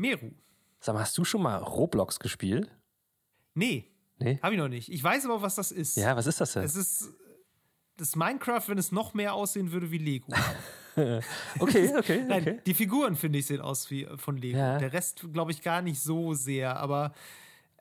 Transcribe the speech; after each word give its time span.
Meru. 0.00 0.30
Sag 0.80 0.94
mal, 0.94 1.02
hast 1.02 1.16
du 1.18 1.24
schon 1.24 1.42
mal 1.42 1.56
Roblox 1.58 2.18
gespielt? 2.18 2.70
Nee. 3.54 3.90
Nee? 4.18 4.38
Habe 4.42 4.54
ich 4.54 4.60
noch 4.60 4.68
nicht. 4.68 4.90
Ich 4.90 5.02
weiß 5.02 5.26
aber, 5.26 5.42
was 5.42 5.54
das 5.54 5.72
ist. 5.72 5.96
Ja, 5.96 6.16
was 6.16 6.26
ist 6.26 6.40
das 6.40 6.54
denn? 6.54 6.62
Es 6.62 6.74
ist 6.74 7.12
das 7.96 8.16
Minecraft, 8.16 8.62
wenn 8.66 8.78
es 8.78 8.92
noch 8.92 9.12
mehr 9.12 9.34
aussehen 9.34 9.72
würde 9.72 9.90
wie 9.90 9.98
Lego. 9.98 10.32
okay, 11.58 11.92
okay, 11.96 12.24
Nein, 12.26 12.42
okay. 12.42 12.60
die 12.64 12.74
Figuren, 12.74 13.14
finde 13.14 13.38
ich, 13.38 13.46
sehen 13.46 13.60
aus 13.60 13.90
wie 13.90 14.08
von 14.16 14.36
Lego. 14.38 14.58
Ja. 14.58 14.78
Der 14.78 14.92
Rest, 14.92 15.26
glaube 15.32 15.52
ich, 15.52 15.62
gar 15.62 15.82
nicht 15.82 16.00
so 16.00 16.32
sehr. 16.32 16.76
Aber 16.78 17.12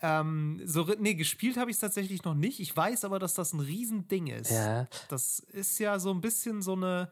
ähm, 0.01 0.61
so, 0.65 0.85
nee, 0.99 1.13
gespielt 1.13 1.57
habe 1.57 1.71
ich 1.71 1.75
es 1.75 1.81
tatsächlich 1.81 2.23
noch 2.23 2.35
nicht. 2.35 2.59
Ich 2.59 2.75
weiß 2.75 3.05
aber, 3.05 3.19
dass 3.19 3.33
das 3.33 3.53
ein 3.53 3.61
Riesending 3.61 4.27
ist. 4.27 4.51
Ja. 4.51 4.87
Das 5.07 5.39
ist 5.39 5.79
ja 5.79 5.99
so 5.99 6.11
ein 6.11 6.21
bisschen 6.21 6.61
so 6.61 6.73
eine 6.73 7.11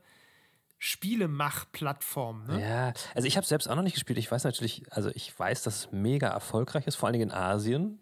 Spielemach-Plattform. 0.80 2.46
Ne? 2.48 2.62
Ja, 2.62 2.94
also 3.16 3.28
ich 3.28 3.38
habe 3.38 3.46
selbst 3.46 3.68
auch 3.70 3.76
noch 3.76 3.84
nicht 3.84 3.94
gespielt. 3.94 4.20
Ich 4.20 4.32
weiß 4.32 4.44
natürlich, 4.44 4.84
also 4.92 5.10
ich 5.14 5.38
weiß, 5.38 5.64
dass 5.64 5.76
es 5.78 5.92
mega 5.92 6.28
erfolgreich 6.28 6.88
ist, 6.88 6.96
vor 6.96 7.08
allen 7.08 7.14
Dingen 7.14 7.30
in 7.30 7.36
Asien, 7.36 8.00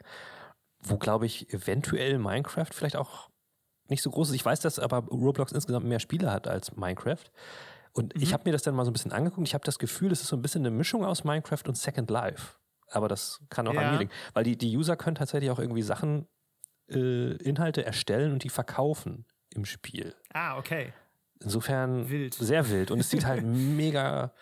wo, 0.79 0.97
glaube 0.97 1.25
ich, 1.25 1.51
eventuell 1.53 2.17
Minecraft 2.17 2.67
vielleicht 2.71 2.95
auch 2.95 3.29
nicht 3.87 4.01
so 4.01 4.09
groß 4.09 4.29
ist. 4.29 4.35
Ich 4.35 4.45
weiß, 4.45 4.59
dass 4.61 4.79
aber 4.79 4.99
Roblox 5.07 5.51
insgesamt 5.51 5.85
mehr 5.85 5.99
Spieler 5.99 6.31
hat 6.31 6.47
als 6.47 6.75
Minecraft. 6.75 7.23
Und 7.93 8.13
ich 8.21 8.33
habe 8.33 8.43
mir 8.45 8.51
das 8.51 8.63
dann 8.63 8.75
mal 8.75 8.83
so 8.83 8.91
ein 8.91 8.93
bisschen 8.93 9.13
angeguckt. 9.13 9.47
Ich 9.47 9.53
habe 9.53 9.63
das 9.63 9.79
Gefühl, 9.79 10.11
es 10.11 10.21
ist 10.21 10.27
so 10.27 10.35
ein 10.35 10.41
bisschen 10.41 10.61
eine 10.63 10.71
Mischung 10.75 11.05
aus 11.05 11.23
Minecraft 11.23 11.63
und 11.67 11.77
Second 11.77 12.09
Life. 12.09 12.55
Aber 12.89 13.07
das 13.07 13.41
kann 13.49 13.67
auch 13.67 13.73
Ja. 13.73 13.81
an 13.81 13.91
mir 13.93 13.99
liegen. 13.99 14.11
Weil 14.33 14.43
die, 14.43 14.57
die 14.57 14.75
User 14.75 14.97
können 14.97 15.15
tatsächlich 15.15 15.49
auch 15.49 15.59
irgendwie 15.59 15.81
Sachen, 15.81 16.27
äh, 16.91 17.31
Inhalte 17.37 17.85
erstellen 17.85 18.33
und 18.33 18.43
die 18.43 18.49
verkaufen 18.49 19.25
im 19.49 19.65
Spiel. 19.65 20.13
Ah, 20.33 20.57
okay. 20.57 20.93
Insofern 21.39 22.09
Wild. 22.09 22.33
sehr 22.33 22.69
wild. 22.69 22.91
Und 22.91 22.99
es 22.99 23.09
sieht 23.09 23.25
halt 23.25 23.43
mega. 23.45 24.33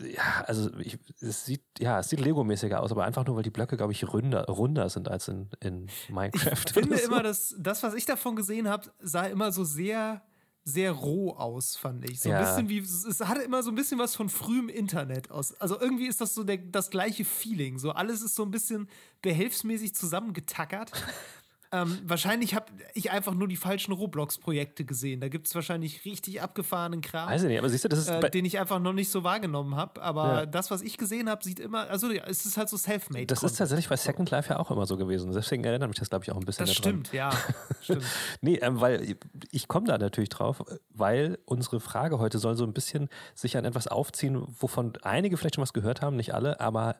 Ja, 0.00 0.42
also 0.46 0.76
ich, 0.78 0.98
es 1.20 1.44
sieht, 1.44 1.62
ja, 1.78 2.00
es 2.00 2.08
sieht 2.08 2.18
Lego-mäßiger 2.18 2.80
aus, 2.80 2.90
aber 2.90 3.04
einfach 3.04 3.24
nur, 3.24 3.36
weil 3.36 3.44
die 3.44 3.50
Blöcke, 3.50 3.76
glaube 3.76 3.92
ich, 3.92 4.12
runder, 4.12 4.44
runder 4.46 4.88
sind 4.90 5.08
als 5.08 5.28
in, 5.28 5.48
in 5.60 5.86
Minecraft. 6.08 6.64
Ich 6.66 6.72
finde 6.72 6.98
so. 6.98 7.04
immer, 7.04 7.22
dass 7.22 7.54
das, 7.58 7.84
was 7.84 7.94
ich 7.94 8.04
davon 8.04 8.34
gesehen 8.34 8.66
habe, 8.68 8.90
sah 8.98 9.26
immer 9.26 9.52
so 9.52 9.62
sehr, 9.62 10.22
sehr 10.64 10.90
roh 10.90 11.30
aus, 11.30 11.76
fand 11.76 12.10
ich. 12.10 12.18
So 12.20 12.28
ein 12.28 12.32
Ja. 12.34 12.40
bisschen 12.40 12.68
wie, 12.68 12.78
es 12.80 13.20
hatte 13.20 13.42
immer 13.42 13.62
so 13.62 13.70
ein 13.70 13.76
bisschen 13.76 14.00
was 14.00 14.16
von 14.16 14.28
frühem 14.28 14.68
Internet 14.68 15.30
aus. 15.30 15.54
Also 15.60 15.80
irgendwie 15.80 16.08
ist 16.08 16.20
das 16.20 16.34
so 16.34 16.42
der, 16.42 16.56
das 16.58 16.90
gleiche 16.90 17.24
Feeling. 17.24 17.78
So 17.78 17.92
alles 17.92 18.20
ist 18.20 18.34
so 18.34 18.42
ein 18.42 18.50
bisschen 18.50 18.88
behelfsmäßig 19.22 19.94
zusammengetackert. 19.94 20.90
ähm, 21.72 21.98
wahrscheinlich 22.04 22.54
habe 22.54 22.66
ich 22.94 23.10
einfach 23.10 23.34
nur 23.34 23.46
die 23.48 23.56
falschen 23.56 23.92
Roblox-Projekte 23.92 24.84
gesehen. 24.84 25.20
Da 25.20 25.28
gibt 25.28 25.46
es 25.46 25.54
wahrscheinlich 25.54 26.04
richtig 26.04 26.40
abgefahrenen 26.40 27.00
Kram. 27.00 27.28
Weiß 27.28 27.42
ich 27.42 27.48
nicht, 27.48 27.58
aber 27.58 27.68
siehst 27.68 27.84
du, 27.84 27.88
das 27.88 27.98
ist 28.00 28.08
äh, 28.08 28.30
den 28.30 28.44
ich 28.44 28.58
einfach 28.58 28.78
noch 28.78 28.92
nicht 28.92 29.10
so 29.10 29.24
wahrgenommen 29.24 29.76
habe. 29.76 30.00
Aber 30.02 30.24
Ja. 30.40 30.46
das, 30.46 30.70
was 30.70 30.82
ich 30.82 30.96
gesehen 30.96 31.28
habe, 31.28 31.44
sieht 31.44 31.60
immer, 31.60 31.88
also 31.90 32.10
ja, 32.10 32.24
es 32.26 32.46
ist 32.46 32.56
halt 32.56 32.68
so 32.68 32.76
self-made. 32.76 33.26
das 33.26 33.42
ist 33.42 33.56
tatsächlich 33.56 33.88
bei 33.88 33.96
Second 33.96 34.30
Life 34.30 34.50
ja 34.50 34.58
auch 34.58 34.70
immer 34.70 34.86
so 34.86 34.96
gewesen. 34.96 35.30
Deswegen 35.32 35.62
erinnert 35.64 35.88
mich 35.88 35.98
das, 35.98 36.08
glaube 36.10 36.24
ich, 36.24 36.32
auch 36.32 36.36
ein 36.36 36.44
bisschen 36.44 36.66
Das 36.66 36.76
daran. 36.76 37.04
stimmt, 37.04 37.12
ja. 37.12 37.30
Stimmt. 37.82 38.04
Nee, 38.40 38.56
ähm, 38.56 38.80
weil 38.80 39.16
ich 39.50 39.68
komme 39.68 39.86
da 39.86 39.98
natürlich 39.98 40.28
drauf, 40.30 40.62
weil 40.90 41.38
unsere 41.44 41.80
Frage 41.80 42.18
heute 42.18 42.38
soll 42.38 42.56
so 42.56 42.64
ein 42.64 42.72
bisschen 42.72 43.08
sich 43.34 43.56
an 43.56 43.64
etwas 43.64 43.86
aufziehen, 43.86 44.42
wovon 44.60 44.92
einige 45.02 45.36
vielleicht 45.36 45.54
schon 45.56 45.62
was 45.62 45.72
gehört 45.72 46.02
haben, 46.02 46.16
nicht 46.16 46.34
alle, 46.34 46.60
aber 46.60 46.96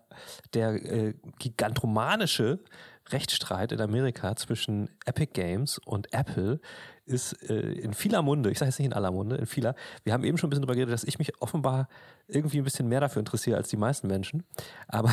der 0.54 0.70
äh, 0.84 1.14
gigantomanische 1.38 2.58
Rechtsstreit 3.12 3.72
in 3.72 3.80
Amerika 3.80 4.36
zwischen 4.36 4.90
Epic 5.06 5.32
Games 5.32 5.78
und 5.78 6.12
Apple 6.12 6.60
ist 7.06 7.32
äh, 7.48 7.54
in 7.54 7.94
vieler 7.94 8.22
Munde, 8.22 8.50
ich 8.50 8.58
sage 8.58 8.68
jetzt 8.68 8.78
nicht 8.78 8.86
in 8.86 8.92
aller 8.92 9.10
Munde, 9.10 9.36
in 9.36 9.46
vieler. 9.46 9.74
Wir 10.04 10.12
haben 10.12 10.24
eben 10.24 10.36
schon 10.36 10.48
ein 10.48 10.50
bisschen 10.50 10.62
darüber 10.62 10.74
geredet, 10.74 10.92
dass 10.92 11.04
ich 11.04 11.18
mich 11.18 11.40
offenbar 11.40 11.88
irgendwie 12.26 12.58
ein 12.58 12.64
bisschen 12.64 12.88
mehr 12.88 13.00
dafür 13.00 13.20
interessiere 13.20 13.56
als 13.56 13.68
die 13.68 13.78
meisten 13.78 14.06
Menschen. 14.08 14.44
Aber 14.86 15.10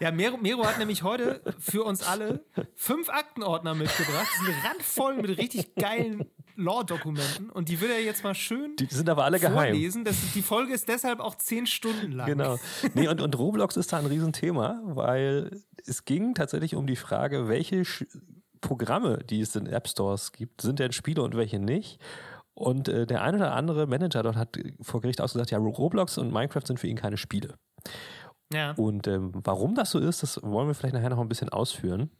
Ja, 0.00 0.10
Mero, 0.10 0.36
Mero 0.36 0.64
hat 0.64 0.78
nämlich 0.78 1.02
heute 1.02 1.40
für 1.58 1.84
uns 1.84 2.02
alle 2.02 2.44
fünf 2.74 3.08
Aktenordner 3.08 3.74
mitgebracht. 3.74 4.28
Die 4.40 4.44
sind 4.46 4.64
randvoll 4.64 5.16
mit 5.16 5.38
richtig 5.38 5.74
geilen 5.74 6.26
Law-Dokumenten. 6.56 7.50
Und 7.50 7.68
die 7.68 7.80
will 7.80 7.90
er 7.90 8.02
jetzt 8.02 8.24
mal 8.24 8.34
schön 8.34 8.76
die 8.76 8.86
sind 8.86 9.08
aber 9.08 9.24
alle 9.24 9.38
geheim. 9.38 9.54
vorlesen. 9.54 10.04
Das, 10.04 10.16
die 10.34 10.42
Folge 10.42 10.72
ist 10.72 10.88
deshalb 10.88 11.20
auch 11.20 11.34
zehn 11.34 11.66
Stunden 11.66 12.12
lang. 12.12 12.26
Genau. 12.26 12.58
Nee, 12.94 13.08
und, 13.08 13.20
und 13.20 13.38
Roblox 13.38 13.76
ist 13.76 13.92
da 13.92 13.98
ein 13.98 14.06
Riesenthema, 14.06 14.80
weil 14.84 15.62
es 15.86 16.04
ging 16.04 16.34
tatsächlich 16.34 16.74
um 16.74 16.86
die 16.86 16.96
Frage, 16.96 17.48
welche 17.48 17.84
Sch 17.84 18.04
Programme, 18.60 19.20
die 19.24 19.40
es 19.40 19.56
in 19.56 19.66
App 19.66 19.88
Stores 19.88 20.32
gibt, 20.32 20.60
sind 20.60 20.80
denn 20.80 20.92
Spiele 20.92 21.22
und 21.22 21.34
welche 21.34 21.58
nicht. 21.58 21.98
Und 22.52 22.88
äh, 22.88 23.06
der 23.06 23.22
eine 23.22 23.38
oder 23.38 23.54
andere 23.54 23.86
Manager 23.86 24.22
dort 24.22 24.36
hat 24.36 24.58
vor 24.82 25.00
Gericht 25.00 25.22
ausgesagt, 25.22 25.50
ja, 25.50 25.56
Roblox 25.56 26.18
und 26.18 26.30
Minecraft 26.30 26.66
sind 26.66 26.78
für 26.78 26.88
ihn 26.88 26.96
keine 26.96 27.16
Spiele. 27.16 27.54
Ja. 28.52 28.72
Und 28.72 29.06
ähm, 29.06 29.32
warum 29.32 29.74
das 29.74 29.92
so 29.92 29.98
ist, 29.98 30.22
das 30.22 30.42
wollen 30.42 30.68
wir 30.68 30.74
vielleicht 30.74 30.94
nachher 30.94 31.10
noch 31.10 31.20
ein 31.20 31.28
bisschen 31.28 31.48
ausführen. 31.48 32.10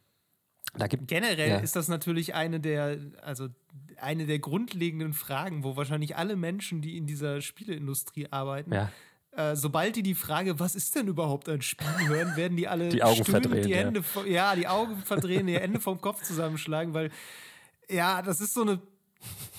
Da 0.76 0.86
gibt 0.86 1.08
Generell 1.08 1.48
Ja. 1.48 1.56
ist 1.58 1.74
das 1.76 1.88
natürlich 1.88 2.34
eine 2.34 2.60
der, 2.60 2.98
also 3.22 3.48
eine 4.00 4.26
der 4.26 4.38
grundlegenden 4.38 5.12
Fragen, 5.12 5.64
wo 5.64 5.76
wahrscheinlich 5.76 6.16
alle 6.16 6.36
Menschen, 6.36 6.80
die 6.80 6.96
in 6.96 7.06
dieser 7.06 7.40
Spieleindustrie 7.42 8.28
arbeiten, 8.30 8.72
Ja. 8.72 8.90
äh, 9.32 9.56
sobald 9.56 9.96
die 9.96 10.02
die 10.02 10.14
Frage, 10.14 10.58
was 10.60 10.74
ist 10.76 10.94
denn 10.94 11.08
überhaupt 11.08 11.48
ein 11.48 11.60
Spiel 11.62 11.86
hören, 12.08 12.36
werden 12.36 12.56
die 12.56 12.68
alle 12.68 12.88
Die 12.90 13.02
Augen 13.02 13.22
stöhnend 13.24 13.46
verdrehen, 13.46 13.64
die 13.64 13.70
ja. 13.70 13.76
Hände, 13.78 14.00
vo- 14.00 14.26
ja, 14.26 14.54
die 14.54 14.68
Augen 14.68 14.96
verdrehen, 14.98 15.46
die 15.46 15.58
Hände 15.58 15.80
vom 15.80 16.00
Kopf 16.00 16.22
zusammenschlagen, 16.22 16.94
weil 16.94 17.10
ja, 17.88 18.22
das 18.22 18.40
ist 18.40 18.54
so 18.54 18.62
eine, 18.62 18.80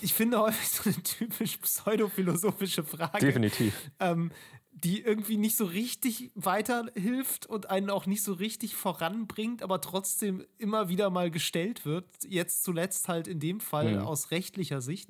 ich 0.00 0.14
finde 0.14 0.40
häufig 0.40 0.68
so 0.68 0.88
eine 0.90 1.02
typisch 1.02 1.58
pseudophilosophische 1.58 2.82
Frage 2.84 3.18
definitiv. 3.26 3.74
ähm, 4.00 4.30
die 4.72 5.00
irgendwie 5.02 5.36
nicht 5.36 5.56
so 5.56 5.64
richtig 5.66 6.30
weiterhilft 6.34 7.46
und 7.46 7.70
einen 7.70 7.90
auch 7.90 8.06
nicht 8.06 8.22
so 8.22 8.32
richtig 8.32 8.74
voranbringt, 8.74 9.62
aber 9.62 9.80
trotzdem 9.80 10.44
immer 10.58 10.88
wieder 10.88 11.10
mal 11.10 11.30
gestellt 11.30 11.84
wird. 11.84 12.06
Jetzt 12.26 12.64
zuletzt 12.64 13.08
halt 13.08 13.28
in 13.28 13.38
dem 13.38 13.60
Fall 13.60 13.98
aus 14.00 14.30
rechtlicher 14.30 14.80
Sicht. 14.80 15.08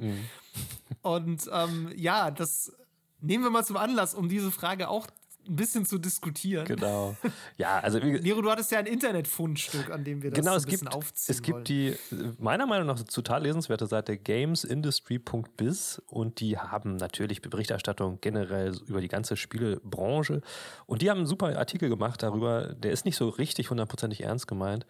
Und 1.00 1.48
ähm, 1.52 1.92
ja, 1.96 2.30
das 2.30 2.72
nehmen 3.20 3.44
wir 3.44 3.50
mal 3.50 3.64
zum 3.64 3.76
Anlass, 3.76 4.14
um 4.14 4.28
diese 4.28 4.50
Frage 4.50 4.88
auch 4.88 5.06
ein 5.48 5.56
bisschen 5.56 5.84
zu 5.84 5.98
diskutieren. 5.98 6.64
Genau. 6.64 7.16
Ja, 7.56 7.78
also 7.80 7.98
Nero, 7.98 8.40
du 8.42 8.50
hattest 8.50 8.70
ja 8.70 8.78
ein 8.78 8.86
Internetfundstück, 8.86 9.90
an 9.90 10.04
dem 10.04 10.22
wir 10.22 10.30
das 10.30 10.38
genau, 10.38 10.56
es 10.56 10.64
ein 10.64 10.70
bisschen 10.70 10.86
gibt, 10.86 10.94
aufziehen 10.94 11.34
es 11.34 11.42
gibt 11.42 11.54
wollen. 11.54 11.64
die 11.64 11.96
meiner 12.38 12.66
Meinung 12.66 12.86
nach 12.86 13.02
total 13.02 13.42
lesenswerte 13.42 13.86
Seite 13.86 14.16
gamesindustry.biz 14.16 16.02
und 16.06 16.40
die 16.40 16.58
haben 16.58 16.96
natürlich 16.96 17.42
Berichterstattung 17.42 18.18
generell 18.20 18.74
über 18.86 19.00
die 19.00 19.08
ganze 19.08 19.36
Spielebranche 19.36 20.40
und 20.86 21.02
die 21.02 21.10
haben 21.10 21.18
einen 21.18 21.26
super 21.26 21.56
Artikel 21.58 21.88
gemacht 21.88 22.22
darüber, 22.22 22.74
der 22.74 22.92
ist 22.92 23.04
nicht 23.04 23.16
so 23.16 23.28
richtig 23.28 23.70
hundertprozentig 23.70 24.22
ernst 24.22 24.46
gemeint, 24.46 24.86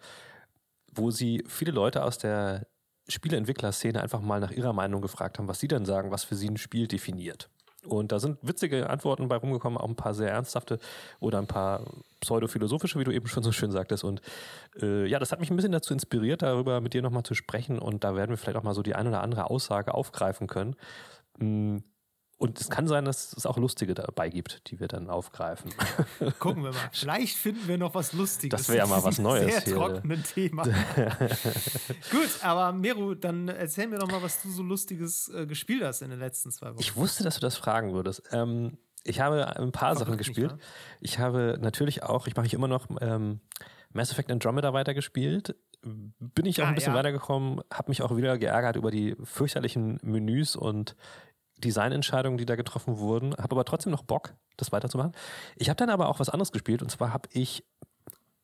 wo 0.91 1.11
sie 1.11 1.43
viele 1.47 1.71
Leute 1.71 2.03
aus 2.03 2.17
der 2.17 2.67
Spieleentwicklerszene 3.07 4.01
einfach 4.01 4.21
mal 4.21 4.39
nach 4.39 4.51
ihrer 4.51 4.73
Meinung 4.73 5.01
gefragt 5.01 5.37
haben, 5.37 5.47
was 5.47 5.59
sie 5.59 5.67
denn 5.67 5.85
sagen, 5.85 6.11
was 6.11 6.23
für 6.23 6.35
sie 6.35 6.47
ein 6.47 6.57
Spiel 6.57 6.87
definiert. 6.87 7.49
Und 7.85 8.11
da 8.11 8.19
sind 8.19 8.37
witzige 8.41 8.89
Antworten 8.89 9.27
bei 9.27 9.35
rumgekommen, 9.35 9.77
auch 9.77 9.87
ein 9.87 9.95
paar 9.95 10.13
sehr 10.13 10.31
ernsthafte 10.31 10.79
oder 11.19 11.39
ein 11.39 11.47
paar 11.47 11.81
pseudophilosophische, 12.21 12.99
wie 12.99 13.03
du 13.03 13.11
eben 13.11 13.27
schon 13.27 13.43
so 13.43 13.51
schön 13.51 13.71
sagtest. 13.71 14.03
Und 14.03 14.21
äh, 14.81 15.05
ja, 15.05 15.19
das 15.19 15.31
hat 15.31 15.39
mich 15.39 15.49
ein 15.49 15.55
bisschen 15.55 15.71
dazu 15.71 15.93
inspiriert, 15.93 16.41
darüber 16.41 16.79
mit 16.81 16.93
dir 16.93 17.01
nochmal 17.01 17.23
zu 17.23 17.33
sprechen. 17.33 17.79
Und 17.79 18.03
da 18.03 18.15
werden 18.15 18.29
wir 18.29 18.37
vielleicht 18.37 18.57
auch 18.57 18.63
mal 18.63 18.73
so 18.73 18.83
die 18.83 18.95
ein 18.95 19.07
oder 19.07 19.21
andere 19.21 19.49
Aussage 19.49 19.93
aufgreifen 19.93 20.47
können. 20.47 20.75
Mm, 21.39 21.77
Und 22.43 22.59
es 22.59 22.69
kann 22.69 22.87
sein, 22.87 23.05
dass 23.05 23.31
es 23.33 23.45
auch 23.45 23.57
lustige 23.57 23.93
dabei 23.93 24.29
gibt, 24.29 24.69
die 24.69 24.79
wir 24.79 24.87
dann 24.89 25.09
aufgreifen. 25.09 25.71
Gucken 26.39 26.63
wir 26.63 26.71
mal. 26.71 26.89
Vielleicht 26.91 27.37
finden 27.37 27.67
wir 27.67 27.77
noch 27.77 27.95
was 27.95 28.11
Lustiges. 28.13 28.59
Das 28.59 28.69
wär 28.69 28.77
ja 28.77 28.85
mal 28.85 29.03
was 29.03 29.17
Neues 29.17 29.49
Sehr 29.51 29.61
hier. 29.61 29.75
trockenen 29.75 30.23
Thema. 30.23 30.63
Gut, 32.11 32.29
aber 32.41 32.71
Meru, 32.73 33.15
dann 33.15 33.47
erzähl 33.47 33.87
mir 33.87 33.97
doch 33.97 34.09
mal, 34.11 34.21
was 34.21 34.41
du 34.41 34.49
so 34.51 34.61
Lustiges 34.63 35.29
äh, 35.29 35.45
gespielt 35.45 35.83
hast 35.83 36.01
in 36.01 36.09
den 36.09 36.19
letzten 36.19 36.51
zwei 36.51 36.71
Wochen. 36.71 36.79
Ich 36.81 36.95
wusste, 36.95 37.23
dass 37.23 37.35
du 37.35 37.41
das 37.41 37.55
fragen 37.55 37.93
würdest. 37.93 38.23
Ähm, 38.31 38.77
ich 39.03 39.19
habe 39.19 39.57
ein 39.57 39.71
paar 39.71 39.95
Sachen 39.95 40.17
gespielt. 40.17 40.51
wa? 40.53 40.57
Ich 41.01 41.19
habe 41.19 41.57
natürlich 41.61 42.03
auch, 42.03 42.27
ich 42.27 42.35
mache 42.35 42.45
ich 42.45 42.53
immer 42.53 42.67
noch 42.67 42.87
ähm, 43.01 43.39
Mass 43.91 44.11
Effect 44.11 44.31
Andromeda 44.31 44.73
weitergespielt. 44.73 45.55
Bin 45.81 46.45
ich 46.45 46.61
auch 46.61 46.65
Ah, 46.65 46.69
ein 46.69 46.75
bisschen 46.75 46.93
ja. 46.93 46.99
weitergekommen, 46.99 47.61
habe 47.71 47.91
mich 47.91 48.01
auch 48.01 48.15
wieder 48.15 48.37
geärgert 48.37 48.77
über 48.77 48.89
die 48.91 49.15
fürchterlichen 49.23 49.99
Menüs 50.01 50.55
und 50.55 50.95
Designentscheidungen, 51.57 52.37
die 52.37 52.45
da 52.45 52.55
getroffen 52.55 52.97
wurden, 52.97 53.33
habe 53.33 53.51
aber 53.51 53.65
trotzdem 53.65 53.91
noch 53.91 54.03
Bock, 54.03 54.35
das 54.57 54.71
weiterzumachen. 54.71 55.13
Ich 55.55 55.69
habe 55.69 55.77
dann 55.77 55.89
aber 55.89 56.09
auch 56.09 56.19
was 56.19 56.29
anderes 56.29 56.51
gespielt 56.51 56.81
und 56.81 56.89
zwar 56.89 57.13
habe 57.13 57.29
ich 57.31 57.63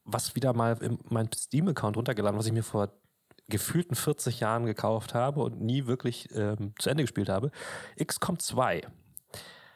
was 0.05 0.35
wieder 0.35 0.53
mal 0.53 0.77
in 0.81 0.99
meinen 1.09 1.31
Steam-Account 1.31 1.97
runtergeladen, 1.97 2.37
was 2.37 2.45
ich 2.45 2.53
mir 2.53 2.63
vor 2.63 2.91
gefühlten 3.47 3.95
40 3.95 4.39
Jahren 4.39 4.65
gekauft 4.65 5.13
habe 5.13 5.41
und 5.41 5.61
nie 5.61 5.87
wirklich 5.87 6.29
ähm, 6.35 6.73
zu 6.77 6.89
Ende 6.89 7.03
gespielt 7.03 7.29
habe. 7.29 7.51
XCOM 8.03 8.39
2. 8.39 8.87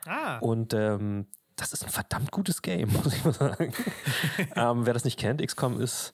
ah, 0.06 0.38
Und 0.40 0.74
ähm, 0.74 1.28
das 1.56 1.74
ist 1.74 1.84
ein 1.84 1.90
verdammt 1.90 2.32
gutes 2.32 2.62
Game, 2.62 2.92
muss 3.04 3.14
ich 3.14 3.26
mal 3.26 3.34
sagen. 3.34 3.74
ähm, 4.56 4.86
wer 4.86 4.94
das 4.94 5.06
nicht 5.06 5.20
kennt, 5.20 5.46
XCOM 5.46 5.80
ist 5.82 6.14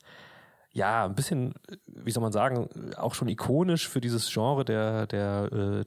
ja 0.71 1.05
ein 1.05 1.15
bisschen, 1.15 1.53
wie 1.87 2.11
soll 2.11 2.21
man 2.21 2.31
sagen, 2.31 2.93
auch 2.95 3.13
schon 3.13 3.27
ikonisch 3.27 3.87
für 3.89 4.01
dieses 4.01 4.31
Genre 4.31 4.63
der, 4.63 5.07
der 5.07 5.49
äh, 5.51 5.85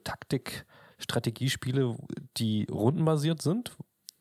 Taktik-Strategiespiele, 1.07 1.97
die 2.37 2.67
rundenbasiert 2.71 3.43
sind. 3.43 3.77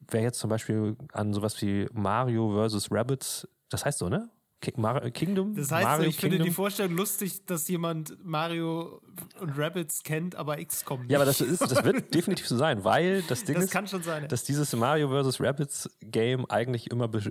wer 0.10 0.22
jetzt 0.22 0.40
zum 0.40 0.50
Beispiel 0.50 0.98
an 1.14 1.34
sowas 1.34 1.62
wie 1.62 1.88
Mario 1.94 2.68
vs. 2.68 2.90
Rabbits, 2.92 3.48
das 3.70 3.86
heißt 3.86 4.00
so, 4.00 4.10
ne? 4.10 4.30
Kingdom? 4.62 5.56
Das 5.56 5.72
heißt, 5.72 5.84
Mario 5.84 6.10
ich 6.10 6.18
Kingdom? 6.18 6.38
finde 6.38 6.50
die 6.50 6.54
Vorstellung 6.54 6.96
lustig, 6.96 7.46
dass 7.48 7.68
jemand 7.68 8.24
Mario 8.24 9.02
und 9.40 9.58
Rabbits 9.58 10.04
kennt, 10.04 10.36
aber 10.36 10.64
XCOM 10.64 11.02
nicht. 11.02 11.12
Ja, 11.12 11.18
aber 11.18 11.26
das, 11.26 11.42
ist, 11.42 11.62
das 11.62 11.84
wird 11.84 12.14
definitiv 12.14 12.48
so 12.48 12.58
sein, 12.58 12.84
weil 12.84 13.24
das 13.24 13.44
Ding 13.44 13.56
das 13.56 13.66
ist, 13.66 13.72
kann 13.72 13.88
schon 13.88 14.04
sein, 14.04 14.28
dass 14.28 14.44
dieses 14.44 14.76
Mario 14.76 15.10
vs. 15.10 15.42
Rabbits 15.42 15.90
Game 16.02 16.46
eigentlich 16.46 16.92
immer 16.92 17.08
be 17.08 17.22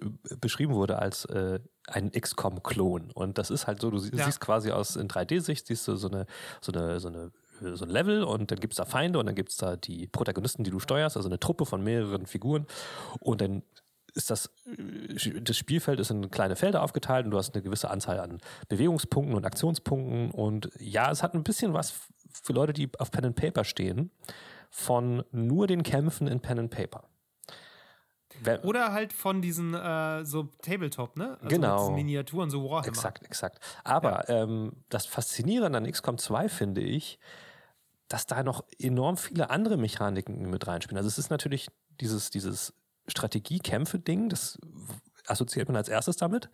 beschrieben 0.40 0.74
wurde 0.74 0.98
als 0.98 1.24
äh, 1.26 1.60
ein 1.86 2.10
XCOM-Klon. 2.10 3.12
Und 3.12 3.38
das 3.38 3.50
ist 3.50 3.68
halt 3.68 3.80
so, 3.80 3.90
du 3.90 3.98
ja. 3.98 4.24
siehst 4.24 4.40
quasi 4.40 4.72
aus 4.72 4.96
in 4.96 5.06
3D-Sicht, 5.06 5.68
siehst 5.68 5.86
du 5.86 5.94
so 5.94 6.08
eine, 6.08 6.26
so 6.60 6.72
eine, 6.72 6.98
so 6.98 7.08
eine 7.08 7.30
so 7.60 7.84
ein 7.84 7.90
Level 7.90 8.24
und 8.24 8.50
dann 8.50 8.58
gibt 8.58 8.72
es 8.72 8.76
da 8.78 8.84
Feinde 8.84 9.18
und 9.18 9.26
dann 9.26 9.34
gibt 9.34 9.50
es 9.50 9.56
da 9.56 9.76
die 9.76 10.06
Protagonisten, 10.06 10.64
die 10.64 10.70
du 10.70 10.78
steuerst, 10.78 11.16
also 11.16 11.28
eine 11.28 11.40
Truppe 11.40 11.66
von 11.66 11.82
mehreren 11.82 12.26
Figuren 12.26 12.66
und 13.20 13.40
dann 13.40 13.62
ist 14.14 14.30
das, 14.30 14.50
äh, 14.66 15.40
das 15.40 15.56
Spielfeld 15.56 16.00
ist 16.00 16.10
in 16.10 16.30
kleine 16.30 16.56
Felder 16.56 16.82
aufgeteilt 16.82 17.24
und 17.24 17.32
du 17.32 17.38
hast 17.38 17.54
eine 17.54 17.62
gewisse 17.62 17.90
Anzahl 17.90 18.20
an 18.20 18.38
Bewegungspunkten 18.68 19.34
und 19.34 19.44
Aktionspunkten. 19.44 20.30
Und 20.30 20.70
ja, 20.78 21.10
es 21.10 21.22
hat 21.22 21.34
ein 21.34 21.44
bisschen 21.44 21.74
was 21.74 21.94
für 22.42 22.52
Leute, 22.52 22.72
die 22.72 22.90
auf 22.98 23.10
Pen 23.10 23.26
and 23.26 23.36
Paper 23.36 23.64
stehen, 23.64 24.10
von 24.70 25.24
nur 25.32 25.66
den 25.66 25.82
Kämpfen 25.82 26.26
in 26.26 26.40
Pen 26.40 26.58
and 26.58 26.70
Paper. 26.70 27.04
Oder 28.62 28.92
halt 28.92 29.12
von 29.12 29.42
diesen 29.42 29.74
äh, 29.74 30.24
so 30.24 30.44
Tabletop, 30.62 31.16
ne? 31.16 31.36
Also 31.42 31.48
genau. 31.48 31.90
Miniaturen, 31.90 32.48
so 32.48 32.64
Warhammer. 32.64 32.86
Exakt, 32.86 33.22
exakt. 33.24 33.60
Aber 33.84 34.24
ja. 34.28 34.44
ähm, 34.44 34.72
das 34.88 35.04
Faszinierende 35.04 35.76
an 35.76 35.90
XCOM 35.90 36.16
2 36.16 36.48
finde 36.48 36.80
ich, 36.80 37.18
dass 38.10 38.26
da 38.26 38.42
noch 38.42 38.64
enorm 38.78 39.16
viele 39.16 39.50
andere 39.50 39.76
Mechaniken 39.76 40.50
mit 40.50 40.66
reinspielen. 40.66 40.98
Also 40.98 41.06
es 41.06 41.16
ist 41.16 41.30
natürlich 41.30 41.68
dieses, 42.00 42.30
dieses 42.30 42.74
Strategiekämpfe-Ding, 43.06 44.28
das 44.28 44.58
assoziiert 45.26 45.68
man 45.68 45.76
als 45.76 45.88
erstes 45.88 46.16
damit. 46.16 46.50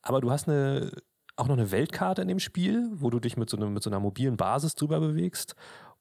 Aber 0.00 0.22
du 0.22 0.30
hast 0.30 0.48
eine, 0.48 0.90
auch 1.36 1.46
noch 1.46 1.58
eine 1.58 1.70
Weltkarte 1.70 2.22
in 2.22 2.28
dem 2.28 2.40
Spiel, 2.40 2.90
wo 2.94 3.10
du 3.10 3.20
dich 3.20 3.36
mit 3.36 3.50
so, 3.50 3.58
eine, 3.58 3.66
mit 3.66 3.82
so 3.82 3.90
einer 3.90 4.00
mobilen 4.00 4.38
Basis 4.38 4.76
drüber 4.76 4.98
bewegst 4.98 5.54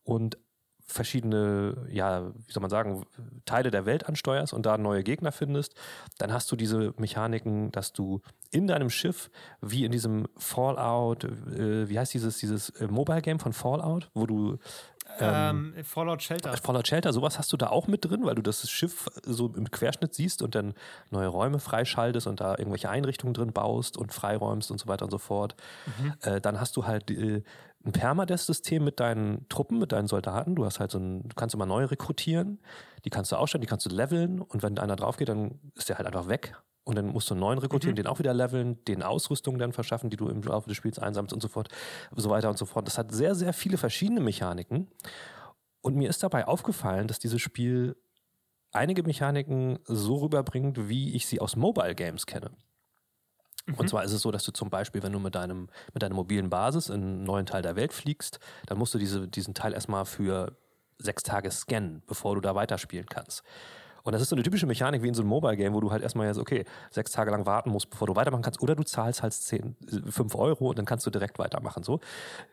und 0.03 0.38
verschiedene, 0.85 1.88
ja, 1.89 2.31
wie 2.45 2.51
soll 2.51 2.62
man 2.62 2.69
sagen, 2.69 3.06
Teile 3.45 3.71
der 3.71 3.85
Welt 3.85 4.07
ansteuerst 4.07 4.53
und 4.53 4.65
da 4.65 4.77
neue 4.77 5.03
Gegner 5.03 5.31
findest, 5.31 5.75
dann 6.18 6.33
hast 6.33 6.51
du 6.51 6.56
diese 6.56 6.94
Mechaniken, 6.97 7.71
dass 7.71 7.94
du 7.94 8.21
in 8.51 8.68
deinem 8.68 8.89
Schiff, 8.89 9.31
wie 9.62 9.85
in 9.85 9.91
diesem 9.91 10.27
Fallout, 10.38 11.24
äh, 11.24 11.89
wie 11.89 11.97
heißt 11.97 12.13
dieses, 12.13 12.38
dieses 12.38 12.69
äh, 12.71 12.88
Mobile 12.88 13.21
Game 13.21 13.39
von 13.39 13.53
Fallout, 13.53 14.09
wo 14.13 14.25
du 14.25 14.59
ähm, 15.19 15.74
ähm, 15.77 15.83
Fallout 15.83 16.24
Shelter. 16.24 16.56
Fallout 16.57 16.88
Shelter, 16.88 17.13
sowas 17.13 17.38
hast 17.38 17.51
du 17.53 17.57
da 17.57 17.68
auch 17.68 17.88
mit 17.88 18.06
drin, 18.06 18.25
weil 18.25 18.35
du 18.35 18.41
das 18.41 18.69
Schiff 18.69 19.09
so 19.24 19.53
im 19.56 19.69
Querschnitt 19.69 20.13
siehst 20.13 20.41
und 20.41 20.56
dann 20.56 20.74
neue 21.12 21.27
Räume 21.27 21.59
freischaltest 21.59 22.27
und 22.27 22.41
da 22.41 22.57
irgendwelche 22.57 22.89
Einrichtungen 22.89 23.33
drin 23.33 23.51
baust 23.51 23.97
und 23.97 24.13
freiräumst 24.13 24.71
und 24.71 24.80
so 24.80 24.88
weiter 24.88 25.06
und 25.06 25.12
so 25.12 25.18
fort. 25.18 25.56
Mhm. 26.00 26.13
Äh, 26.21 26.41
dann 26.41 26.59
hast 26.59 26.75
du 26.77 26.85
halt 26.85 27.12
äh, 27.12 27.44
ein 27.85 27.91
Permadeath-System 27.91 28.83
mit 28.83 29.00
deinen 29.00 29.47
Truppen, 29.50 29.77
mit 29.77 29.91
deinen 29.91 30.07
Soldaten. 30.07 30.56
Du 30.56 30.65
hast 30.65 30.80
halt 30.80 30.91
so 30.91 31.00
ein, 31.00 31.27
du 31.27 31.35
kannst 31.35 31.53
immer 31.53 31.65
neu 31.65 31.85
rekrutieren, 31.85 32.59
die 33.03 33.09
kannst 33.09 33.31
du 33.31 33.35
ausstellen, 33.35 33.62
die 33.62 33.68
kannst 33.68 33.85
du 33.85 33.89
leveln 33.89 34.41
und 34.41 34.63
wenn 34.63 34.77
einer 34.80 34.95
drauf 34.95 35.18
geht, 35.18 35.30
dann 35.30 35.59
ist 35.75 35.89
der 35.89 35.97
halt 35.97 36.07
einfach 36.07 36.27
weg. 36.27 36.56
Und 36.85 36.95
dann 36.95 37.07
musst 37.07 37.30
du 37.30 37.33
einen 37.33 37.41
neuen 37.41 37.59
rekrutieren, 37.59 37.94
mhm. 37.94 38.03
den 38.03 38.07
auch 38.07 38.19
wieder 38.19 38.33
leveln, 38.33 38.83
den 38.85 39.03
Ausrüstung 39.03 39.57
dann 39.57 39.71
verschaffen, 39.71 40.09
die 40.09 40.18
du 40.18 40.27
im 40.27 40.41
Laufe 40.41 40.68
des 40.68 40.77
Spiels 40.77 41.00
einsammelst 41.00 41.33
und 41.33 41.41
so 41.41 41.47
fort, 41.47 41.69
so 42.13 42.30
weiter 42.30 42.50
und 42.50 42.57
so 42.57 42.65
fort. 42.65 42.88
Das 42.88 42.97
hat 42.97 43.13
sehr, 43.13 43.35
sehr 43.35 43.53
viele 43.53 43.77
verschiedene 43.77 44.19
Mechaniken. 44.19 44.89
Und 45.81 45.95
mir 45.95 46.09
ist 46.09 46.24
dabei 46.24 46.45
aufgefallen, 46.45 47.07
dass 47.07 47.19
dieses 47.19 47.41
Spiel 47.41 47.95
einige 48.71 49.03
Mechaniken 49.03 49.80
so 49.85 50.18
rüberbringt, 50.18 50.89
wie 50.89 51.15
ich 51.15 51.25
sie 51.25 51.39
aus 51.39 51.56
Mobile 51.56 51.95
Games 51.95 52.25
kenne. 52.25 52.51
Mhm. 53.65 53.75
Und 53.75 53.89
zwar 53.89 54.04
ist 54.04 54.12
es 54.12 54.21
so, 54.21 54.31
dass 54.31 54.44
du 54.44 54.51
zum 54.51 54.69
Beispiel, 54.69 55.04
wenn 55.04 55.12
du 55.12 55.19
mit 55.19 55.36
deinem, 55.36 55.69
mit 55.94 56.04
deiner 56.04 56.15
mobilen 56.15 56.50
Basis 56.50 56.89
in 56.89 56.95
einen 56.95 57.24
neuen 57.24 57.45
Teil 57.45 57.62
der 57.62 57.75
Welt 57.75 57.94
fliegst, 57.94 58.39
dann 58.65 58.77
musst 58.77 58.94
du 58.94 58.98
diese, 58.98 59.27
diesen 59.27 59.54
Teil 59.54 59.74
erstmal 59.74 60.06
für 60.06 60.56
sechs 60.98 61.24
Tage 61.24 61.51
scannen, 61.51 62.04
bevor 62.07 62.36
du 62.36 62.42
da 62.42 62.56
weiterspielen 62.56 63.07
kannst. 63.07 63.44
Und 64.03 64.11
das 64.11 64.21
ist 64.21 64.29
so 64.29 64.35
eine 64.35 64.44
typische 64.44 64.65
Mechanik 64.65 65.01
wie 65.01 65.07
in 65.07 65.13
so 65.13 65.21
einem 65.21 65.29
Mobile-Game, 65.29 65.73
wo 65.73 65.79
du 65.79 65.91
halt 65.91 66.03
erstmal 66.03 66.27
jetzt, 66.27 66.38
okay, 66.38 66.65
sechs 66.91 67.11
Tage 67.11 67.31
lang 67.31 67.45
warten 67.45 67.69
musst, 67.69 67.89
bevor 67.89 68.07
du 68.07 68.15
weitermachen 68.15 68.41
kannst. 68.41 68.61
Oder 68.61 68.75
du 68.75 68.83
zahlst 68.83 69.23
halt 69.23 69.33
10, 69.33 69.77
5 70.09 70.35
Euro 70.35 70.69
und 70.69 70.77
dann 70.77 70.85
kannst 70.85 71.05
du 71.05 71.09
direkt 71.09 71.39
weitermachen. 71.39 71.83
So. 71.83 72.01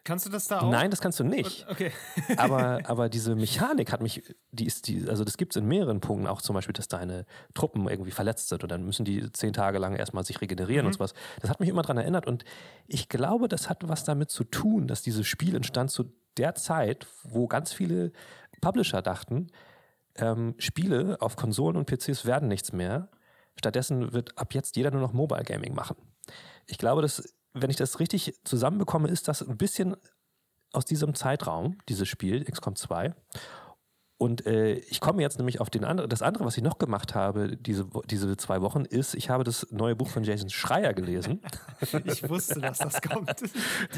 Kannst 0.05 0.26
du 0.26 0.31
das 0.31 0.47
da 0.47 0.61
auch? 0.61 0.70
Nein, 0.70 0.91
das 0.91 1.00
kannst 1.00 1.19
du 1.19 1.25
nicht. 1.25 1.67
Okay. 1.69 1.91
aber, 2.37 2.81
aber 2.85 3.08
diese 3.08 3.35
Mechanik 3.35 3.93
hat 3.93 4.00
mich, 4.00 4.23
die 4.52 4.67
ist 4.67 4.87
die, 4.87 5.08
also 5.08 5.25
das 5.25 5.37
gibt 5.37 5.56
es 5.56 5.61
in 5.61 5.67
mehreren 5.67 6.00
Punkten, 6.00 6.29
auch 6.29 6.41
zum 6.41 6.55
Beispiel, 6.55 6.73
dass 6.73 6.87
deine 6.87 7.26
Truppen 7.55 7.88
irgendwie 7.88 8.12
verletzt 8.12 8.49
sind 8.49 8.62
und 8.62 8.70
dann 8.70 8.85
müssen 8.85 9.05
die 9.05 9.31
zehn 9.32 9.53
Tage 9.53 9.79
lang 9.79 9.96
erstmal 9.96 10.25
sich 10.25 10.41
regenerieren 10.41 10.85
mhm. 10.85 10.88
und 10.88 10.93
sowas. 10.93 11.14
Das 11.41 11.50
hat 11.50 11.58
mich 11.58 11.69
immer 11.69 11.82
daran 11.82 11.99
erinnert 11.99 12.26
und 12.26 12.44
ich 12.87 13.08
glaube, 13.08 13.49
das 13.49 13.69
hat 13.69 13.88
was 13.88 14.05
damit 14.05 14.31
zu 14.31 14.44
tun, 14.44 14.87
dass 14.87 15.03
dieses 15.03 15.26
Spiel 15.26 15.56
entstand 15.56 15.91
zu 15.91 16.12
der 16.37 16.55
Zeit, 16.55 17.06
wo 17.25 17.49
ganz 17.49 17.73
viele 17.73 18.12
Publisher 18.61 19.03
dachten, 19.03 19.49
ähm, 20.20 20.55
Spiele 20.58 21.17
auf 21.20 21.37
Konsolen 21.37 21.76
und 21.76 21.87
PCs 21.87 22.25
werden 22.25 22.49
nichts 22.49 22.72
mehr. 22.72 23.08
Stattdessen 23.58 24.12
wird 24.12 24.38
ab 24.38 24.55
jetzt 24.55 24.76
jeder 24.76 24.90
nur 24.90 25.00
noch 25.00 25.12
Mobile 25.12 25.44
Gaming 25.44 25.75
machen. 25.75 25.96
Ich 26.67 26.78
glaube, 26.78 27.02
dass, 27.02 27.34
wenn 27.52 27.70
ich 27.70 27.76
das 27.76 27.99
richtig 28.00 28.38
zusammenbekomme, 28.44 29.08
ist 29.08 29.28
das 29.28 29.43
ein 29.43 29.58
bisschen 29.58 29.96
aus 30.72 30.84
diesem 30.84 31.14
Zeitraum, 31.14 31.78
dieses 31.88 32.08
Spiel, 32.08 32.44
XCOM 32.44 32.76
2. 32.76 33.14
Und 34.20 34.44
äh, 34.44 34.75
ich 34.75 35.00
komme 35.00 35.22
jetzt 35.22 35.38
nämlich 35.38 35.62
auf 35.62 35.70
den 35.70 35.82
andere, 35.82 36.06
das 36.06 36.20
andere, 36.20 36.44
was 36.44 36.55
ich 36.55 36.62
noch 36.62 36.76
gemacht 36.76 37.14
habe, 37.14 37.56
diese, 37.56 37.87
diese 38.11 38.37
zwei 38.37 38.61
Wochen, 38.61 38.84
ist, 38.84 39.14
ich 39.14 39.31
habe 39.31 39.44
das 39.44 39.67
neue 39.70 39.96
Buch 39.96 40.11
von 40.11 40.25
Jason 40.25 40.50
Schreier 40.50 40.93
gelesen. 40.93 41.40
Ich 42.05 42.28
wusste, 42.28 42.61
dass 42.61 42.76
das 42.76 43.00
kommt. 43.00 43.34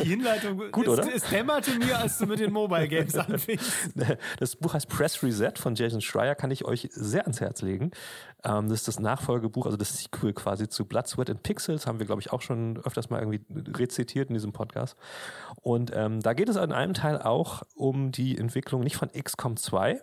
Die 0.01 0.09
Hinleitung 0.09 0.71
Gut, 0.71 0.87
ist, 0.87 0.93
oder? 0.93 1.13
es 1.13 1.25
dämmerte 1.25 1.77
mir, 1.77 1.99
als 1.99 2.19
du 2.19 2.27
mit 2.27 2.39
den 2.39 2.53
Mobile 2.53 2.87
Games 2.87 3.17
anfingst. 3.17 3.73
Das 4.39 4.55
Buch 4.55 4.75
heißt 4.75 4.89
Press 4.89 5.21
Reset 5.25 5.55
von 5.57 5.75
Jason 5.75 6.01
Schreier, 6.01 6.37
kann 6.37 6.53
ich 6.53 6.65
euch 6.65 6.89
sehr 6.93 7.23
ans 7.23 7.41
Herz 7.41 7.61
legen. 7.61 7.91
Ähm, 8.45 8.69
das 8.69 8.81
ist 8.81 8.89
das 8.89 9.01
Nachfolgebuch, 9.01 9.67
also 9.67 9.77
das 9.77 9.99
Sequel 9.99 10.33
quasi 10.33 10.69
zu 10.69 10.85
Blood, 10.85 11.09
Sweat 11.09 11.31
and 11.31 11.43
Pixels, 11.43 11.89
haben 11.89 11.99
wir, 11.99 12.07
glaube 12.07 12.21
ich, 12.21 12.33
auch 12.33 12.43
schon 12.43 12.79
öfters 12.85 13.11
mal 13.11 13.21
irgendwie 13.21 13.41
rezitiert 13.73 14.29
in 14.29 14.35
diesem 14.35 14.53
Podcast. 14.53 14.97
Und 15.63 15.91
ähm, 15.93 16.21
da 16.21 16.33
geht 16.33 16.49
es 16.49 16.55
in 16.55 16.71
einem 16.71 16.95
Teil 16.95 17.21
auch 17.21 17.63
um 17.75 18.13
die 18.13 18.39
Entwicklung 18.39 18.83
nicht 18.83 18.97
von 18.97 19.11
XCOM 19.11 19.57
2, 19.57 20.01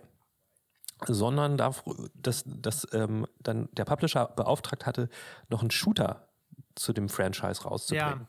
sondern 1.07 1.57
da, 1.57 1.71
dass, 2.15 2.43
dass 2.45 2.87
ähm, 2.93 3.25
dann 3.39 3.69
der 3.73 3.85
Publisher 3.85 4.27
beauftragt 4.27 4.85
hatte, 4.85 5.09
noch 5.49 5.61
einen 5.61 5.71
Shooter 5.71 6.27
zu 6.75 6.93
dem 6.93 7.09
Franchise 7.09 7.63
rauszubringen. 7.63 8.27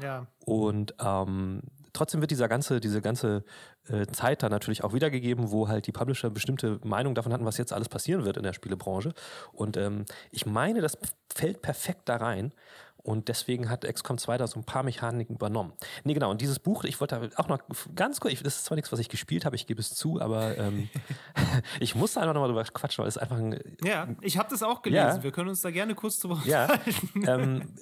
Ja. 0.00 0.06
ja. 0.06 0.26
Und 0.44 0.94
ähm, 1.00 1.62
trotzdem 1.92 2.20
wird 2.20 2.30
dieser 2.30 2.48
ganze, 2.48 2.80
diese 2.80 3.00
ganze 3.00 3.44
äh, 3.88 4.06
Zeit 4.06 4.42
dann 4.42 4.50
natürlich 4.50 4.84
auch 4.84 4.92
wiedergegeben, 4.92 5.50
wo 5.50 5.68
halt 5.68 5.86
die 5.86 5.92
Publisher 5.92 6.30
bestimmte 6.30 6.80
Meinung 6.84 7.14
davon 7.14 7.32
hatten, 7.32 7.44
was 7.44 7.58
jetzt 7.58 7.72
alles 7.72 7.88
passieren 7.88 8.24
wird 8.24 8.36
in 8.36 8.42
der 8.42 8.52
Spielebranche. 8.52 9.12
Und 9.52 9.76
ähm, 9.76 10.04
ich 10.30 10.46
meine, 10.46 10.80
das 10.80 10.98
fällt 11.34 11.62
perfekt 11.62 12.08
da 12.08 12.16
rein. 12.16 12.52
Und 13.02 13.28
deswegen 13.28 13.70
hat 13.70 13.84
XCOM 13.84 14.18
2 14.18 14.38
da 14.38 14.46
so 14.46 14.58
ein 14.58 14.64
paar 14.64 14.82
Mechaniken 14.82 15.36
übernommen. 15.36 15.72
Nee, 16.04 16.14
genau. 16.14 16.30
Und 16.30 16.40
dieses 16.40 16.58
Buch, 16.58 16.84
ich 16.84 17.00
wollte 17.00 17.30
auch 17.36 17.48
noch 17.48 17.60
ganz 17.94 18.20
kurz, 18.20 18.42
das 18.42 18.56
ist 18.56 18.64
zwar 18.64 18.76
nichts, 18.76 18.92
was 18.92 18.98
ich 18.98 19.08
gespielt 19.08 19.44
habe, 19.44 19.56
ich 19.56 19.66
gebe 19.66 19.80
es 19.80 19.94
zu, 19.94 20.20
aber 20.20 20.58
ähm, 20.58 20.88
ich 21.80 21.94
musste 21.94 22.20
einfach 22.20 22.34
nochmal 22.34 22.48
drüber 22.48 22.64
quatschen, 22.64 23.02
weil 23.02 23.08
es 23.08 23.18
einfach 23.18 23.36
ein. 23.36 23.58
Ja, 23.82 24.08
ich 24.20 24.38
habe 24.38 24.48
das 24.50 24.62
auch 24.62 24.82
gelesen. 24.82 25.16
Ja. 25.16 25.22
Wir 25.22 25.32
können 25.32 25.48
uns 25.48 25.60
da 25.60 25.70
gerne 25.70 25.94
kurz 25.94 26.18
drüber 26.18 26.42
Ja. 26.44 26.68
ähm, 27.26 27.74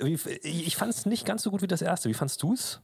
ich 0.43 0.77
fand 0.77 0.93
es 0.93 1.07
nicht 1.07 1.27
ganz 1.27 1.43
so 1.43 1.51
gut 1.51 1.63
wie 1.63 1.67
das 1.67 1.83
erste. 1.83 2.09
Wie 2.09 2.15
fandst 2.15 2.43
du 2.43 2.53
es? 2.53 2.81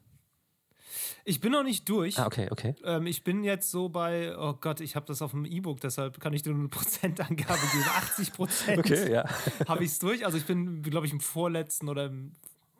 Ich 1.24 1.40
bin 1.40 1.52
noch 1.52 1.62
nicht 1.62 1.88
durch. 1.88 2.18
Ah, 2.18 2.26
okay, 2.26 2.48
okay. 2.50 2.74
Ähm, 2.84 3.06
ich 3.06 3.24
bin 3.24 3.44
jetzt 3.44 3.70
so 3.70 3.88
bei, 3.88 4.36
oh 4.36 4.54
Gott, 4.54 4.80
ich 4.80 4.96
habe 4.96 5.06
das 5.06 5.22
auf 5.22 5.32
dem 5.32 5.44
E-Book, 5.44 5.80
deshalb 5.80 6.20
kann 6.20 6.32
ich 6.32 6.42
dir 6.42 6.50
nur 6.50 6.60
eine 6.60 6.68
Prozentangabe 6.70 7.60
geben. 7.72 7.84
80 7.84 8.32
Prozent 8.32 8.78
okay, 8.78 9.12
ja. 9.12 9.24
habe 9.68 9.84
ich 9.84 9.92
es 9.92 9.98
durch. 9.98 10.24
Also 10.24 10.38
ich 10.38 10.44
bin, 10.44 10.82
glaube 10.82 11.06
ich, 11.06 11.12
im 11.12 11.20
vorletzten 11.20 11.88
oder 11.88 12.06
im 12.06 12.32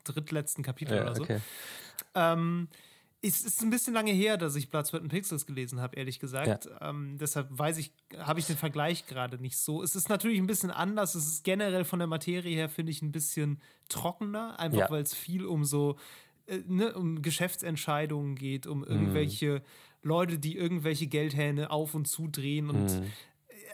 drittletzten 0.04 0.64
Kapitel 0.64 0.96
ja, 0.96 1.02
oder 1.02 1.14
so. 1.14 1.22
Okay. 1.22 1.40
Ähm, 2.14 2.68
es 3.24 3.44
ist 3.44 3.62
ein 3.62 3.70
bisschen 3.70 3.94
lange 3.94 4.10
her, 4.10 4.36
dass 4.36 4.56
ich 4.56 4.68
Blood, 4.68 4.86
Sweat 4.86 5.08
Pixels 5.08 5.46
gelesen 5.46 5.80
habe, 5.80 5.96
ehrlich 5.96 6.18
gesagt. 6.18 6.66
Ja. 6.66 6.90
Ähm, 6.90 7.16
deshalb 7.20 7.46
weiß 7.50 7.78
ich, 7.78 7.92
habe 8.18 8.40
ich 8.40 8.46
den 8.46 8.56
Vergleich 8.56 9.06
gerade 9.06 9.38
nicht 9.38 9.56
so. 9.56 9.82
Es 9.82 9.94
ist 9.94 10.08
natürlich 10.08 10.38
ein 10.38 10.48
bisschen 10.48 10.72
anders. 10.72 11.14
Es 11.14 11.26
ist 11.26 11.44
generell 11.44 11.84
von 11.84 12.00
der 12.00 12.08
Materie 12.08 12.54
her, 12.56 12.68
finde 12.68 12.90
ich, 12.90 13.00
ein 13.00 13.12
bisschen 13.12 13.60
trockener, 13.88 14.58
einfach 14.58 14.78
ja. 14.78 14.90
weil 14.90 15.02
es 15.02 15.14
viel 15.14 15.46
um 15.46 15.64
so 15.64 15.96
äh, 16.46 16.58
ne, 16.66 16.94
um 16.94 17.22
Geschäftsentscheidungen 17.22 18.34
geht, 18.34 18.66
um 18.66 18.84
irgendwelche 18.84 19.60
mm. 19.60 20.06
Leute, 20.08 20.38
die 20.38 20.56
irgendwelche 20.56 21.06
Geldhähne 21.06 21.70
auf 21.70 21.94
und 21.94 22.06
zudrehen 22.06 22.70
und 22.70 23.00
mm. 23.00 23.04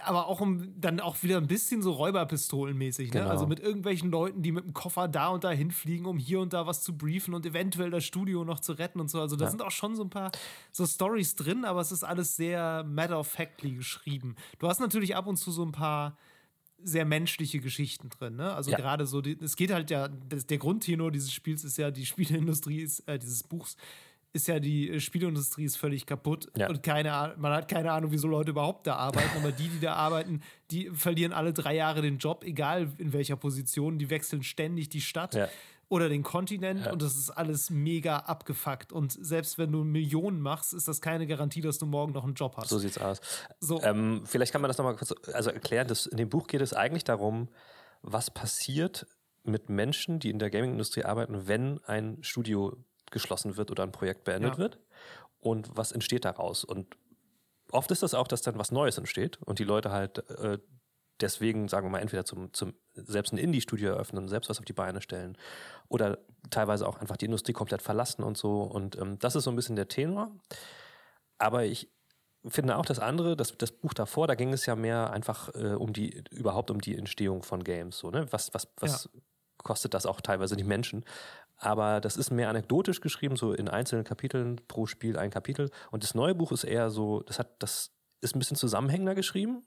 aber 0.04 0.26
auch 0.26 0.40
um 0.40 0.78
dann 0.80 1.00
auch 1.00 1.22
wieder 1.22 1.38
ein 1.38 1.46
bisschen 1.46 1.82
so 1.82 1.92
Räuberpistolenmäßig, 1.92 3.12
ne? 3.12 3.20
Genau. 3.20 3.30
Also 3.30 3.46
mit 3.46 3.60
irgendwelchen 3.60 4.10
Leuten, 4.10 4.42
die 4.42 4.52
mit 4.52 4.64
dem 4.64 4.74
Koffer 4.74 5.08
da 5.08 5.28
und 5.28 5.44
da 5.44 5.50
hinfliegen, 5.50 6.06
um 6.06 6.18
hier 6.18 6.40
und 6.40 6.52
da 6.52 6.66
was 6.66 6.82
zu 6.82 6.96
briefen 6.96 7.34
und 7.34 7.46
eventuell 7.46 7.90
das 7.90 8.04
Studio 8.04 8.44
noch 8.44 8.60
zu 8.60 8.72
retten 8.72 9.00
und 9.00 9.10
so. 9.10 9.20
Also 9.20 9.36
da 9.36 9.46
ja. 9.46 9.50
sind 9.50 9.62
auch 9.62 9.70
schon 9.70 9.96
so 9.96 10.04
ein 10.04 10.10
paar 10.10 10.30
so 10.70 10.86
Stories 10.86 11.34
drin, 11.34 11.64
aber 11.64 11.80
es 11.80 11.92
ist 11.92 12.04
alles 12.04 12.36
sehr 12.36 12.84
matter 12.84 13.18
of 13.18 13.28
factly 13.28 13.72
geschrieben. 13.72 14.36
Du 14.58 14.68
hast 14.68 14.80
natürlich 14.80 15.16
ab 15.16 15.26
und 15.26 15.36
zu 15.36 15.50
so 15.50 15.64
ein 15.64 15.72
paar 15.72 16.16
sehr 16.82 17.04
menschliche 17.04 17.60
Geschichten 17.60 18.08
drin. 18.10 18.36
Ne? 18.36 18.52
Also 18.52 18.70
ja. 18.70 18.76
gerade 18.76 19.06
so, 19.06 19.20
die, 19.20 19.38
es 19.40 19.56
geht 19.56 19.72
halt 19.72 19.90
ja, 19.90 20.08
der 20.08 20.58
Grundtenor 20.58 21.10
dieses 21.10 21.32
Spiels 21.32 21.64
ist 21.64 21.78
ja, 21.78 21.90
die 21.90 22.06
Spieleindustrie 22.06 22.80
ist, 22.80 23.00
äh, 23.08 23.18
dieses 23.18 23.42
Buchs 23.42 23.76
ist 24.32 24.46
ja, 24.46 24.60
die 24.60 24.90
äh, 24.90 25.00
Spieleindustrie 25.00 25.64
ist 25.64 25.76
völlig 25.76 26.06
kaputt 26.06 26.48
ja. 26.56 26.68
und 26.68 26.82
keine, 26.82 27.34
man 27.38 27.52
hat 27.52 27.68
keine 27.68 27.92
Ahnung, 27.92 28.12
wieso 28.12 28.28
Leute 28.28 28.50
überhaupt 28.50 28.86
da 28.86 28.96
arbeiten, 28.96 29.36
aber 29.38 29.52
die, 29.52 29.68
die 29.68 29.80
da 29.80 29.94
arbeiten, 29.94 30.40
die 30.70 30.90
verlieren 30.90 31.32
alle 31.32 31.52
drei 31.52 31.74
Jahre 31.74 32.02
den 32.02 32.18
Job, 32.18 32.44
egal 32.44 32.92
in 32.98 33.12
welcher 33.12 33.36
Position, 33.36 33.98
die 33.98 34.10
wechseln 34.10 34.42
ständig 34.42 34.88
die 34.88 35.00
Stadt. 35.00 35.34
Ja 35.34 35.48
oder 35.88 36.08
den 36.08 36.22
Kontinent 36.22 36.84
ja. 36.84 36.92
und 36.92 37.00
das 37.02 37.16
ist 37.16 37.30
alles 37.30 37.70
mega 37.70 38.18
abgefuckt. 38.18 38.92
Und 38.92 39.12
selbst 39.12 39.56
wenn 39.58 39.72
du 39.72 39.84
Millionen 39.84 40.40
machst, 40.40 40.74
ist 40.74 40.86
das 40.86 41.00
keine 41.00 41.26
Garantie, 41.26 41.62
dass 41.62 41.78
du 41.78 41.86
morgen 41.86 42.12
noch 42.12 42.24
einen 42.24 42.34
Job 42.34 42.56
hast. 42.56 42.68
So 42.68 42.78
sieht's 42.78 42.98
aus. 42.98 43.20
So. 43.60 43.82
Ähm, 43.82 44.22
vielleicht 44.26 44.52
kann 44.52 44.60
man 44.60 44.68
das 44.68 44.76
nochmal 44.76 44.96
kurz 44.96 45.14
also 45.32 45.50
erklären. 45.50 45.88
Dass 45.88 46.06
in 46.06 46.18
dem 46.18 46.28
Buch 46.28 46.46
geht 46.46 46.60
es 46.60 46.74
eigentlich 46.74 47.04
darum, 47.04 47.48
was 48.02 48.30
passiert 48.30 49.06
mit 49.44 49.70
Menschen, 49.70 50.18
die 50.18 50.30
in 50.30 50.38
der 50.38 50.50
Gaming-Industrie 50.50 51.04
arbeiten, 51.04 51.48
wenn 51.48 51.82
ein 51.84 52.18
Studio 52.22 52.76
geschlossen 53.10 53.56
wird 53.56 53.70
oder 53.70 53.82
ein 53.82 53.92
Projekt 53.92 54.24
beendet 54.24 54.52
ja. 54.52 54.58
wird 54.58 54.78
und 55.40 55.74
was 55.74 55.92
entsteht 55.92 56.26
daraus. 56.26 56.64
Und 56.64 56.96
oft 57.72 57.90
ist 57.90 58.02
das 58.02 58.12
auch, 58.12 58.28
dass 58.28 58.42
dann 58.42 58.58
was 58.58 58.70
Neues 58.70 58.98
entsteht 58.98 59.38
und 59.42 59.58
die 59.58 59.64
Leute 59.64 59.90
halt 59.90 60.18
äh, 60.30 60.58
deswegen, 61.20 61.68
sagen 61.68 61.86
wir 61.86 61.90
mal, 61.90 62.00
entweder 62.00 62.24
zum, 62.24 62.52
zum 62.52 62.74
selbst 62.94 63.32
ein 63.32 63.38
Indie-Studio 63.38 63.90
eröffnen, 63.90 64.28
selbst 64.28 64.50
was 64.50 64.58
auf 64.58 64.64
die 64.64 64.72
Beine 64.72 65.00
stellen 65.00 65.36
oder 65.88 66.18
teilweise 66.50 66.86
auch 66.86 66.98
einfach 66.98 67.16
die 67.16 67.26
Industrie 67.26 67.52
komplett 67.52 67.82
verlassen 67.82 68.22
und 68.22 68.36
so. 68.36 68.62
Und 68.62 68.96
ähm, 68.96 69.18
das 69.18 69.36
ist 69.36 69.44
so 69.44 69.50
ein 69.50 69.56
bisschen 69.56 69.76
der 69.76 69.88
Tenor. 69.88 70.30
Aber 71.38 71.64
ich 71.64 71.90
finde 72.46 72.76
auch 72.76 72.86
das 72.86 72.98
andere, 72.98 73.36
das, 73.36 73.56
das 73.56 73.72
Buch 73.72 73.94
davor, 73.94 74.26
da 74.26 74.34
ging 74.34 74.52
es 74.52 74.66
ja 74.66 74.76
mehr 74.76 75.10
einfach 75.10 75.54
äh, 75.54 75.74
um 75.74 75.92
die, 75.92 76.24
überhaupt 76.30 76.70
um 76.70 76.80
die 76.80 76.96
Entstehung 76.96 77.42
von 77.42 77.64
Games. 77.64 77.98
So, 77.98 78.10
ne? 78.10 78.26
Was, 78.30 78.54
was, 78.54 78.68
was 78.76 79.04
ja. 79.12 79.20
kostet 79.58 79.94
das 79.94 80.06
auch 80.06 80.20
teilweise 80.20 80.56
die 80.56 80.64
Menschen? 80.64 81.04
Aber 81.56 82.00
das 82.00 82.16
ist 82.16 82.30
mehr 82.30 82.48
anekdotisch 82.48 83.00
geschrieben, 83.00 83.36
so 83.36 83.52
in 83.52 83.68
einzelnen 83.68 84.04
Kapiteln 84.04 84.60
pro 84.68 84.86
Spiel 84.86 85.18
ein 85.18 85.30
Kapitel. 85.30 85.70
Und 85.90 86.04
das 86.04 86.14
neue 86.14 86.34
Buch 86.34 86.52
ist 86.52 86.64
eher 86.64 86.90
so, 86.90 87.20
das 87.22 87.38
hat, 87.38 87.60
das 87.60 87.90
ist 88.20 88.36
ein 88.36 88.38
bisschen 88.38 88.56
zusammenhängender 88.56 89.14
geschrieben. 89.14 89.62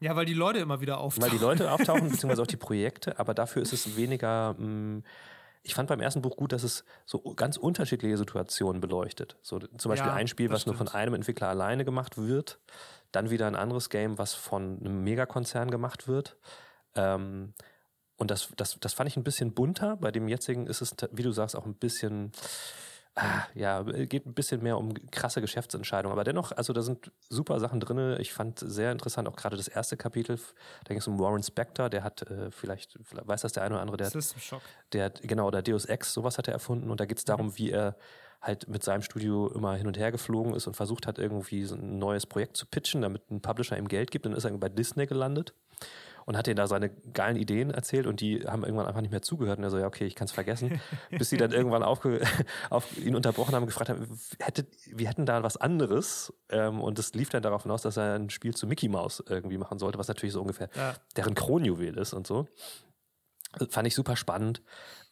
Ja, 0.00 0.14
weil 0.16 0.26
die 0.26 0.34
Leute 0.34 0.58
immer 0.58 0.80
wieder 0.80 0.98
auftauchen. 0.98 1.30
Weil 1.30 1.38
die 1.38 1.42
Leute 1.42 1.70
auftauchen, 1.72 2.10
beziehungsweise 2.10 2.42
auch 2.42 2.46
die 2.46 2.56
Projekte, 2.56 3.18
aber 3.18 3.34
dafür 3.34 3.62
ist 3.62 3.72
es 3.72 3.96
weniger. 3.96 4.54
Mh, 4.58 4.66
mm, 4.66 5.04
ich 5.62 5.74
fand 5.74 5.88
beim 5.88 6.00
ersten 6.00 6.22
Buch 6.22 6.36
gut, 6.36 6.52
dass 6.52 6.62
es 6.62 6.84
so 7.06 7.18
ganz 7.34 7.56
unterschiedliche 7.56 8.16
Situationen 8.16 8.80
beleuchtet. 8.80 9.36
So 9.42 9.58
zum 9.58 9.88
Beispiel 9.88 10.10
ja, 10.10 10.14
ein 10.14 10.28
Spiel, 10.28 10.48
was 10.50 10.62
stimmt. 10.62 10.78
nur 10.78 10.86
von 10.86 10.94
einem 10.94 11.14
Entwickler 11.14 11.48
alleine 11.48 11.84
gemacht 11.84 12.16
wird, 12.18 12.60
dann 13.10 13.30
wieder 13.30 13.48
ein 13.48 13.56
anderes 13.56 13.90
Game, 13.90 14.16
was 14.16 14.32
von 14.32 14.78
einem 14.78 15.02
Megakonzern 15.02 15.70
gemacht 15.72 16.06
wird. 16.06 16.36
Ähm, 16.94 17.52
und 18.16 18.30
das, 18.30 18.48
das, 18.56 18.78
das 18.80 18.94
fand 18.94 19.10
ich 19.10 19.16
ein 19.16 19.24
bisschen 19.24 19.54
bunter. 19.54 19.96
Bei 19.96 20.12
dem 20.12 20.28
jetzigen 20.28 20.68
ist 20.68 20.82
es, 20.82 20.94
wie 21.10 21.22
du 21.22 21.32
sagst, 21.32 21.56
auch 21.56 21.66
ein 21.66 21.74
bisschen 21.74 22.30
Ah, 23.18 23.44
ja, 23.54 23.82
geht 23.82 24.26
ein 24.26 24.34
bisschen 24.34 24.62
mehr 24.62 24.76
um 24.76 24.92
krasse 25.10 25.40
Geschäftsentscheidungen. 25.40 26.12
Aber 26.12 26.22
dennoch, 26.22 26.52
also 26.52 26.74
da 26.74 26.82
sind 26.82 27.10
super 27.30 27.58
Sachen 27.60 27.80
drin. 27.80 28.20
Ich 28.20 28.34
fand 28.34 28.58
sehr 28.58 28.92
interessant 28.92 29.26
auch 29.26 29.36
gerade 29.36 29.56
das 29.56 29.68
erste 29.68 29.96
Kapitel. 29.96 30.38
Da 30.84 30.88
ging 30.88 30.98
es 30.98 31.06
um 31.06 31.18
Warren 31.18 31.42
Spector, 31.42 31.88
der 31.88 32.04
hat 32.04 32.22
äh, 32.30 32.50
vielleicht, 32.50 32.98
vielleicht, 33.02 33.26
weiß 33.26 33.40
das 33.40 33.54
der 33.54 33.62
eine 33.62 33.76
oder 33.76 33.80
andere, 33.80 33.96
der 33.96 34.10
System 34.10 34.38
Shock. 34.38 34.60
Der 34.92 35.06
hat, 35.06 35.22
genau, 35.22 35.50
der 35.50 35.62
Deus 35.62 35.86
Ex, 35.86 36.12
sowas 36.12 36.36
hat 36.36 36.46
er 36.46 36.52
erfunden. 36.52 36.90
Und 36.90 37.00
da 37.00 37.06
geht 37.06 37.16
es 37.16 37.24
darum, 37.24 37.46
mhm. 37.46 37.58
wie 37.58 37.70
er 37.70 37.96
halt 38.42 38.68
mit 38.68 38.84
seinem 38.84 39.00
Studio 39.00 39.48
immer 39.48 39.76
hin 39.76 39.86
und 39.86 39.96
her 39.96 40.12
geflogen 40.12 40.54
ist 40.54 40.66
und 40.66 40.74
versucht 40.74 41.06
hat, 41.06 41.18
irgendwie 41.18 41.64
so 41.64 41.74
ein 41.74 41.98
neues 41.98 42.26
Projekt 42.26 42.58
zu 42.58 42.66
pitchen, 42.66 43.00
damit 43.00 43.30
ein 43.30 43.40
Publisher 43.40 43.78
ihm 43.78 43.88
Geld 43.88 44.10
gibt. 44.10 44.26
Dann 44.26 44.34
ist 44.34 44.44
er 44.44 44.50
bei 44.58 44.68
Disney 44.68 45.06
gelandet 45.06 45.54
und 46.26 46.36
hat 46.36 46.48
denen 46.48 46.56
da 46.56 46.66
seine 46.66 46.90
geilen 46.90 47.36
Ideen 47.36 47.70
erzählt 47.70 48.06
und 48.06 48.20
die 48.20 48.44
haben 48.46 48.64
irgendwann 48.64 48.86
einfach 48.86 49.00
nicht 49.00 49.12
mehr 49.12 49.22
zugehört 49.22 49.58
und 49.58 49.64
er 49.64 49.70
so, 49.70 49.78
ja, 49.78 49.86
okay, 49.86 50.04
ich 50.06 50.16
kann 50.16 50.26
es 50.26 50.32
vergessen. 50.32 50.80
Bis 51.10 51.30
sie 51.30 51.36
dann 51.36 51.52
irgendwann 51.52 51.84
aufge 51.84 52.20
auf 52.70 52.98
ihn 52.98 53.14
unterbrochen 53.14 53.54
haben 53.54 53.62
und 53.62 53.68
gefragt 53.68 53.90
haben, 53.90 54.18
hättet, 54.40 54.68
wir 54.86 55.08
hätten 55.08 55.24
da 55.24 55.44
was 55.44 55.56
anderes 55.56 56.34
ähm, 56.50 56.80
und 56.80 56.98
es 56.98 57.14
lief 57.14 57.30
dann 57.30 57.42
darauf 57.42 57.62
hinaus, 57.62 57.82
dass 57.82 57.96
er 57.96 58.14
ein 58.14 58.28
Spiel 58.28 58.54
zu 58.54 58.66
Mickey 58.66 58.88
Mouse 58.88 59.22
irgendwie 59.28 59.56
machen 59.56 59.78
sollte, 59.78 59.98
was 59.98 60.08
natürlich 60.08 60.32
so 60.32 60.40
ungefähr 60.40 60.68
ja. 60.74 60.94
deren 61.16 61.34
Kronjuwel 61.34 61.96
ist 61.96 62.12
und 62.12 62.26
so. 62.26 62.48
Fand 63.70 63.86
ich 63.86 63.94
super 63.94 64.16
spannend. 64.16 64.62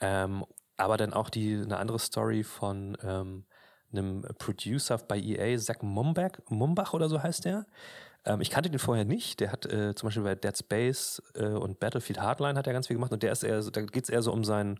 Ähm, 0.00 0.44
aber 0.76 0.97
dann 0.97 1.12
auch 1.12 1.30
die 1.30 1.54
eine 1.54 1.76
andere 1.76 2.00
Story 2.00 2.42
von 2.42 2.99
ähm, 3.04 3.44
einem 3.92 4.23
Producer 4.38 4.99
bei 4.99 5.18
EA, 5.18 5.56
Zach 5.59 5.80
Mumbach, 5.83 6.33
Mumbach 6.49 6.92
oder 6.92 7.09
so 7.09 7.23
heißt 7.23 7.44
der. 7.44 7.66
Ähm, 8.24 8.40
ich 8.40 8.50
kannte 8.50 8.70
den 8.70 8.78
vorher 8.78 9.04
nicht. 9.04 9.40
Der 9.40 9.52
hat 9.52 9.66
äh, 9.66 9.94
zum 9.94 10.08
Beispiel 10.08 10.22
bei 10.22 10.34
Dead 10.34 10.56
Space 10.56 11.22
äh, 11.34 11.46
und 11.46 11.80
Battlefield 11.80 12.20
Hardline 12.20 12.58
hat 12.58 12.66
er 12.66 12.72
ganz 12.72 12.86
viel 12.86 12.96
gemacht 12.96 13.12
und 13.12 13.22
der 13.22 13.32
ist 13.32 13.42
eher, 13.42 13.62
da 13.62 13.82
geht 13.82 14.04
es 14.04 14.10
eher 14.10 14.22
so 14.22 14.32
um 14.32 14.44
sein, 14.44 14.78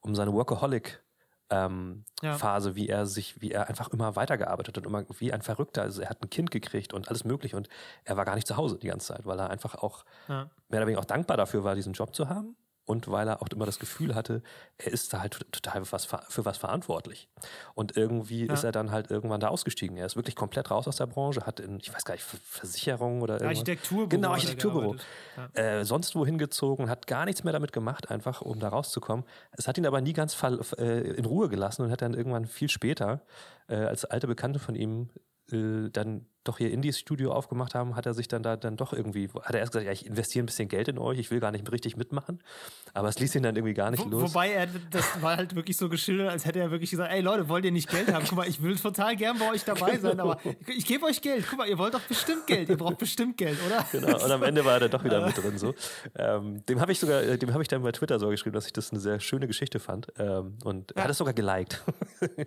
um 0.00 0.14
seine 0.14 0.32
Workaholic 0.32 1.02
ähm, 1.50 2.04
ja. 2.22 2.34
Phase, 2.34 2.74
wie 2.74 2.88
er 2.88 3.06
sich, 3.06 3.40
wie 3.40 3.50
er 3.50 3.68
einfach 3.68 3.88
immer 3.88 4.16
weitergearbeitet 4.16 4.76
hat 4.76 4.86
und 4.86 4.90
immer 4.90 5.04
wie 5.18 5.32
ein 5.32 5.42
Verrückter. 5.42 5.82
Also 5.82 6.02
er 6.02 6.10
hat 6.10 6.22
ein 6.22 6.30
Kind 6.30 6.50
gekriegt 6.50 6.94
und 6.94 7.08
alles 7.08 7.24
mögliche 7.24 7.56
und 7.56 7.68
er 8.04 8.16
war 8.16 8.24
gar 8.24 8.34
nicht 8.34 8.46
zu 8.46 8.56
Hause 8.56 8.78
die 8.78 8.88
ganze 8.88 9.08
Zeit, 9.14 9.26
weil 9.26 9.38
er 9.38 9.50
einfach 9.50 9.74
auch 9.74 10.04
ja. 10.28 10.50
mehr 10.68 10.80
oder 10.80 10.86
weniger 10.86 11.00
auch 11.00 11.04
dankbar 11.04 11.36
dafür 11.36 11.64
war, 11.64 11.74
diesen 11.74 11.92
Job 11.92 12.14
zu 12.14 12.28
haben 12.28 12.56
und 12.86 13.10
weil 13.10 13.28
er 13.28 13.42
auch 13.42 13.48
immer 13.48 13.66
das 13.66 13.78
Gefühl 13.78 14.14
hatte, 14.14 14.42
er 14.78 14.92
ist 14.92 15.12
da 15.12 15.20
halt 15.20 15.40
total 15.52 15.84
für 15.84 15.92
was, 15.92 16.04
für 16.04 16.44
was 16.44 16.58
verantwortlich. 16.58 17.28
Und 17.74 17.96
irgendwie 17.96 18.46
ja. 18.46 18.52
ist 18.52 18.64
er 18.64 18.72
dann 18.72 18.90
halt 18.90 19.10
irgendwann 19.10 19.40
da 19.40 19.48
ausgestiegen. 19.48 19.96
Er 19.96 20.06
ist 20.06 20.16
wirklich 20.16 20.36
komplett 20.36 20.70
raus 20.70 20.86
aus 20.86 20.96
der 20.96 21.06
Branche, 21.06 21.46
hat 21.46 21.60
in, 21.60 21.78
ich 21.80 21.92
weiß 21.92 22.04
gar 22.04 22.14
nicht, 22.14 22.24
Versicherung 22.24 23.22
oder 23.22 23.34
irgendwas. 23.34 23.58
Architekturbüro. 23.58 24.08
Genau, 24.08 24.30
Architekturbüro. 24.30 24.96
Ja. 25.36 25.62
Äh, 25.62 25.84
sonst 25.84 26.14
wohin 26.14 26.36
gezogen, 26.36 26.90
hat 26.90 27.06
gar 27.06 27.24
nichts 27.24 27.42
mehr 27.42 27.52
damit 27.52 27.72
gemacht, 27.72 28.10
einfach 28.10 28.42
um 28.42 28.60
da 28.60 28.68
rauszukommen. 28.68 29.24
Es 29.52 29.66
hat 29.66 29.78
ihn 29.78 29.86
aber 29.86 30.00
nie 30.00 30.12
ganz 30.12 30.36
äh, 30.42 31.00
in 31.00 31.24
Ruhe 31.24 31.48
gelassen 31.48 31.82
und 31.82 31.90
hat 31.90 32.02
dann 32.02 32.14
irgendwann 32.14 32.46
viel 32.46 32.68
später 32.68 33.22
äh, 33.68 33.76
als 33.76 34.04
alte 34.04 34.26
Bekannte 34.26 34.58
von 34.58 34.74
ihm 34.74 35.08
äh, 35.50 35.88
dann 35.90 36.26
doch 36.44 36.58
hier 36.58 36.70
Indies 36.70 36.98
Studio 36.98 37.32
aufgemacht 37.32 37.74
haben, 37.74 37.96
hat 37.96 38.06
er 38.06 38.14
sich 38.14 38.28
dann 38.28 38.42
da 38.42 38.56
dann 38.56 38.76
doch 38.76 38.92
irgendwie, 38.92 39.28
hat 39.42 39.54
er 39.54 39.60
erst 39.60 39.72
gesagt, 39.72 39.86
ja, 39.86 39.92
ich 39.92 40.06
investiere 40.06 40.44
ein 40.44 40.46
bisschen 40.46 40.68
Geld 40.68 40.88
in 40.88 40.98
euch, 40.98 41.18
ich 41.18 41.30
will 41.30 41.40
gar 41.40 41.50
nicht 41.50 41.70
richtig 41.72 41.96
mitmachen. 41.96 42.40
Aber 42.92 43.08
es 43.08 43.18
ließ 43.18 43.34
ihn 43.34 43.42
dann 43.42 43.56
irgendwie 43.56 43.74
gar 43.74 43.90
nicht 43.90 44.04
Wo, 44.04 44.08
los. 44.08 44.34
Wobei 44.34 44.52
er, 44.52 44.68
das 44.90 45.20
war 45.20 45.36
halt 45.36 45.54
wirklich 45.54 45.76
so 45.76 45.88
geschildert, 45.88 46.30
als 46.30 46.44
hätte 46.44 46.60
er 46.60 46.70
wirklich 46.70 46.90
gesagt, 46.90 47.12
ey 47.12 47.20
Leute, 47.20 47.48
wollt 47.48 47.64
ihr 47.64 47.72
nicht 47.72 47.90
Geld 47.90 48.12
haben? 48.12 48.24
Guck 48.28 48.38
mal, 48.38 48.48
ich 48.48 48.62
will 48.62 48.76
total 48.76 49.16
gern 49.16 49.38
bei 49.38 49.50
euch 49.50 49.64
dabei 49.64 49.98
sein, 49.98 50.20
aber 50.20 50.38
ich 50.66 50.86
gebe 50.86 51.06
euch 51.06 51.20
Geld. 51.20 51.46
Guck 51.48 51.58
mal, 51.58 51.68
ihr 51.68 51.78
wollt 51.78 51.94
doch 51.94 52.00
bestimmt 52.02 52.46
Geld, 52.46 52.68
ihr 52.68 52.76
braucht 52.76 52.98
bestimmt 52.98 53.36
Geld, 53.36 53.58
oder? 53.66 53.84
Genau, 53.90 54.22
und 54.22 54.30
am 54.30 54.42
Ende 54.42 54.64
war 54.64 54.74
er 54.74 54.80
dann 54.80 54.90
doch 54.90 55.04
wieder 55.04 55.24
mit 55.24 55.36
drin 55.42 55.58
so. 55.58 55.74
Ähm, 56.16 56.64
dem 56.66 56.80
habe 56.80 56.92
ich 56.92 57.00
sogar, 57.00 57.22
äh, 57.22 57.38
dem 57.38 57.52
habe 57.52 57.62
ich 57.62 57.68
dann 57.68 57.82
bei 57.82 57.92
Twitter 57.92 58.18
so 58.18 58.28
geschrieben, 58.28 58.54
dass 58.54 58.66
ich 58.66 58.72
das 58.72 58.90
eine 58.90 59.00
sehr 59.00 59.18
schöne 59.20 59.46
Geschichte 59.46 59.80
fand. 59.80 60.08
Ähm, 60.18 60.58
und 60.64 60.90
ja. 60.90 60.96
er 60.98 61.04
hat 61.04 61.10
es 61.10 61.18
sogar 61.18 61.34
geliked. 61.34 61.82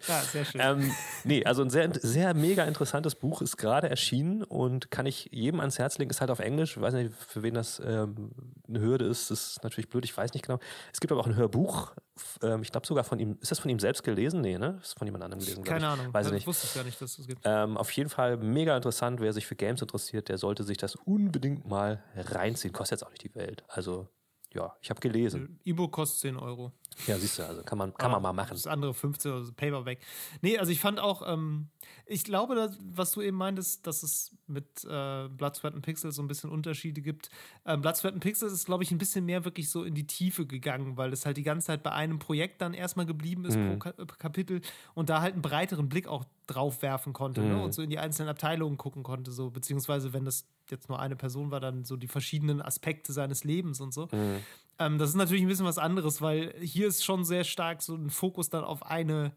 Ja, 0.08 0.22
sehr 0.22 0.46
schön. 0.46 0.62
ähm, 0.64 0.92
nee, 1.24 1.44
also 1.44 1.62
ein 1.62 1.70
sehr, 1.70 1.90
sehr 1.94 2.34
mega 2.34 2.64
interessantes 2.64 3.16
Buch 3.16 3.42
ist 3.42 3.58
gerade 3.58 3.87
erschienen 3.90 4.44
und 4.44 4.92
kann 4.92 5.06
ich 5.06 5.30
jedem 5.32 5.60
ans 5.60 5.80
Herz 5.80 5.98
legen. 5.98 6.10
Ist 6.10 6.22
halt 6.22 6.32
auf 6.32 6.40
Englisch. 6.40 6.78
Ich 6.78 6.82
weiß 6.82 6.94
nicht, 6.94 7.14
für 7.14 7.44
wen 7.44 7.54
das 7.54 7.82
ähm, 7.84 8.32
eine 8.68 8.80
Hürde 8.80 9.06
ist. 9.06 9.32
Das 9.32 9.52
ist 9.52 9.64
natürlich 9.64 9.90
blöd, 9.90 10.06
ich 10.06 10.16
weiß 10.16 10.34
nicht 10.34 10.46
genau. 10.46 10.60
Es 10.94 11.00
gibt 11.00 11.12
aber 11.12 11.22
auch 11.22 11.28
ein 11.28 11.36
Hörbuch. 11.36 11.94
Ähm, 12.42 12.62
ich 12.62 12.72
glaube 12.72 12.88
sogar 12.88 13.04
von 13.04 13.20
ihm. 13.20 13.38
Ist 13.42 13.52
das 13.52 13.60
von 13.60 13.70
ihm 13.70 13.80
selbst 13.80 14.04
gelesen? 14.04 14.42
Nee, 14.42 14.58
ne? 14.58 14.80
Ist 14.82 14.98
von 14.98 15.08
jemand 15.08 15.24
anderem 15.24 15.40
gelesen. 15.40 15.64
Keine 15.64 15.80
ich. 15.80 15.86
Ahnung. 15.86 16.14
Weiß 16.14 16.28
ich 16.28 16.34
nicht. 16.34 16.48
wusste 16.48 16.68
es 16.68 16.74
gar 16.74 16.84
nicht, 16.84 17.02
dass 17.02 17.12
es 17.12 17.18
das 17.18 17.28
gibt. 17.28 17.42
Ähm, 17.46 17.78
auf 17.78 17.92
jeden 17.92 18.10
Fall 18.10 18.38
mega 18.38 18.76
interessant. 18.76 19.20
Wer 19.20 19.34
sich 19.34 19.48
für 19.48 19.56
Games 19.56 19.82
interessiert, 19.82 20.30
der 20.30 20.38
sollte 20.38 20.64
sich 20.64 20.78
das 20.78 20.96
unbedingt 20.96 21.68
mal 21.68 22.04
reinziehen. 22.16 22.74
Kostet 22.74 23.00
jetzt 23.00 23.08
auch 23.08 23.12
nicht 23.12 23.24
die 23.24 23.36
Welt. 23.36 23.64
Also 23.68 24.08
ja, 24.54 24.76
ich 24.82 24.90
habe 24.90 25.00
gelesen. 25.00 25.60
E-Book 25.66 25.92
kostet 25.92 26.22
10 26.22 26.38
Euro. 26.38 26.72
Ja, 27.06 27.18
siehst 27.18 27.38
du, 27.38 27.48
also 27.48 27.62
kann 27.64 27.78
man, 27.78 27.94
kann 27.94 28.12
man 28.12 28.22
mal 28.22 28.34
machen. 28.34 28.52
Das 28.52 28.68
andere 28.68 28.94
15 28.94 29.32
Euro, 29.32 29.52
Paperback. 29.56 30.00
Nee, 30.42 30.58
also 30.58 30.72
ich 30.72 30.80
fand 30.80 31.00
auch, 31.00 31.22
ähm, 31.28 31.70
ich 32.06 32.24
glaube, 32.24 32.56
dass, 32.56 32.78
was 32.82 33.12
du 33.12 33.22
eben 33.22 33.38
meintest, 33.38 33.86
dass 33.86 34.04
es 34.04 34.36
mit 34.48 34.84
äh, 34.86 35.28
Blood, 35.28 35.56
Sweat 35.56 35.74
and 35.74 35.86
Pixels 35.86 36.16
so 36.16 36.22
ein 36.22 36.28
bisschen 36.28 36.50
Unterschiede 36.50 37.02
gibt. 37.02 37.30
Ähm, 37.66 37.82
Blood, 37.82 37.98
Sweat 37.98 38.14
and 38.14 38.24
Pixels 38.24 38.52
ist, 38.52 38.66
glaube 38.66 38.84
ich, 38.84 38.92
ein 38.92 38.98
bisschen 38.98 39.26
mehr 39.26 39.46
wirklich 39.46 39.70
so 39.70 39.84
in 39.84 39.94
die 39.94 40.08
Tiefe 40.08 40.46
gegangen, 40.46 40.98
weil 40.98 41.14
es 41.14 41.26
halt 41.26 41.38
die 41.38 41.44
ganze 41.44 41.68
Zeit 41.68 41.84
bei 41.84 41.92
einem 41.92 42.20
Projekt 42.20 42.62
dann 42.62 42.74
erstmal 42.74 43.06
geblieben 43.06 43.46
ist 43.46 43.58
mhm. 43.58 43.80
pro 43.80 44.06
Kapitel 44.18 44.62
und 44.96 45.10
da 45.10 45.22
halt 45.22 45.34
einen 45.34 45.42
breiteren 45.42 45.90
Blick 45.90 46.08
auch 46.08 46.26
drauf 46.48 46.82
werfen 46.82 47.14
konnte 47.14 47.42
ne, 47.42 47.48
mhm. 47.48 47.56
ne? 47.56 47.64
und 47.64 47.74
so 47.74 47.82
in 47.82 47.90
die 47.90 48.00
einzelnen 48.00 48.30
Abteilungen 48.30 48.78
gucken 48.78 49.04
konnte, 49.04 49.32
so 49.32 49.52
beziehungsweise 49.52 50.14
wenn 50.14 50.26
das 50.26 50.48
jetzt 50.70 50.90
nur 50.90 51.00
eine 51.00 51.16
Person 51.16 51.52
war, 51.52 51.60
dann 51.60 51.84
so 51.84 51.98
die 51.98 52.08
verschiedenen 52.08 52.62
Aspekte 52.62 53.14
seines 53.14 53.44
Lebens 53.44 53.82
und 53.82 53.94
so. 53.94 54.08
Mhm. 54.12 54.40
Ähm, 54.80 54.98
das 54.98 55.10
ist 55.10 55.16
natürlich 55.16 55.44
ein 55.44 55.48
bisschen 55.48 55.66
was 55.66 55.78
anderes, 55.78 56.22
weil 56.22 56.54
hier 56.60 56.88
ist 56.88 57.04
schon 57.04 57.24
sehr 57.24 57.44
stark 57.44 57.82
so 57.82 57.96
ein 57.96 58.10
Fokus 58.10 58.50
dann 58.50 58.64
auf 58.64 58.86
eine, 58.86 59.32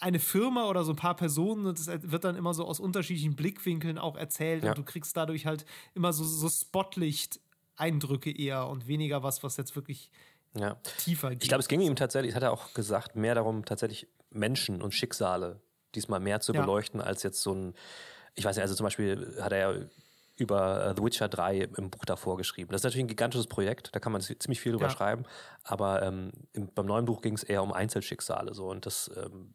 eine 0.00 0.18
Firma 0.18 0.68
oder 0.68 0.84
so 0.84 0.92
ein 0.92 0.96
paar 0.96 1.16
Personen 1.16 1.66
und 1.66 1.78
es 1.78 1.86
wird 1.86 2.24
dann 2.24 2.36
immer 2.36 2.54
so 2.54 2.64
aus 2.64 2.80
unterschiedlichen 2.80 3.36
Blickwinkeln 3.36 3.98
auch 3.98 4.16
erzählt 4.16 4.64
ja. 4.64 4.70
und 4.70 4.78
du 4.78 4.82
kriegst 4.82 5.16
dadurch 5.16 5.46
halt 5.46 5.64
immer 5.94 6.12
so, 6.12 6.24
so 6.24 6.48
Spotlicht-Eindrücke 6.48 8.36
eher 8.36 8.66
und 8.66 8.88
weniger 8.88 9.22
was, 9.22 9.42
was 9.42 9.56
jetzt 9.56 9.76
wirklich 9.76 10.10
ja. 10.54 10.76
tiefer 10.98 11.30
geht. 11.30 11.42
Ich 11.42 11.48
glaube, 11.48 11.60
es 11.60 11.68
ging 11.68 11.80
ihm 11.80 11.96
tatsächlich, 11.96 12.34
hat 12.34 12.42
er 12.42 12.52
auch 12.52 12.74
gesagt, 12.74 13.16
mehr 13.16 13.34
darum, 13.34 13.64
tatsächlich 13.64 14.08
Menschen 14.30 14.82
und 14.82 14.92
Schicksale 14.92 15.60
diesmal 15.94 16.20
mehr 16.20 16.40
zu 16.40 16.52
ja. 16.52 16.60
beleuchten, 16.60 17.00
als 17.00 17.22
jetzt 17.22 17.40
so 17.40 17.54
ein, 17.54 17.74
ich 18.34 18.44
weiß 18.44 18.56
nicht, 18.56 18.62
also 18.62 18.74
zum 18.74 18.84
Beispiel 18.84 19.36
hat 19.40 19.52
er 19.52 19.58
ja 19.58 19.86
über 20.36 20.86
äh, 20.86 20.94
The 20.96 21.02
Witcher 21.02 21.28
3 21.28 21.68
im 21.76 21.90
Buch 21.90 22.04
davor 22.04 22.36
geschrieben. 22.36 22.72
Das 22.72 22.80
ist 22.80 22.84
natürlich 22.84 23.04
ein 23.04 23.08
gigantisches 23.08 23.46
Projekt, 23.46 23.90
da 23.92 24.00
kann 24.00 24.12
man 24.12 24.20
ziemlich 24.20 24.60
viel 24.60 24.72
drüber 24.72 24.86
ja. 24.86 24.90
schreiben, 24.90 25.24
aber 25.62 26.02
ähm, 26.02 26.32
im, 26.52 26.68
beim 26.74 26.86
neuen 26.86 27.04
Buch 27.04 27.22
ging 27.22 27.34
es 27.34 27.42
eher 27.42 27.62
um 27.62 27.72
Einzelschicksale 27.72 28.54
so 28.54 28.68
und 28.68 28.86
das 28.86 29.10
ähm, 29.16 29.54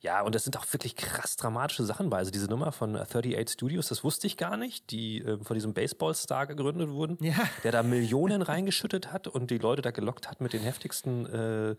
ja, 0.00 0.20
und 0.20 0.34
das 0.34 0.44
sind 0.44 0.56
auch 0.58 0.66
wirklich 0.72 0.94
krass 0.94 1.36
dramatische 1.36 1.84
Sachen 1.84 2.10
bei. 2.10 2.18
Also 2.18 2.30
diese 2.30 2.48
Nummer 2.48 2.70
von 2.70 2.96
38 2.96 3.54
Studios, 3.54 3.88
das 3.88 4.04
wusste 4.04 4.26
ich 4.26 4.36
gar 4.36 4.56
nicht, 4.56 4.90
die 4.90 5.22
äh, 5.22 5.38
von 5.42 5.54
diesem 5.54 5.72
Baseball-Star 5.72 6.46
gegründet 6.46 6.90
wurden, 6.90 7.16
ja. 7.20 7.34
der 7.64 7.72
da 7.72 7.82
Millionen 7.82 8.42
reingeschüttet 8.42 9.12
hat 9.12 9.26
und 9.26 9.50
die 9.50 9.58
Leute 9.58 9.82
da 9.82 9.90
gelockt 9.90 10.28
hat 10.28 10.40
mit 10.40 10.52
den 10.52 10.60
heftigsten 10.60 11.26
äh, 11.26 11.76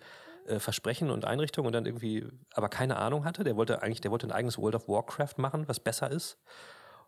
äh, 0.48 0.60
Versprechen 0.60 1.12
und 1.12 1.26
Einrichtungen 1.26 1.68
und 1.68 1.74
dann 1.74 1.86
irgendwie 1.86 2.26
aber 2.54 2.70
keine 2.70 2.98
Ahnung 2.98 3.24
hatte. 3.24 3.44
Der 3.44 3.56
wollte 3.56 3.84
eigentlich, 3.84 4.02
der 4.02 4.12
wollte 4.12 4.28
ein 4.28 4.32
eigenes 4.32 4.58
World 4.58 4.76
of 4.76 4.88
Warcraft 4.88 5.38
machen, 5.38 5.68
was 5.68 5.80
besser 5.80 6.10
ist. 6.10 6.38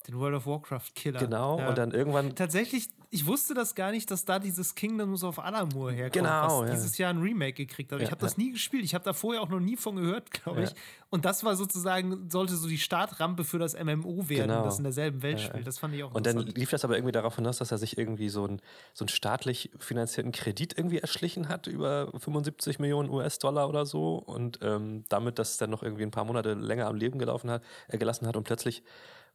Den 0.08 0.18
World 0.18 0.36
of 0.36 0.46
Warcraft 0.46 0.96
Killer. 0.96 1.20
Genau, 1.20 1.60
ja. 1.60 1.70
und 1.70 1.78
dann 1.78 1.92
irgendwann. 1.92 2.34
Tatsächlich, 2.34 2.90
ich 3.10 3.26
wusste 3.26 3.54
das 3.54 3.76
gar 3.76 3.92
nicht, 3.92 4.10
dass 4.10 4.24
da 4.24 4.40
dieses 4.40 4.74
Kingdoms 4.74 5.24
of 5.24 5.40
Alamur 5.40 5.92
herkommt, 5.92 6.14
genau, 6.14 6.62
was 6.62 6.70
ja. 6.70 6.76
dieses 6.76 6.98
Jahr 6.98 7.10
ein 7.10 7.20
Remake 7.20 7.54
gekriegt 7.54 7.92
hat. 7.92 8.00
Ja, 8.00 8.06
ich 8.06 8.12
habe 8.12 8.22
das 8.22 8.38
nie 8.38 8.52
gespielt. 8.54 8.86
Ich 8.86 8.94
habe 8.94 9.04
da 9.04 9.12
vorher 9.12 9.42
auch 9.42 9.50
noch 9.50 9.60
nie 9.60 9.76
von 9.76 9.98
gehört, 9.98 10.32
glaube 10.32 10.64
ich. 10.64 10.70
Und 11.10 11.26
das 11.26 11.44
war 11.44 11.56
sozusagen, 11.56 12.30
sollte 12.30 12.56
so 12.56 12.68
die 12.70 12.78
Startrampe 12.78 13.44
für 13.44 13.60
das 13.60 13.74
MMO 13.74 14.30
werden, 14.30 14.50
genau. 14.50 14.64
das 14.64 14.78
in 14.78 14.84
derselben 14.84 15.22
Welt 15.22 15.42
spielt. 15.42 15.68
Das 15.68 15.80
fand 15.80 15.96
ich 15.96 16.04
auch 16.04 16.14
Und 16.14 16.26
dann 16.26 16.38
lief 16.38 16.70
das 16.70 16.86
aber 16.86 16.96
irgendwie 16.96 17.12
darauf 17.12 17.36
hinaus, 17.36 17.58
dass 17.58 17.72
er 17.72 17.78
sich 17.78 17.98
irgendwie 17.98 18.30
so, 18.30 18.46
ein, 18.46 18.62
so 18.94 19.04
einen 19.04 19.10
staatlich 19.10 19.72
finanzierten 19.80 20.32
Kredit 20.32 20.78
irgendwie 20.78 21.00
erschlichen 21.00 21.50
hat 21.50 21.68
über 21.68 22.12
75 22.18 22.80
Millionen 22.80 23.10
US-Dollar 23.10 23.68
oder 23.68 23.86
so. 23.86 24.16
Und 24.16 24.60
ähm, 24.62 25.04
damit 25.10 25.40
das 25.40 25.58
dann 25.58 25.72
noch 25.72 25.84
irgendwie 25.84 26.04
ein 26.04 26.12
paar 26.12 26.26
Monate 26.26 26.54
länger 26.54 26.88
am 26.88 26.96
Leben 26.96 27.20
gelaufen 27.20 27.50
hat, 27.50 27.64
äh, 27.90 27.98
gelassen 27.98 28.28
hat 28.28 28.38
und 28.38 28.44
plötzlich 28.44 28.84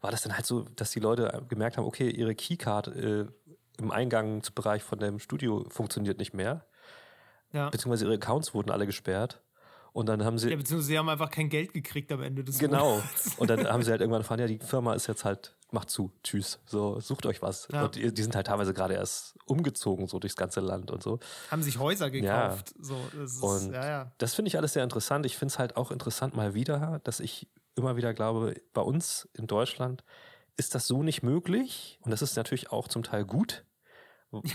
war 0.04 0.10
das 0.10 0.20
dann 0.20 0.34
halt 0.34 0.44
so, 0.44 0.66
dass 0.76 0.90
die 0.90 1.00
Leute 1.00 1.42
gemerkt 1.48 1.78
haben, 1.78 1.86
okay, 1.86 2.10
ihre 2.10 2.34
Keycard 2.34 2.88
äh, 2.88 3.24
im 3.78 3.90
Eingangsbereich 3.90 4.82
von 4.82 4.98
dem 4.98 5.18
Studio 5.18 5.64
funktioniert 5.70 6.18
nicht 6.18 6.34
mehr. 6.34 6.66
Ja. 7.52 7.70
Beziehungsweise 7.70 8.04
ihre 8.04 8.16
Accounts 8.16 8.52
wurden 8.52 8.70
alle 8.70 8.84
gesperrt. 8.84 9.40
Und 9.94 10.06
dann 10.06 10.22
haben 10.22 10.36
sie. 10.36 10.50
Ja, 10.50 10.56
beziehungsweise 10.56 10.88
sie 10.88 10.98
haben 10.98 11.08
einfach 11.08 11.30
kein 11.30 11.48
Geld 11.48 11.72
gekriegt 11.72 12.12
am 12.12 12.20
Ende 12.20 12.44
des 12.44 12.58
Genau. 12.58 12.96
Monats. 12.96 13.34
Und 13.38 13.48
dann 13.48 13.66
haben 13.66 13.82
sie 13.82 13.92
halt 13.92 14.00
irgendwann 14.02 14.20
erfahren, 14.20 14.40
ja, 14.40 14.46
die 14.46 14.58
Firma 14.58 14.92
ist 14.92 15.06
jetzt 15.06 15.24
halt, 15.24 15.56
macht 15.70 15.88
zu, 15.88 16.12
tschüss. 16.22 16.58
So, 16.66 17.00
sucht 17.00 17.24
euch 17.24 17.40
was. 17.40 17.66
Ja. 17.72 17.84
Und 17.84 17.94
die, 17.94 18.12
die, 18.12 18.22
sind 18.22 18.36
halt 18.36 18.48
teilweise 18.48 18.74
gerade 18.74 18.92
erst 18.92 19.38
umgezogen, 19.46 20.06
so 20.06 20.18
durchs 20.18 20.36
ganze 20.36 20.60
Land 20.60 20.90
und 20.90 21.02
so. 21.02 21.18
Haben 21.50 21.62
sich 21.62 21.78
Häuser 21.78 22.10
gekauft. 22.10 22.74
Ja. 22.76 22.84
So, 22.84 22.96
das 23.14 23.32
ist, 23.36 23.42
und 23.42 23.72
ja, 23.72 23.86
ja. 23.86 24.12
das 24.18 24.34
finde 24.34 24.48
ich 24.48 24.58
alles 24.58 24.74
sehr 24.74 24.84
interessant. 24.84 25.24
Ich 25.24 25.38
finde 25.38 25.52
es 25.52 25.58
halt 25.58 25.78
auch 25.78 25.90
interessant 25.90 26.36
mal 26.36 26.52
wieder, 26.52 27.00
dass 27.04 27.20
ich 27.20 27.48
immer 27.76 27.96
wieder 27.96 28.14
glaube, 28.14 28.54
bei 28.72 28.82
uns 28.82 29.28
in 29.34 29.46
Deutschland 29.46 30.04
ist 30.56 30.74
das 30.74 30.86
so 30.86 31.02
nicht 31.02 31.22
möglich. 31.22 31.98
Und 32.02 32.10
das 32.10 32.22
ist 32.22 32.36
natürlich 32.36 32.70
auch 32.70 32.88
zum 32.88 33.02
Teil 33.02 33.24
gut. 33.24 33.64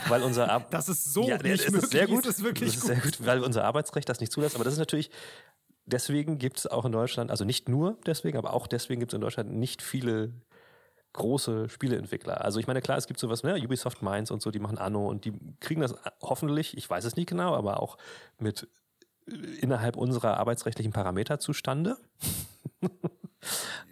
Weil 0.08 0.24
unser 0.24 0.50
Ar 0.50 0.68
das 0.72 0.90
ist 0.90 1.06
so 1.14 1.28
ja, 1.28 1.38
nicht 1.38 1.66
ist 1.66 1.72
möglich. 1.72 1.92
Sehr 1.92 2.08
gut. 2.08 2.26
Ist 2.26 2.44
wirklich 2.44 2.74
das 2.74 2.84
ist 2.84 2.88
sehr 2.88 2.98
gut, 2.98 3.26
weil 3.26 3.44
unser 3.44 3.64
Arbeitsrecht 3.64 4.10
das 4.10 4.20
nicht 4.20 4.32
zulässt. 4.32 4.56
Aber 4.56 4.64
das 4.64 4.74
ist 4.74 4.80
natürlich, 4.80 5.10
deswegen 5.86 6.38
gibt 6.38 6.58
es 6.58 6.68
auch 6.68 6.86
in 6.86 6.92
Deutschland, 6.92 7.32
also 7.32 7.46
nicht 7.46 7.70
nur 7.70 7.98
deswegen, 8.06 8.38
aber 8.38 8.54
auch 8.54 8.68
deswegen 8.68 9.00
gibt 9.00 9.14
es 9.14 9.16
in 9.16 9.22
Deutschland 9.22 9.52
nicht 9.52 9.82
viele 9.82 10.34
große 11.14 11.70
Spieleentwickler. 11.70 12.44
Also 12.44 12.60
ich 12.60 12.68
meine, 12.68 12.82
klar, 12.82 12.98
es 12.98 13.08
gibt 13.08 13.20
sowas, 13.20 13.44
ne, 13.44 13.56
Ubisoft 13.56 14.02
Mainz 14.02 14.32
und 14.32 14.42
so, 14.42 14.52
die 14.52 14.60
machen 14.60 14.78
Anno 14.78 15.08
und 15.08 15.26
die 15.26 15.34
kriegen 15.60 15.82
das 15.82 15.96
hoffentlich, 16.22 16.78
ich 16.78 16.88
weiß 16.90 17.04
es 17.06 17.16
nicht 17.16 17.28
genau, 17.28 17.56
aber 17.56 17.82
auch 17.82 17.98
mit 18.38 18.68
äh, 19.28 19.34
innerhalb 19.60 19.96
unserer 19.98 20.38
arbeitsrechtlichen 20.38 20.94
Parameter 20.94 21.40
zustande. 21.40 21.98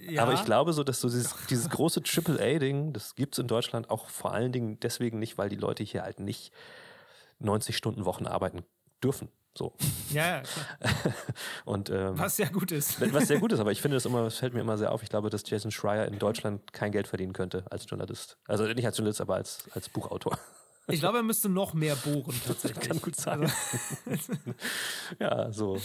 Ja. 0.09 0.23
Aber 0.23 0.33
ich 0.33 0.43
glaube 0.45 0.73
so, 0.73 0.83
dass 0.83 1.01
so 1.01 1.09
dieses, 1.09 1.35
dieses 1.49 1.69
große 1.69 2.01
AAA-Ding, 2.01 2.93
das 2.93 3.15
gibt 3.15 3.35
es 3.35 3.39
in 3.39 3.47
Deutschland 3.47 3.89
auch 3.89 4.09
vor 4.09 4.33
allen 4.33 4.51
Dingen 4.51 4.79
deswegen 4.79 5.19
nicht, 5.19 5.37
weil 5.37 5.49
die 5.49 5.55
Leute 5.55 5.83
hier 5.83 6.03
halt 6.03 6.19
nicht 6.19 6.51
90 7.39 7.75
Stunden 7.75 8.05
Wochen 8.05 8.25
arbeiten 8.25 8.63
dürfen. 9.03 9.29
So. 9.57 9.73
Ja, 10.11 10.27
ja, 10.27 10.41
klar. 10.41 11.13
Und, 11.65 11.89
ähm, 11.89 12.17
was 12.17 12.35
sehr 12.35 12.49
gut 12.49 12.71
ist. 12.71 13.01
Was 13.13 13.27
sehr 13.27 13.39
gut 13.39 13.51
ist, 13.51 13.59
aber 13.59 13.71
ich 13.71 13.81
finde 13.81 13.97
das 13.97 14.05
immer, 14.05 14.21
es 14.27 14.37
fällt 14.39 14.53
mir 14.53 14.61
immer 14.61 14.77
sehr 14.77 14.91
auf. 14.91 15.01
Ich 15.01 15.09
glaube, 15.09 15.29
dass 15.29 15.49
Jason 15.49 15.71
Schreier 15.71 16.05
in 16.05 16.19
Deutschland 16.19 16.73
kein 16.73 16.91
Geld 16.91 17.07
verdienen 17.07 17.33
könnte 17.33 17.65
als 17.71 17.89
Journalist. 17.89 18.37
Also 18.47 18.65
nicht 18.65 18.85
als 18.85 18.97
Journalist, 18.97 19.19
aber 19.19 19.35
als, 19.35 19.67
als 19.73 19.89
Buchautor. 19.89 20.37
Ich 20.89 20.99
glaube, 20.99 21.17
er 21.17 21.23
müsste 21.23 21.49
noch 21.49 21.73
mehr 21.73 21.95
bohren, 21.95 22.39
tatsächlich. 22.47 22.87
Kann 22.87 23.01
gut 23.01 23.15
sein. 23.15 23.51
Also. 24.05 24.33
ja, 25.19 25.51
so. 25.51 25.81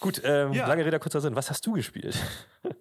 Gut, 0.00 0.20
ähm, 0.24 0.52
ja. 0.52 0.66
lange 0.66 0.84
Rede, 0.84 0.98
kurzer 0.98 1.20
Sinn. 1.20 1.36
Was 1.36 1.50
hast 1.50 1.64
du 1.66 1.72
gespielt? 1.72 2.16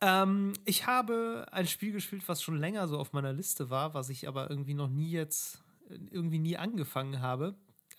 Ähm, 0.00 0.52
ich 0.64 0.86
habe 0.86 1.46
ein 1.50 1.66
Spiel 1.66 1.90
gespielt, 1.90 2.22
was 2.28 2.40
schon 2.40 2.56
länger 2.56 2.86
so 2.86 2.98
auf 2.98 3.12
meiner 3.12 3.32
Liste 3.32 3.68
war, 3.68 3.94
was 3.94 4.10
ich 4.10 4.28
aber 4.28 4.48
irgendwie 4.48 4.74
noch 4.74 4.88
nie 4.88 5.10
jetzt, 5.10 5.64
irgendwie 5.88 6.38
nie 6.38 6.56
angefangen 6.56 7.20
habe. 7.20 7.56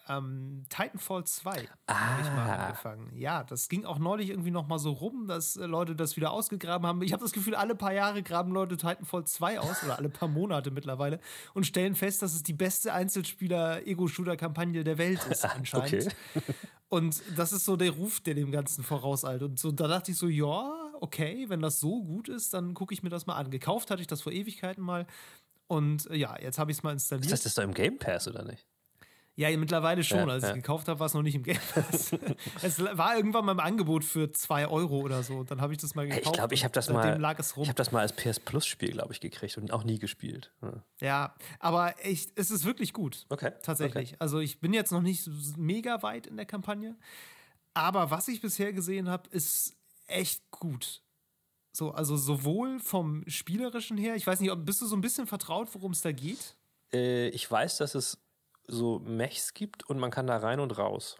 Ähm, 0.09 0.65
Titanfall 0.69 1.23
2 1.23 1.69
ah. 1.85 1.93
habe 1.93 2.21
ich 2.21 2.29
mal 2.29 2.57
angefangen. 2.57 3.15
Ja, 3.15 3.43
das 3.43 3.69
ging 3.69 3.85
auch 3.85 3.99
neulich 3.99 4.29
irgendwie 4.29 4.49
noch 4.49 4.67
mal 4.67 4.79
so 4.79 4.91
rum, 4.91 5.27
dass 5.27 5.55
äh, 5.55 5.67
Leute 5.67 5.95
das 5.95 6.15
wieder 6.15 6.31
ausgegraben 6.31 6.87
haben. 6.87 7.03
Ich 7.03 7.13
habe 7.13 7.23
das 7.23 7.31
Gefühl, 7.31 7.53
alle 7.53 7.75
paar 7.75 7.93
Jahre 7.93 8.23
graben 8.23 8.51
Leute 8.51 8.75
Titanfall 8.75 9.25
2 9.25 9.59
aus 9.59 9.83
oder 9.83 9.99
alle 9.99 10.09
paar 10.09 10.27
Monate 10.27 10.71
mittlerweile 10.71 11.19
und 11.53 11.67
stellen 11.67 11.93
fest, 11.93 12.23
dass 12.23 12.33
es 12.33 12.41
die 12.41 12.53
beste 12.53 12.91
Einzelspieler-Ego-Shooter-Kampagne 12.91 14.83
der 14.83 14.97
Welt 14.97 15.23
ist 15.29 15.45
anscheinend. 15.55 16.15
Okay. 16.35 16.53
Und 16.89 17.21
das 17.37 17.53
ist 17.53 17.65
so 17.65 17.77
der 17.77 17.91
Ruf, 17.91 18.19
der 18.19 18.33
dem 18.33 18.51
Ganzen 18.51 18.83
vorauseilt. 18.83 19.43
Und 19.43 19.59
so, 19.59 19.71
da 19.71 19.87
dachte 19.87 20.09
ich 20.09 20.17
so, 20.17 20.27
ja, 20.27 20.91
okay, 20.99 21.45
wenn 21.47 21.61
das 21.61 21.79
so 21.79 22.03
gut 22.03 22.29
ist, 22.29 22.55
dann 22.55 22.73
gucke 22.73 22.95
ich 22.95 23.03
mir 23.03 23.09
das 23.09 23.27
mal 23.27 23.35
an. 23.35 23.51
Gekauft 23.51 23.91
hatte 23.91 24.01
ich 24.01 24.07
das 24.07 24.23
vor 24.23 24.31
Ewigkeiten 24.31 24.83
mal. 24.83 25.05
Und 25.67 26.09
äh, 26.09 26.15
ja, 26.15 26.35
jetzt 26.41 26.57
habe 26.57 26.71
ich 26.71 26.77
es 26.77 26.83
mal 26.83 26.91
installiert. 26.91 27.25
Das 27.25 27.33
heißt, 27.33 27.45
das 27.45 27.51
ist 27.51 27.57
da 27.59 27.61
im 27.61 27.75
Game 27.75 27.99
Pass 27.99 28.27
oder 28.27 28.43
nicht? 28.43 28.65
Ja, 29.39 29.55
mittlerweile 29.57 30.03
schon. 30.03 30.27
Ja, 30.27 30.33
Als 30.33 30.43
ich 30.43 30.49
ja. 30.49 30.55
gekauft 30.55 30.89
habe, 30.89 30.99
war 30.99 31.07
es 31.07 31.13
noch 31.13 31.21
nicht 31.21 31.35
im 31.35 31.43
Game 31.43 31.57
Pass. 31.73 32.11
es 32.61 32.77
war 32.81 33.15
irgendwann 33.15 33.45
mal 33.45 33.53
im 33.53 33.61
Angebot 33.61 34.03
für 34.03 34.29
2 34.29 34.67
Euro 34.67 34.99
oder 34.99 35.23
so. 35.23 35.45
Dann 35.45 35.61
habe 35.61 35.71
ich 35.71 35.79
das 35.79 35.95
mal 35.95 36.05
gekauft. 36.05 36.25
Ich 36.25 36.33
glaube, 36.33 36.53
ich 36.53 36.65
habe 36.65 36.73
das 36.73 36.89
mal. 36.89 37.17
Ich 37.17 37.55
habe 37.55 37.73
das 37.73 37.93
mal 37.93 38.01
als 38.01 38.11
PS 38.11 38.41
Plus 38.41 38.65
Spiel, 38.65 38.91
glaube 38.91 39.13
ich, 39.13 39.21
gekriegt 39.21 39.57
und 39.57 39.71
auch 39.71 39.85
nie 39.85 39.97
gespielt. 39.97 40.51
Ja, 40.61 40.83
ja 40.99 41.35
aber 41.59 41.95
ich, 42.03 42.33
es 42.35 42.51
ist 42.51 42.65
wirklich 42.65 42.91
gut. 42.91 43.27
Okay. 43.29 43.53
Tatsächlich. 43.63 44.09
Okay. 44.09 44.17
Also 44.19 44.39
ich 44.39 44.59
bin 44.59 44.73
jetzt 44.73 44.91
noch 44.91 45.01
nicht 45.01 45.29
mega 45.55 46.03
weit 46.03 46.27
in 46.27 46.35
der 46.35 46.45
Kampagne. 46.45 46.97
Aber 47.73 48.11
was 48.11 48.27
ich 48.27 48.41
bisher 48.41 48.73
gesehen 48.73 49.07
habe, 49.07 49.29
ist 49.29 49.77
echt 50.07 50.51
gut. 50.51 51.01
So, 51.71 51.91
also 51.91 52.17
sowohl 52.17 52.81
vom 52.81 53.23
Spielerischen 53.27 53.97
her, 53.97 54.17
ich 54.17 54.27
weiß 54.27 54.41
nicht, 54.41 54.53
bist 54.65 54.81
du 54.81 54.85
so 54.85 54.97
ein 54.97 55.01
bisschen 55.01 55.27
vertraut, 55.27 55.73
worum 55.75 55.93
es 55.93 56.01
da 56.01 56.11
geht? 56.11 56.57
Äh, 56.91 57.29
ich 57.29 57.49
weiß, 57.49 57.77
dass 57.77 57.95
es 57.95 58.17
so 58.69 58.99
Mechs 58.99 59.53
gibt 59.53 59.89
und 59.89 59.99
man 59.99 60.11
kann 60.11 60.27
da 60.27 60.37
rein 60.37 60.59
und 60.59 60.77
raus. 60.77 61.17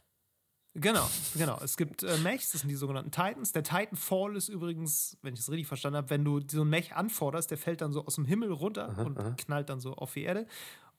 Genau, 0.76 1.10
genau. 1.36 1.60
Es 1.64 1.78
gibt 1.78 2.04
äh, 2.04 2.18
Mechs, 2.20 2.52
das 2.52 2.62
sind 2.62 2.70
die 2.70 2.76
sogenannten 2.76 3.12
Titans. 3.12 3.52
Der 3.52 3.64
Titanfall 3.64 4.36
ist 4.36 4.50
übrigens, 4.50 5.18
wenn 5.24 5.34
ich 5.34 5.40
es 5.40 5.50
richtig 5.50 5.68
verstanden 5.68 5.98
habe, 5.98 6.10
wenn 6.12 6.24
du 6.24 6.42
so 6.48 6.62
einen 6.62 6.70
Mech 6.70 6.96
anforderst, 6.96 7.50
der 7.50 7.58
fällt 7.58 7.82
dann 7.82 7.92
so 7.92 8.06
aus 8.06 8.16
dem 8.16 8.26
Himmel 8.26 8.52
runter 8.52 8.90
aha, 8.90 9.02
und 9.02 9.20
aha. 9.20 9.36
knallt 9.38 9.70
dann 9.70 9.80
so 9.80 9.94
auf 9.96 10.14
die 10.14 10.24
Erde. 10.24 10.46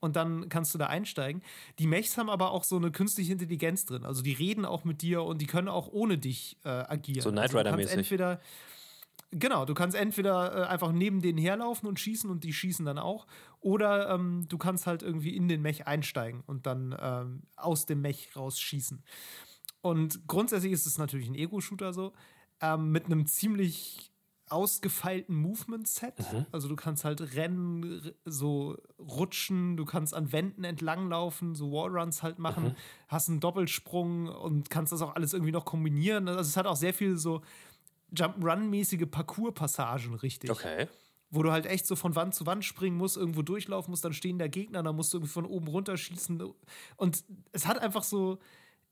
Und 0.01 0.17
dann 0.17 0.49
kannst 0.49 0.75
du 0.75 0.79
da 0.79 0.87
einsteigen. 0.87 1.43
Die 1.79 1.87
Mechs 1.87 2.17
haben 2.17 2.31
aber 2.31 2.53
auch 2.53 2.65
so 2.65 2.77
eine 2.77 2.91
künstliche 2.91 3.33
Intelligenz 3.33 3.85
drin. 3.85 4.05
Also 4.05 4.23
die 4.23 4.33
reden 4.33 4.65
auch 4.65 4.85
mit 4.85 5.03
dir 5.03 5.23
und 5.23 5.43
die 5.43 5.47
können 5.47 5.69
auch 5.69 5.89
ohne 5.89 6.17
dich 6.17 6.57
äh, 6.65 6.69
agieren. 6.69 7.23
So 7.23 7.31
Knight 7.31 7.55
Rider-mäßig. 7.55 7.91
Also 7.91 7.99
entweder 7.99 8.41
Genau, 9.33 9.65
du 9.65 9.75
kannst 9.75 9.97
entweder 9.97 10.65
äh, 10.65 10.67
einfach 10.67 10.91
neben 10.91 11.21
denen 11.21 11.39
herlaufen 11.39 11.89
und 11.89 12.01
schießen 12.01 12.29
und 12.29 12.43
die 12.43 12.53
schießen 12.53 12.85
dann 12.85 12.99
auch, 12.99 13.27
oder 13.61 14.11
ähm, 14.11 14.47
du 14.49 14.59
kannst 14.59 14.87
halt 14.87 15.03
irgendwie 15.03 15.37
in 15.37 15.47
den 15.47 15.63
Mech 15.63 15.87
einsteigen 15.87 16.43
und 16.47 16.67
dann 16.67 16.97
ähm, 17.01 17.43
aus 17.57 17.87
dem 17.87 18.01
Mech 18.01 18.35
rausschießen. 18.35 19.05
Und 19.83 20.27
grundsätzlich 20.27 20.73
ist 20.73 20.87
es 20.87 20.99
natürlich 20.99 21.29
ein 21.29 21.37
Ego-Shooter 21.37 21.93
so, 21.93 22.13
ähm, 22.61 22.91
mit 22.91 23.07
einem 23.07 23.27
ziemlich 23.27 24.11
ausgefeilten 24.51 25.37
Movement-Set. 25.37 26.19
Mhm. 26.19 26.47
Also 26.51 26.69
du 26.69 26.75
kannst 26.75 27.05
halt 27.05 27.37
rennen, 27.37 28.13
so 28.25 28.77
rutschen, 28.99 29.77
du 29.77 29.85
kannst 29.85 30.13
an 30.13 30.33
Wänden 30.33 30.65
entlanglaufen, 30.65 31.55
so 31.55 31.71
Wallruns 31.71 32.23
halt 32.23 32.41
machen, 32.41 32.65
mhm. 32.65 32.75
hast 33.07 33.29
einen 33.29 33.39
Doppelsprung 33.39 34.27
und 34.27 34.69
kannst 34.69 34.93
das 34.93 35.03
auch 35.03 35.15
alles 35.15 35.33
irgendwie 35.33 35.53
noch 35.53 35.65
kombinieren. 35.65 36.29
Also 36.29 36.41
es 36.41 36.57
hat 36.57 36.67
auch 36.67 36.77
sehr 36.77 36.93
viel 36.93 37.17
so 37.17 37.43
Jump-Run-mäßige 38.17 39.07
Parcours-Passagen, 39.11 40.15
richtig. 40.15 40.51
Okay. 40.51 40.89
Wo 41.31 41.43
du 41.43 41.53
halt 41.53 41.67
echt 41.67 41.87
so 41.87 41.95
von 41.97 42.17
Wand 42.17 42.35
zu 42.35 42.47
Wand 42.47 42.65
springen 42.65 42.97
musst, 42.97 43.17
irgendwo 43.17 43.43
durchlaufen 43.43 43.91
musst, 43.91 44.05
dann 44.05 44.13
stehen 44.13 44.39
da 44.39 44.49
Gegner, 44.49 44.83
dann 44.83 44.97
musst 44.97 45.13
du 45.13 45.19
irgendwie 45.19 45.33
von 45.33 45.47
oben 45.47 45.69
runter 45.69 45.97
schießen. 45.97 46.43
Und 46.97 47.25
es 47.53 47.67
hat 47.67 47.79
einfach 47.79 48.03
so 48.03 48.39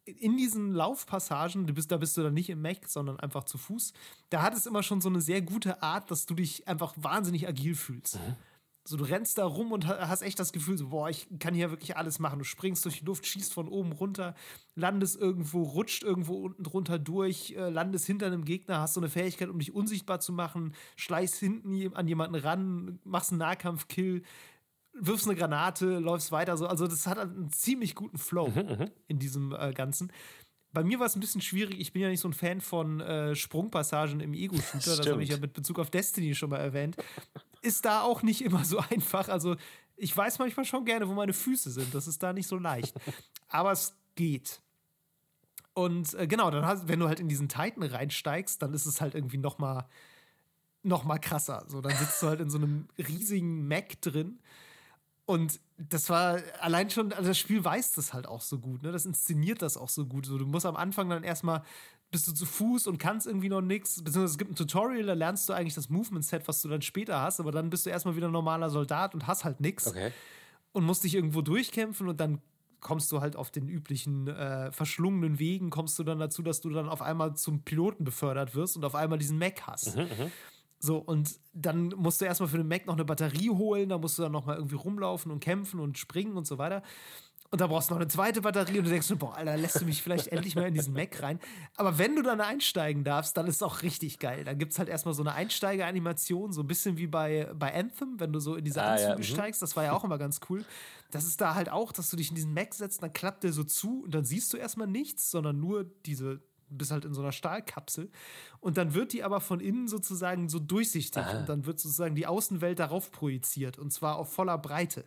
in 0.04 0.36
diesen 0.36 0.72
Laufpassagen, 0.72 1.66
du 1.66 1.74
bist, 1.74 1.90
da 1.90 1.96
bist 1.96 2.16
du 2.16 2.22
dann 2.22 2.34
nicht 2.34 2.48
im 2.48 2.62
Mech, 2.62 2.80
sondern 2.86 3.20
einfach 3.20 3.44
zu 3.44 3.58
Fuß, 3.58 3.92
da 4.30 4.42
hat 4.42 4.54
es 4.54 4.66
immer 4.66 4.82
schon 4.82 5.00
so 5.00 5.08
eine 5.08 5.20
sehr 5.20 5.42
gute 5.42 5.82
Art, 5.82 6.10
dass 6.10 6.26
du 6.26 6.34
dich 6.34 6.66
einfach 6.66 6.94
wahnsinnig 6.96 7.46
agil 7.46 7.74
fühlst. 7.74 8.16
Mhm. 8.16 8.36
So, 8.88 8.96
du 8.96 9.04
rennst 9.04 9.36
da 9.36 9.44
rum 9.44 9.70
und 9.72 9.86
hast 9.86 10.22
echt 10.22 10.38
das 10.38 10.50
Gefühl, 10.50 10.78
so, 10.78 10.88
boah, 10.88 11.10
ich 11.10 11.28
kann 11.40 11.52
hier 11.52 11.68
wirklich 11.68 11.98
alles 11.98 12.18
machen. 12.20 12.38
Du 12.38 12.44
springst 12.46 12.86
durch 12.86 13.00
die 13.00 13.04
Luft, 13.04 13.26
schießt 13.26 13.52
von 13.52 13.68
oben 13.68 13.92
runter, 13.92 14.34
landest 14.76 15.20
irgendwo, 15.20 15.62
rutscht 15.62 16.02
irgendwo 16.02 16.36
unten 16.36 16.62
drunter 16.62 16.98
durch, 16.98 17.50
äh, 17.50 17.68
landest 17.68 18.06
hinter 18.06 18.28
einem 18.28 18.46
Gegner, 18.46 18.80
hast 18.80 18.94
so 18.94 19.00
eine 19.00 19.10
Fähigkeit, 19.10 19.50
um 19.50 19.58
dich 19.58 19.74
unsichtbar 19.74 20.20
zu 20.20 20.32
machen, 20.32 20.72
schleichst 20.96 21.36
hinten 21.36 21.94
an 21.94 22.08
jemanden 22.08 22.36
ran, 22.36 22.98
machst 23.04 23.30
einen 23.30 23.40
Nahkampfkill, 23.40 24.22
wirfst 24.94 25.28
eine 25.28 25.36
Granate, 25.36 25.98
läufst 25.98 26.32
weiter. 26.32 26.56
So. 26.56 26.66
Also, 26.66 26.86
das 26.86 27.06
hat 27.06 27.18
einen 27.18 27.50
ziemlich 27.52 27.94
guten 27.94 28.16
Flow 28.16 28.48
mhm, 28.48 28.78
mhm. 28.78 28.90
in 29.06 29.18
diesem 29.18 29.52
äh, 29.52 29.74
Ganzen. 29.74 30.10
Bei 30.78 30.84
mir 30.84 31.00
war 31.00 31.06
es 31.06 31.16
ein 31.16 31.20
bisschen 31.20 31.40
schwierig. 31.40 31.80
Ich 31.80 31.92
bin 31.92 32.02
ja 32.02 32.08
nicht 32.08 32.20
so 32.20 32.28
ein 32.28 32.32
Fan 32.32 32.60
von 32.60 33.00
äh, 33.00 33.34
Sprungpassagen 33.34 34.20
im 34.20 34.32
Ego-Shooter. 34.32 34.96
Das 34.96 35.08
habe 35.08 35.24
ich 35.24 35.30
ja 35.30 35.36
mit 35.36 35.52
Bezug 35.52 35.80
auf 35.80 35.90
Destiny 35.90 36.36
schon 36.36 36.50
mal 36.50 36.58
erwähnt. 36.58 36.96
Ist 37.62 37.84
da 37.84 38.02
auch 38.02 38.22
nicht 38.22 38.42
immer 38.42 38.64
so 38.64 38.78
einfach. 38.90 39.28
Also, 39.28 39.56
ich 39.96 40.16
weiß 40.16 40.38
manchmal 40.38 40.64
schon 40.64 40.84
gerne, 40.84 41.08
wo 41.08 41.14
meine 41.14 41.32
Füße 41.32 41.72
sind. 41.72 41.92
Das 41.92 42.06
ist 42.06 42.22
da 42.22 42.32
nicht 42.32 42.46
so 42.46 42.58
leicht. 42.58 42.94
Aber 43.48 43.72
es 43.72 43.96
geht. 44.14 44.62
Und 45.74 46.14
äh, 46.14 46.28
genau, 46.28 46.48
dann 46.52 46.64
hast, 46.64 46.86
wenn 46.86 47.00
du 47.00 47.08
halt 47.08 47.18
in 47.18 47.28
diesen 47.28 47.48
Titan 47.48 47.82
reinsteigst, 47.82 48.62
dann 48.62 48.72
ist 48.72 48.86
es 48.86 49.00
halt 49.00 49.16
irgendwie 49.16 49.38
noch 49.38 49.58
mal, 49.58 49.88
noch 50.84 51.02
mal 51.02 51.18
krasser. 51.18 51.64
So, 51.66 51.80
dann 51.80 51.96
sitzt 51.96 52.22
du 52.22 52.28
halt 52.28 52.38
in 52.38 52.50
so 52.50 52.58
einem 52.58 52.86
riesigen 52.98 53.66
Mac 53.66 54.00
drin 54.00 54.38
und 55.26 55.58
das 55.78 56.10
war 56.10 56.40
allein 56.60 56.90
schon, 56.90 57.12
also 57.12 57.28
das 57.28 57.38
Spiel 57.38 57.64
weiß 57.64 57.92
das 57.92 58.12
halt 58.12 58.26
auch 58.26 58.40
so 58.40 58.58
gut, 58.58 58.82
ne? 58.82 58.90
Das 58.90 59.06
inszeniert 59.06 59.62
das 59.62 59.76
auch 59.76 59.88
so 59.88 60.06
gut. 60.06 60.26
So, 60.26 60.36
du 60.36 60.46
musst 60.46 60.66
am 60.66 60.76
Anfang 60.76 61.08
dann 61.08 61.22
erstmal 61.22 61.62
bist 62.10 62.26
du 62.26 62.32
zu 62.32 62.46
Fuß 62.46 62.86
und 62.86 62.98
kannst 62.98 63.26
irgendwie 63.26 63.48
noch 63.48 63.60
nichts, 63.60 63.96
beziehungsweise 64.02 64.32
es 64.32 64.38
gibt 64.38 64.52
ein 64.52 64.56
Tutorial, 64.56 65.04
da 65.04 65.12
lernst 65.12 65.48
du 65.48 65.52
eigentlich 65.52 65.74
das 65.74 65.90
Movement-Set, 65.90 66.48
was 66.48 66.62
du 66.62 66.68
dann 66.68 66.80
später 66.80 67.20
hast, 67.20 67.38
aber 67.38 67.52
dann 67.52 67.68
bist 67.68 67.84
du 67.84 67.90
erstmal 67.90 68.16
wieder 68.16 68.28
ein 68.28 68.32
normaler 68.32 68.70
Soldat 68.70 69.14
und 69.14 69.26
hast 69.26 69.44
halt 69.44 69.60
nichts. 69.60 69.86
Okay. 69.86 70.12
Und 70.72 70.84
musst 70.84 71.04
dich 71.04 71.14
irgendwo 71.14 71.42
durchkämpfen 71.42 72.08
und 72.08 72.18
dann 72.18 72.40
kommst 72.80 73.10
du 73.12 73.20
halt 73.20 73.36
auf 73.36 73.50
den 73.50 73.68
üblichen 73.68 74.28
äh, 74.28 74.70
verschlungenen 74.72 75.38
Wegen, 75.38 75.70
kommst 75.70 75.98
du 75.98 76.04
dann 76.04 76.18
dazu, 76.18 76.42
dass 76.42 76.60
du 76.60 76.70
dann 76.70 76.88
auf 76.88 77.02
einmal 77.02 77.34
zum 77.34 77.62
Piloten 77.62 78.04
befördert 78.04 78.54
wirst 78.54 78.76
und 78.76 78.84
auf 78.84 78.94
einmal 78.94 79.18
diesen 79.18 79.38
Mac 79.38 79.66
hast. 79.66 79.96
Mhm, 79.96 80.02
mhm. 80.02 80.32
So, 80.80 80.98
und 80.98 81.40
dann 81.52 81.88
musst 81.96 82.20
du 82.20 82.24
erstmal 82.24 82.48
für 82.48 82.58
den 82.58 82.68
Mac 82.68 82.86
noch 82.86 82.94
eine 82.94 83.04
Batterie 83.04 83.50
holen, 83.50 83.88
da 83.88 83.98
musst 83.98 84.18
du 84.18 84.22
dann 84.22 84.32
nochmal 84.32 84.56
irgendwie 84.56 84.76
rumlaufen 84.76 85.32
und 85.32 85.40
kämpfen 85.40 85.80
und 85.80 85.98
springen 85.98 86.36
und 86.36 86.46
so 86.46 86.58
weiter. 86.58 86.82
Und 87.50 87.62
da 87.62 87.66
brauchst 87.66 87.88
du 87.88 87.94
noch 87.94 88.00
eine 88.00 88.08
zweite 88.08 88.42
Batterie 88.42 88.78
und 88.78 88.84
du 88.84 88.90
denkst, 88.90 89.08
boah, 89.16 89.34
Alter, 89.34 89.56
lässt 89.56 89.80
du 89.80 89.86
mich 89.86 90.02
vielleicht 90.02 90.28
endlich 90.28 90.54
mal 90.54 90.68
in 90.68 90.74
diesen 90.74 90.92
Mac 90.92 91.22
rein. 91.22 91.40
Aber 91.76 91.96
wenn 91.96 92.14
du 92.14 92.22
dann 92.22 92.42
einsteigen 92.42 93.04
darfst, 93.04 93.38
dann 93.38 93.46
ist 93.46 93.56
es 93.56 93.62
auch 93.62 93.82
richtig 93.82 94.18
geil. 94.18 94.44
Dann 94.44 94.58
gibt 94.58 94.72
es 94.72 94.78
halt 94.78 94.90
erstmal 94.90 95.14
so 95.14 95.22
eine 95.22 95.32
Einsteigeranimation, 95.32 96.52
so 96.52 96.60
ein 96.60 96.66
bisschen 96.66 96.98
wie 96.98 97.06
bei, 97.06 97.50
bei 97.54 97.74
Anthem, 97.74 98.20
wenn 98.20 98.34
du 98.34 98.38
so 98.38 98.54
in 98.54 98.64
diese 98.64 98.82
ah, 98.82 98.92
Anzüge 98.92 99.10
ja, 99.10 99.16
mhm. 99.16 99.22
steigst. 99.22 99.62
Das 99.62 99.76
war 99.76 99.84
ja 99.84 99.92
auch 99.92 100.04
immer 100.04 100.18
ganz 100.18 100.40
cool. 100.50 100.62
Das 101.10 101.24
ist 101.24 101.40
da 101.40 101.54
halt 101.54 101.70
auch, 101.70 101.92
dass 101.92 102.10
du 102.10 102.16
dich 102.16 102.28
in 102.28 102.34
diesen 102.34 102.52
Mac 102.52 102.74
setzt, 102.74 103.02
dann 103.02 103.14
klappt 103.14 103.44
der 103.44 103.52
so 103.54 103.64
zu 103.64 104.02
und 104.02 104.14
dann 104.14 104.26
siehst 104.26 104.52
du 104.52 104.58
erstmal 104.58 104.86
nichts, 104.86 105.30
sondern 105.30 105.58
nur 105.58 105.84
diese 106.04 106.42
bist 106.70 106.90
halt 106.90 107.04
in 107.04 107.14
so 107.14 107.20
einer 107.20 107.32
Stahlkapsel. 107.32 108.10
Und 108.60 108.76
dann 108.76 108.94
wird 108.94 109.12
die 109.12 109.22
aber 109.22 109.40
von 109.40 109.60
innen 109.60 109.88
sozusagen 109.88 110.48
so 110.48 110.58
durchsichtig 110.58 111.22
Aha. 111.22 111.38
und 111.38 111.48
dann 111.48 111.66
wird 111.66 111.80
sozusagen 111.80 112.14
die 112.14 112.26
Außenwelt 112.26 112.78
darauf 112.78 113.10
projiziert 113.10 113.78
und 113.78 113.92
zwar 113.92 114.16
auf 114.16 114.32
voller 114.32 114.58
Breite. 114.58 115.04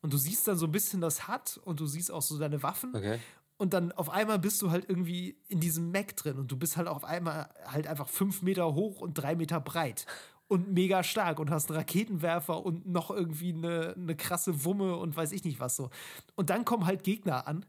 Und 0.00 0.12
du 0.12 0.18
siehst 0.18 0.48
dann 0.48 0.56
so 0.56 0.66
ein 0.66 0.72
bisschen 0.72 1.00
das 1.00 1.28
HUD 1.28 1.60
und 1.64 1.80
du 1.80 1.86
siehst 1.86 2.10
auch 2.10 2.22
so 2.22 2.38
deine 2.38 2.62
Waffen. 2.62 2.94
Okay. 2.94 3.18
Und 3.56 3.74
dann 3.74 3.92
auf 3.92 4.10
einmal 4.10 4.40
bist 4.40 4.60
du 4.60 4.72
halt 4.72 4.88
irgendwie 4.88 5.36
in 5.46 5.60
diesem 5.60 5.92
Mac 5.92 6.16
drin 6.16 6.38
und 6.38 6.50
du 6.50 6.56
bist 6.56 6.76
halt 6.76 6.88
auf 6.88 7.04
einmal 7.04 7.48
halt 7.64 7.86
einfach 7.86 8.08
fünf 8.08 8.42
Meter 8.42 8.74
hoch 8.74 9.00
und 9.00 9.14
drei 9.14 9.36
Meter 9.36 9.60
breit 9.60 10.06
und 10.48 10.72
mega 10.72 11.02
stark 11.02 11.38
und 11.38 11.50
hast 11.50 11.70
einen 11.70 11.78
Raketenwerfer 11.78 12.64
und 12.64 12.86
noch 12.86 13.10
irgendwie 13.10 13.54
eine, 13.54 13.94
eine 13.96 14.16
krasse 14.16 14.64
Wumme 14.64 14.96
und 14.96 15.16
weiß 15.16 15.32
ich 15.32 15.44
nicht 15.44 15.60
was 15.60 15.76
so. 15.76 15.90
Und 16.34 16.50
dann 16.50 16.64
kommen 16.64 16.84
halt 16.86 17.04
Gegner 17.04 17.46
an, 17.46 17.64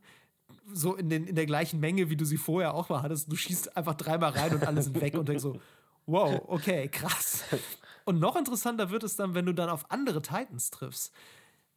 so 0.71 0.95
in, 0.95 1.09
den, 1.09 1.25
in 1.25 1.35
der 1.35 1.45
gleichen 1.45 1.79
Menge, 1.79 2.09
wie 2.09 2.15
du 2.15 2.25
sie 2.25 2.37
vorher 2.37 2.73
auch 2.73 2.89
mal 2.89 3.01
hattest. 3.01 3.31
Du 3.31 3.35
schießt 3.35 3.75
einfach 3.75 3.95
dreimal 3.95 4.31
rein 4.31 4.53
und 4.53 4.65
alle 4.65 4.81
sind 4.81 4.99
weg 5.01 5.15
und 5.15 5.27
denkst 5.27 5.43
so, 5.43 5.59
wow, 6.05 6.41
okay, 6.47 6.87
krass. 6.87 7.43
Und 8.05 8.19
noch 8.19 8.35
interessanter 8.35 8.89
wird 8.89 9.03
es 9.03 9.15
dann, 9.15 9.33
wenn 9.33 9.45
du 9.45 9.53
dann 9.53 9.69
auf 9.69 9.89
andere 9.89 10.21
Titans 10.21 10.71
triffst. 10.71 11.13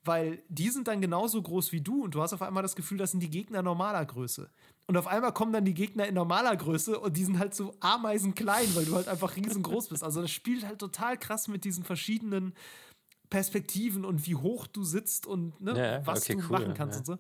Weil 0.05 0.43
die 0.49 0.71
sind 0.71 0.87
dann 0.87 1.01
genauso 1.01 1.43
groß 1.43 1.73
wie 1.73 1.81
du 1.81 2.05
und 2.05 2.15
du 2.15 2.23
hast 2.23 2.33
auf 2.33 2.43
einmal 2.43 2.63
das 2.63 2.77
Gefühl, 2.77 2.97
das 2.97 3.11
sind 3.11 3.21
die 3.21 3.31
Gegner 3.31 3.63
normaler 3.63 4.05
Größe. 4.05 4.49
Und 4.87 4.97
auf 4.97 5.09
einmal 5.09 5.33
kommen 5.33 5.53
dann 5.53 5.65
die 5.65 5.75
Gegner 5.75 6.07
in 6.07 6.15
normaler 6.15 6.57
Größe 6.57 7.01
und 7.01 7.17
die 7.17 7.25
sind 7.25 7.41
halt 7.41 7.57
so 7.57 7.75
ameisenklein, 7.81 8.73
weil 8.77 8.85
du 8.85 8.95
halt 8.95 9.09
einfach 9.09 9.35
riesengroß 9.35 9.89
bist. 9.89 10.05
Also 10.05 10.23
das 10.23 10.31
spielt 10.31 10.65
halt 10.65 10.79
total 10.79 11.19
krass 11.19 11.49
mit 11.49 11.65
diesen 11.65 11.83
verschiedenen 11.83 12.55
Perspektiven 13.31 14.05
und 14.05 14.25
wie 14.29 14.37
hoch 14.37 14.69
du 14.69 14.85
sitzt 14.85 15.27
und 15.27 15.61
ne, 15.61 15.77
ja, 15.77 16.07
was 16.07 16.23
okay, 16.23 16.35
du 16.35 16.45
cool, 16.45 16.51
machen 16.51 16.75
kannst 16.75 16.95
ja. 16.95 16.99
und 17.01 17.07
so. 17.07 17.19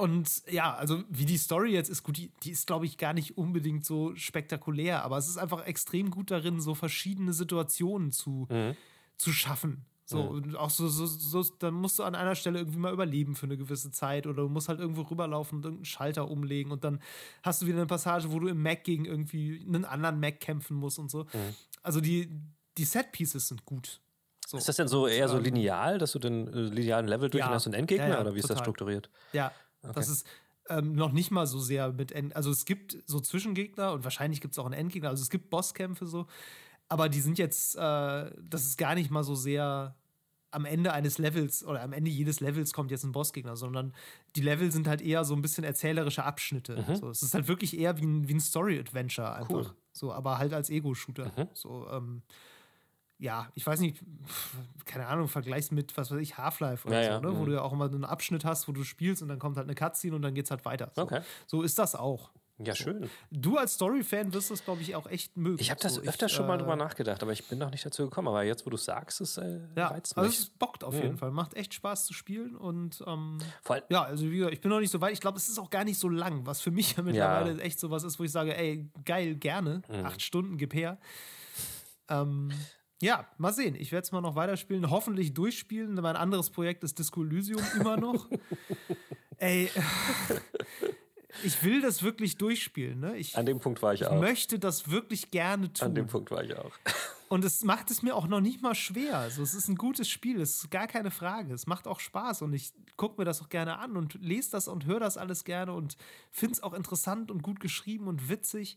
Und 0.00 0.44
ja, 0.50 0.72
also 0.72 1.04
wie 1.10 1.26
die 1.26 1.36
Story 1.36 1.72
jetzt 1.72 1.90
ist, 1.90 2.02
gut, 2.02 2.16
die, 2.16 2.32
die 2.42 2.52
ist, 2.52 2.66
glaube 2.66 2.86
ich, 2.86 2.96
gar 2.96 3.12
nicht 3.12 3.36
unbedingt 3.36 3.84
so 3.84 4.16
spektakulär, 4.16 5.04
aber 5.04 5.18
es 5.18 5.28
ist 5.28 5.36
einfach 5.36 5.66
extrem 5.66 6.10
gut 6.10 6.30
darin, 6.30 6.58
so 6.58 6.74
verschiedene 6.74 7.34
Situationen 7.34 8.10
zu, 8.10 8.48
mhm. 8.50 8.76
zu 9.18 9.30
schaffen. 9.30 9.84
So, 10.06 10.22
mhm. 10.22 10.28
und 10.30 10.56
auch 10.56 10.70
so, 10.70 10.88
so, 10.88 11.04
so, 11.04 11.42
dann 11.58 11.74
musst 11.74 11.98
du 11.98 12.04
an 12.04 12.14
einer 12.14 12.34
Stelle 12.34 12.60
irgendwie 12.60 12.78
mal 12.78 12.94
überleben 12.94 13.36
für 13.36 13.44
eine 13.44 13.58
gewisse 13.58 13.90
Zeit 13.90 14.26
oder 14.26 14.44
du 14.44 14.48
musst 14.48 14.70
halt 14.70 14.80
irgendwo 14.80 15.02
rüberlaufen 15.02 15.58
und 15.58 15.64
irgendeinen 15.66 15.84
Schalter 15.84 16.30
umlegen 16.30 16.72
und 16.72 16.82
dann 16.82 17.02
hast 17.42 17.60
du 17.60 17.66
wieder 17.66 17.76
eine 17.76 17.86
Passage, 17.86 18.32
wo 18.32 18.38
du 18.38 18.48
im 18.48 18.62
Mac 18.62 18.84
gegen 18.84 19.04
irgendwie 19.04 19.62
einen 19.68 19.84
anderen 19.84 20.18
Mac 20.18 20.40
kämpfen 20.40 20.78
musst 20.78 20.98
und 20.98 21.10
so. 21.10 21.24
Mhm. 21.24 21.54
Also 21.82 22.00
die, 22.00 22.30
die 22.78 22.84
Set-Pieces 22.84 23.48
sind 23.48 23.66
gut. 23.66 24.00
So. 24.46 24.56
Ist 24.56 24.66
das 24.66 24.76
denn 24.76 24.88
so 24.88 25.06
eher 25.06 25.28
so 25.28 25.36
ähm, 25.36 25.44
lineal, 25.44 25.98
dass 25.98 26.12
du 26.12 26.18
den 26.18 26.48
äh, 26.48 26.60
linearen 26.62 27.06
Level 27.06 27.28
durch 27.28 27.44
ja, 27.44 27.50
hast 27.50 27.66
und 27.66 27.74
Endgegner 27.74 28.08
ja, 28.08 28.14
ja, 28.14 28.20
oder 28.22 28.34
wie 28.34 28.40
total. 28.40 28.40
ist 28.40 28.50
das 28.50 28.58
strukturiert? 28.60 29.10
Ja, 29.34 29.52
Okay. 29.82 29.92
Das 29.94 30.08
ist 30.08 30.26
ähm, 30.68 30.94
noch 30.94 31.12
nicht 31.12 31.30
mal 31.30 31.46
so 31.46 31.58
sehr 31.58 31.92
mit 31.92 32.12
End 32.12 32.36
also 32.36 32.50
es 32.50 32.64
gibt 32.64 32.98
so 33.06 33.20
Zwischengegner 33.20 33.92
und 33.92 34.04
wahrscheinlich 34.04 34.40
gibt 34.40 34.54
es 34.54 34.58
auch 34.58 34.66
einen 34.66 34.74
Endgegner, 34.74 35.08
also 35.08 35.22
es 35.22 35.30
gibt 35.30 35.50
Bosskämpfe 35.50 36.06
so, 36.06 36.26
aber 36.88 37.08
die 37.08 37.20
sind 37.20 37.38
jetzt, 37.38 37.76
äh, 37.76 37.78
das 37.78 38.64
ist 38.64 38.78
gar 38.78 38.94
nicht 38.94 39.10
mal 39.10 39.24
so 39.24 39.34
sehr 39.34 39.96
am 40.52 40.64
Ende 40.64 40.92
eines 40.92 41.18
Levels 41.18 41.64
oder 41.64 41.82
am 41.82 41.92
Ende 41.92 42.10
jedes 42.10 42.40
Levels 42.40 42.72
kommt 42.72 42.90
jetzt 42.90 43.04
ein 43.04 43.12
Bossgegner, 43.12 43.56
sondern 43.56 43.94
die 44.36 44.40
Level 44.40 44.70
sind 44.72 44.88
halt 44.88 45.00
eher 45.00 45.24
so 45.24 45.34
ein 45.34 45.42
bisschen 45.42 45.64
erzählerische 45.64 46.24
Abschnitte. 46.24 46.84
Mhm. 46.88 46.96
So, 46.96 47.10
es 47.10 47.22
ist 47.22 47.34
halt 47.34 47.48
wirklich 47.48 47.78
eher 47.78 47.98
wie 47.98 48.04
ein, 48.04 48.28
wie 48.28 48.34
ein 48.34 48.40
Story-Adventure 48.40 49.32
einfach. 49.32 49.50
Cool. 49.50 49.74
So, 49.92 50.12
aber 50.12 50.38
halt 50.38 50.52
als 50.52 50.70
Ego-Shooter. 50.70 51.26
Mhm. 51.36 51.48
So, 51.52 51.88
ähm, 51.90 52.22
ja, 53.20 53.48
ich 53.54 53.66
weiß 53.66 53.80
nicht, 53.80 54.02
keine 54.86 55.06
Ahnung, 55.06 55.28
vergleichst 55.28 55.72
mit, 55.72 55.96
was 55.96 56.10
weiß 56.10 56.20
ich, 56.20 56.38
Half-Life 56.38 56.88
oder 56.88 57.02
ja, 57.02 57.16
so, 57.16 57.20
ne? 57.20 57.28
Ja. 57.28 57.38
wo 57.38 57.42
mhm. 57.42 57.46
du 57.46 57.52
ja 57.52 57.62
auch 57.62 57.72
immer 57.72 57.84
einen 57.84 58.04
Abschnitt 58.04 58.44
hast, 58.44 58.66
wo 58.66 58.72
du 58.72 58.82
spielst 58.82 59.22
und 59.22 59.28
dann 59.28 59.38
kommt 59.38 59.56
halt 59.56 59.66
eine 59.66 59.74
Cutscene 59.74 60.16
und 60.16 60.22
dann 60.22 60.34
geht's 60.34 60.50
halt 60.50 60.64
weiter. 60.64 60.90
So, 60.96 61.02
okay. 61.02 61.20
so 61.46 61.62
ist 61.62 61.78
das 61.78 61.94
auch. 61.94 62.30
Ja, 62.62 62.74
schön. 62.74 63.08
Du 63.30 63.56
als 63.56 63.74
Story-Fan 63.74 64.34
wirst 64.34 64.50
das, 64.50 64.64
glaube 64.64 64.82
ich, 64.82 64.94
auch 64.94 65.06
echt 65.06 65.34
mögen. 65.36 65.58
Ich 65.60 65.70
habe 65.70 65.80
das 65.80 65.94
so, 65.94 66.02
öfter 66.02 66.26
ich, 66.26 66.32
schon 66.32 66.46
mal 66.46 66.56
äh, 66.56 66.58
drüber 66.58 66.76
nachgedacht, 66.76 67.22
aber 67.22 67.32
ich 67.32 67.46
bin 67.48 67.58
noch 67.58 67.70
nicht 67.70 67.86
dazu 67.86 68.04
gekommen. 68.04 68.28
Aber 68.28 68.42
jetzt, 68.42 68.66
wo 68.66 68.70
du 68.70 68.76
sagst, 68.76 69.22
es 69.22 69.38
äh, 69.38 69.60
ja, 69.76 69.88
reizt 69.88 70.16
also 70.16 70.28
mich. 70.28 70.38
Also 70.38 70.50
es 70.50 70.58
bockt 70.58 70.84
auf 70.84 70.94
ja. 70.94 71.02
jeden 71.02 71.16
Fall. 71.16 71.30
Macht 71.30 71.54
echt 71.54 71.72
Spaß 71.72 72.04
zu 72.04 72.12
spielen 72.12 72.56
und 72.56 73.02
ähm, 73.06 73.38
ja, 73.88 74.02
also 74.02 74.30
wie 74.30 74.36
gesagt, 74.36 74.52
ich 74.52 74.60
bin 74.60 74.70
noch 74.70 74.80
nicht 74.80 74.90
so 74.90 75.00
weit. 75.00 75.14
Ich 75.14 75.20
glaube, 75.20 75.38
es 75.38 75.48
ist 75.48 75.58
auch 75.58 75.70
gar 75.70 75.84
nicht 75.84 75.98
so 75.98 76.10
lang, 76.10 76.44
was 76.44 76.60
für 76.60 76.70
mich 76.70 76.92
ja 76.96 77.02
mittlerweile 77.02 77.60
echt 77.62 77.80
so 77.80 77.90
was 77.90 78.02
ist, 78.02 78.18
wo 78.18 78.24
ich 78.24 78.32
sage, 78.32 78.54
ey, 78.54 78.90
geil, 79.06 79.36
gerne. 79.36 79.80
Mhm. 79.88 80.04
Acht 80.04 80.20
Stunden, 80.20 80.58
gib 80.58 80.74
her. 80.74 80.98
Ähm, 82.08 82.50
ja, 83.00 83.26
mal 83.38 83.52
sehen. 83.52 83.74
Ich 83.74 83.92
werde 83.92 84.04
es 84.04 84.12
mal 84.12 84.20
noch 84.20 84.36
weiterspielen, 84.36 84.90
hoffentlich 84.90 85.34
durchspielen. 85.34 85.94
Mein 85.94 86.16
anderes 86.16 86.50
Projekt 86.50 86.84
ist 86.84 86.98
Disco 86.98 87.22
Elysium 87.22 87.62
immer 87.78 87.96
noch. 87.96 88.28
Ey, 89.38 89.70
ich 91.42 91.62
will 91.64 91.80
das 91.80 92.02
wirklich 92.02 92.36
durchspielen. 92.36 93.00
Ne? 93.00 93.16
Ich, 93.16 93.36
An 93.36 93.46
dem 93.46 93.58
Punkt 93.58 93.82
war 93.82 93.94
ich, 93.94 94.02
ich 94.02 94.06
auch. 94.06 94.16
Ich 94.16 94.20
möchte 94.20 94.58
das 94.58 94.90
wirklich 94.90 95.30
gerne 95.30 95.72
tun. 95.72 95.88
An 95.88 95.94
dem 95.94 96.06
Punkt 96.06 96.30
war 96.30 96.44
ich 96.44 96.54
auch. 96.56 96.72
Und 97.28 97.44
es 97.44 97.62
macht 97.62 97.90
es 97.92 98.02
mir 98.02 98.16
auch 98.16 98.26
noch 98.26 98.40
nicht 98.40 98.60
mal 98.60 98.74
schwer. 98.74 99.18
Also, 99.18 99.42
es 99.42 99.54
ist 99.54 99.68
ein 99.68 99.76
gutes 99.76 100.08
Spiel, 100.08 100.40
es 100.40 100.64
ist 100.64 100.70
gar 100.70 100.88
keine 100.88 101.12
Frage. 101.12 101.54
Es 101.54 101.68
macht 101.68 101.86
auch 101.86 102.00
Spaß 102.00 102.42
und 102.42 102.52
ich 102.52 102.72
gucke 102.96 103.20
mir 103.20 103.24
das 103.24 103.40
auch 103.40 103.48
gerne 103.48 103.78
an 103.78 103.96
und 103.96 104.14
lese 104.14 104.50
das 104.50 104.66
und 104.66 104.84
höre 104.84 104.98
das 104.98 105.16
alles 105.16 105.44
gerne 105.44 105.72
und 105.72 105.96
finde 106.32 106.54
es 106.54 106.62
auch 106.64 106.74
interessant 106.74 107.30
und 107.30 107.44
gut 107.44 107.60
geschrieben 107.60 108.08
und 108.08 108.28
witzig. 108.28 108.76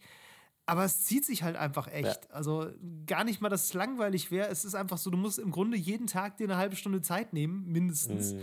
Aber 0.66 0.86
es 0.86 1.04
zieht 1.04 1.26
sich 1.26 1.44
halt 1.44 1.56
einfach 1.56 1.88
echt. 1.88 2.26
Ja. 2.26 2.30
Also 2.30 2.68
gar 3.06 3.24
nicht 3.24 3.42
mal, 3.42 3.50
dass 3.50 3.66
es 3.66 3.74
langweilig 3.74 4.32
wäre. 4.32 4.48
Es 4.48 4.64
ist 4.64 4.76
einfach 4.76 4.98
so, 4.98 5.10
du 5.10 5.18
musst 5.18 5.40
im 5.40 5.52
Grunde 5.52 5.78
jeden 5.78 6.08
Tag 6.08 6.38
dir 6.38 6.46
eine 6.46 6.58
halbe 6.58 6.76
Stunde 6.76 7.02
Zeit 7.02 7.34
nehmen, 7.34 7.66
mindestens. 7.66 8.34
Mhm. 8.34 8.42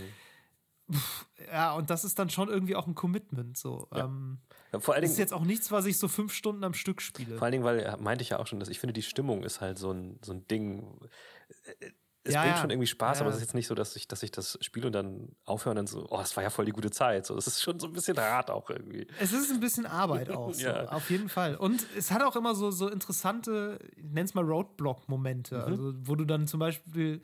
Ja, 1.51 1.73
und 1.73 1.89
das 1.89 2.03
ist 2.03 2.19
dann 2.19 2.29
schon 2.29 2.49
irgendwie 2.49 2.75
auch 2.75 2.85
ein 2.85 2.95
Commitment. 2.95 3.57
So. 3.57 3.87
Ja. 3.93 4.05
Ähm, 4.05 4.39
ja, 4.71 4.79
vor 4.79 4.93
allen 4.93 5.01
Dingen, 5.01 5.11
ist 5.13 5.19
jetzt 5.19 5.33
auch 5.33 5.43
nichts, 5.43 5.71
was 5.71 5.85
ich 5.85 5.97
so 5.97 6.07
fünf 6.07 6.33
Stunden 6.33 6.63
am 6.63 6.73
Stück 6.73 7.01
spiele. 7.01 7.37
Vor 7.37 7.45
allen 7.45 7.53
Dingen, 7.53 7.63
weil 7.63 7.97
meinte 7.99 8.21
ich 8.23 8.29
ja 8.29 8.39
auch 8.39 8.47
schon, 8.47 8.59
dass 8.59 8.69
ich 8.69 8.79
finde, 8.79 8.93
die 8.93 9.01
Stimmung 9.01 9.43
ist 9.43 9.61
halt 9.61 9.79
so 9.79 9.91
ein, 9.91 10.19
so 10.23 10.33
ein 10.33 10.47
Ding 10.47 10.99
es 12.23 12.35
ja, 12.35 12.43
bringt 12.43 12.59
schon 12.59 12.69
irgendwie 12.69 12.87
Spaß, 12.87 13.17
ja. 13.17 13.21
aber 13.21 13.31
es 13.31 13.37
ist 13.37 13.41
jetzt 13.41 13.55
nicht 13.55 13.67
so, 13.67 13.73
dass 13.73 13.95
ich, 13.95 14.07
dass 14.07 14.21
ich 14.21 14.31
das 14.31 14.57
spiele 14.61 14.87
und 14.87 14.93
dann 14.93 15.29
aufhöre 15.45 15.71
und 15.71 15.75
dann 15.77 15.87
so, 15.87 16.05
oh, 16.09 16.19
es 16.21 16.35
war 16.35 16.43
ja 16.43 16.51
voll 16.51 16.65
die 16.65 16.71
gute 16.71 16.91
Zeit. 16.91 17.25
So, 17.25 17.35
es 17.35 17.47
ist 17.47 17.61
schon 17.61 17.79
so 17.79 17.87
ein 17.87 17.93
bisschen 17.93 18.17
hart 18.19 18.51
auch 18.51 18.69
irgendwie. 18.69 19.07
Es 19.19 19.33
ist 19.33 19.51
ein 19.51 19.59
bisschen 19.59 19.87
Arbeit 19.87 20.29
auch, 20.35 20.53
so, 20.53 20.61
ja. 20.61 20.89
auf 20.89 21.09
jeden 21.09 21.29
Fall. 21.29 21.55
Und 21.55 21.85
es 21.97 22.11
hat 22.11 22.21
auch 22.21 22.35
immer 22.35 22.53
so, 22.53 22.69
so 22.69 22.89
interessante, 22.89 23.79
ich 23.95 24.03
nenne 24.03 24.25
es 24.25 24.33
mal 24.35 24.43
Roadblock-Momente, 24.43 25.55
mhm. 25.55 25.63
also 25.63 25.93
wo 26.03 26.15
du 26.15 26.25
dann 26.25 26.47
zum 26.47 26.59
Beispiel 26.59 27.21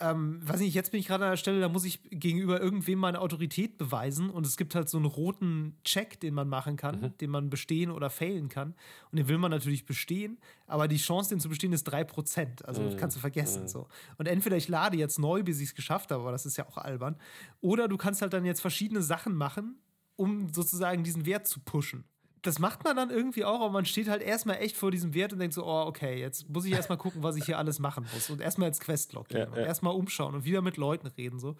ähm, 0.00 0.40
weiß 0.42 0.60
nicht, 0.60 0.74
jetzt 0.74 0.90
bin 0.90 1.00
ich 1.00 1.06
gerade 1.06 1.24
an 1.24 1.32
der 1.32 1.36
Stelle, 1.36 1.60
da 1.60 1.68
muss 1.68 1.84
ich 1.84 2.00
gegenüber 2.10 2.60
irgendwem 2.60 2.98
meine 2.98 3.20
Autorität 3.20 3.76
beweisen 3.76 4.30
und 4.30 4.46
es 4.46 4.56
gibt 4.56 4.74
halt 4.74 4.88
so 4.88 4.96
einen 4.96 5.06
roten 5.06 5.76
Check, 5.84 6.18
den 6.20 6.32
man 6.32 6.48
machen 6.48 6.76
kann, 6.76 7.00
mhm. 7.00 7.18
den 7.18 7.30
man 7.30 7.50
bestehen 7.50 7.90
oder 7.90 8.08
failen 8.08 8.48
kann 8.48 8.74
und 9.12 9.18
den 9.18 9.28
will 9.28 9.36
man 9.36 9.50
natürlich 9.50 9.84
bestehen, 9.84 10.38
aber 10.66 10.88
die 10.88 10.96
Chance, 10.96 11.30
den 11.30 11.40
zu 11.40 11.50
bestehen, 11.50 11.72
ist 11.72 11.86
3%, 11.86 12.64
also 12.64 12.82
mhm. 12.82 12.96
kannst 12.96 13.16
du 13.16 13.20
vergessen 13.20 13.64
mhm. 13.64 13.68
so. 13.68 13.88
Und 14.16 14.26
entweder 14.26 14.56
ich 14.56 14.68
lade 14.68 14.96
jetzt 14.96 15.18
neu, 15.18 15.42
bis 15.42 15.60
ich 15.60 15.68
es 15.68 15.74
geschafft 15.74 16.10
habe, 16.10 16.22
aber 16.22 16.32
das 16.32 16.46
ist 16.46 16.56
ja 16.56 16.66
auch 16.66 16.78
albern, 16.78 17.16
oder 17.60 17.86
du 17.86 17.98
kannst 17.98 18.22
halt 18.22 18.32
dann 18.32 18.46
jetzt 18.46 18.60
verschiedene 18.60 19.02
Sachen 19.02 19.34
machen, 19.34 19.78
um 20.16 20.48
sozusagen 20.48 21.04
diesen 21.04 21.26
Wert 21.26 21.46
zu 21.46 21.60
pushen 21.60 22.04
das 22.42 22.58
macht 22.58 22.84
man 22.84 22.96
dann 22.96 23.10
irgendwie 23.10 23.44
auch, 23.44 23.60
aber 23.60 23.70
man 23.70 23.84
steht 23.84 24.08
halt 24.08 24.22
erstmal 24.22 24.56
echt 24.56 24.76
vor 24.76 24.90
diesem 24.90 25.14
Wert 25.14 25.32
und 25.32 25.38
denkt 25.38 25.54
so, 25.54 25.64
oh, 25.64 25.86
okay, 25.86 26.18
jetzt 26.18 26.48
muss 26.48 26.64
ich 26.64 26.72
erstmal 26.72 26.98
gucken, 26.98 27.22
was 27.22 27.36
ich 27.36 27.44
hier 27.44 27.58
alles 27.58 27.78
machen 27.78 28.06
muss. 28.12 28.30
Und 28.30 28.40
erstmal 28.40 28.68
ins 28.68 28.80
Questlog 28.80 29.28
gehen 29.28 29.40
ja, 29.40 29.46
und 29.48 29.56
ja. 29.56 29.64
erstmal 29.64 29.94
umschauen 29.94 30.34
und 30.34 30.44
wieder 30.44 30.62
mit 30.62 30.76
Leuten 30.76 31.06
reden. 31.06 31.38
So. 31.38 31.56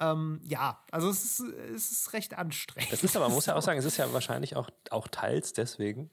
Ähm, 0.00 0.40
ja, 0.44 0.82
also 0.90 1.08
es 1.08 1.24
ist, 1.24 1.40
es 1.74 1.90
ist 1.90 2.12
recht 2.12 2.36
anstrengend. 2.36 2.92
Das 2.92 3.04
ist 3.04 3.16
aber, 3.16 3.26
man 3.26 3.34
muss 3.34 3.46
ja 3.46 3.54
auch 3.54 3.62
sagen, 3.68 3.78
es 3.78 3.84
ist 3.84 3.96
ja 3.96 4.12
wahrscheinlich 4.12 4.56
auch, 4.56 4.70
auch 4.90 5.08
teils 5.08 5.52
deswegen, 5.52 6.10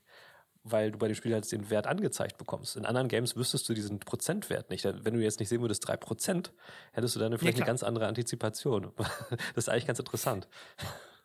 weil 0.63 0.91
du 0.91 0.97
bei 0.97 1.07
dem 1.07 1.15
Spiel 1.15 1.33
halt 1.33 1.51
den 1.51 1.69
Wert 1.69 1.87
angezeigt 1.87 2.37
bekommst. 2.37 2.75
In 2.75 2.85
anderen 2.85 3.07
Games 3.07 3.35
wüsstest 3.35 3.67
du 3.69 3.73
diesen 3.73 3.99
Prozentwert 3.99 4.69
nicht. 4.69 4.85
Wenn 4.85 5.13
du 5.13 5.21
jetzt 5.21 5.39
nicht 5.39 5.49
sehen 5.49 5.61
würdest, 5.61 5.87
3%, 5.87 6.51
hättest 6.91 7.15
du 7.15 7.19
dann 7.19 7.37
vielleicht 7.37 7.57
ja, 7.57 7.63
eine 7.63 7.67
ganz 7.67 7.83
andere 7.83 8.07
Antizipation. 8.07 8.91
Das 9.55 9.65
ist 9.65 9.69
eigentlich 9.69 9.87
ganz 9.87 9.99
interessant. 9.99 10.47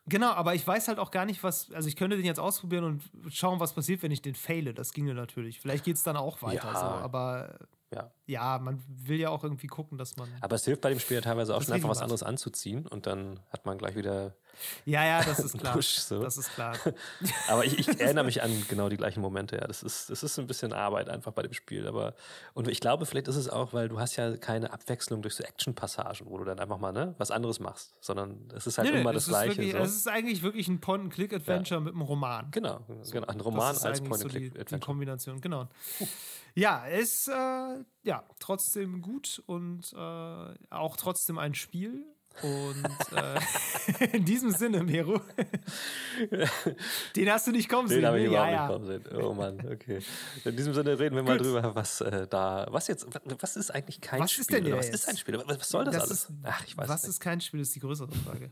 Genau, 0.07 0.31
aber 0.31 0.55
ich 0.55 0.65
weiß 0.65 0.87
halt 0.87 0.99
auch 0.99 1.11
gar 1.11 1.25
nicht, 1.25 1.43
was. 1.43 1.71
Also, 1.71 1.87
ich 1.87 1.95
könnte 1.95 2.17
den 2.17 2.25
jetzt 2.25 2.39
ausprobieren 2.39 2.83
und 2.83 3.03
schauen, 3.33 3.59
was 3.59 3.73
passiert, 3.73 4.01
wenn 4.01 4.11
ich 4.11 4.21
den 4.21 4.35
faile. 4.35 4.73
Das 4.73 4.93
ginge 4.93 5.13
natürlich. 5.13 5.59
Vielleicht 5.59 5.83
geht 5.83 5.95
es 5.95 6.03
dann 6.03 6.17
auch 6.17 6.41
weiter. 6.41 6.71
Ja. 6.73 6.79
So, 6.79 6.85
aber 6.85 7.59
ja. 7.93 8.09
ja, 8.25 8.57
man 8.57 8.81
will 8.87 9.19
ja 9.19 9.29
auch 9.29 9.43
irgendwie 9.43 9.67
gucken, 9.67 9.97
dass 9.97 10.15
man. 10.15 10.29
Aber 10.39 10.55
es 10.55 10.63
hilft 10.63 10.81
bei 10.81 10.89
dem 10.89 10.99
Spiel 10.99 11.15
ja 11.15 11.21
teilweise 11.21 11.53
auch 11.53 11.61
schon 11.61 11.73
einfach 11.73 11.89
was 11.89 12.01
anderes 12.01 12.23
anzuziehen 12.23 12.87
und 12.87 13.05
dann 13.05 13.41
hat 13.49 13.65
man 13.65 13.77
gleich 13.77 13.97
wieder. 13.97 14.33
Ja, 14.85 15.03
ja, 15.03 15.23
das 15.23 15.39
ist 15.39 15.57
klar. 15.59 15.73
Push, 15.73 15.97
so. 15.99 16.21
Das 16.23 16.37
ist 16.37 16.53
klar. 16.53 16.77
aber 17.49 17.65
ich, 17.65 17.79
ich, 17.79 17.87
erinnere 17.99 18.23
mich 18.23 18.41
an 18.41 18.65
genau 18.69 18.87
die 18.87 18.95
gleichen 18.95 19.19
Momente, 19.19 19.57
ja. 19.57 19.67
Das 19.67 19.83
ist, 19.83 20.09
das 20.09 20.23
ist 20.23 20.39
ein 20.39 20.47
bisschen 20.47 20.71
Arbeit 20.71 21.09
einfach 21.09 21.33
bei 21.33 21.41
dem 21.41 21.51
Spiel. 21.51 21.85
Aber, 21.85 22.15
und 22.53 22.69
ich 22.69 22.79
glaube, 22.79 23.05
vielleicht 23.05 23.27
ist 23.27 23.35
es 23.35 23.49
auch, 23.49 23.73
weil 23.73 23.89
du 23.89 23.99
hast 23.99 24.15
ja 24.15 24.37
keine 24.37 24.71
Abwechslung 24.71 25.21
durch 25.21 25.35
so 25.35 25.43
Action-Passagen, 25.43 26.27
wo 26.29 26.37
du 26.37 26.45
dann 26.45 26.59
einfach 26.59 26.77
mal 26.77 26.93
ne, 26.93 27.13
was 27.17 27.29
anderes 27.29 27.59
machst, 27.59 27.93
sondern 27.99 28.49
es 28.55 28.67
ist 28.67 28.77
halt 28.77 28.93
nee, 28.93 29.01
immer 29.01 29.11
das 29.11 29.27
Gleiche. 29.27 29.57
Wirklich, 29.57 29.73
so. 29.73 29.79
Es 29.79 29.95
ist 29.95 30.07
eigentlich 30.07 30.43
wirklich 30.43 30.69
ein 30.69 30.79
Point-and-Click-Adventure 30.79 31.81
ja. 31.81 31.83
mit 31.83 31.93
einem 31.93 32.03
Roman. 32.03 32.51
Genau, 32.51 32.79
genau 33.11 33.27
ein 33.27 33.41
Roman 33.41 33.75
als 33.77 33.99
Point-and-Click-Adventure. 33.99 34.29
So 34.29 34.75
die, 34.75 34.75
die 34.75 34.79
Kombination, 34.79 35.41
genau. 35.41 35.67
Ja, 36.53 36.85
ist 36.85 37.27
äh, 37.27 37.83
ja 38.03 38.23
trotzdem 38.39 39.01
gut 39.01 39.41
und 39.45 39.93
äh, 39.93 40.53
auch 40.69 40.97
trotzdem 40.97 41.37
ein 41.37 41.53
Spiel. 41.53 42.05
Und 42.41 42.87
äh, 43.15 43.39
in 44.17 44.25
diesem 44.25 44.51
Sinne, 44.51 44.83
Mero, 44.83 45.21
den 47.15 47.29
hast 47.29 47.47
du 47.47 47.51
nicht 47.51 47.69
kommen 47.69 47.87
sehen. 47.87 48.01
Den 48.01 48.07
habe 48.07 48.19
ich 48.19 48.23
ne? 48.23 48.29
überhaupt 48.29 48.51
ja, 48.51 48.61
nicht 48.61 48.73
kommen 48.73 48.87
sehen. 48.87 49.23
Oh 49.23 49.33
Mann, 49.33 49.59
okay. 49.71 49.99
In 50.45 50.55
diesem 50.55 50.73
Sinne 50.73 50.97
reden 50.97 51.15
wir 51.15 51.23
mal 51.23 51.37
drüber, 51.37 51.75
was 51.75 52.01
äh, 52.01 52.27
da, 52.27 52.67
was 52.69 52.87
jetzt, 52.87 53.05
was 53.39 53.57
ist 53.57 53.71
eigentlich 53.71 54.01
kein 54.01 54.21
was 54.21 54.31
Spiel? 54.31 54.41
Ist 54.41 54.51
denn 54.53 54.71
was 54.77 54.89
ist 54.89 55.09
ein 55.09 55.17
Spiel? 55.17 55.43
Was, 55.45 55.69
soll 55.69 55.85
das, 55.85 55.93
das 55.93 56.03
alles? 56.03 56.23
Ist, 56.23 56.31
Ach, 56.43 56.65
ich 56.65 56.77
weiß 56.77 56.87
was 56.89 57.03
nicht. 57.03 57.09
ist 57.09 57.19
kein 57.19 57.41
Spiel, 57.41 57.59
ist 57.59 57.75
die 57.75 57.79
größere 57.79 58.11
Frage. 58.11 58.51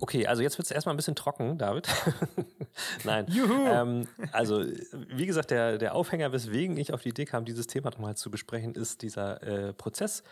Okay, 0.00 0.26
also 0.26 0.42
jetzt 0.42 0.58
wird 0.58 0.66
es 0.66 0.70
erstmal 0.70 0.94
ein 0.94 0.96
bisschen 0.96 1.14
trocken, 1.14 1.56
David. 1.56 1.88
Nein. 3.04 3.26
Ähm, 3.30 4.08
also, 4.32 4.64
wie 4.92 5.26
gesagt, 5.26 5.50
der, 5.50 5.78
der 5.78 5.94
Aufhänger, 5.94 6.32
weswegen 6.32 6.76
ich 6.76 6.92
auf 6.92 7.02
die 7.02 7.10
Idee 7.10 7.24
kam, 7.24 7.44
dieses 7.44 7.66
Thema 7.66 7.90
nochmal 7.90 8.16
zu 8.16 8.30
besprechen, 8.30 8.74
ist 8.74 9.02
dieser 9.02 9.42
äh, 9.42 9.72
Prozess 9.72 10.22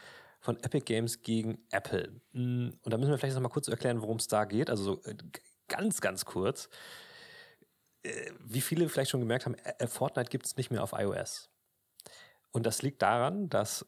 von 0.41 0.57
Epic 0.63 0.85
Games 0.85 1.23
gegen 1.23 1.65
Apple. 1.71 2.21
Mm, 2.33 2.71
und 2.83 2.93
da 2.93 2.99
müssen 2.99 3.11
wir 3.11 3.19
vielleicht 3.19 3.35
nochmal 3.35 3.53
kurz 3.53 3.69
erklären, 3.69 4.03
worum 4.03 4.17
es 4.17 4.27
da 4.27 4.45
geht. 4.45 4.69
Also 4.69 4.83
so 4.83 5.03
äh, 5.05 5.15
ganz, 5.69 6.01
ganz 6.01 6.25
kurz. 6.25 6.69
Äh, 8.03 8.33
wie 8.41 8.61
viele 8.61 8.89
vielleicht 8.89 9.11
schon 9.11 9.21
gemerkt 9.21 9.47
haben, 9.47 9.57
Fortnite 9.87 10.31
gibt 10.31 10.47
es 10.47 10.57
nicht 10.57 10.71
mehr 10.71 10.83
auf 10.83 10.93
iOS. 10.93 11.49
Und 12.51 12.67
das 12.67 12.83
liegt 12.83 13.01
daran, 13.03 13.49
dass 13.49 13.87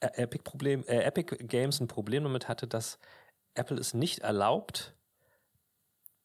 Epic, 0.00 0.42
Problem, 0.44 0.84
äh, 0.86 1.02
Epic 1.02 1.36
Games 1.40 1.80
ein 1.80 1.88
Problem 1.88 2.22
damit 2.22 2.48
hatte, 2.48 2.66
dass 2.66 2.98
Apple 3.54 3.78
es 3.78 3.94
nicht 3.94 4.20
erlaubt, 4.20 4.94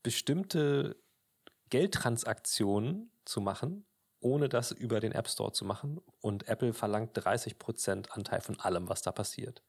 bestimmte 0.03 0.95
Geldtransaktionen 1.69 3.11
zu 3.25 3.41
machen, 3.41 3.85
ohne 4.19 4.49
das 4.49 4.71
über 4.71 4.99
den 4.99 5.11
App 5.11 5.27
Store 5.27 5.51
zu 5.51 5.65
machen. 5.65 5.99
Und 6.21 6.47
Apple 6.47 6.73
verlangt 6.73 7.17
30% 7.17 8.09
Anteil 8.09 8.41
von 8.41 8.59
allem, 8.59 8.89
was 8.89 9.01
da 9.01 9.11
passiert. 9.11 9.63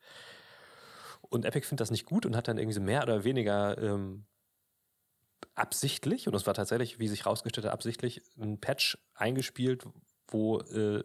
Und 1.23 1.45
Epic 1.45 1.67
findet 1.67 1.81
das 1.81 1.91
nicht 1.91 2.05
gut 2.05 2.27
und 2.27 2.37
hat 2.37 2.49
dann 2.49 2.59
irgendwie 2.59 2.75
so 2.75 2.81
mehr 2.81 3.03
oder 3.03 3.25
weniger 3.25 3.79
ähm, 3.79 4.27
absichtlich, 5.55 6.27
und 6.27 6.33
das 6.35 6.47
war 6.47 6.55
tatsächlich, 6.55 6.99
wie 6.99 7.09
sich 7.09 7.25
herausgestellt 7.25 7.67
hat, 7.67 7.73
absichtlich, 7.73 8.23
ein 8.39 8.61
Patch 8.61 8.99
eingespielt, 9.15 9.85
wo 10.29 10.59
äh, 10.61 11.03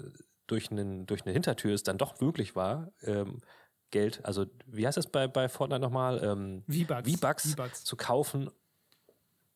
durch, 0.48 0.72
einen, 0.72 1.06
durch 1.06 1.24
eine 1.24 1.34
Hintertür 1.34 1.74
es 1.74 1.84
dann 1.84 1.98
doch 1.98 2.20
möglich 2.20 2.56
war, 2.56 2.92
ähm, 3.04 3.42
Geld, 3.92 4.24
also 4.24 4.46
wie 4.68 4.86
heißt 4.86 4.98
das 4.98 5.08
bei, 5.08 5.28
bei 5.28 5.50
Fortnite 5.50 5.82
nochmal? 5.82 6.24
Ähm, 6.24 6.64
V-Bucks 7.56 7.84
zu 7.84 7.96
kaufen, 7.96 8.52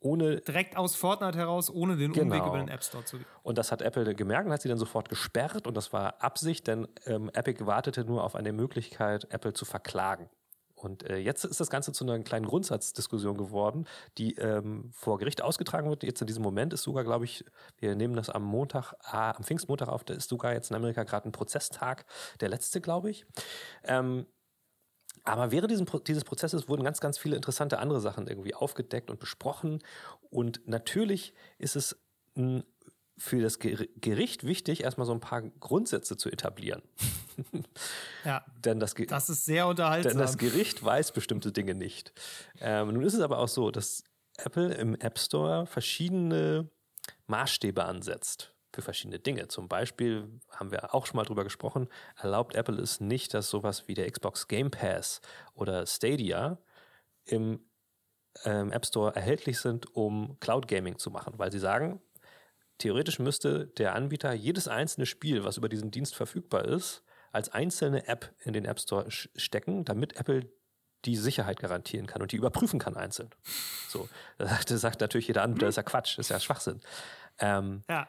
ohne. 0.04 0.42
Direkt 0.42 0.78
aus 0.78 0.96
Fortnite 0.96 1.38
heraus, 1.38 1.70
ohne 1.70 1.98
den 1.98 2.12
genau. 2.12 2.36
Umweg 2.36 2.48
über 2.48 2.58
den 2.58 2.70
App 2.70 2.84
Store 2.84 3.04
zu 3.06 3.18
gehen. 3.18 3.28
Und 3.42 3.58
das 3.58 3.72
hat 3.72 3.82
Apple 3.82 4.16
gemerkt 4.16 4.48
und 4.48 4.54
hat 4.54 4.62
sie 4.62 4.70
dann 4.70 4.78
sofort 4.78 5.10
gesperrt 5.10 5.68
und 5.68 5.76
das 5.76 5.94
war 5.94 6.22
Absicht, 6.22 6.68
denn 6.68 6.88
ähm, 7.06 7.30
Epic 7.34 7.66
wartete 7.66 8.04
nur 8.06 8.24
auf 8.24 8.36
eine 8.36 8.54
Möglichkeit, 8.54 9.28
Apple 9.32 9.54
zu 9.54 9.66
verklagen. 9.66 10.30
Und 10.84 11.10
äh, 11.10 11.18
jetzt 11.18 11.46
ist 11.46 11.60
das 11.60 11.70
Ganze 11.70 11.94
zu 11.94 12.04
einer 12.04 12.20
kleinen 12.24 12.46
Grundsatzdiskussion 12.46 13.38
geworden, 13.38 13.86
die 14.18 14.36
ähm, 14.36 14.90
vor 14.92 15.18
Gericht 15.18 15.42
ausgetragen 15.42 15.90
wird. 15.90 16.04
Jetzt 16.04 16.20
in 16.22 16.28
diesem 16.28 16.44
Moment 16.44 16.74
ist 16.74 16.84
sogar, 16.84 17.04
glaube 17.04 17.26
ich, 17.26 17.46
wir 17.78 17.96
nehmen 17.96 18.16
das 18.16 18.30
am 18.30 18.44
Montag, 18.44 18.94
ah, 19.04 19.32
am 19.32 19.44
Pfingstmontag 19.44 19.88
auf, 19.88 20.04
da 20.04 20.14
ist 20.14 20.30
sogar 20.30 20.54
jetzt 20.54 20.72
in 20.72 20.76
Amerika 20.76 21.04
gerade 21.04 21.30
ein 21.30 21.32
Prozesstag, 21.32 22.06
der 22.42 22.50
letzte, 22.50 22.82
glaube 22.82 23.10
ich. 23.10 23.26
Ähm, 23.86 24.26
aber 25.24 25.52
während 25.52 25.72
diesem, 25.72 25.88
dieses 26.06 26.24
Prozesses 26.24 26.68
wurden 26.68 26.84
ganz, 26.84 27.00
ganz 27.00 27.18
viele 27.18 27.36
interessante 27.36 27.80
andere 27.80 28.02
Sachen 28.02 28.28
irgendwie 28.28 28.54
aufgedeckt 28.54 29.10
und 29.10 29.20
besprochen. 29.20 29.80
Und 30.30 30.68
natürlich 30.68 31.34
ist 31.58 31.76
es 31.76 31.98
für 33.18 33.42
das 33.42 33.60
Gericht 33.60 34.46
wichtig, 34.46 34.84
erstmal 34.84 35.08
so 35.08 35.14
ein 35.14 35.20
paar 35.20 35.42
Grundsätze 35.42 36.18
zu 36.18 36.30
etablieren. 36.30 36.82
Ja, 38.24 38.46
denn 38.64 38.80
das, 38.80 38.94
das 38.94 39.28
ist 39.28 39.44
sehr 39.44 39.66
unterhaltsam. 39.68 40.12
Denn 40.12 40.20
das 40.20 40.38
Gericht 40.38 40.84
weiß 40.84 41.14
bestimmte 41.14 41.52
Dinge 41.52 41.74
nicht. 41.74 42.14
Ähm, 42.62 42.94
nun 42.94 43.04
ist 43.04 43.16
es 43.16 43.22
aber 43.22 43.40
auch 43.40 43.48
so, 43.48 43.72
dass 43.72 44.04
Apple 44.38 44.72
im 44.76 44.94
App 44.96 45.18
Store 45.18 45.66
verschiedene 45.66 46.70
Maßstäbe 47.26 47.84
ansetzt 47.84 48.53
für 48.74 48.82
verschiedene 48.82 49.20
Dinge. 49.20 49.48
Zum 49.48 49.68
Beispiel 49.68 50.28
haben 50.50 50.72
wir 50.72 50.94
auch 50.94 51.06
schon 51.06 51.18
mal 51.18 51.26
drüber 51.26 51.44
gesprochen, 51.44 51.88
erlaubt 52.18 52.56
Apple 52.56 52.82
es 52.82 53.00
nicht, 53.00 53.34
dass 53.34 53.50
sowas 53.50 53.88
wie 53.88 53.94
der 53.94 54.10
Xbox 54.10 54.48
Game 54.48 54.72
Pass 54.72 55.22
oder 55.54 55.86
Stadia 55.86 56.58
im 57.26 57.60
ähm, 58.44 58.72
App 58.72 58.86
Store 58.86 59.16
erhältlich 59.16 59.60
sind, 59.60 59.96
um 59.96 60.38
Cloud 60.40 60.68
Gaming 60.68 60.98
zu 60.98 61.12
machen, 61.12 61.34
weil 61.38 61.52
sie 61.52 61.60
sagen, 61.60 62.02
theoretisch 62.80 63.20
müsste 63.20 63.68
der 63.68 63.96
Anbieter 63.96 64.34
jedes 64.34 64.68
einzelne 64.68 65.06
Spiel, 65.06 65.44
was 65.44 65.58
über 65.58 65.70
diesen 65.70 65.92
Dienst 65.92 66.16
verfügbar 66.16 66.66
ist, 66.66 67.04
als 67.32 67.50
einzelne 67.50 68.08
App 68.08 68.34
in 68.40 68.54
den 68.54 68.66
App 68.66 68.80
Store 68.80 69.06
stecken, 69.10 69.86
damit 69.86 70.18
Apple 70.18 70.52
die 71.06 71.16
Sicherheit 71.16 71.60
garantieren 71.60 72.08
kann 72.08 72.22
und 72.22 72.32
die 72.32 72.38
überprüfen 72.38 72.80
kann 72.80 72.96
einzeln. 72.96 73.30
So, 73.88 74.08
das 74.38 74.68
sagt 74.82 75.02
natürlich 75.02 75.28
jeder 75.28 75.44
Anbieter, 75.44 75.66
das 75.66 75.74
ist 75.74 75.78
ja 75.78 75.84
Quatsch, 75.84 76.18
das 76.18 76.28
ist 76.28 76.30
ja 76.30 76.40
Schwachsinn. 76.40 76.82
Ähm, 77.40 77.84
ja. 77.90 78.08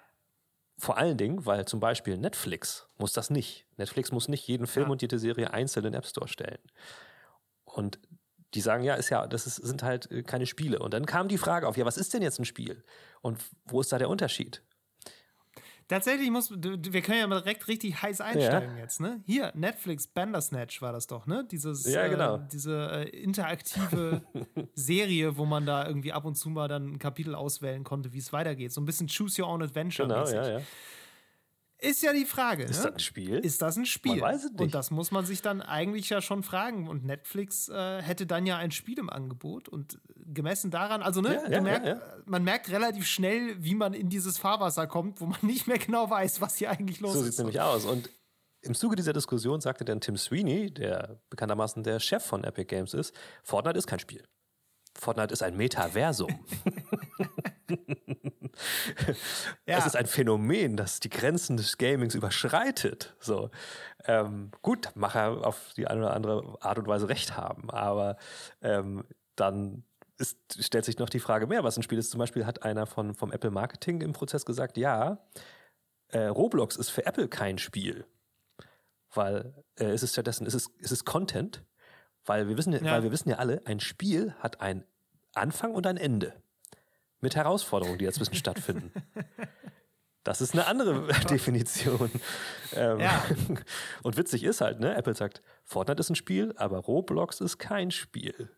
Vor 0.78 0.98
allen 0.98 1.16
Dingen, 1.16 1.46
weil 1.46 1.66
zum 1.66 1.80
Beispiel 1.80 2.18
Netflix 2.18 2.88
muss 2.98 3.12
das 3.12 3.30
nicht. 3.30 3.66
Netflix 3.76 4.10
muss 4.10 4.28
nicht 4.28 4.46
jeden 4.48 4.66
Film 4.66 4.86
ja. 4.86 4.92
und 4.92 5.02
jede 5.02 5.18
Serie 5.18 5.52
einzeln 5.52 5.84
in 5.84 5.92
den 5.92 5.98
App 5.98 6.06
Store 6.06 6.28
stellen. 6.28 6.58
Und 7.64 8.00
die 8.54 8.60
sagen, 8.60 8.84
ja, 8.84 8.94
ist 8.94 9.10
ja, 9.10 9.26
das 9.26 9.46
ist, 9.46 9.56
sind 9.56 9.82
halt 9.82 10.10
äh, 10.10 10.22
keine 10.22 10.46
Spiele. 10.46 10.78
Und 10.78 10.94
dann 10.94 11.06
kam 11.06 11.28
die 11.28 11.38
Frage 11.38 11.66
auf, 11.66 11.76
ja, 11.76 11.84
was 11.84 11.96
ist 11.96 12.14
denn 12.14 12.22
jetzt 12.22 12.38
ein 12.38 12.44
Spiel? 12.44 12.84
Und 13.20 13.38
wo 13.64 13.80
ist 13.80 13.92
da 13.92 13.98
der 13.98 14.08
Unterschied? 14.08 14.62
Tatsächlich 15.88 16.30
muss, 16.30 16.50
wir 16.50 17.02
können 17.02 17.18
ja 17.18 17.26
mal 17.26 17.40
direkt 17.40 17.68
richtig 17.68 18.00
heiß 18.00 18.20
einsteigen 18.22 18.76
ja. 18.76 18.82
jetzt, 18.82 19.00
ne? 19.00 19.20
Hier, 19.26 19.52
Netflix, 19.54 20.06
Bandersnatch 20.06 20.80
war 20.80 20.92
das 20.92 21.06
doch, 21.06 21.26
ne? 21.26 21.46
Dieses, 21.50 21.84
ja, 21.90 22.08
genau. 22.08 22.36
Äh, 22.36 22.40
diese 22.50 22.90
äh, 22.90 23.08
interaktive 23.10 24.22
Serie, 24.74 25.36
wo 25.36 25.44
man 25.44 25.66
da 25.66 25.86
irgendwie 25.86 26.12
ab 26.12 26.24
und 26.24 26.36
zu 26.36 26.48
mal 26.48 26.68
dann 26.68 26.92
ein 26.92 26.98
Kapitel 26.98 27.34
auswählen 27.34 27.84
konnte, 27.84 28.12
wie 28.14 28.18
es 28.18 28.32
weitergeht. 28.32 28.72
So 28.72 28.80
ein 28.80 28.86
bisschen 28.86 29.08
Choose 29.08 29.42
Your 29.42 29.48
Own 29.48 29.62
Adventure. 29.62 30.08
Genau, 30.08 30.26
ja, 30.26 30.58
ja. 30.58 30.60
Ist 31.78 32.02
ja 32.02 32.12
die 32.12 32.24
Frage. 32.24 32.64
Ist 32.64 32.78
ne? 32.78 32.84
das 32.84 32.92
ein 32.94 32.98
Spiel? 32.98 33.38
Ist 33.38 33.60
das 33.60 33.76
ein 33.76 33.84
Spiel? 33.84 34.16
Man 34.16 34.32
weiß 34.32 34.44
es 34.44 34.52
nicht. 34.52 34.60
Und 34.60 34.74
das 34.74 34.90
muss 34.90 35.10
man 35.10 35.26
sich 35.26 35.42
dann 35.42 35.60
eigentlich 35.60 36.08
ja 36.08 36.22
schon 36.22 36.42
fragen. 36.42 36.88
Und 36.88 37.04
Netflix 37.04 37.68
äh, 37.68 38.00
hätte 38.00 38.26
dann 38.26 38.46
ja 38.46 38.56
ein 38.56 38.70
Spiel 38.70 38.98
im 38.98 39.10
Angebot. 39.10 39.68
Und 39.68 39.98
gemessen 40.16 40.70
daran, 40.70 41.02
also 41.02 41.20
ne, 41.20 41.34
Ja, 41.34 41.50
ja, 41.50 41.60
merkt, 41.60 41.86
ja, 41.86 42.00
man 42.26 42.44
merkt 42.44 42.70
relativ 42.70 43.06
schnell, 43.06 43.62
wie 43.62 43.74
man 43.74 43.92
in 43.92 44.08
dieses 44.08 44.38
Fahrwasser 44.38 44.86
kommt, 44.86 45.20
wo 45.20 45.26
man 45.26 45.38
nicht 45.42 45.66
mehr 45.66 45.78
genau 45.78 46.08
weiß, 46.08 46.40
was 46.40 46.56
hier 46.56 46.70
eigentlich 46.70 47.00
los 47.00 47.12
So 47.12 47.20
sieht 47.20 47.28
ist. 47.28 47.34
es 47.34 47.38
nämlich 47.38 47.60
aus. 47.60 47.84
Und 47.84 48.08
im 48.62 48.74
Zuge 48.74 48.96
dieser 48.96 49.12
Diskussion 49.12 49.60
sagte 49.60 49.84
dann 49.84 50.00
Tim 50.00 50.16
Sweeney, 50.16 50.70
der 50.70 51.20
bekanntermaßen 51.28 51.82
der 51.82 52.00
Chef 52.00 52.24
von 52.24 52.44
Epic 52.44 52.66
Games 52.66 52.94
ist, 52.94 53.14
Fortnite 53.42 53.78
ist 53.78 53.86
kein 53.86 53.98
Spiel. 53.98 54.24
Fortnite 54.98 55.32
ist 55.32 55.42
ein 55.42 55.56
Metaversum. 55.56 56.30
Ja. 59.66 59.78
Es 59.78 59.86
ist 59.86 59.96
ein 59.96 60.06
Phänomen, 60.06 60.76
das 60.76 61.00
die 61.00 61.08
Grenzen 61.08 61.56
des 61.56 61.78
Gamings 61.78 62.14
überschreitet. 62.14 63.14
So. 63.18 63.50
Ähm, 64.04 64.50
gut, 64.62 64.90
mag 64.94 65.14
er 65.14 65.46
auf 65.46 65.72
die 65.76 65.86
eine 65.86 66.00
oder 66.00 66.14
andere 66.14 66.56
Art 66.60 66.78
und 66.78 66.86
Weise 66.86 67.08
recht 67.08 67.36
haben, 67.36 67.70
aber 67.70 68.16
ähm, 68.62 69.04
dann 69.36 69.84
ist, 70.18 70.38
stellt 70.60 70.84
sich 70.84 70.98
noch 70.98 71.08
die 71.08 71.20
Frage 71.20 71.46
mehr, 71.46 71.64
was 71.64 71.76
ein 71.76 71.82
Spiel 71.82 71.98
ist. 71.98 72.10
Zum 72.10 72.18
Beispiel 72.18 72.46
hat 72.46 72.62
einer 72.62 72.86
von, 72.86 73.14
vom 73.14 73.32
Apple 73.32 73.50
Marketing 73.50 74.00
im 74.00 74.12
Prozess 74.12 74.44
gesagt, 74.44 74.76
ja, 74.76 75.18
äh, 76.08 76.26
Roblox 76.26 76.76
ist 76.76 76.90
für 76.90 77.06
Apple 77.06 77.28
kein 77.28 77.58
Spiel, 77.58 78.06
weil 79.12 79.54
äh, 79.78 79.86
es 79.86 80.02
ist 80.02 80.12
stattdessen, 80.12 80.46
es 80.46 80.54
ist, 80.54 80.70
es 80.80 80.92
ist 80.92 81.04
Content, 81.04 81.64
weil 82.26 82.48
wir 82.48 82.56
wissen 82.56 82.72
ja, 82.72 82.80
Ja. 82.80 82.92
weil 82.92 83.02
wir 83.02 83.12
wissen 83.12 83.28
ja 83.28 83.36
alle, 83.36 83.62
ein 83.66 83.80
Spiel 83.80 84.34
hat 84.40 84.60
einen 84.60 84.84
Anfang 85.34 85.74
und 85.74 85.86
ein 85.86 85.96
Ende 85.96 86.34
mit 87.20 87.36
Herausforderungen, 87.36 87.98
die 87.98 88.04
dazwischen 88.04 88.34
stattfinden. 88.34 88.92
Das 90.26 90.40
ist 90.40 90.54
eine 90.54 90.66
andere 90.66 91.06
Definition. 91.28 92.10
Ähm, 92.72 92.98
Ja. 92.98 93.22
Und 94.02 94.16
witzig 94.16 94.42
ist 94.42 94.62
halt, 94.62 94.80
ne? 94.80 94.94
Apple 94.96 95.14
sagt, 95.14 95.42
Fortnite 95.64 96.00
ist 96.00 96.08
ein 96.08 96.14
Spiel, 96.14 96.54
aber 96.56 96.78
Roblox 96.78 97.42
ist 97.42 97.58
kein 97.58 97.90
Spiel. 97.90 98.48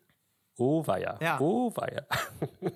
Oh 0.57 0.85
weia. 0.87 1.17
Ja. 1.21 1.39
Oh 1.39 1.71
weia. 1.75 2.05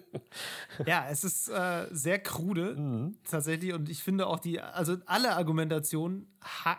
Ja, 0.86 1.08
es 1.10 1.26
ist 1.26 1.50
äh, 1.50 1.88
sehr 1.92 2.18
krude 2.20 2.76
Mhm. 2.76 3.18
tatsächlich 3.30 3.74
und 3.74 3.90
ich 3.90 4.02
finde 4.02 4.28
auch 4.28 4.40
die, 4.40 4.62
also 4.62 4.96
alle 5.06 5.36
Argumentationen 5.36 6.34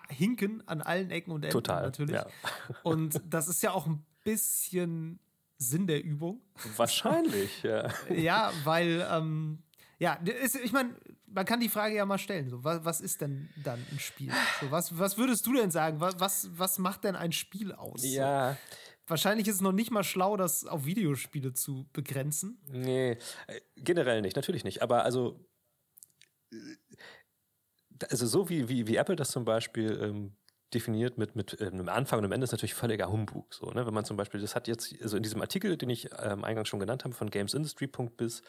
hinken 0.08 0.66
an 0.66 0.80
allen 0.80 1.10
Ecken 1.10 1.32
und 1.32 1.42
Enden 1.44 1.52
Total, 1.52 1.82
natürlich. 1.82 2.14
ja. 2.14 2.26
Und 2.82 3.20
das 3.28 3.48
ist 3.48 3.62
ja 3.62 3.72
auch 3.72 3.86
ein 3.86 4.04
bisschen 4.24 5.20
Sinn 5.58 5.86
der 5.86 6.02
Übung. 6.02 6.40
Wahrscheinlich, 6.76 7.62
ja. 7.62 7.90
Ja, 8.10 8.50
weil, 8.64 9.06
ähm, 9.10 9.62
ja, 9.98 10.14
ist, 10.14 10.56
ich 10.56 10.72
meine, 10.72 10.96
man 11.26 11.44
kann 11.44 11.60
die 11.60 11.68
Frage 11.68 11.94
ja 11.94 12.04
mal 12.06 12.18
stellen. 12.18 12.48
So, 12.48 12.64
was, 12.64 12.84
was 12.84 13.00
ist 13.00 13.20
denn 13.20 13.48
dann 13.62 13.78
ein 13.92 13.98
Spiel? 14.00 14.32
So, 14.60 14.70
was, 14.70 14.98
was 14.98 15.18
würdest 15.18 15.46
du 15.46 15.52
denn 15.52 15.70
sagen? 15.70 16.00
Was, 16.00 16.18
was, 16.18 16.48
was 16.54 16.78
macht 16.78 17.04
denn 17.04 17.16
ein 17.16 17.32
Spiel 17.32 17.72
aus? 17.72 18.02
Ja, 18.04 18.56
Wahrscheinlich 19.06 19.48
ist 19.48 19.56
es 19.56 19.60
noch 19.60 19.72
nicht 19.72 19.90
mal 19.90 20.04
schlau, 20.04 20.36
das 20.36 20.64
auf 20.64 20.84
Videospiele 20.84 21.52
zu 21.52 21.88
begrenzen. 21.92 22.60
nee, 22.68 23.12
äh, 23.46 23.60
generell 23.76 24.22
nicht, 24.22 24.36
natürlich 24.36 24.64
nicht. 24.64 24.82
Aber 24.82 25.04
also, 25.04 25.44
äh, 26.52 26.56
also 28.10 28.26
so 28.26 28.48
wie, 28.48 28.68
wie, 28.68 28.86
wie 28.86 28.96
Apple 28.96 29.16
das 29.16 29.30
zum 29.30 29.44
Beispiel 29.44 29.98
ähm, 30.00 30.36
definiert 30.72 31.18
mit, 31.18 31.36
mit 31.36 31.60
einem 31.60 31.88
Anfang 31.88 32.18
und 32.18 32.24
einem 32.24 32.32
Ende 32.32 32.44
ist 32.44 32.52
natürlich 32.52 32.74
völliger 32.74 33.10
Humbug. 33.10 33.52
So, 33.52 33.70
ne? 33.70 33.86
Wenn 33.86 33.94
man 33.94 34.04
zum 34.04 34.16
Beispiel, 34.16 34.40
das 34.40 34.54
hat 34.54 34.68
jetzt, 34.68 34.94
also 35.02 35.16
in 35.16 35.22
diesem 35.22 35.40
Artikel, 35.40 35.76
den 35.76 35.90
ich 35.90 36.08
ähm, 36.18 36.44
eingangs 36.44 36.68
schon 36.68 36.80
genannt 36.80 37.04
habe, 37.04 37.14
von 37.14 37.30
gamesindustry.biz, 37.30 38.42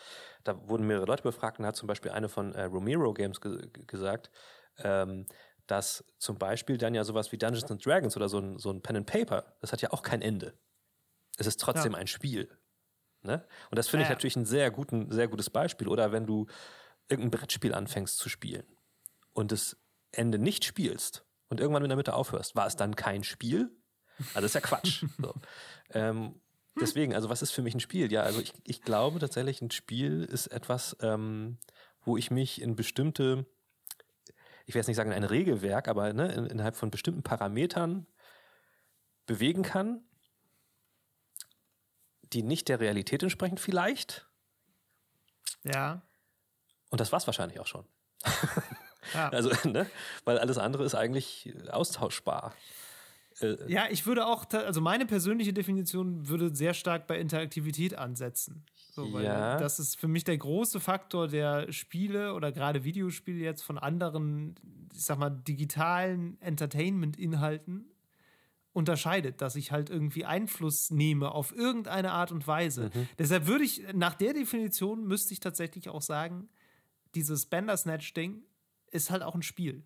da 0.43 0.67
wurden 0.69 0.87
mehrere 0.87 1.05
Leute 1.05 1.23
befragt 1.23 1.59
und 1.59 1.65
hat 1.65 1.75
zum 1.75 1.87
Beispiel 1.87 2.11
eine 2.11 2.29
von 2.29 2.53
äh, 2.53 2.63
Romero 2.63 3.13
Games 3.13 3.41
ge 3.41 3.67
gesagt, 3.87 4.31
ähm, 4.77 5.25
dass 5.73 6.03
zum 6.19 6.38
Beispiel 6.38 6.77
dann 6.77 6.93
ja 6.93 7.03
sowas 7.03 7.31
wie 7.31 7.38
Dungeons 7.38 7.69
and 7.71 7.83
Dragons 7.86 8.15
oder 8.15 8.29
so 8.29 8.38
ein, 8.39 8.57
so 8.59 8.69
ein 8.69 8.81
Pen 8.81 8.97
and 8.97 9.05
Paper, 9.07 9.55
das 9.62 9.71
hat 9.71 9.81
ja 9.81 9.91
auch 9.91 10.03
kein 10.03 10.21
Ende. 10.21 10.53
Es 11.38 11.47
ist 11.47 11.59
trotzdem 11.59 11.93
Ja. 11.93 11.97
ein 11.97 12.07
Spiel. 12.07 12.49
Ne? 13.23 13.45
Und 13.71 13.77
das 13.79 13.88
finde 13.88 14.03
ich 14.03 14.07
Ja, 14.07 14.12
ja. 14.12 14.15
natürlich 14.15 14.36
ein 14.36 14.45
sehr, 14.45 14.69
guten, 14.69 15.12
sehr 15.12 15.27
gutes 15.27 15.49
Beispiel. 15.49 15.88
Oder 15.88 16.12
wenn 16.12 16.25
du 16.27 16.45
irgendein 17.09 17.31
Brettspiel 17.39 17.73
anfängst 17.73 18.17
zu 18.17 18.29
spielen 18.29 18.65
und 19.33 19.51
das 19.51 19.77
Ende 20.12 20.38
nicht 20.38 20.63
spielst 20.65 21.25
und 21.49 21.59
irgendwann 21.59 21.83
in 21.83 21.89
der 21.89 21.97
Mitte 21.97 22.13
aufhörst, 22.13 22.55
war 22.55 22.67
es 22.67 22.75
dann 22.75 22.95
kein 22.95 23.23
Spiel? 23.23 23.71
Also 24.36 24.41
das 24.41 24.45
ist 24.45 24.53
ja 24.55 24.62
Quatsch. 24.62 25.05
so. 25.21 25.33
ähm, 25.89 26.39
deswegen, 26.79 27.15
also 27.15 27.29
was 27.29 27.41
ist 27.41 27.51
für 27.51 27.62
mich 27.63 27.73
ein 27.73 27.79
Spiel? 27.79 28.12
Ja, 28.12 28.21
also 28.23 28.41
ich, 28.41 28.53
ich 28.65 28.81
glaube 28.83 29.19
tatsächlich, 29.19 29.62
ein 29.62 29.71
Spiel 29.71 30.23
ist 30.23 30.47
etwas, 30.47 30.95
ähm, 31.01 31.57
wo 32.01 32.15
ich 32.17 32.29
mich 32.29 32.62
in 32.62 32.75
bestimmte, 32.75 33.45
ich 34.65 34.73
will 34.73 34.80
jetzt 34.80 34.88
nicht 34.88 34.97
sagen 34.97 35.12
in 35.12 35.17
ein 35.17 35.23
Regelwerk, 35.23 35.88
aber 35.88 36.13
ne, 36.13 36.32
in, 36.32 36.45
innerhalb 36.45 36.76
von 36.76 36.91
bestimmten 36.91 37.23
Parametern 37.23 38.06
bewegen 39.26 39.63
kann, 39.63 40.04
die 42.34 42.43
nicht 42.43 42.69
der 42.69 42.80
Realität 42.80 43.23
entsprechen 43.23 43.58
vielleicht. 43.58 44.28
Ja. 45.63 46.02
Und 46.89 47.02
das 47.02 47.12
war's 47.12 47.28
wahrscheinlich 47.28 47.60
auch 47.60 47.67
schon. 47.67 47.86
Ja. 49.13 49.30
Also, 49.30 49.52
ne? 49.69 49.86
Weil 50.23 50.39
alles 50.39 50.58
andere 50.58 50.86
ist 50.86 50.95
eigentlich 50.95 51.54
austauschbar. 51.69 52.54
Äh, 53.41 53.58
Ja, 53.67 53.88
ich 53.89 54.06
würde 54.06 54.26
auch, 54.26 54.45
also 54.52 54.80
meine 54.80 55.06
persönliche 55.06 55.52
Definition 55.52 56.30
würde 56.30 56.56
sehr 56.56 56.73
stark 56.73 57.06
bei 57.06 57.19
Interaktivität 57.19 57.95
ansetzen. 57.95 58.65
So, 58.95 59.12
weil 59.12 59.25
Ja. 59.25 59.58
das 59.58 59.79
ist 59.79 59.99
für 59.99 60.08
mich 60.08 60.23
der 60.23 60.38
große 60.38 60.79
Faktor 60.79 61.27
der 61.27 61.71
Spiele 61.71 62.36
oder 62.36 62.51
gerade 62.51 62.84
Videospiele 62.84 63.39
jetzt 63.43 63.63
von 63.63 63.79
anderen, 63.79 64.53
ich 64.93 65.03
sag 65.03 65.17
mal, 65.17 65.32
digitalen 65.32 66.39
Entertainment-Inhalten 66.41 67.86
unterscheidet, 68.71 69.41
dass 69.41 69.56
ich 69.56 69.71
halt 69.71 69.89
irgendwie 69.89 70.25
Einfluss 70.25 70.91
nehme 70.91 71.32
auf 71.32 71.56
irgendeine 71.56 72.12
Art 72.12 72.32
und 72.32 72.45
Weise. 72.47 72.91
Deshalb 73.17 73.47
würde 73.47 73.63
ich, 73.63 73.82
nach 73.93 74.13
der 74.13 74.34
Definition 74.34 75.08
müsste 75.08 75.34
ich 75.34 75.39
tatsächlich 75.39 75.89
auch 75.89 76.03
sagen, 76.03 76.49
dieses 77.15 77.47
Bandersnatch-Ding 77.47 78.43
ist 78.91 79.10
halt 79.10 79.23
auch 79.23 79.34
ein 79.34 79.41
Spiel. 79.41 79.84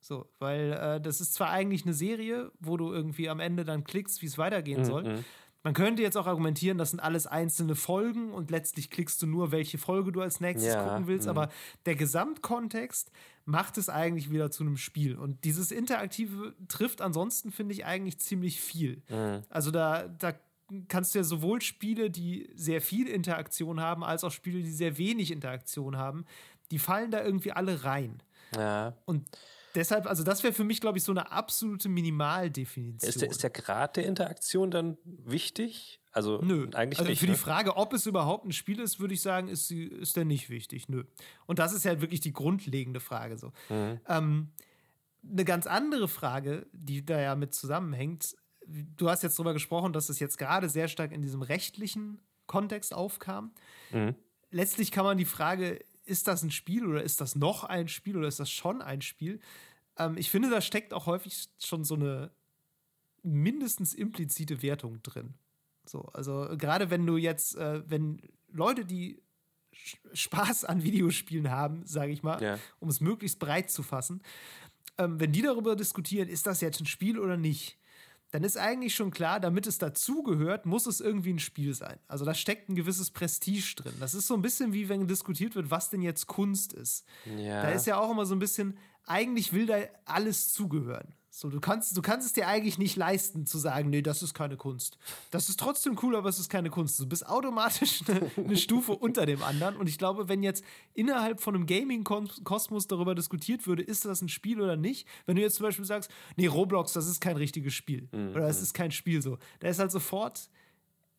So, 0.00 0.28
weil 0.40 0.72
äh, 0.72 1.00
das 1.00 1.22
ist 1.22 1.32
zwar 1.32 1.50
eigentlich 1.50 1.84
eine 1.84 1.94
Serie, 1.94 2.52
wo 2.58 2.76
du 2.76 2.92
irgendwie 2.92 3.30
am 3.30 3.40
Ende 3.40 3.64
dann 3.64 3.84
klickst, 3.84 4.20
wie 4.20 4.26
es 4.26 4.36
weitergehen 4.36 4.84
soll. 4.84 5.24
Man 5.64 5.74
könnte 5.74 6.02
jetzt 6.02 6.16
auch 6.16 6.26
argumentieren, 6.26 6.76
das 6.76 6.90
sind 6.90 7.00
alles 7.00 7.26
einzelne 7.26 7.74
Folgen 7.76 8.32
und 8.32 8.50
letztlich 8.50 8.90
klickst 8.90 9.22
du 9.22 9.26
nur, 9.26 9.52
welche 9.52 9.78
Folge 9.78 10.10
du 10.10 10.20
als 10.20 10.40
nächstes 10.40 10.72
Ja, 10.74 10.82
gucken 10.88 11.06
willst. 11.06 11.26
mhm. 11.26 11.30
Aber 11.30 11.48
der 11.86 11.94
Gesamtkontext 11.94 13.12
macht 13.44 13.78
es 13.78 13.88
eigentlich 13.88 14.30
wieder 14.30 14.50
zu 14.50 14.64
einem 14.64 14.76
Spiel. 14.76 15.16
Und 15.16 15.44
dieses 15.44 15.70
Interaktive 15.70 16.54
trifft 16.68 17.00
ansonsten, 17.00 17.52
finde 17.52 17.74
ich, 17.74 17.84
eigentlich 17.84 18.18
ziemlich 18.18 18.60
viel. 18.60 19.02
Also 19.50 19.70
da, 19.70 20.08
da 20.08 20.32
kannst 20.88 21.14
du 21.14 21.18
ja 21.18 21.24
sowohl 21.24 21.60
Spiele, 21.60 22.10
die 22.10 22.50
sehr 22.54 22.80
viel 22.80 23.06
Interaktion 23.08 23.80
haben, 23.80 24.02
als 24.04 24.24
auch 24.24 24.30
Spiele, 24.32 24.62
die 24.62 24.70
sehr 24.72 24.96
wenig 24.98 25.30
Interaktion 25.30 25.96
haben. 25.96 26.24
Die 26.70 26.78
fallen 26.78 27.10
da 27.10 27.22
irgendwie 27.22 27.52
alle 27.52 27.84
rein. 27.84 28.22
ja. 28.56 28.96
Und 29.04 29.28
deshalb, 29.74 30.06
also 30.06 30.22
das 30.22 30.42
wäre 30.42 30.52
für 30.52 30.64
mich, 30.64 30.80
glaube 30.80 30.98
ich, 30.98 31.04
so 31.04 31.12
eine 31.12 31.30
absolute 31.32 31.88
Minimaldefinition. 31.88 33.08
Ist 33.08 33.22
der, 33.22 33.30
ist 33.30 33.42
der 33.42 33.50
Grad 33.50 33.96
der 33.96 34.06
Interaktion 34.06 34.70
dann 34.70 34.98
wichtig? 35.04 36.00
Also 36.12 36.40
Nö, 36.42 36.68
eigentlich 36.74 36.98
also 36.98 37.10
nicht. 37.10 37.20
für 37.20 37.26
die 37.26 37.32
ne? 37.32 37.38
Frage, 37.38 37.76
ob 37.76 37.92
es 37.94 38.06
überhaupt 38.06 38.44
ein 38.44 38.52
Spiel 38.52 38.80
ist, 38.80 39.00
würde 39.00 39.14
ich 39.14 39.22
sagen, 39.22 39.48
ist, 39.48 39.70
ist 39.70 40.16
der 40.16 40.26
nicht 40.26 40.50
wichtig. 40.50 40.88
Nö. 40.88 41.04
Und 41.46 41.58
das 41.58 41.72
ist 41.72 41.84
ja 41.84 42.00
wirklich 42.00 42.20
die 42.20 42.32
grundlegende 42.32 43.00
Frage. 43.00 43.38
So. 43.38 43.52
Mhm. 43.70 44.00
Ähm, 44.06 44.52
eine 45.30 45.44
ganz 45.44 45.66
andere 45.66 46.08
Frage, 46.08 46.66
die 46.72 47.04
da 47.04 47.20
ja 47.20 47.34
mit 47.34 47.54
zusammenhängt, 47.54 48.36
du 48.66 49.08
hast 49.08 49.22
jetzt 49.22 49.38
darüber 49.38 49.54
gesprochen, 49.54 49.92
dass 49.92 50.08
es 50.08 50.18
jetzt 50.18 50.36
gerade 50.36 50.68
sehr 50.68 50.88
stark 50.88 51.12
in 51.12 51.22
diesem 51.22 51.42
rechtlichen 51.42 52.20
Kontext 52.46 52.92
aufkam. 52.92 53.52
Mhm. 53.90 54.14
Letztlich 54.50 54.90
kann 54.90 55.04
man 55.04 55.16
die 55.16 55.24
Frage, 55.24 55.82
ist 56.04 56.26
das 56.28 56.42
ein 56.42 56.50
Spiel 56.50 56.86
oder 56.86 57.02
ist 57.02 57.20
das 57.20 57.36
noch 57.36 57.64
ein 57.64 57.88
Spiel 57.88 58.16
oder 58.16 58.28
ist 58.28 58.40
das 58.40 58.50
schon 58.50 58.82
ein 58.82 59.02
Spiel? 59.02 59.40
Ähm, 59.98 60.16
ich 60.16 60.30
finde, 60.30 60.50
da 60.50 60.60
steckt 60.60 60.92
auch 60.94 61.06
häufig 61.06 61.48
schon 61.58 61.84
so 61.84 61.94
eine 61.94 62.30
mindestens 63.22 63.94
implizite 63.94 64.62
Wertung 64.62 65.02
drin. 65.02 65.34
So, 65.84 66.02
also 66.12 66.48
gerade 66.58 66.90
wenn 66.90 67.06
du 67.06 67.16
jetzt, 67.16 67.56
äh, 67.56 67.82
wenn 67.88 68.20
Leute, 68.48 68.84
die 68.84 69.22
Spaß 70.12 70.64
an 70.64 70.82
Videospielen 70.82 71.50
haben, 71.50 71.86
sage 71.86 72.12
ich 72.12 72.22
mal, 72.22 72.42
Ja. 72.42 72.58
um 72.78 72.88
es 72.88 73.00
möglichst 73.00 73.38
breit 73.38 73.70
zu 73.70 73.82
fassen, 73.82 74.22
ähm, 74.98 75.18
wenn 75.18 75.32
die 75.32 75.42
darüber 75.42 75.74
diskutieren, 75.76 76.28
ist 76.28 76.46
das 76.46 76.60
jetzt 76.60 76.80
ein 76.80 76.86
Spiel 76.86 77.18
oder 77.18 77.36
nicht, 77.36 77.78
dann 78.32 78.44
ist 78.44 78.56
eigentlich 78.56 78.94
schon 78.94 79.10
klar, 79.10 79.40
damit 79.40 79.66
es 79.66 79.76
dazugehört, 79.76 80.64
muss 80.64 80.86
es 80.86 81.00
irgendwie 81.00 81.34
ein 81.34 81.38
Spiel 81.38 81.74
sein. 81.74 81.98
Also 82.08 82.24
da 82.24 82.32
steckt 82.32 82.70
ein 82.70 82.74
gewisses 82.74 83.10
Prestige 83.10 83.74
drin. 83.76 83.92
Das 84.00 84.14
ist 84.14 84.26
so 84.26 84.34
ein 84.34 84.42
bisschen 84.42 84.72
wie 84.72 84.88
wenn 84.88 85.06
diskutiert 85.06 85.54
wird, 85.54 85.70
was 85.70 85.90
denn 85.90 86.00
jetzt 86.00 86.26
Kunst 86.26 86.72
ist. 86.72 87.04
Ja. 87.36 87.62
Da 87.62 87.70
ist 87.70 87.86
ja 87.86 87.98
auch 87.98 88.10
immer 88.10 88.24
so 88.24 88.34
ein 88.34 88.38
bisschen, 88.38 88.78
eigentlich 89.04 89.52
will 89.52 89.66
da 89.66 89.76
alles 90.06 90.52
zugehören. 90.54 91.14
So, 91.34 91.48
du 91.48 91.60
kannst, 91.60 91.96
du 91.96 92.02
kannst 92.02 92.26
es 92.26 92.34
dir 92.34 92.46
eigentlich 92.46 92.76
nicht 92.76 92.94
leisten, 92.94 93.46
zu 93.46 93.56
sagen, 93.56 93.88
nee, 93.88 94.02
das 94.02 94.22
ist 94.22 94.34
keine 94.34 94.58
Kunst. 94.58 94.98
Das 95.30 95.48
ist 95.48 95.58
trotzdem 95.58 95.98
cool, 96.02 96.14
aber 96.14 96.28
es 96.28 96.38
ist 96.38 96.50
keine 96.50 96.68
Kunst. 96.68 97.00
Du 97.00 97.06
bist 97.06 97.26
automatisch 97.26 98.02
eine, 98.06 98.30
eine 98.36 98.56
Stufe 98.58 98.92
unter 98.92 99.24
dem 99.24 99.42
anderen. 99.42 99.76
Und 99.76 99.88
ich 99.88 99.96
glaube, 99.96 100.28
wenn 100.28 100.42
jetzt 100.42 100.62
innerhalb 100.92 101.40
von 101.40 101.54
einem 101.54 101.64
Gaming-Kosmos 101.64 102.86
darüber 102.86 103.14
diskutiert 103.14 103.66
würde, 103.66 103.82
ist 103.82 104.04
das 104.04 104.20
ein 104.20 104.28
Spiel 104.28 104.60
oder 104.60 104.76
nicht, 104.76 105.08
wenn 105.24 105.36
du 105.36 105.40
jetzt 105.40 105.54
zum 105.54 105.64
Beispiel 105.64 105.86
sagst, 105.86 106.10
nee, 106.36 106.48
Roblox, 106.48 106.92
das 106.92 107.06
ist 107.06 107.22
kein 107.22 107.38
richtiges 107.38 107.72
Spiel. 107.72 108.10
Mhm. 108.12 108.32
Oder 108.32 108.42
das 108.42 108.60
ist 108.60 108.74
kein 108.74 108.90
Spiel 108.90 109.22
so. 109.22 109.38
Da 109.60 109.68
ist 109.68 109.78
halt 109.78 109.90
sofort 109.90 110.50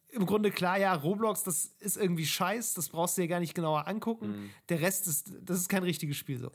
im 0.09 0.28
Grunde 0.28 0.51
klar, 0.51 0.78
ja, 0.78 0.93
Roblox, 0.93 1.41
das 1.41 1.74
ist 1.80 1.97
irgendwie 1.97 2.28
scheiß, 2.28 2.76
das 2.76 2.89
brauchst 2.89 3.18
du 3.18 3.24
dir 3.24 3.28
gar 3.28 3.39
nicht 3.39 3.55
genauer 3.55 3.88
angucken. 3.88 4.28
Mhm. 4.28 4.49
Der 4.70 4.80
Rest 4.80 5.07
ist, 5.07 5.34
das 5.41 5.57
ist 5.57 5.70
kein 5.70 5.82
richtiges 5.82 6.18
Spiel 6.18 6.38
so. 6.38 6.51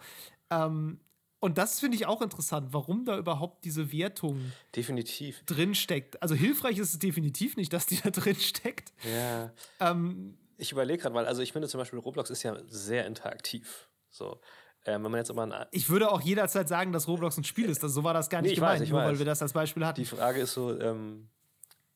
Ähm, 0.49 1.01
und 1.41 1.59
das 1.59 1.78
finde 1.78 1.97
ich 1.97 2.07
auch 2.07 2.20
interessant, 2.20 2.72
warum 2.72 3.05
da 3.05 3.16
überhaupt 3.16 3.64
diese 3.64 3.93
Wertung 3.93 4.53
definitiv 4.74 5.45
drin 5.47 5.74
steckt. 5.74 6.20
Also 6.22 6.34
hilfreich 6.34 6.78
ist 6.78 6.93
es 6.93 6.99
definitiv 6.99 7.57
nicht, 7.57 7.72
dass 7.72 7.86
die 7.86 8.01
da 8.01 8.11
drin 8.11 8.36
steckt. 8.36 8.93
Ja. 9.05 9.53
Ähm, 9.78 10.36
ich 10.57 10.72
überlege 10.72 11.03
gerade, 11.03 11.14
weil 11.14 11.26
also 11.26 11.41
ich 11.41 11.53
finde 11.53 11.68
zum 11.68 11.78
Beispiel 11.78 11.99
Roblox 12.01 12.30
ist 12.30 12.43
ja 12.43 12.57
sehr 12.66 13.07
interaktiv. 13.07 13.89
So. 14.11 14.41
Ähm, 14.84 15.05
wenn 15.05 15.11
man 15.11 15.18
jetzt 15.18 15.30
ein, 15.30 15.55
ich 15.70 15.91
würde 15.91 16.11
auch 16.11 16.20
jederzeit 16.20 16.68
sagen, 16.68 16.93
dass 16.93 17.07
Roblox 17.07 17.36
ein 17.36 17.45
Spiel 17.45 17.68
ist. 17.68 17.82
Also 17.82 18.01
so 18.01 18.05
war 18.05 18.14
das 18.14 18.30
gar 18.30 18.43
nicht 18.43 18.53
nee, 18.53 18.57
gemeint, 18.57 18.80
weiß, 18.80 18.89
nur 18.89 19.01
weiß. 19.01 19.09
weil 19.09 19.18
wir 19.18 19.26
das 19.26 19.43
als 19.43 19.53
Beispiel 19.53 19.84
hatten. 19.84 20.01
Die 20.01 20.07
Frage 20.07 20.41
ist 20.41 20.55
so, 20.55 20.78
ähm, 20.80 21.28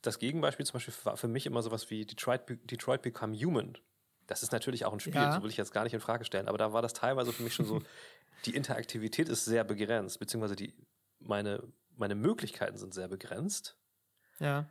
das 0.02 0.18
Gegenbeispiel 0.18 0.66
zum 0.66 0.74
Beispiel 0.74 0.94
war 1.04 1.16
für 1.16 1.28
mich 1.28 1.46
immer 1.46 1.62
sowas 1.62 1.90
wie 1.90 2.04
Detroit, 2.04 2.42
Detroit 2.70 3.02
Become 3.02 3.36
Human. 3.36 3.78
Das 4.26 4.42
ist 4.42 4.52
natürlich 4.52 4.84
auch 4.84 4.92
ein 4.92 5.00
Spiel, 5.00 5.14
ja. 5.14 5.32
so 5.32 5.42
will 5.42 5.50
ich 5.50 5.56
jetzt 5.56 5.72
gar 5.72 5.84
nicht 5.84 5.94
in 5.94 6.00
Frage 6.00 6.24
stellen, 6.24 6.48
aber 6.48 6.58
da 6.58 6.72
war 6.72 6.82
das 6.82 6.92
teilweise 6.92 7.32
für 7.32 7.42
mich 7.42 7.54
schon 7.54 7.66
so, 7.66 7.80
die 8.44 8.54
Interaktivität 8.54 9.28
ist 9.28 9.44
sehr 9.44 9.64
begrenzt, 9.64 10.18
beziehungsweise 10.18 10.56
die, 10.56 10.74
meine, 11.18 11.62
meine 11.96 12.14
Möglichkeiten 12.14 12.78
sind 12.78 12.94
sehr 12.94 13.08
begrenzt. 13.08 13.78
Ja. 14.38 14.66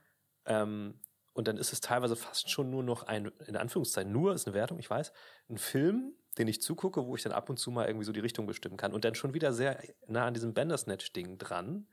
Ähm, 0.46 1.00
und 1.34 1.48
dann 1.48 1.58
ist 1.58 1.72
es 1.72 1.80
teilweise 1.80 2.16
fast 2.16 2.50
schon 2.50 2.70
nur 2.70 2.84
noch 2.84 3.04
ein, 3.04 3.32
in 3.48 3.56
Anführungszeichen, 3.56 4.12
nur 4.12 4.34
ist 4.34 4.48
eine 4.48 4.54
Wertung, 4.54 4.80
ich 4.80 4.90
weiß, 4.90 5.14
ein 5.50 5.58
Film, 5.58 6.14
den 6.38 6.48
ich 6.48 6.62
zugucke, 6.62 7.06
wo 7.06 7.16
ich 7.16 7.24
dann 7.24 7.32
ab 7.32 7.50
und 7.50 7.58
zu 7.58 7.72
mal 7.72 7.88
irgendwie 7.88 8.06
so 8.06 8.12
die 8.12 8.20
Richtung 8.20 8.46
bestimmen 8.46 8.78
kann. 8.78 8.94
Und 8.94 9.06
dann 9.06 9.16
schon 9.16 9.34
wieder 9.34 9.54
sehr 9.54 9.82
nah 10.08 10.26
an 10.26 10.34
diesem 10.34 10.54
Bandersnatch-Ding 10.54 11.38
dran. 11.38 11.88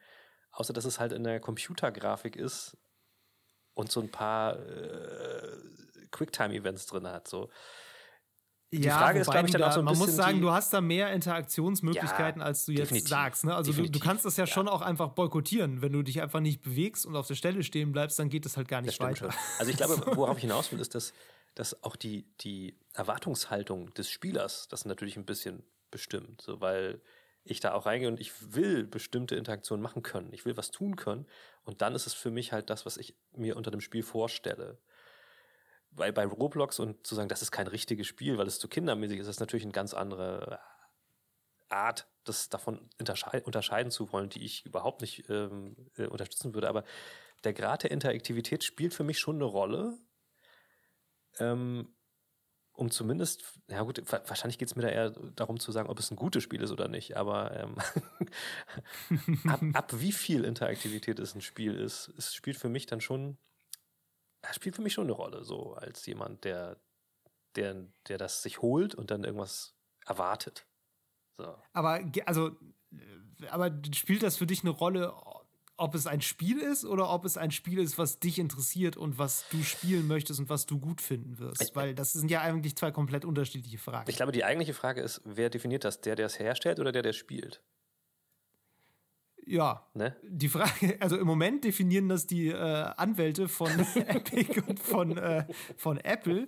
Außer 0.50 0.72
dass 0.72 0.84
es 0.84 0.98
halt 0.98 1.12
in 1.12 1.24
der 1.24 1.40
Computergrafik 1.40 2.36
ist 2.36 2.76
und 3.74 3.92
so 3.92 4.00
ein 4.00 4.10
paar 4.10 4.58
äh, 4.58 5.56
Quicktime-Events 6.10 6.86
drin 6.86 7.06
hat. 7.06 7.28
So. 7.28 7.50
Die 8.70 8.82
ja, 8.82 8.98
Frage 8.98 9.20
ist, 9.20 9.30
glaube 9.30 9.46
ich, 9.46 9.52
dann 9.52 9.62
da, 9.62 9.68
auch 9.68 9.72
so 9.72 9.80
ein 9.80 9.84
man 9.86 9.92
bisschen. 9.92 10.06
Man 10.06 10.16
muss 10.16 10.16
sagen, 10.16 10.40
du 10.42 10.50
hast 10.50 10.74
da 10.74 10.82
mehr 10.82 11.10
Interaktionsmöglichkeiten, 11.12 12.40
ja, 12.40 12.46
als 12.46 12.66
du 12.66 12.72
jetzt 12.72 13.08
sagst. 13.08 13.44
Ne? 13.44 13.54
Also 13.54 13.72
du, 13.72 13.88
du, 13.88 13.98
kannst 13.98 14.26
das 14.26 14.36
ja, 14.36 14.44
ja, 14.44 14.46
schon 14.46 14.68
auch 14.68 14.82
einfach 14.82 15.08
boykottieren. 15.08 15.80
Wenn 15.80 15.92
du 15.92 16.02
dich 16.02 16.20
einfach 16.20 16.40
nicht 16.40 16.60
bewegst 16.60 17.06
und 17.06 17.16
auf 17.16 17.26
der 17.26 17.34
Stelle 17.34 17.62
stehen 17.62 17.92
bleibst, 17.92 18.18
dann 18.18 18.28
geht 18.28 18.44
es 18.44 18.58
halt 18.58 18.68
gar 18.68 18.82
nicht 18.82 19.00
weiter. 19.00 19.32
Schon. 19.32 19.40
Also 19.58 19.70
ich 19.70 19.78
glaube, 19.78 20.02
worauf 20.16 20.36
ich 20.36 20.42
hinaus 20.42 20.70
will, 20.70 20.80
ist, 20.80 20.94
dass, 20.94 21.14
dass 21.54 21.82
auch 21.82 21.96
die, 21.96 22.26
die 22.40 22.76
Erwartungshaltung 22.92 23.94
des 23.94 24.10
Spielers 24.10 24.68
das 24.68 24.84
natürlich 24.84 25.16
ein 25.16 25.24
bisschen 25.24 25.62
bestimmt. 25.90 26.42
So, 26.42 26.60
weil 26.60 27.00
ich 27.44 27.60
da 27.60 27.72
auch 27.72 27.86
reingehe 27.86 28.08
und 28.08 28.20
ich 28.20 28.54
will 28.54 28.86
bestimmte 28.86 29.34
Interaktionen 29.34 29.82
machen 29.82 30.02
können. 30.02 30.30
Ich 30.34 30.44
will 30.44 30.58
was 30.58 30.70
tun 30.70 30.96
können. 30.96 31.26
Und 31.64 31.80
dann 31.80 31.94
ist 31.94 32.06
es 32.06 32.12
für 32.12 32.30
mich 32.30 32.52
halt 32.52 32.68
das, 32.68 32.84
was 32.84 32.98
ich 32.98 33.14
mir 33.34 33.56
unter 33.56 33.70
dem 33.70 33.80
Spiel 33.80 34.02
vorstelle 34.02 34.78
weil 35.90 36.12
bei 36.12 36.24
Roblox 36.26 36.78
und 36.78 37.06
zu 37.06 37.14
sagen, 37.14 37.28
das 37.28 37.42
ist 37.42 37.50
kein 37.50 37.66
richtiges 37.66 38.06
Spiel, 38.06 38.38
weil 38.38 38.46
es 38.46 38.58
zu 38.58 38.68
kindermäßig 38.68 39.20
ist, 39.20 39.26
ist 39.26 39.40
natürlich 39.40 39.64
eine 39.64 39.72
ganz 39.72 39.94
andere 39.94 40.60
Art, 41.68 42.06
das 42.24 42.48
davon 42.48 42.88
unterscheiden 42.98 43.90
zu 43.90 44.12
wollen, 44.12 44.28
die 44.28 44.44
ich 44.44 44.64
überhaupt 44.64 45.00
nicht 45.00 45.28
ähm, 45.28 45.76
äh, 45.96 46.06
unterstützen 46.06 46.54
würde. 46.54 46.68
Aber 46.68 46.84
der 47.44 47.52
Grad 47.52 47.82
der 47.82 47.90
Interaktivität 47.90 48.64
spielt 48.64 48.94
für 48.94 49.04
mich 49.04 49.18
schon 49.18 49.36
eine 49.36 49.44
Rolle, 49.44 49.98
ähm, 51.38 51.94
um 52.72 52.92
zumindest, 52.92 53.42
ja 53.68 53.82
gut, 53.82 54.00
wahrscheinlich 54.06 54.56
geht 54.56 54.68
es 54.68 54.76
mir 54.76 54.82
da 54.82 54.88
eher 54.88 55.10
darum 55.10 55.58
zu 55.58 55.72
sagen, 55.72 55.88
ob 55.88 55.98
es 55.98 56.12
ein 56.12 56.16
gutes 56.16 56.44
Spiel 56.44 56.62
ist 56.62 56.70
oder 56.70 56.86
nicht, 56.86 57.16
aber 57.16 57.52
ähm, 57.56 57.76
ab, 59.48 59.60
ab, 59.72 59.92
wie 59.96 60.12
viel 60.12 60.44
Interaktivität 60.44 61.18
es 61.18 61.34
ein 61.34 61.40
Spiel 61.40 61.74
ist, 61.74 62.12
es 62.16 62.34
spielt 62.34 62.56
für 62.56 62.68
mich 62.68 62.86
dann 62.86 63.00
schon 63.00 63.36
er 64.48 64.54
spielt 64.54 64.76
für 64.76 64.82
mich 64.82 64.94
schon 64.94 65.04
eine 65.04 65.12
Rolle, 65.12 65.44
so 65.44 65.74
als 65.74 66.06
jemand, 66.06 66.44
der, 66.44 66.80
der, 67.54 67.86
der 68.08 68.18
das 68.18 68.42
sich 68.42 68.62
holt 68.62 68.94
und 68.94 69.10
dann 69.10 69.24
irgendwas 69.24 69.74
erwartet. 70.06 70.66
So. 71.36 71.54
Aber 71.72 72.00
also, 72.24 72.56
aber 73.50 73.70
spielt 73.94 74.22
das 74.22 74.38
für 74.38 74.46
dich 74.46 74.62
eine 74.62 74.70
Rolle, 74.70 75.14
ob 75.76 75.94
es 75.94 76.06
ein 76.06 76.22
Spiel 76.22 76.58
ist 76.58 76.84
oder 76.84 77.10
ob 77.10 77.24
es 77.24 77.36
ein 77.36 77.50
Spiel 77.50 77.78
ist, 77.78 77.98
was 77.98 78.18
dich 78.18 78.38
interessiert 78.38 78.96
und 78.96 79.18
was 79.18 79.44
du 79.50 79.62
spielen 79.62 80.08
möchtest 80.08 80.40
und 80.40 80.48
was 80.48 80.64
du 80.66 80.80
gut 80.80 81.00
finden 81.00 81.38
wirst? 81.38 81.76
Weil 81.76 81.94
das 81.94 82.14
sind 82.14 82.30
ja 82.30 82.40
eigentlich 82.40 82.74
zwei 82.74 82.90
komplett 82.90 83.24
unterschiedliche 83.24 83.78
Fragen. 83.78 84.10
Ich 84.10 84.16
glaube, 84.16 84.32
die 84.32 84.44
eigentliche 84.44 84.74
Frage 84.74 85.02
ist, 85.02 85.20
wer 85.24 85.50
definiert 85.50 85.84
das? 85.84 86.00
Der, 86.00 86.16
der 86.16 86.26
es 86.26 86.38
herstellt 86.38 86.80
oder 86.80 86.90
der, 86.90 87.02
der 87.02 87.10
es 87.10 87.16
spielt? 87.16 87.62
Ja. 89.48 89.86
Ne? 89.94 90.14
Die 90.22 90.48
Frage, 90.48 90.96
also 91.00 91.16
im 91.16 91.26
Moment 91.26 91.64
definieren 91.64 92.08
das 92.08 92.26
die 92.26 92.48
äh, 92.48 92.54
Anwälte 92.96 93.48
von 93.48 93.70
Epic 93.94 94.60
und 94.66 94.78
von, 94.78 95.16
äh, 95.16 95.46
von 95.76 95.96
Apple, 95.98 96.46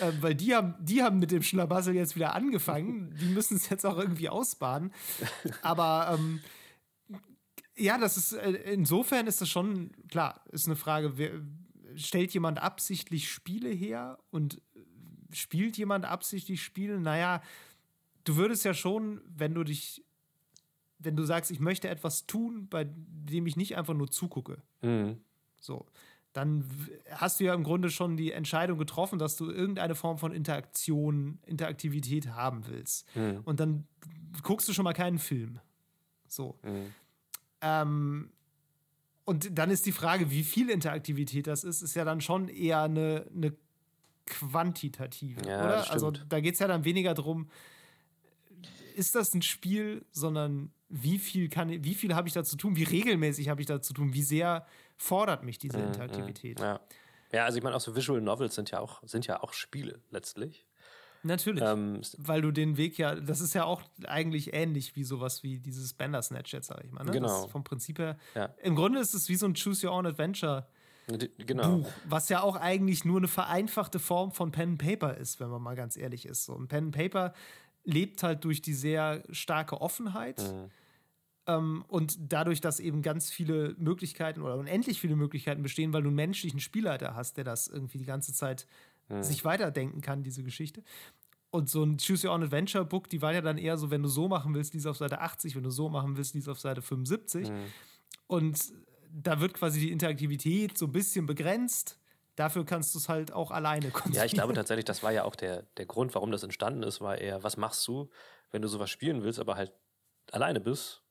äh, 0.00 0.12
weil 0.20 0.34
die 0.34 0.54
haben, 0.54 0.74
die 0.78 1.02
haben 1.02 1.18
mit 1.18 1.30
dem 1.30 1.42
Schlabassel 1.42 1.94
jetzt 1.94 2.14
wieder 2.14 2.34
angefangen. 2.34 3.16
Die 3.20 3.26
müssen 3.26 3.56
es 3.56 3.70
jetzt 3.70 3.86
auch 3.86 3.98
irgendwie 3.98 4.28
ausbaden. 4.28 4.92
Aber 5.62 6.14
ähm, 6.18 6.40
ja, 7.76 7.96
das 7.96 8.16
ist 8.18 8.32
äh, 8.32 8.52
insofern 8.72 9.26
ist 9.26 9.40
das 9.40 9.48
schon 9.48 9.92
klar, 10.08 10.42
ist 10.52 10.66
eine 10.66 10.76
Frage, 10.76 11.16
wer, 11.16 11.30
stellt 11.94 12.34
jemand 12.34 12.62
absichtlich 12.62 13.30
Spiele 13.30 13.70
her 13.70 14.18
und 14.30 14.60
spielt 15.32 15.78
jemand 15.78 16.04
absichtlich 16.04 16.62
Spiele? 16.62 17.00
Naja, 17.00 17.42
du 18.24 18.36
würdest 18.36 18.64
ja 18.64 18.74
schon, 18.74 19.22
wenn 19.26 19.54
du 19.54 19.64
dich 19.64 20.05
wenn 20.98 21.16
du 21.16 21.24
sagst, 21.24 21.50
ich 21.50 21.60
möchte 21.60 21.88
etwas 21.88 22.26
tun, 22.26 22.68
bei 22.68 22.86
dem 22.88 23.46
ich 23.46 23.56
nicht 23.56 23.76
einfach 23.76 23.94
nur 23.94 24.10
zugucke, 24.10 24.62
mhm. 24.82 25.18
so, 25.60 25.86
dann 26.32 26.64
hast 27.10 27.40
du 27.40 27.44
ja 27.44 27.54
im 27.54 27.64
Grunde 27.64 27.90
schon 27.90 28.16
die 28.16 28.32
Entscheidung 28.32 28.78
getroffen, 28.78 29.18
dass 29.18 29.36
du 29.36 29.50
irgendeine 29.50 29.94
Form 29.94 30.18
von 30.18 30.32
Interaktion, 30.32 31.38
Interaktivität 31.46 32.28
haben 32.28 32.66
willst. 32.66 33.06
Mhm. 33.16 33.40
Und 33.44 33.58
dann 33.58 33.86
guckst 34.42 34.68
du 34.68 34.74
schon 34.74 34.84
mal 34.84 34.92
keinen 34.92 35.18
Film. 35.18 35.60
So. 36.28 36.58
Mhm. 36.62 36.94
Ähm, 37.62 38.30
und 39.24 39.58
dann 39.58 39.70
ist 39.70 39.86
die 39.86 39.92
Frage, 39.92 40.30
wie 40.30 40.44
viel 40.44 40.68
Interaktivität 40.68 41.46
das 41.46 41.64
ist, 41.64 41.80
ist 41.82 41.96
ja 41.96 42.04
dann 42.04 42.20
schon 42.20 42.48
eher 42.48 42.82
eine, 42.82 43.26
eine 43.34 43.56
quantitative, 44.26 45.40
ja, 45.48 45.64
oder? 45.64 45.90
Also 45.90 46.10
da 46.10 46.40
geht 46.40 46.54
es 46.54 46.60
ja 46.60 46.68
dann 46.68 46.84
weniger 46.84 47.14
darum, 47.14 47.48
ist 48.94 49.14
das 49.14 49.34
ein 49.34 49.42
Spiel, 49.42 50.04
sondern 50.12 50.70
wie 50.88 51.18
viel 51.18 51.48
kann, 51.48 51.68
wie 51.84 51.94
viel 51.94 52.14
habe 52.14 52.28
ich 52.28 52.34
da 52.34 52.44
zu 52.44 52.56
tun, 52.56 52.76
wie 52.76 52.84
regelmäßig 52.84 53.48
habe 53.48 53.60
ich 53.60 53.66
da 53.66 53.80
zu 53.82 53.92
tun, 53.92 54.14
wie 54.14 54.22
sehr 54.22 54.66
fordert 54.96 55.42
mich 55.42 55.58
diese 55.58 55.78
mhm, 55.78 55.88
Interaktivität. 55.88 56.60
Ja. 56.60 56.80
ja, 57.32 57.44
also 57.44 57.58
ich 57.58 57.64
meine, 57.64 57.76
auch 57.76 57.80
so 57.80 57.96
Visual 57.96 58.20
Novels 58.20 58.54
sind 58.54 58.70
ja 58.70 58.80
auch, 58.80 59.02
sind 59.04 59.26
ja 59.26 59.42
auch 59.42 59.52
Spiele 59.52 60.00
letztlich. 60.10 60.66
Natürlich. 61.22 61.62
Ähm, 61.64 62.00
weil 62.18 62.40
du 62.40 62.52
den 62.52 62.76
Weg 62.76 62.98
ja, 62.98 63.14
das 63.14 63.40
ist 63.40 63.54
ja 63.54 63.64
auch 63.64 63.82
eigentlich 64.06 64.54
ähnlich 64.54 64.94
wie 64.96 65.04
sowas 65.04 65.42
wie 65.42 65.58
dieses 65.58 65.92
Bandersnatch 65.92 66.52
jetzt, 66.52 66.68
sag 66.68 66.84
ich 66.84 66.92
mal. 66.92 67.04
Ne? 67.04 67.12
Genau. 67.12 67.42
Das 67.42 67.50
vom 67.50 67.64
Prinzip 67.64 67.98
her. 67.98 68.16
Ja. 68.34 68.54
Im 68.62 68.76
Grunde 68.76 69.00
ist 69.00 69.14
es 69.14 69.28
wie 69.28 69.36
so 69.36 69.46
ein 69.46 69.54
Choose 69.54 69.86
Your 69.86 69.94
Own 69.94 70.06
Adventure. 70.06 70.66
Genau. 71.38 71.78
Buch, 71.78 71.90
was 72.08 72.28
ja 72.28 72.42
auch 72.42 72.56
eigentlich 72.56 73.04
nur 73.04 73.18
eine 73.18 73.28
vereinfachte 73.28 74.00
Form 74.00 74.32
von 74.32 74.50
Pen 74.50 74.70
and 74.70 74.78
Paper 74.82 75.16
ist, 75.16 75.38
wenn 75.38 75.48
man 75.48 75.62
mal 75.62 75.76
ganz 75.76 75.96
ehrlich 75.96 76.26
ist. 76.26 76.44
So 76.44 76.56
ein 76.56 76.66
Pen 76.66 76.86
and 76.86 76.96
Paper 76.96 77.32
lebt 77.86 78.22
halt 78.22 78.44
durch 78.44 78.60
die 78.60 78.74
sehr 78.74 79.22
starke 79.30 79.80
Offenheit. 79.80 80.38
Mhm. 80.38 80.70
Ähm, 81.46 81.84
und 81.88 82.18
dadurch, 82.32 82.60
dass 82.60 82.80
eben 82.80 83.00
ganz 83.00 83.30
viele 83.30 83.74
Möglichkeiten 83.78 84.42
oder 84.42 84.56
unendlich 84.56 85.00
viele 85.00 85.16
Möglichkeiten 85.16 85.62
bestehen, 85.62 85.92
weil 85.92 86.02
du 86.02 86.08
einen 86.08 86.16
menschlichen 86.16 86.60
Spielleiter 86.60 87.14
hast, 87.14 87.36
der 87.36 87.44
das 87.44 87.68
irgendwie 87.68 87.98
die 87.98 88.04
ganze 88.04 88.34
Zeit 88.34 88.66
mhm. 89.08 89.22
sich 89.22 89.44
weiterdenken 89.44 90.00
kann, 90.00 90.24
diese 90.24 90.42
Geschichte. 90.42 90.82
Und 91.50 91.70
so 91.70 91.84
ein 91.84 91.96
Choose 91.96 92.26
Your 92.26 92.34
Own 92.34 92.42
Adventure 92.42 92.84
Book, 92.84 93.08
die 93.08 93.22
war 93.22 93.32
ja 93.32 93.40
dann 93.40 93.56
eher 93.56 93.78
so, 93.78 93.90
wenn 93.90 94.02
du 94.02 94.08
so 94.08 94.28
machen 94.28 94.52
willst, 94.54 94.74
die 94.74 94.78
ist 94.78 94.86
auf 94.86 94.96
Seite 94.96 95.20
80, 95.20 95.54
wenn 95.54 95.62
du 95.62 95.70
so 95.70 95.88
machen 95.88 96.16
willst, 96.16 96.34
die 96.34 96.38
ist 96.38 96.48
auf 96.48 96.60
Seite 96.60 96.82
75. 96.82 97.48
Mhm. 97.48 97.54
Und 98.26 98.72
da 99.10 99.40
wird 99.40 99.54
quasi 99.54 99.78
die 99.80 99.92
Interaktivität 99.92 100.76
so 100.76 100.86
ein 100.86 100.92
bisschen 100.92 101.24
begrenzt 101.24 101.98
dafür 102.36 102.64
kannst 102.64 102.94
du 102.94 102.98
es 102.98 103.08
halt 103.08 103.32
auch 103.32 103.50
alleine 103.50 103.90
konsumieren. 103.90 104.20
Ja, 104.20 104.24
ich 104.24 104.32
glaube 104.32 104.52
tatsächlich, 104.54 104.84
das 104.84 105.02
war 105.02 105.10
ja 105.10 105.24
auch 105.24 105.34
der, 105.34 105.62
der 105.76 105.86
Grund, 105.86 106.14
warum 106.14 106.30
das 106.30 106.42
entstanden 106.42 106.82
ist, 106.82 107.00
war 107.00 107.18
eher, 107.18 107.42
was 107.42 107.56
machst 107.56 107.86
du, 107.88 108.10
wenn 108.50 108.62
du 108.62 108.68
sowas 108.68 108.90
spielen 108.90 109.22
willst, 109.22 109.40
aber 109.40 109.56
halt 109.56 109.72
alleine 110.30 110.60
bist? 110.60 111.02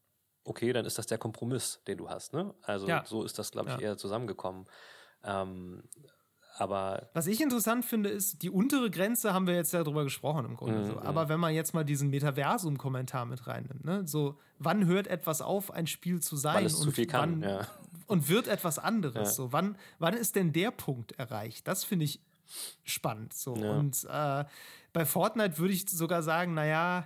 Okay, 0.44 0.72
dann 0.74 0.86
ist 0.86 0.98
das 0.98 1.08
der 1.08 1.18
Kompromiss, 1.18 1.82
den 1.88 1.98
du 1.98 2.10
hast. 2.10 2.34
Ne? 2.34 2.54
Also 2.62 2.88
ja. 2.88 3.04
so 3.06 3.24
ist 3.24 3.38
das, 3.40 3.52
glaube 3.52 3.70
ich, 3.72 3.76
ja. 3.76 3.82
eher 3.82 3.98
zusammengekommen. 3.98 4.66
Ähm, 5.24 5.84
Aber 6.58 7.10
Was 7.14 7.28
ich 7.28 7.42
interessant 7.42 7.84
finde, 7.84 8.10
ist, 8.10 8.42
die 8.42 8.50
untere 8.50 8.90
Grenze 8.90 9.34
haben 9.34 9.46
wir 9.46 9.56
jetzt 9.56 9.74
ja 9.74 9.84
drüber 9.84 10.04
gesprochen 10.06 10.46
im 10.46 10.56
Grunde. 10.56 10.80
Mhm, 10.80 10.86
so. 10.86 11.02
Aber 11.02 11.28
wenn 11.28 11.40
man 11.40 11.54
jetzt 11.54 11.74
mal 11.74 11.84
diesen 11.84 12.10
Metaversum-Kommentar 12.12 13.26
mit 13.26 13.46
reinnimmt, 13.46 13.84
ne? 13.84 14.08
so, 14.08 14.40
wann 14.60 14.86
hört 14.86 15.08
etwas 15.08 15.42
auf, 15.42 15.72
ein 15.72 15.86
Spiel 15.88 16.22
zu 16.22 16.38
sein? 16.38 16.56
weil 16.56 16.66
es 16.66 16.80
zu 16.80 16.92
viel 16.92 17.08
kann. 17.08 17.42
wann, 17.42 17.50
Ja. 17.50 17.68
und 18.08 18.30
wird 18.30 18.48
etwas 18.48 18.80
anderes. 18.80 19.16
Ja. 19.30 19.34
So, 19.36 19.52
wann, 19.52 19.78
wann 20.00 20.14
ist 20.14 20.36
denn 20.38 20.54
der 20.54 20.72
Punkt 20.72 21.12
erreicht? 21.20 21.68
Das 21.68 21.84
finde 21.84 22.06
ich 22.06 22.22
spannend. 22.86 23.34
So. 23.34 23.56
Ja. 23.58 23.72
Und 23.78 24.06
äh, 24.10 24.46
bei 24.94 25.06
Fortnite 25.06 25.58
würde 25.58 25.74
ich 25.74 25.90
sogar 25.90 26.24
sagen, 26.24 26.54
naja, 26.54 27.06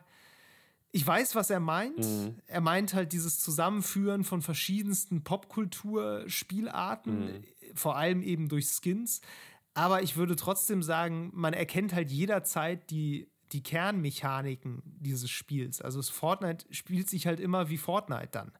ich 0.92 1.06
weiß, 1.06 1.36
was 1.36 1.50
er 1.50 1.60
meint. 1.60 2.00
Mhm. 2.00 2.36
Er 2.48 2.62
meint 2.62 2.94
halt 2.94 3.14
dieses 3.14 3.40
Zusammenführen 3.40 4.24
von 4.24 4.42
verschiedensten 4.42 5.24
Popkultur-Spielarten, 5.24 7.20
Mhm. 7.26 7.44
Vor 7.76 7.96
allem 7.98 8.22
eben 8.22 8.48
durch 8.50 8.68
Skins. 8.68 9.22
Aber 9.74 10.02
ich 10.02 10.16
würde 10.18 10.36
trotzdem 10.36 10.84
sagen, 10.84 11.32
man 11.34 11.54
erkennt 11.54 11.94
halt 11.94 12.12
jederzeit 12.12 12.90
die, 12.90 13.30
die 13.52 13.64
Kernmechaniken 13.64 14.82
dieses 15.00 15.30
Spiels. 15.30 15.82
Also 15.82 16.00
das 16.00 16.10
Fortnite 16.10 16.66
spielt 16.74 17.10
sich 17.10 17.28
halt 17.28 17.40
immer 17.40 17.70
wie 17.70 17.78
Fortnite 17.78 18.30
dann. 18.32 18.52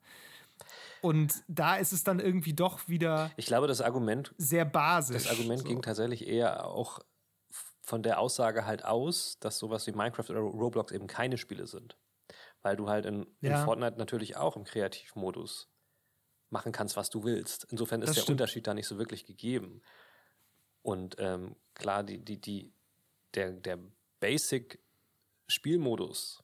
Und 1.02 1.34
da 1.48 1.76
ist 1.78 1.94
es 1.94 2.04
dann 2.04 2.20
irgendwie 2.20 2.54
doch 2.54 2.88
wieder 2.88 3.32
Ich 3.38 3.46
glaube, 3.46 3.68
das 3.68 3.82
Argument, 3.82 4.34
sehr 4.38 4.66
basisch. 4.66 5.24
das 5.24 5.32
Argument 5.32 5.62
so. 5.62 5.68
ging 5.68 5.82
tatsächlich 5.82 6.28
eher 6.28 6.66
auch 6.66 7.00
von 7.84 8.04
der 8.04 8.20
Aussage 8.20 8.66
halt 8.66 8.84
aus, 8.86 9.38
dass 9.40 9.58
sowas 9.58 9.88
wie 9.88 9.92
Minecraft 9.94 10.30
oder 10.30 10.40
Roblox 10.42 10.92
eben 10.92 11.08
keine 11.08 11.38
Spiele 11.38 11.66
sind. 11.66 11.98
Weil 12.62 12.76
du 12.76 12.90
halt 12.90 13.06
in, 13.06 13.26
Ja. 13.42 13.60
in 13.60 13.66
Fortnite 13.66 13.98
natürlich 13.98 14.36
auch 14.38 14.56
im 14.58 14.64
Kreativmodus 14.66 15.70
machen 16.50 16.72
kannst, 16.72 16.98
was 16.98 17.10
du 17.10 17.24
willst. 17.24 17.66
Insofern 17.70 18.02
ist 18.02 18.10
Das 18.10 18.16
der 18.16 18.22
stimmt. 18.24 18.42
Unterschied 18.42 18.68
da 18.68 18.74
nicht 18.74 18.88
so 18.88 18.98
wirklich 18.98 19.26
gegeben. 19.26 19.82
Und 20.82 21.16
ähm, 21.20 21.56
klar, 21.76 22.04
die, 22.04 22.18
die, 22.20 22.40
die, 22.40 22.72
der, 23.36 23.52
der 23.52 23.78
Basic-Spielmodus, 24.20 26.44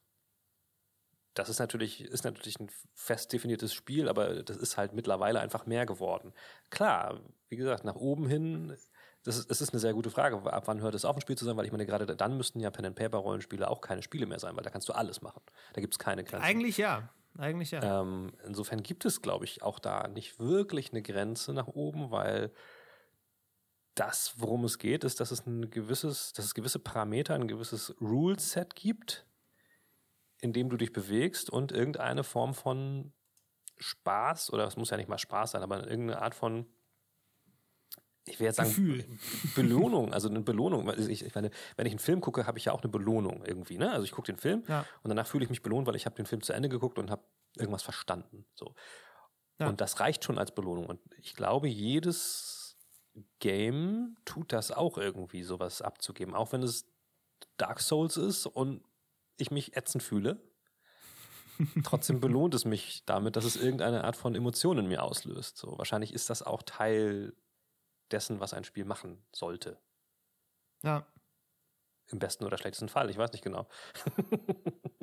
das 1.34 1.50
ist 1.50 1.60
natürlich, 1.60 2.02
ist 2.02 2.24
natürlich 2.24 2.60
ein 2.60 2.70
fest 2.94 3.34
definiertes 3.34 3.74
Spiel, 3.74 4.08
aber 4.08 4.44
das 4.44 4.58
ist 4.58 4.78
halt 4.78 4.94
mittlerweile 4.94 5.40
einfach 5.40 5.66
mehr 5.66 5.86
geworden. 5.86 6.34
Klar, 6.70 7.20
wie 7.50 7.58
gesagt, 7.58 7.84
nach 7.84 7.96
oben 7.96 8.28
hin, 8.28 8.78
das 9.24 9.38
ist, 9.38 9.50
das 9.50 9.60
ist 9.60 9.74
eine 9.74 9.80
sehr 9.80 9.94
gute 9.94 10.12
Frage. 10.12 10.36
Ab 10.52 10.68
wann 10.68 10.82
hört 10.82 10.96
es 10.96 11.04
auf, 11.04 11.16
ein 11.16 11.22
Spiel 11.22 11.38
zu 11.38 11.46
sein? 11.46 11.58
Weil 11.58 11.66
ich 11.66 11.72
meine, 11.72 11.86
gerade 11.86 12.16
dann 12.16 12.38
müssten 12.38 12.60
ja 12.60 12.70
Pen-and-Paper-Rollenspiele 12.70 13.70
auch 13.70 13.82
keine 13.82 14.04
Spiele 14.04 14.28
mehr 14.28 14.40
sein, 14.40 14.56
weil 14.56 14.64
da 14.64 14.70
kannst 14.70 14.88
du 14.88 14.94
alles 14.94 15.22
machen. 15.22 15.42
Da 15.74 15.82
gibt 15.82 15.96
es 15.96 16.00
keine 16.00 16.24
Grenzen. 16.24 16.46
Eigentlich 16.46 16.78
ja. 16.78 17.10
Eigentlich 17.38 17.72
ja. 17.72 18.02
Ähm, 18.02 18.32
insofern 18.46 18.82
gibt 18.82 19.06
es, 19.06 19.22
glaube 19.22 19.46
ich, 19.46 19.62
auch 19.62 19.80
da 19.80 20.08
nicht 20.08 20.40
wirklich 20.40 20.92
eine 20.92 21.02
Grenze 21.02 21.54
nach 21.54 21.68
oben, 21.68 22.12
weil 22.12 22.52
das, 23.96 24.36
worum 24.38 24.66
es 24.66 24.78
geht, 24.78 25.04
ist, 25.04 25.20
dass 25.20 25.32
es 25.32 25.46
ein 25.46 25.70
gewisses, 25.70 26.34
dass 26.34 26.46
es 26.46 26.54
gewisse 26.54 26.80
Parameter, 26.80 27.34
ein 27.34 27.48
gewisses 27.48 27.96
Rule-Set 28.02 28.76
gibt, 28.76 29.26
in 30.42 30.54
dem 30.54 30.70
du 30.70 30.78
dich 30.78 30.92
bewegst 30.92 31.50
und 31.50 31.72
irgendeine 31.72 32.24
Form 32.24 32.54
von 32.54 33.14
Spaß, 33.78 34.52
oder 34.54 34.66
es 34.68 34.78
muss 34.78 34.90
ja 34.90 34.98
nicht 34.98 35.10
mal 35.10 35.18
Spaß 35.18 35.52
sein, 35.52 35.64
aber 35.64 35.88
irgendeine 35.88 36.22
Art 36.22 36.36
von 36.36 36.66
ich 38.28 38.40
will 38.40 38.46
jetzt 38.48 38.56
sagen, 38.56 38.70
Gefühl. 38.70 39.06
Belohnung, 39.56 40.14
also 40.14 40.30
eine 40.30 40.42
Belohnung. 40.42 40.90
Ich, 40.98 41.24
ich 41.24 41.36
meine, 41.36 41.52
wenn 41.78 41.86
ich 41.86 41.94
einen 41.94 42.00
Film 42.00 42.22
gucke, 42.22 42.48
habe 42.48 42.58
ich 42.58 42.66
ja 42.66 42.72
auch 42.74 42.82
eine 42.82 42.92
Belohnung 42.92 43.44
irgendwie. 43.46 43.78
Ne? 43.78 43.92
Also 43.92 44.04
ich 44.04 44.12
gucke 44.12 44.32
den 44.32 44.38
Film 44.40 44.64
Ja. 44.68 44.86
und 45.04 45.10
danach 45.10 45.28
fühle 45.28 45.44
ich 45.44 45.50
mich 45.50 45.62
belohnt, 45.62 45.86
weil 45.88 45.96
ich 45.96 46.06
habe 46.06 46.16
den 46.16 46.26
Film 46.26 46.42
zu 46.42 46.54
Ende 46.54 46.70
geguckt 46.70 46.98
und 46.98 47.12
habe 47.12 47.24
irgendwas 47.58 47.84
verstanden. 47.84 48.46
So. 48.56 48.74
Ja. 49.60 49.68
Und 49.68 49.80
das 49.80 50.00
reicht 50.00 50.24
schon 50.24 50.38
als 50.40 50.54
Belohnung. 50.54 50.88
Und 50.88 51.00
ich 51.22 51.36
glaube, 51.36 51.68
jedes 51.68 52.78
Game 53.40 54.18
tut 54.26 54.52
das 54.52 54.72
auch 54.72 54.98
irgendwie, 54.98 55.44
sowas 55.44 55.82
abzugeben. 55.82 56.34
Auch 56.36 56.52
wenn 56.52 56.64
es 56.64 56.86
Dark 57.58 57.80
Souls 57.80 58.18
ist 58.18 58.46
und 58.48 58.84
ich 59.38 59.52
mich 59.52 59.78
ätzend 59.78 60.04
fühle. 60.04 60.42
Trotzdem 61.84 62.20
belohnt 62.20 62.54
es 62.54 62.66
mich 62.66 63.04
damit, 63.06 63.36
dass 63.36 63.46
es 63.46 63.56
irgendeine 63.56 64.04
Art 64.04 64.18
von 64.18 64.36
Emotion 64.36 64.78
in 64.78 64.88
mir 64.88 65.04
auslöst. 65.04 65.58
So, 65.58 65.78
wahrscheinlich 65.78 66.14
ist 66.14 66.30
das 66.30 66.42
auch 66.42 66.64
Teil 66.64 67.34
dessen, 68.12 68.40
was 68.40 68.54
ein 68.54 68.64
Spiel 68.64 68.86
machen 68.86 69.24
sollte. 69.32 69.78
Ja. 70.84 71.06
Im 72.12 72.20
besten 72.20 72.46
oder 72.46 72.58
schlechtesten 72.60 72.88
Fall. 72.88 73.10
Ich 73.10 73.18
weiß 73.18 73.32
nicht 73.32 73.44
genau. 73.44 73.68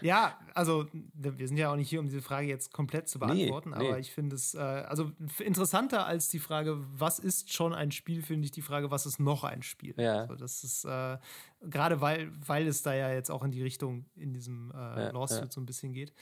Ja, 0.00 0.38
also 0.54 0.86
wir 0.92 1.46
sind 1.46 1.56
ja 1.58 1.70
auch 1.70 1.76
nicht 1.76 1.88
hier, 1.88 2.00
um 2.00 2.06
diese 2.06 2.22
Frage 2.22 2.48
jetzt 2.48 2.72
komplett 2.72 3.08
zu 3.08 3.18
Nee, 3.18 3.26
beantworten, 3.46 3.70
nee. 3.70 3.76
aber 3.88 3.98
ich 3.98 4.12
finde 4.12 4.34
es, 4.34 4.54
äh, 4.54 4.58
also 4.58 5.12
interessanter 5.38 6.06
als 6.06 6.28
die 6.28 6.40
Frage, 6.40 6.78
was 6.92 7.18
ist 7.20 7.52
schon 7.52 7.72
ein 7.72 7.92
Spiel, 7.92 8.22
finde 8.22 8.46
ich 8.46 8.50
die 8.50 8.62
Frage, 8.62 8.90
was 8.90 9.06
ist 9.06 9.20
noch 9.20 9.44
ein 9.44 9.62
Spiel? 9.62 9.94
Ja. 9.96 10.22
Also 10.22 10.34
das 10.34 10.64
ist, 10.64 10.84
äh, 10.84 11.18
gerade 11.60 12.00
weil, 12.00 12.32
weil 12.46 12.66
es 12.66 12.82
da 12.82 12.94
ja 12.94 13.12
jetzt 13.12 13.30
auch 13.30 13.44
in 13.44 13.52
die 13.52 13.62
Richtung 13.62 14.06
in 14.16 14.32
diesem 14.32 14.72
äh, 14.72 14.74
Ja, 14.76 15.10
Lawsuit 15.12 15.40
ja. 15.44 15.50
so 15.50 15.60
ein 15.60 15.66
bisschen 15.66 15.92
geht. 15.92 16.12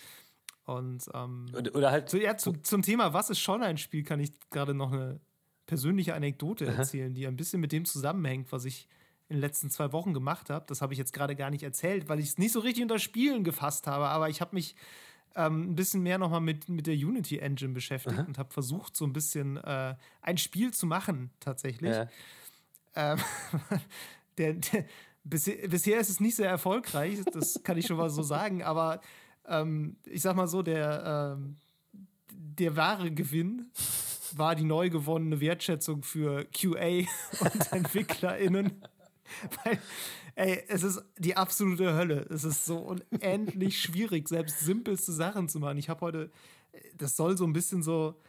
Und 0.64 1.09
ähm, 1.14 1.47
Oder, 1.57 1.74
oder 1.74 1.91
halt. 1.91 2.11
so, 2.11 2.16
ja, 2.18 2.37
zu, 2.37 2.53
zum 2.53 2.82
Thema, 2.82 3.12
was 3.14 3.30
ist 3.30 3.39
schon 3.41 3.62
ein 3.62 3.78
Spiel, 3.78 4.03
kann 4.03 4.20
ich 4.20 4.32
gerade 4.51 4.74
noch 4.74 4.93
eine 4.93 5.20
persönliche 5.67 6.15
Anekdote 6.15 6.67
erzählen, 6.67 7.15
die 7.15 7.27
ein 7.27 7.37
bisschen 7.37 7.61
mit 7.61 7.73
dem 7.73 7.85
zusammenhängt, 7.85 8.53
was 8.53 8.65
ich 8.65 8.89
in 9.29 9.37
den 9.37 9.41
letzten 9.41 9.71
zwei 9.71 9.93
Wochen 9.93 10.12
gemacht 10.12 10.51
habe. 10.51 10.67
Das 10.69 10.83
habe 10.83 10.93
ich 10.93 10.99
jetzt 10.99 11.12
gerade 11.12 11.35
gar 11.35 11.51
nicht 11.51 11.62
erzählt, 11.62 12.09
weil 12.09 12.21
ich 12.21 12.27
es 12.27 12.39
nicht 12.39 12.53
so 12.53 12.61
richtig 12.61 12.83
unter 12.83 12.99
Spielen 12.99 13.45
gefasst 13.45 13.87
habe, 13.87 14.07
aber 14.07 14.29
ich 14.29 14.41
habe 14.41 14.55
mich 14.55 14.77
ähm, 15.35 15.71
ein 15.71 15.75
bisschen 15.75 16.03
mehr 16.03 16.19
nochmal 16.19 16.41
mit, 16.41 16.69
mit 16.69 16.87
der 16.87 16.95
Unity 16.95 17.39
Engine 17.39 17.73
beschäftigt 17.73 18.19
und 18.19 18.39
habe 18.39 18.53
versucht, 18.53 18.95
so 18.95 19.05
ein 19.05 19.12
bisschen 19.12 19.57
äh, 19.57 19.95
ein 20.23 20.39
Spiel 20.39 20.73
zu 20.73 20.87
machen, 20.87 21.31
tatsächlich. 21.41 21.91
Ja. 21.91 22.09
Ähm, 22.95 23.19
der, 24.39 24.55
der, 24.55 24.85
bisher, 25.25 25.69
bisher 25.69 25.99
ist 25.99 26.11
es 26.11 26.21
nicht 26.21 26.37
sehr 26.37 26.51
erfolgreich, 26.51 27.19
das 27.33 27.62
kann 27.62 27.79
ich 27.79 27.87
schon 27.87 27.97
mal 27.97 28.11
so 28.11 28.23
sagen, 28.23 28.62
aber 28.62 29.01
ähm, 29.47 29.97
ich 30.05 30.23
sag 30.23 30.37
mal 30.37 30.47
so, 30.47 30.62
der, 30.62 31.35
ähm, 31.37 31.57
der 32.35 32.76
wahre 32.76 33.11
Gewinn 33.11 33.70
war 34.37 34.55
die 34.55 34.64
neu 34.64 34.91
gewonnene 34.91 35.41
Wertschätzung 35.41 36.03
für 36.03 36.45
QA 36.47 37.05
und 37.41 37.72
EntwicklerInnen. 37.72 38.82
Weil, 39.64 39.78
ey, 40.35 40.64
es 40.68 40.82
ist 40.82 41.03
die 41.18 41.37
absolute 41.37 41.95
Hölle. 41.95 42.26
Es 42.30 42.45
ist 42.45 42.66
so 42.66 42.78
unendlich 42.78 43.80
schwierig, 43.80 44.28
selbst 44.28 44.61
simpelste 44.61 45.12
Sachen 45.12 45.49
zu 45.49 45.61
machen. 45.61 45.78
Ich 45.78 45.89
habe 45.89 46.01
heute, 46.01 46.30
das 46.97 47.16
soll 47.16 47.37
so 47.37 47.45
ein 47.45 47.53
bisschen 47.53 47.82
so, 47.82 48.20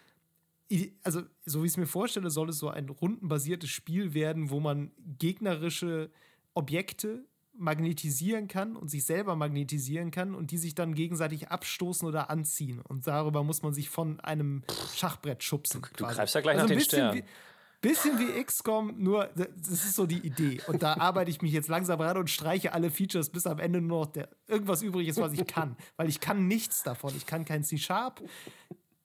also 1.04 1.22
so 1.46 1.62
wie 1.62 1.68
ich 1.68 1.74
es 1.74 1.78
mir 1.78 1.88
vorstelle, 1.88 2.30
soll 2.30 2.50
es 2.50 2.60
so 2.60 2.70
ein 2.70 2.90
rundenbasiertes 2.90 3.70
Spiel 3.70 4.14
werden, 4.14 4.50
wo 4.50 4.60
man 4.60 4.92
gegnerische 5.20 6.12
Objekte 6.54 7.26
magnetisieren 7.58 8.48
kann 8.48 8.76
und 8.76 8.90
sich 8.90 9.06
selber 9.06 9.36
magnetisieren 9.36 10.12
kann 10.12 10.36
und 10.36 10.52
die 10.52 10.58
sich 10.58 10.76
dann 10.76 10.94
gegenseitig 10.94 11.50
abstoßen 11.50 12.08
oder 12.08 12.30
anziehen. 12.30 12.82
Und 12.82 13.08
darüber 13.08 13.44
muss 13.44 13.62
man 13.62 13.74
sich 13.74 13.90
von 13.90 14.20
einem 14.20 14.64
Schachbrett 14.96 15.44
schubsen. 15.44 15.82
Du 15.98 16.06
greifst 16.06 16.36
ja 16.36 16.42
gleich 16.42 16.58
nach 16.58 16.64
ein 16.64 16.70
den 16.70 16.82
Sternen. 16.82 17.16
Wie, 17.16 17.24
bisschen 17.82 18.18
wie 18.18 18.44
XCOM, 18.44 18.96
nur 18.98 19.30
das 19.36 19.86
ist 19.86 19.96
so 19.96 20.06
die 20.06 20.26
Idee. 20.26 20.60
Und 20.68 20.82
da 20.82 20.98
arbeite 20.98 21.30
ich 21.30 21.42
mich 21.42 21.52
jetzt 21.52 21.68
langsam 21.68 22.02
ran 22.02 22.18
und 22.18 22.30
streiche 22.30 22.74
alle 22.74 22.90
Features, 22.90 23.30
bis 23.30 23.46
am 23.46 23.60
Ende 23.60 23.82
nur 23.82 24.06
noch 24.06 24.12
der, 24.12 24.30
irgendwas 24.48 24.82
übrig 24.82 25.08
ist, 25.08 25.20
was 25.20 25.34
ich 25.34 25.46
kann. 25.46 25.78
Weil 25.96 26.10
ich 26.10 26.20
kann 26.20 26.48
nichts 26.48 26.84
davon. 26.84 27.14
Ich 27.16 27.26
kann 27.26 27.46
kein 27.46 27.64
C-Sharp. 27.64 28.24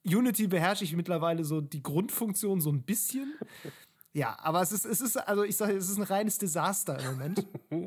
Unity 0.04 0.46
beherrsche 0.46 0.84
ich 0.84 0.96
mittlerweile 0.96 1.44
so 1.44 1.60
die 1.60 1.82
Grundfunktion 1.82 2.60
so 2.60 2.70
ein 2.70 2.82
bisschen. 2.82 3.34
Ja, 4.12 4.36
aber 4.40 4.60
es 4.60 4.72
ist, 4.72 4.84
es 4.84 5.00
ist, 5.00 5.16
also 5.16 5.44
ich 5.44 5.56
sage, 5.56 5.74
es 5.74 5.88
ist 5.88 5.96
ein 5.96 6.02
reines 6.02 6.38
Desaster 6.38 6.98
im 6.98 7.06
Moment. 7.12 7.46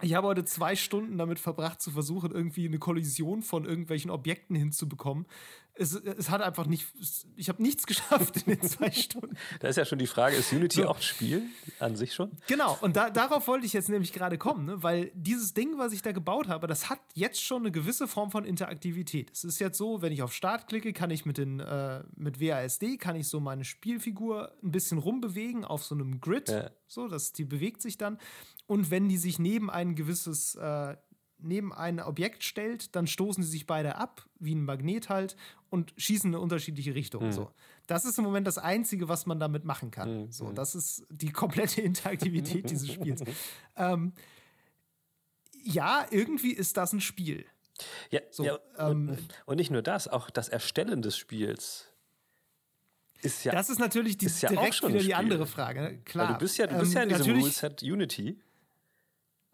Ich 0.00 0.14
habe 0.14 0.28
heute 0.28 0.44
zwei 0.44 0.76
Stunden 0.76 1.18
damit 1.18 1.38
verbracht, 1.38 1.82
zu 1.82 1.90
versuchen, 1.90 2.30
irgendwie 2.30 2.66
eine 2.66 2.78
Kollision 2.78 3.42
von 3.42 3.64
irgendwelchen 3.64 4.10
Objekten 4.10 4.56
hinzubekommen. 4.56 5.26
Es, 5.78 5.94
es 5.94 6.28
hat 6.30 6.42
einfach 6.42 6.66
nicht, 6.66 6.86
ich 7.36 7.48
habe 7.48 7.62
nichts 7.62 7.86
geschafft 7.86 8.36
in 8.38 8.56
den 8.56 8.62
zwei 8.68 8.90
Stunden. 8.90 9.36
Da 9.60 9.68
ist 9.68 9.76
ja 9.76 9.84
schon 9.84 9.98
die 9.98 10.06
Frage, 10.06 10.36
ist 10.36 10.52
Unity 10.52 10.84
auch 10.84 10.96
ein 10.96 11.02
Spiel 11.02 11.42
an 11.78 11.96
sich 11.96 12.14
schon? 12.14 12.32
Genau, 12.48 12.76
und 12.80 12.96
da, 12.96 13.10
darauf 13.10 13.46
wollte 13.46 13.64
ich 13.64 13.72
jetzt 13.72 13.88
nämlich 13.88 14.12
gerade 14.12 14.38
kommen, 14.38 14.66
ne? 14.66 14.82
weil 14.82 15.10
dieses 15.14 15.54
Ding, 15.54 15.78
was 15.78 15.92
ich 15.92 16.02
da 16.02 16.12
gebaut 16.12 16.48
habe, 16.48 16.66
das 16.66 16.90
hat 16.90 16.98
jetzt 17.14 17.40
schon 17.42 17.62
eine 17.62 17.70
gewisse 17.70 18.08
Form 18.08 18.30
von 18.30 18.44
Interaktivität. 18.44 19.30
Es 19.32 19.44
ist 19.44 19.58
jetzt 19.60 19.78
so, 19.78 20.02
wenn 20.02 20.12
ich 20.12 20.22
auf 20.22 20.32
Start 20.34 20.66
klicke, 20.68 20.92
kann 20.92 21.10
ich 21.10 21.24
mit, 21.24 21.38
den, 21.38 21.60
äh, 21.60 22.02
mit 22.16 22.40
WASD, 22.40 22.98
kann 22.98 23.16
ich 23.16 23.28
so 23.28 23.38
meine 23.40 23.64
Spielfigur 23.64 24.52
ein 24.62 24.72
bisschen 24.72 24.98
rumbewegen 24.98 25.64
auf 25.64 25.84
so 25.84 25.94
einem 25.94 26.20
Grid, 26.20 26.48
Ja. 26.48 26.70
so, 26.86 27.08
dass 27.08 27.32
die 27.32 27.44
bewegt 27.44 27.82
sich 27.82 27.96
dann. 27.98 28.18
Und 28.66 28.90
wenn 28.90 29.08
die 29.08 29.16
sich 29.16 29.38
neben 29.38 29.70
ein 29.70 29.94
gewisses, 29.94 30.54
äh, 30.56 30.96
neben 31.38 31.72
ein 31.72 32.00
Objekt 32.00 32.44
stellt, 32.44 32.94
dann 32.96 33.06
stoßen 33.06 33.42
sie 33.42 33.50
sich 33.50 33.66
beide 33.66 33.96
ab, 33.96 34.26
wie 34.38 34.54
ein 34.54 34.64
Magnet 34.64 35.08
halt, 35.08 35.36
und 35.70 35.92
schießen 35.96 36.30
in 36.30 36.34
eine 36.34 36.42
unterschiedliche 36.42 36.94
Richtung. 36.94 37.32
So. 37.32 37.50
Das 37.86 38.04
ist 38.04 38.18
im 38.18 38.24
Moment 38.24 38.46
das 38.46 38.58
Einzige, 38.58 39.08
was 39.08 39.26
man 39.26 39.38
damit 39.38 39.64
machen 39.64 39.90
kann. 39.90 40.30
So, 40.30 40.52
das 40.52 40.74
ist 40.74 41.04
die 41.10 41.30
komplette 41.30 41.80
Interaktivität 41.82 42.70
dieses 42.70 42.92
Spiels. 42.92 43.22
Ähm, 43.76 44.12
ja, 45.62 46.06
irgendwie 46.10 46.52
ist 46.52 46.76
das 46.76 46.92
ein 46.92 47.00
Spiel. 47.00 47.44
Ja, 48.10 48.20
So, 48.30 48.44
ja 48.44 48.58
ähm, 48.78 49.16
und, 49.46 49.56
nicht 49.56 49.70
nur 49.70 49.82
das, 49.82 50.08
auch 50.08 50.30
das 50.30 50.48
Erstellen 50.48 51.02
des 51.02 51.16
Spiels 51.16 51.88
ist 53.22 53.44
ja, 53.44 53.52
das 53.52 53.68
ist 53.68 53.78
natürlich 53.78 54.16
die, 54.16 54.26
ist 54.26 54.42
ja 54.42 54.48
direkt 54.48 54.80
wieder 54.86 55.00
die 55.00 55.14
andere 55.14 55.46
Frage. 55.46 55.82
Ne? 55.82 55.98
Klar. 56.04 56.28
Weil 56.28 56.34
du 56.34 56.38
bist 56.40 56.58
ja, 56.58 56.66
du 56.66 56.78
bist 56.78 56.92
ähm, 56.92 56.96
ja 56.96 57.02
in 57.02 57.08
diesem 57.08 57.36
Ruleset 57.36 57.82
Unity. 57.82 58.40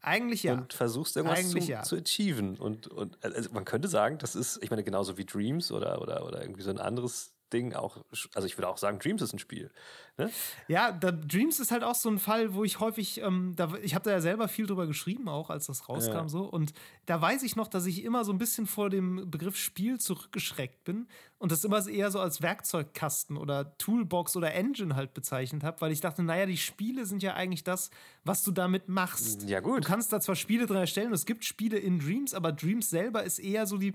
Eigentlich 0.07 0.43
ja. 0.43 0.55
Und 0.55 0.73
versuchst 0.73 1.17
irgendwas 1.17 1.49
zu, 1.51 1.59
ja. 1.59 1.83
zu 1.83 1.97
achieven. 1.97 2.57
Und, 2.57 2.89
und 2.89 3.17
also 3.25 3.51
man 3.53 3.65
könnte 3.65 3.89
sagen, 3.89 4.19
das 4.19 4.37
ist, 4.37 4.63
ich 4.63 4.71
meine, 4.71 4.85
genauso 4.85 5.17
wie 5.17 5.25
Dreams 5.25 5.73
oder, 5.73 6.03
oder, 6.03 6.27
oder 6.27 6.43
irgendwie 6.43 6.63
so 6.63 6.71
ein 6.71 6.79
anderes 6.79 7.34
Ding 7.55 7.73
auch, 7.73 7.99
also 8.35 8.47
ich 8.47 8.59
würde 8.59 8.69
auch 8.69 8.79
sagen, 8.79 8.99
Dreams 8.99 9.23
ist 9.23 9.33
ein 9.33 9.39
Spiel. 9.39 9.71
Ne? 10.19 10.31
Ja, 10.69 10.93
da, 10.93 11.13
Dreams 11.13 11.61
ist 11.61 11.71
halt 11.71 11.85
auch 11.85 11.95
so 11.95 12.09
ein 12.09 12.19
Fall, 12.19 12.55
wo 12.55 12.65
ich 12.65 12.81
häufig, 12.81 13.21
ähm, 13.21 13.55
da, 13.57 13.73
ich 13.83 13.95
habe 13.95 14.05
da 14.05 14.11
ja 14.11 14.21
selber 14.21 14.49
viel 14.49 14.67
drüber 14.67 14.87
geschrieben, 14.87 15.29
auch 15.29 15.51
als 15.51 15.67
das 15.67 15.89
rauskam 15.89 16.13
ja. 16.15 16.29
so. 16.29 16.43
Und 16.45 16.73
da 17.07 17.21
weiß 17.21 17.43
ich 17.45 17.57
noch, 17.57 17.69
dass 17.69 17.87
ich 17.87 18.05
immer 18.05 18.25
so 18.25 18.33
ein 18.33 18.39
bisschen 18.39 18.67
vor 18.67 18.91
dem 18.91 19.31
Begriff 19.31 19.57
Spiel 19.57 19.99
zurückgeschreckt 19.99 20.85
bin 20.85 21.07
und 21.39 21.53
das 21.53 21.65
immer 21.65 21.87
eher 21.87 22.11
so 22.11 22.21
als 22.21 22.43
Werkzeugkasten 22.43 23.37
oder 23.37 23.77
Toolbox 23.79 24.37
oder 24.37 24.53
Engine 24.53 24.97
halt 24.97 25.15
bezeichnet 25.15 25.63
habe, 25.63 25.81
weil 25.81 25.93
ich 25.93 26.01
dachte, 26.01 26.23
naja, 26.23 26.47
die 26.47 26.57
Spiele 26.57 27.07
sind 27.07 27.23
ja 27.23 27.35
eigentlich 27.35 27.65
das, 27.65 27.91
was 28.25 28.43
du 28.43 28.51
damit 28.51 28.89
machst. 28.89 29.49
Ja, 29.49 29.61
gut. 29.61 29.85
Du 29.85 29.89
kannst 29.89 30.13
da 30.13 30.21
zwar 30.21 30.37
Spiele 30.37 30.67
drin 30.67 30.79
erstellen, 30.79 31.13
es 31.13 31.27
gibt 31.27 31.45
Spiele 31.45 31.79
in 31.79 31.99
Dreams, 32.01 32.35
aber 32.35 32.53
Dreams 32.53 32.91
selber 32.91 33.23
ist 33.23 33.39
eher 33.39 33.67
so 33.67 33.79
die 33.79 33.95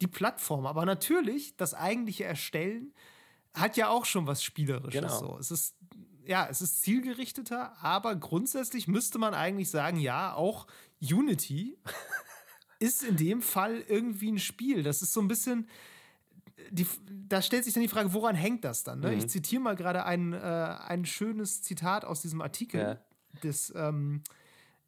die 0.00 0.06
Plattform. 0.06 0.66
Aber 0.66 0.84
natürlich, 0.84 1.56
das 1.56 1.74
eigentliche 1.74 2.24
Erstellen 2.24 2.92
hat 3.54 3.76
ja 3.76 3.88
auch 3.88 4.04
schon 4.04 4.26
was 4.26 4.42
Spielerisches. 4.42 5.00
Genau. 5.00 5.18
So. 5.18 5.38
Es 5.38 5.50
ist, 5.50 5.76
ja, 6.24 6.46
es 6.48 6.60
ist 6.60 6.82
zielgerichteter, 6.82 7.76
aber 7.82 8.14
grundsätzlich 8.16 8.88
müsste 8.88 9.18
man 9.18 9.34
eigentlich 9.34 9.70
sagen, 9.70 9.98
ja, 9.98 10.34
auch 10.34 10.66
Unity 11.00 11.78
ist 12.78 13.02
in 13.02 13.16
dem 13.16 13.42
Fall 13.42 13.82
irgendwie 13.88 14.30
ein 14.30 14.38
Spiel. 14.38 14.82
Das 14.82 15.02
ist 15.02 15.12
so 15.12 15.20
ein 15.20 15.28
bisschen. 15.28 15.68
Die, 16.70 16.86
da 17.28 17.40
stellt 17.40 17.64
sich 17.64 17.72
dann 17.72 17.82
die 17.82 17.88
Frage, 17.88 18.12
woran 18.12 18.34
hängt 18.34 18.64
das 18.64 18.82
dann? 18.82 19.00
Ne? 19.00 19.12
Mhm. 19.12 19.18
Ich 19.18 19.28
zitiere 19.28 19.62
mal 19.62 19.76
gerade 19.76 20.04
ein, 20.04 20.32
äh, 20.32 20.36
ein 20.36 21.06
schönes 21.06 21.62
Zitat 21.62 22.04
aus 22.04 22.20
diesem 22.20 22.42
Artikel, 22.42 22.80
ja. 22.80 23.40
des, 23.42 23.72
ähm, 23.76 24.22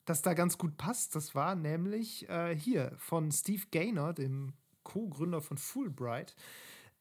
das 0.05 0.21
da 0.21 0.35
ganz 0.35 0.59
gut 0.59 0.77
passt. 0.77 1.15
Das 1.15 1.35
war 1.35 1.55
nämlich 1.55 2.29
äh, 2.29 2.55
hier 2.55 2.93
von 2.99 3.31
Steve 3.31 3.63
Gaynor, 3.71 4.13
dem 4.13 4.53
Co-Gründer 4.93 5.41
von 5.41 5.59
Fulbright. 5.59 6.35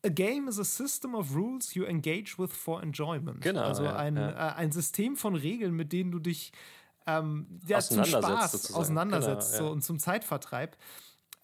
A 0.06 0.10
game 0.10 0.48
is 0.48 0.60
a 0.60 0.64
system 0.64 1.14
of 1.14 1.36
rules 1.36 1.76
you 1.76 1.86
engage 1.86 2.38
with 2.38 2.52
for 2.52 2.82
enjoyment. 2.82 3.42
Genau. 3.42 3.64
Also 3.64 3.86
ein, 3.86 4.16
ja. 4.16 4.30
Äh, 4.30 4.56
ein 4.56 4.72
System 4.72 5.18
von 5.18 5.36
Regeln, 5.36 5.74
mit 5.74 5.92
denen 5.92 6.12
du 6.12 6.20
dich 6.20 6.54
ähm, 7.06 7.60
ja, 7.68 7.80
zum 7.80 8.06
Spaß 8.06 8.52
sozusagen. 8.52 8.80
auseinandersetzt 8.80 9.52
genau, 9.52 9.64
ja. 9.64 9.68
so, 9.68 9.74
und 9.74 9.82
zum 9.84 10.00
Zeitvertreib. 10.00 10.78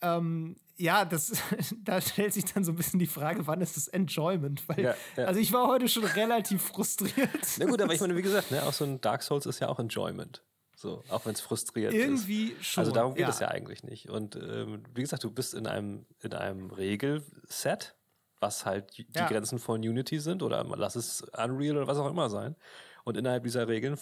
Ähm, 0.01 0.55
ja, 0.77 1.05
das, 1.05 1.33
da 1.83 2.01
stellt 2.01 2.33
sich 2.33 2.45
dann 2.45 2.63
so 2.63 2.71
ein 2.71 2.75
bisschen 2.75 2.99
die 2.99 3.07
Frage, 3.07 3.47
wann 3.47 3.61
ist 3.61 3.77
das 3.77 3.87
Enjoyment? 3.87 4.67
Weil, 4.67 4.83
ja, 4.83 4.95
ja. 5.15 5.25
Also 5.25 5.39
ich 5.39 5.51
war 5.51 5.67
heute 5.67 5.87
schon 5.87 6.03
relativ 6.03 6.61
frustriert. 6.61 7.29
Na 7.57 7.65
gut, 7.65 7.81
aber 7.81 7.93
ich 7.93 8.01
meine, 8.01 8.15
wie 8.15 8.21
gesagt, 8.21 8.51
ne, 8.51 8.63
auch 8.63 8.73
so 8.73 8.85
ein 8.85 9.01
Dark 9.01 9.23
Souls 9.23 9.45
ist 9.45 9.59
ja 9.59 9.67
auch 9.67 9.79
Enjoyment. 9.79 10.41
So, 10.75 11.03
auch 11.09 11.25
wenn 11.25 11.33
es 11.33 11.41
frustriert 11.41 11.93
Irgendwie 11.93 12.49
ist. 12.49 12.65
schon. 12.65 12.81
Also 12.81 12.91
darum 12.91 13.13
geht 13.15 13.23
ja. 13.23 13.29
es 13.29 13.39
ja 13.39 13.47
eigentlich 13.47 13.83
nicht. 13.83 14.09
Und 14.09 14.35
ähm, 14.35 14.83
wie 14.93 15.01
gesagt, 15.01 15.23
du 15.23 15.31
bist 15.31 15.53
in 15.53 15.67
einem, 15.67 16.05
in 16.21 16.33
einem 16.33 16.69
Regelset, 16.69 17.95
was 18.39 18.65
halt 18.65 18.97
die 18.97 19.07
ja. 19.15 19.27
Grenzen 19.27 19.59
von 19.59 19.79
Unity 19.79 20.19
sind 20.19 20.43
oder 20.43 20.63
lass 20.63 20.95
es 20.95 21.21
Unreal 21.21 21.77
oder 21.77 21.87
was 21.87 21.97
auch 21.97 22.09
immer 22.09 22.29
sein. 22.29 22.55
Und 23.05 23.17
innerhalb 23.17 23.43
dieser 23.43 23.67
Regeln 23.67 23.97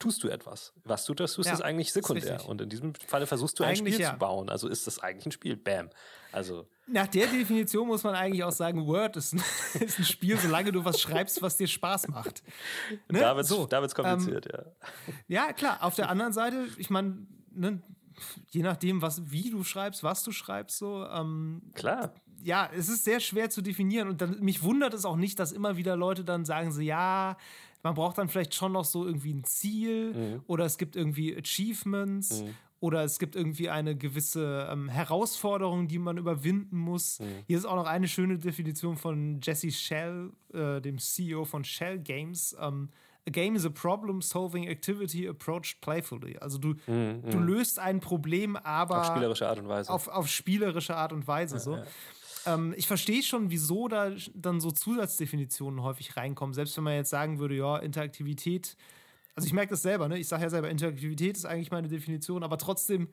tust 0.00 0.24
du 0.24 0.28
etwas. 0.28 0.72
Was 0.84 1.04
du 1.04 1.14
das 1.14 1.34
tust, 1.34 1.46
ja, 1.46 1.54
ist 1.54 1.62
eigentlich 1.62 1.92
sekundär. 1.92 2.36
Ist 2.36 2.46
und 2.46 2.60
in 2.60 2.68
diesem 2.68 2.92
Falle 3.06 3.28
versuchst 3.28 3.58
du 3.60 3.62
ein 3.62 3.70
eigentlich 3.70 3.94
Spiel 3.94 4.04
ja. 4.04 4.12
zu 4.12 4.18
bauen. 4.18 4.50
Also 4.50 4.68
ist 4.68 4.88
das 4.88 4.98
eigentlich 4.98 5.26
ein 5.26 5.32
Spiel. 5.32 5.56
Bam. 5.56 5.88
Also. 6.32 6.66
Nach 6.88 7.06
der 7.06 7.28
Definition 7.28 7.86
muss 7.86 8.02
man 8.02 8.16
eigentlich 8.16 8.42
auch 8.42 8.52
sagen, 8.52 8.88
Word 8.88 9.16
ist 9.16 9.34
ein, 9.34 9.42
ist 9.80 10.00
ein 10.00 10.04
Spiel, 10.04 10.36
solange 10.36 10.72
du 10.72 10.84
was 10.84 11.00
schreibst, 11.00 11.40
was 11.42 11.56
dir 11.56 11.68
Spaß 11.68 12.08
macht. 12.08 12.42
Ne? 13.08 13.20
Da 13.20 13.36
wird 13.36 13.44
es 13.44 13.48
so, 13.48 13.68
kompliziert, 13.68 14.46
ähm, 14.52 14.64
ja. 15.28 15.46
Ja, 15.46 15.52
klar. 15.52 15.78
Auf 15.82 15.94
der 15.94 16.08
anderen 16.08 16.32
Seite, 16.32 16.66
ich 16.76 16.90
meine, 16.90 17.28
ne, 17.52 17.80
je 18.50 18.62
nachdem, 18.62 19.00
was, 19.00 19.30
wie 19.30 19.48
du 19.50 19.62
schreibst, 19.62 20.02
was 20.02 20.24
du 20.24 20.32
schreibst, 20.32 20.76
so. 20.76 21.06
Ähm, 21.06 21.62
klar 21.74 22.12
ja, 22.44 22.68
es 22.76 22.90
ist 22.90 23.04
sehr 23.04 23.20
schwer 23.20 23.48
zu 23.48 23.62
definieren 23.62 24.06
und 24.06 24.20
dann, 24.20 24.38
mich 24.40 24.62
wundert 24.62 24.92
es 24.92 25.06
auch 25.06 25.16
nicht, 25.16 25.38
dass 25.38 25.50
immer 25.50 25.78
wieder 25.78 25.96
Leute 25.96 26.24
dann 26.24 26.44
sagen 26.44 26.72
so, 26.72 26.82
ja, 26.82 27.38
man 27.84 27.94
braucht 27.94 28.18
dann 28.18 28.28
vielleicht 28.28 28.54
schon 28.54 28.72
noch 28.72 28.84
so 28.84 29.06
irgendwie 29.06 29.32
ein 29.32 29.44
Ziel 29.44 30.14
mhm. 30.14 30.42
oder 30.46 30.64
es 30.64 30.78
gibt 30.78 30.96
irgendwie 30.96 31.36
Achievements 31.36 32.42
mhm. 32.42 32.54
oder 32.80 33.04
es 33.04 33.18
gibt 33.18 33.36
irgendwie 33.36 33.68
eine 33.68 33.94
gewisse 33.94 34.66
ähm, 34.70 34.88
Herausforderung, 34.88 35.86
die 35.86 35.98
man 35.98 36.16
überwinden 36.16 36.78
muss. 36.78 37.20
Mhm. 37.20 37.44
Hier 37.46 37.58
ist 37.58 37.66
auch 37.66 37.76
noch 37.76 37.86
eine 37.86 38.08
schöne 38.08 38.38
Definition 38.38 38.96
von 38.96 39.38
Jesse 39.42 39.70
Shell, 39.70 40.32
äh, 40.52 40.80
dem 40.80 40.98
CEO 40.98 41.44
von 41.44 41.62
Shell 41.62 41.98
Games. 41.98 42.56
Ähm, 42.58 42.88
A 43.26 43.30
game 43.30 43.56
is 43.56 43.64
a 43.64 43.70
problem-solving 43.70 44.68
activity 44.68 45.26
approached 45.26 45.80
playfully. 45.80 46.36
Also 46.38 46.58
du, 46.58 46.74
mhm, 46.86 47.22
du 47.22 47.38
mhm. 47.38 47.46
löst 47.46 47.78
ein 47.78 48.00
Problem, 48.00 48.56
aber 48.56 49.00
auf 49.00 49.06
spielerische 49.06 49.48
Art 49.48 49.58
und 49.58 49.68
Weise. 49.68 49.90
Auf, 49.90 50.08
auf 50.08 50.28
spielerische 50.28 50.94
Art 50.94 51.12
und 51.12 51.26
Weise. 51.26 51.56
Ja, 51.56 51.60
so. 51.60 51.76
Ja. 51.76 51.84
Ähm, 52.46 52.74
ich 52.76 52.86
verstehe 52.86 53.22
schon, 53.22 53.50
wieso 53.50 53.88
da 53.88 54.12
dann 54.34 54.60
so 54.60 54.70
Zusatzdefinitionen 54.70 55.82
häufig 55.82 56.16
reinkommen. 56.16 56.54
Selbst 56.54 56.76
wenn 56.76 56.84
man 56.84 56.94
jetzt 56.94 57.10
sagen 57.10 57.38
würde, 57.38 57.56
ja, 57.56 57.78
Interaktivität. 57.78 58.76
Also 59.34 59.46
ich 59.46 59.52
merke 59.52 59.70
das 59.70 59.82
selber, 59.82 60.08
ne? 60.08 60.18
Ich 60.18 60.28
sage 60.28 60.42
ja 60.44 60.50
selber, 60.50 60.70
Interaktivität 60.70 61.36
ist 61.36 61.44
eigentlich 61.44 61.70
meine 61.70 61.88
Definition, 61.88 62.44
aber 62.44 62.56
trotzdem, 62.56 63.08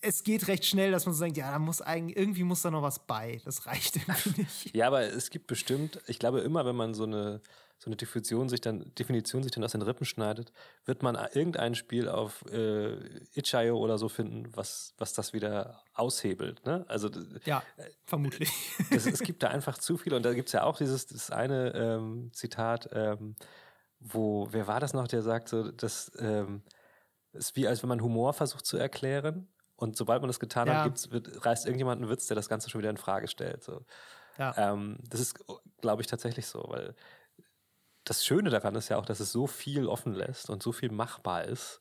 es 0.00 0.22
geht 0.22 0.48
recht 0.48 0.64
schnell, 0.64 0.90
dass 0.90 1.06
man 1.06 1.14
so 1.14 1.22
denkt, 1.22 1.36
ja, 1.36 1.50
da 1.50 1.58
muss 1.58 1.82
eigentlich, 1.82 2.16
irgendwie 2.16 2.44
muss 2.44 2.62
da 2.62 2.70
noch 2.70 2.82
was 2.82 3.06
bei. 3.06 3.40
Das 3.44 3.66
reicht 3.66 3.96
irgendwie 3.96 4.40
nicht. 4.42 4.74
Ja, 4.74 4.86
aber 4.86 5.02
es 5.02 5.30
gibt 5.30 5.46
bestimmt, 5.46 6.00
ich 6.06 6.18
glaube 6.18 6.40
immer, 6.40 6.64
wenn 6.64 6.76
man 6.76 6.94
so 6.94 7.04
eine 7.04 7.40
so 7.78 7.86
eine 7.88 7.96
Definition 7.96 8.48
sich 8.48 8.60
dann, 8.60 8.92
Definition 8.96 9.42
sich 9.42 9.52
dann 9.52 9.62
aus 9.62 9.72
den 9.72 9.82
Rippen 9.82 10.04
schneidet, 10.04 10.52
wird 10.84 11.02
man 11.02 11.14
irgendein 11.32 11.76
Spiel 11.76 12.08
auf 12.08 12.44
äh, 12.50 12.96
itch.io 13.34 13.76
oder 13.78 13.98
so 13.98 14.08
finden, 14.08 14.48
was, 14.56 14.94
was 14.98 15.12
das 15.12 15.32
wieder 15.32 15.82
aushebelt. 15.94 16.66
Ne? 16.66 16.84
Also, 16.88 17.08
ja, 17.44 17.62
vermutlich. 18.04 18.50
Das, 18.90 19.06
es 19.06 19.20
gibt 19.20 19.42
da 19.42 19.48
einfach 19.48 19.78
zu 19.78 19.96
viel 19.96 20.14
und 20.14 20.24
da 20.24 20.32
gibt 20.32 20.48
es 20.48 20.52
ja 20.52 20.64
auch 20.64 20.76
dieses 20.76 21.06
das 21.06 21.30
eine 21.30 21.74
ähm, 21.74 22.30
Zitat, 22.32 22.88
ähm, 22.92 23.36
wo, 24.00 24.48
wer 24.50 24.66
war 24.66 24.80
das 24.80 24.92
noch, 24.92 25.06
der 25.06 25.22
sagt 25.22 25.48
so, 25.48 25.70
das 25.70 26.10
ähm, 26.18 26.62
ist 27.32 27.54
wie, 27.54 27.68
als 27.68 27.82
wenn 27.82 27.88
man 27.88 28.02
Humor 28.02 28.32
versucht 28.32 28.66
zu 28.66 28.76
erklären 28.76 29.48
und 29.76 29.96
sobald 29.96 30.20
man 30.22 30.28
das 30.28 30.40
getan 30.40 30.66
ja. 30.66 30.78
hat, 30.78 30.84
gibt's, 30.84 31.10
wird, 31.12 31.44
reißt 31.44 31.66
irgendjemand 31.66 32.00
einen 32.00 32.10
Witz, 32.10 32.26
der 32.26 32.34
das 32.34 32.48
Ganze 32.48 32.70
schon 32.70 32.80
wieder 32.80 32.90
in 32.90 32.96
Frage 32.96 33.28
stellt. 33.28 33.62
So. 33.62 33.84
Ja. 34.36 34.54
Ähm, 34.56 34.98
das 35.08 35.20
ist, 35.20 35.38
glaube 35.80 36.02
ich, 36.02 36.08
tatsächlich 36.08 36.46
so, 36.46 36.64
weil 36.68 36.94
das 38.08 38.24
Schöne 38.24 38.50
daran 38.50 38.74
ist 38.74 38.88
ja 38.88 38.96
auch, 38.96 39.06
dass 39.06 39.20
es 39.20 39.32
so 39.32 39.46
viel 39.46 39.86
offen 39.86 40.14
lässt 40.14 40.50
und 40.50 40.62
so 40.62 40.72
viel 40.72 40.90
machbar 40.90 41.44
ist. 41.44 41.80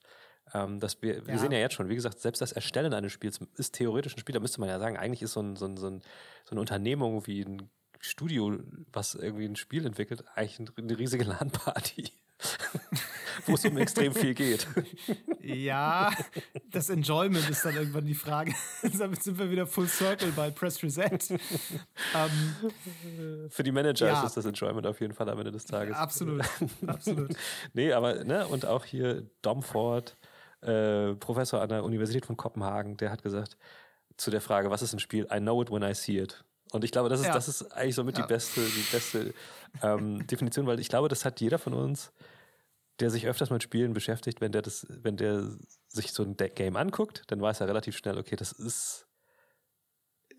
Ähm, 0.53 0.79
dass 0.79 1.01
wir, 1.01 1.27
wir 1.27 1.37
sehen 1.39 1.51
ja 1.51 1.57
jetzt 1.57 1.73
schon, 1.73 1.89
wie 1.89 1.95
gesagt, 1.95 2.19
selbst 2.19 2.41
das 2.41 2.53
Erstellen 2.53 2.93
eines 2.93 3.11
Spiels 3.11 3.39
ist 3.55 3.75
theoretisch 3.75 4.15
ein 4.15 4.19
Spiel, 4.19 4.33
da 4.33 4.39
müsste 4.39 4.61
man 4.61 4.69
ja 4.69 4.79
sagen, 4.79 4.95
eigentlich 4.95 5.21
ist 5.21 5.33
so, 5.33 5.41
ein, 5.41 5.57
so, 5.57 5.65
ein, 5.65 5.75
so, 5.75 5.87
ein, 5.87 6.01
so 6.45 6.51
eine 6.51 6.61
Unternehmung 6.61 7.27
wie 7.27 7.41
ein 7.41 7.69
Studio, 7.99 8.57
was 8.93 9.15
irgendwie 9.15 9.45
ein 9.45 9.57
Spiel 9.57 9.85
entwickelt, 9.85 10.23
eigentlich 10.35 10.69
eine 10.77 10.97
riesige 10.97 11.23
LAN-Party. 11.25 12.11
Wo 13.45 13.53
es 13.53 13.65
um 13.65 13.77
extrem 13.77 14.13
viel 14.13 14.33
geht. 14.33 14.67
Ja, 15.41 16.11
das 16.71 16.89
Enjoyment 16.89 17.49
ist 17.49 17.63
dann 17.63 17.73
irgendwann 17.73 18.05
die 18.05 18.15
Frage. 18.15 18.53
Damit 18.99 19.23
sind 19.23 19.39
wir 19.39 19.49
wieder 19.49 19.65
full 19.65 19.87
circle 19.87 20.31
bei 20.35 20.49
Press 20.49 20.83
Reset. 20.83 21.19
Ähm, 22.13 23.49
Für 23.49 23.63
die 23.63 23.71
Manager 23.71 24.07
ja. 24.07 24.19
ist 24.19 24.27
es 24.27 24.33
das 24.33 24.45
Enjoyment 24.45 24.85
auf 24.85 24.99
jeden 24.99 25.13
Fall 25.13 25.29
am 25.29 25.37
Ende 25.37 25.51
des 25.51 25.63
Tages. 25.63 25.95
Ja, 25.95 26.01
absolut, 26.01 26.43
absolut. 26.85 27.33
nee, 27.73 27.93
aber, 27.93 28.25
ne, 28.25 28.45
und 28.47 28.65
auch 28.65 28.83
hier 28.83 29.23
Dom 29.41 29.63
Ford, 29.63 30.17
äh, 30.61 31.13
Professor 31.13 31.61
an 31.61 31.69
der 31.69 31.85
Universität 31.85 32.25
von 32.25 32.35
Kopenhagen, 32.35 32.97
der 32.97 33.09
hat 33.09 33.23
gesagt, 33.23 33.57
zu 34.17 34.31
der 34.31 34.41
Frage, 34.41 34.69
was 34.69 34.81
ist 34.81 34.91
ein 34.91 34.99
Spiel? 34.99 35.27
I 35.33 35.39
know 35.39 35.61
it 35.61 35.71
when 35.71 35.83
I 35.83 35.93
see 35.93 36.19
it. 36.19 36.43
Und 36.71 36.83
ich 36.83 36.91
glaube, 36.91 37.09
das 37.09 37.21
ist, 37.21 37.27
ja. 37.27 37.33
das 37.33 37.47
ist 37.47 37.71
eigentlich 37.71 37.95
somit 37.95 38.17
ja. 38.17 38.25
die 38.25 38.33
beste, 38.33 38.61
die 38.61 38.85
beste 38.91 39.33
ähm, 39.81 40.25
Definition, 40.27 40.67
weil 40.67 40.79
ich 40.79 40.89
glaube, 40.89 41.07
das 41.07 41.23
hat 41.23 41.39
jeder 41.39 41.59
von 41.59 41.73
uns 41.73 42.11
der 42.99 43.09
sich 43.09 43.27
öfters 43.27 43.49
mit 43.49 43.63
Spielen 43.63 43.93
beschäftigt, 43.93 44.41
wenn 44.41 44.51
der 44.51 44.61
das, 44.61 44.87
wenn 44.89 45.17
der 45.17 45.49
sich 45.87 46.11
so 46.13 46.23
ein 46.23 46.35
Game 46.35 46.75
anguckt, 46.75 47.23
dann 47.27 47.41
weiß 47.41 47.61
er 47.61 47.67
relativ 47.67 47.97
schnell, 47.97 48.17
okay, 48.17 48.35
das 48.35 48.51
ist, 48.51 49.07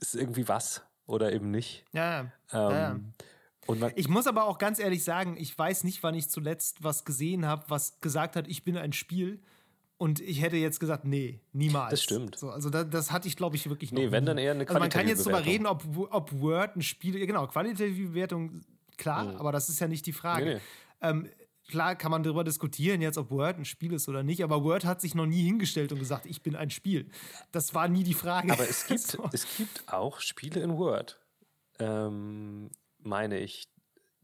ist 0.00 0.14
irgendwie 0.14 0.48
was 0.48 0.82
oder 1.06 1.32
eben 1.32 1.50
nicht. 1.50 1.84
Ja, 1.92 2.32
ähm, 2.52 3.12
ja. 3.70 3.90
Ich 3.96 4.09
muss 4.09 4.26
aber 4.26 4.44
auch 4.44 4.59
ganz 4.59 4.78
ehrlich 4.78 5.04
sagen, 5.04 5.36
ich 5.38 5.56
weiß 5.56 5.84
nicht, 5.84 6.02
wann 6.02 6.14
ich 6.14 6.28
zuletzt 6.28 6.82
was 6.82 7.04
gesehen 7.04 7.46
habe, 7.46 7.64
was 7.68 8.00
gesagt 8.00 8.34
hat, 8.34 8.48
ich 8.48 8.64
bin 8.64 8.76
ein 8.76 8.92
Spiel. 8.92 9.42
Und 9.98 10.20
ich 10.20 10.40
hätte 10.40 10.56
jetzt 10.56 10.78
gesagt, 10.78 11.04
nee, 11.04 11.40
niemals. 11.52 11.90
Das 11.90 12.02
stimmt. 12.04 12.38
So, 12.38 12.50
also 12.50 12.70
das, 12.70 12.88
das, 12.88 13.11
hatte 13.11 13.26
ich, 13.26 13.36
glaube 13.36 13.56
ich, 13.56 13.68
wirklich 13.68 13.90
noch. 13.90 14.00
Nee, 14.00 14.12
wenn 14.12 14.24
dann 14.24 14.38
eher 14.38 14.52
eine 14.52 14.64
qualitative 14.64 14.70
also 14.70 14.80
Man 14.80 14.90
kann 14.90 15.09
jetzt 15.09 15.26
darüber 15.26 15.44
reden, 15.44 15.66
ob, 15.66 16.12
ob 16.14 16.40
Word 16.40 16.76
ein 16.76 16.82
Spiel, 16.82 17.26
genau, 17.26 17.48
qualitative 17.48 18.09
Bewertung, 18.11 18.62
klar, 18.96 19.24
mhm. 19.24 19.36
aber 19.36 19.50
das 19.50 19.68
ist 19.68 19.80
ja 19.80 19.88
nicht 19.88 20.06
die 20.06 20.12
Frage. 20.12 20.44
Nee, 20.44 20.54
nee. 20.54 20.61
Ähm, 21.00 21.28
klar 21.68 21.94
kann 21.94 22.10
man 22.10 22.22
darüber 22.22 22.42
diskutieren, 22.42 23.00
jetzt 23.00 23.18
ob 23.18 23.30
Word 23.30 23.58
ein 23.58 23.64
Spiel 23.64 23.92
ist 23.92 24.08
oder 24.08 24.22
nicht, 24.22 24.42
aber 24.42 24.64
Word 24.64 24.84
hat 24.84 25.00
sich 25.00 25.14
noch 25.14 25.26
nie 25.26 25.44
hingestellt 25.44 25.92
und 25.92 25.98
gesagt, 25.98 26.26
ich 26.26 26.42
bin 26.42 26.56
ein 26.56 26.70
Spiel. 26.70 27.08
Das 27.52 27.74
war 27.74 27.86
nie 27.88 28.02
die 28.02 28.14
Frage. 28.14 28.52
Aber 28.52 28.68
es 28.68 28.86
gibt, 28.86 29.00
so. 29.00 29.28
es 29.32 29.46
gibt 29.56 29.84
auch 29.86 30.20
Spiele 30.20 30.60
in 30.60 30.76
Word, 30.76 31.20
ähm, 31.78 32.70
meine 32.98 33.38
ich. 33.38 33.68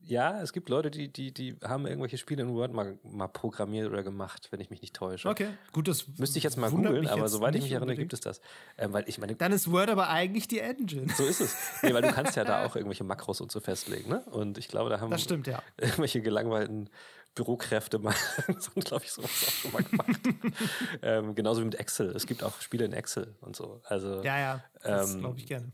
ja, 0.02 0.40
es 0.42 0.52
gibt 0.52 0.68
Leute, 0.68 0.90
die, 0.90 1.12
die, 1.12 1.32
die 1.32 1.56
haben 1.62 1.86
irgendwelche 1.86 2.18
Spiele 2.18 2.42
in 2.42 2.52
Word 2.54 2.72
mal, 2.72 2.98
mal 3.04 3.28
programmiert 3.28 3.88
oder 3.88 4.02
gemacht, 4.02 4.48
wenn 4.50 4.60
ich 4.60 4.70
mich 4.70 4.82
nicht 4.82 4.94
täusche. 4.96 5.28
Okay, 5.28 5.48
gut, 5.72 5.86
das 5.86 6.08
müsste 6.18 6.38
ich 6.38 6.44
jetzt 6.44 6.56
mal 6.56 6.70
googeln, 6.70 7.06
aber 7.06 7.28
soweit 7.28 7.54
ich 7.54 7.62
mich 7.62 7.72
erinnere, 7.72 7.96
gibt 7.96 8.12
es 8.12 8.20
das. 8.20 8.40
Ähm, 8.76 8.92
weil 8.92 9.04
ich 9.06 9.18
meine, 9.18 9.34
Dann 9.34 9.52
ist 9.52 9.70
Word 9.70 9.90
aber 9.90 10.08
eigentlich 10.08 10.48
die 10.48 10.60
Engine. 10.60 11.06
So 11.14 11.24
ist 11.24 11.40
es. 11.40 11.56
Nee, 11.82 11.94
weil 11.94 12.02
du 12.02 12.12
kannst 12.12 12.36
ja 12.36 12.44
da 12.44 12.64
auch 12.66 12.74
irgendwelche 12.74 13.04
Makros 13.04 13.40
und 13.40 13.52
so 13.52 13.60
festlegen, 13.60 14.10
ne? 14.10 14.22
Und 14.30 14.58
ich 14.58 14.68
glaube, 14.68 14.90
da 14.90 15.00
haben 15.00 15.10
das 15.10 15.22
stimmt, 15.22 15.46
ja. 15.46 15.62
irgendwelche 15.78 16.20
gelangweilten 16.22 16.90
Bürokräfte 17.34 17.98
mal, 17.98 18.14
so, 18.58 18.70
glaube 18.80 19.04
ich, 19.04 19.12
sowas 19.12 19.30
auch 19.30 19.52
schon 19.52 19.72
mal 19.72 19.82
gemacht. 19.82 20.20
ähm, 21.02 21.34
genauso 21.34 21.60
wie 21.60 21.66
mit 21.66 21.74
Excel. 21.74 22.14
Es 22.14 22.26
gibt 22.26 22.42
auch 22.42 22.60
Spiele 22.60 22.84
in 22.84 22.92
Excel 22.92 23.36
und 23.40 23.56
so. 23.56 23.80
Also, 23.84 24.22
ja, 24.22 24.38
ja, 24.38 24.64
das 24.82 25.14
ähm, 25.14 25.20
glaube 25.20 25.38
ich 25.38 25.46
gerne. 25.46 25.72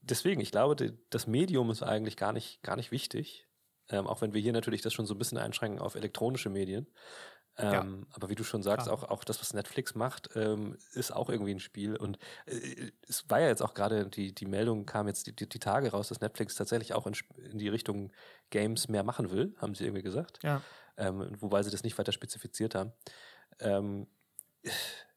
Deswegen, 0.00 0.40
ich 0.40 0.52
glaube, 0.52 0.76
das 1.10 1.26
Medium 1.26 1.70
ist 1.70 1.82
eigentlich 1.82 2.16
gar 2.16 2.32
nicht, 2.32 2.62
gar 2.62 2.76
nicht 2.76 2.92
wichtig. 2.92 3.48
Ähm, 3.88 4.06
auch 4.06 4.20
wenn 4.20 4.34
wir 4.34 4.40
hier 4.40 4.52
natürlich 4.52 4.82
das 4.82 4.92
schon 4.92 5.06
so 5.06 5.14
ein 5.14 5.18
bisschen 5.18 5.38
einschränken 5.38 5.80
auf 5.80 5.94
elektronische 5.94 6.50
Medien. 6.50 6.86
Ähm, 7.58 7.72
ja. 7.72 8.06
Aber 8.12 8.28
wie 8.28 8.34
du 8.34 8.44
schon 8.44 8.62
sagst, 8.62 8.88
auch, 8.88 9.02
auch 9.04 9.24
das, 9.24 9.40
was 9.40 9.54
Netflix 9.54 9.94
macht, 9.94 10.30
ähm, 10.34 10.76
ist 10.92 11.10
auch 11.10 11.30
irgendwie 11.30 11.52
ein 11.52 11.60
Spiel. 11.60 11.96
Und 11.96 12.18
äh, 12.46 12.90
es 13.08 13.28
war 13.30 13.40
ja 13.40 13.48
jetzt 13.48 13.62
auch 13.62 13.74
gerade, 13.74 14.06
die, 14.06 14.34
die 14.34 14.46
Meldung 14.46 14.84
kam 14.84 15.08
jetzt 15.08 15.26
die, 15.26 15.34
die, 15.34 15.48
die 15.48 15.58
Tage 15.58 15.90
raus, 15.90 16.08
dass 16.08 16.20
Netflix 16.20 16.54
tatsächlich 16.54 16.92
auch 16.92 17.06
in, 17.06 17.14
in, 17.50 17.58
die 17.58 17.68
Richtung 17.68 18.12
Games 18.50 18.88
mehr 18.88 19.02
machen 19.02 19.30
will, 19.30 19.54
haben 19.58 19.74
sie 19.74 19.84
irgendwie 19.84 20.02
gesagt. 20.02 20.38
Ja. 20.42 20.60
Ähm, 20.98 21.30
wobei 21.40 21.62
sie 21.62 21.70
das 21.70 21.82
nicht 21.82 21.98
weiter 21.98 22.12
spezifiziert 22.12 22.74
haben. 22.74 22.92
Ähm, 23.60 24.06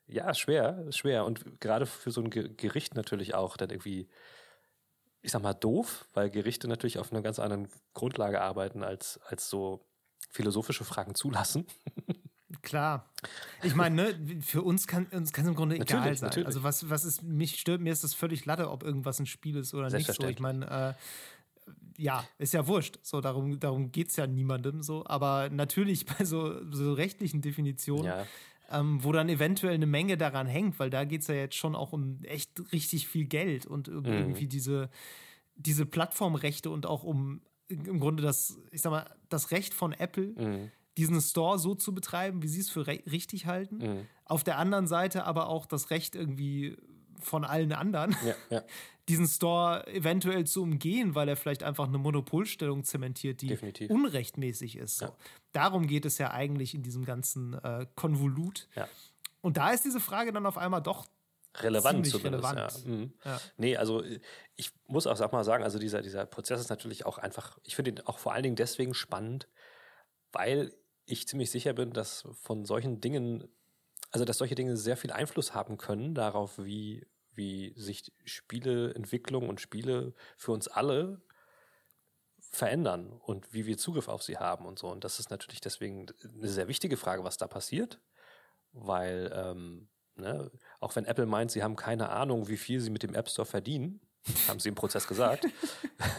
ja, 0.07 0.33
schwer, 0.33 0.85
schwer. 0.91 1.25
Und 1.25 1.59
gerade 1.59 1.85
für 1.85 2.11
so 2.11 2.21
ein 2.21 2.29
Gericht 2.29 2.95
natürlich 2.95 3.35
auch 3.35 3.57
dann 3.57 3.69
irgendwie 3.69 4.09
ich 5.21 5.31
sag 5.31 5.41
mal, 5.41 5.53
doof, 5.53 6.07
weil 6.13 6.29
Gerichte 6.29 6.67
natürlich 6.67 6.97
auf 6.97 7.11
einer 7.11 7.21
ganz 7.21 7.39
anderen 7.39 7.67
Grundlage 7.93 8.41
arbeiten, 8.41 8.83
als, 8.83 9.19
als 9.25 9.49
so 9.49 9.85
philosophische 10.29 10.85
Fragen 10.85 11.15
zulassen. 11.15 11.65
Klar. 12.61 13.09
Ich 13.63 13.75
meine, 13.75 13.95
ne, 13.95 14.41
für 14.41 14.61
uns 14.61 14.87
kann 14.87 15.05
uns 15.11 15.33
kann 15.33 15.45
es 15.45 15.49
im 15.49 15.55
Grunde 15.55 15.75
egal 15.75 15.99
natürlich, 15.99 16.19
sein. 16.19 16.27
Natürlich. 16.27 16.47
Also 16.47 16.63
was, 16.63 16.89
was 16.89 17.05
ist, 17.05 17.23
mich 17.23 17.59
stört, 17.59 17.81
mir 17.81 17.93
ist 17.93 18.03
das 18.03 18.13
völlig 18.13 18.45
latte, 18.45 18.69
ob 18.69 18.83
irgendwas 18.83 19.19
ein 19.19 19.25
Spiel 19.25 19.57
ist 19.57 19.73
oder 19.73 19.89
nicht 19.89 20.11
so. 20.11 20.27
Ich 20.27 20.39
meine, 20.39 20.95
äh, 21.67 21.71
ja, 22.01 22.25
ist 22.37 22.53
ja 22.53 22.67
wurscht. 22.67 22.99
So, 23.01 23.21
darum, 23.21 23.59
darum 23.59 23.91
geht 23.91 24.09
es 24.09 24.15
ja 24.15 24.27
niemandem 24.27 24.81
so. 24.81 25.05
Aber 25.05 25.49
natürlich 25.49 26.05
bei 26.17 26.25
so, 26.25 26.61
so 26.71 26.93
rechtlichen 26.93 27.41
Definitionen 27.41 28.05
ja 28.05 28.25
ähm, 28.71 29.03
wo 29.03 29.11
dann 29.11 29.29
eventuell 29.29 29.73
eine 29.73 29.85
Menge 29.85 30.17
daran 30.17 30.47
hängt, 30.47 30.79
weil 30.79 30.89
da 30.89 31.03
geht 31.03 31.21
es 31.21 31.27
ja 31.27 31.35
jetzt 31.35 31.55
schon 31.55 31.75
auch 31.75 31.91
um 31.91 32.23
echt 32.23 32.51
richtig 32.71 33.07
viel 33.07 33.25
Geld 33.25 33.65
und 33.65 33.87
Mhm. 33.87 34.05
irgendwie 34.05 34.45
mhm. 34.45 34.49
diese, 34.49 34.89
diese 35.55 35.85
Plattformrechte 35.85 36.69
und 36.69 36.85
auch 36.85 37.03
um 37.03 37.41
im 37.67 37.99
Grunde 37.99 38.23
das, 38.23 38.57
ich 38.71 38.81
sag 38.81 38.89
mal, 38.89 39.05
das 39.29 39.51
Recht 39.51 39.75
von 39.75 39.93
Apple, 39.93 40.33
mhm. 40.35 40.71
Diesen 40.99 41.21
Store 41.21 41.57
so 41.57 41.75
zu 41.75 41.93
betreiben, 41.93 42.43
wie 42.43 42.47
sie 42.49 42.59
es 42.59 42.69
für 42.69 42.85
richtig 42.85 43.45
halten. 43.45 43.77
Mhm. 43.77 44.07
Auf 44.25 44.43
der 44.43 44.57
anderen 44.57 44.85
Seite 44.85 45.23
aber 45.23 45.47
auch 45.47 45.65
das 45.65 45.91
Recht 45.91 46.13
irgendwie 46.15 46.75
von 47.21 47.45
allen 47.45 47.71
anderen, 47.71 48.15
ja, 48.25 48.35
ja. 48.49 48.63
diesen 49.07 49.27
Store 49.27 49.87
eventuell 49.87 50.45
zu 50.45 50.61
umgehen, 50.61 51.15
weil 51.15 51.27
er 51.29 51.35
vielleicht 51.35 51.63
einfach 51.63 51.87
eine 51.87 51.97
Monopolstellung 51.97 52.83
zementiert, 52.83 53.41
die 53.41 53.47
Definitiv. 53.47 53.89
unrechtmäßig 53.89 54.77
ist. 54.77 54.97
So. 54.97 55.05
Ja. 55.05 55.15
Darum 55.53 55.87
geht 55.87 56.05
es 56.05 56.17
ja 56.17 56.31
eigentlich 56.31 56.75
in 56.75 56.83
diesem 56.83 57.05
ganzen 57.05 57.53
äh, 57.53 57.87
Konvolut. 57.95 58.67
Und 59.41 59.57
da 59.57 59.71
ist 59.71 59.85
diese 59.85 59.99
Frage 59.99 60.31
dann 60.33 60.45
auf 60.45 60.57
einmal 60.57 60.81
doch 60.81 61.07
relevant 61.57 62.05
zumindest. 62.07 62.45
Relevant. 62.45 62.85
Ja. 62.85 62.91
Mhm. 62.91 63.13
Ja. 63.25 63.41
Nee, 63.57 63.77
also 63.77 64.03
ich 64.55 64.71
muss 64.87 65.07
auch 65.07 65.15
sag 65.15 65.31
mal 65.31 65.43
sagen, 65.43 65.63
also 65.63 65.79
dieser, 65.79 66.01
dieser 66.01 66.25
Prozess 66.25 66.59
ist 66.59 66.69
natürlich 66.69 67.05
auch 67.05 67.17
einfach, 67.17 67.57
ich 67.63 67.75
finde 67.75 67.91
ihn 67.91 68.01
auch 68.01 68.19
vor 68.19 68.33
allen 68.33 68.43
Dingen 68.43 68.55
deswegen 68.55 68.93
spannend, 68.93 69.47
weil 70.31 70.73
ich 71.09 71.27
ziemlich 71.27 71.51
sicher 71.51 71.73
bin, 71.73 71.91
dass 71.91 72.23
von 72.33 72.65
solchen 72.65 73.01
Dingen, 73.01 73.47
also 74.11 74.25
dass 74.25 74.37
solche 74.37 74.55
Dinge 74.55 74.77
sehr 74.77 74.97
viel 74.97 75.11
Einfluss 75.11 75.53
haben 75.53 75.77
können 75.77 76.15
darauf, 76.15 76.57
wie, 76.57 77.07
wie 77.33 77.73
sich 77.75 78.11
Spieleentwicklung 78.25 79.49
und 79.49 79.61
Spiele 79.61 80.13
für 80.37 80.51
uns 80.51 80.67
alle 80.67 81.21
verändern 82.39 83.11
und 83.11 83.53
wie 83.53 83.65
wir 83.65 83.77
Zugriff 83.77 84.07
auf 84.07 84.23
sie 84.23 84.37
haben 84.37 84.65
und 84.65 84.79
so. 84.79 84.87
Und 84.87 85.03
das 85.03 85.19
ist 85.19 85.29
natürlich 85.29 85.61
deswegen 85.61 86.07
eine 86.23 86.47
sehr 86.47 86.67
wichtige 86.67 86.97
Frage, 86.97 87.23
was 87.23 87.37
da 87.37 87.47
passiert, 87.47 87.99
weil 88.71 89.31
ähm, 89.33 89.89
ne, 90.15 90.51
auch 90.79 90.95
wenn 90.95 91.05
Apple 91.05 91.25
meint, 91.25 91.51
sie 91.51 91.63
haben 91.63 91.75
keine 91.75 92.09
Ahnung, 92.09 92.47
wie 92.47 92.57
viel 92.57 92.79
sie 92.79 92.89
mit 92.89 93.03
dem 93.03 93.13
App 93.13 93.29
Store 93.29 93.45
verdienen, 93.45 94.01
haben 94.47 94.59
sie 94.59 94.69
im 94.69 94.75
Prozess 94.75 95.07
gesagt, 95.07 95.45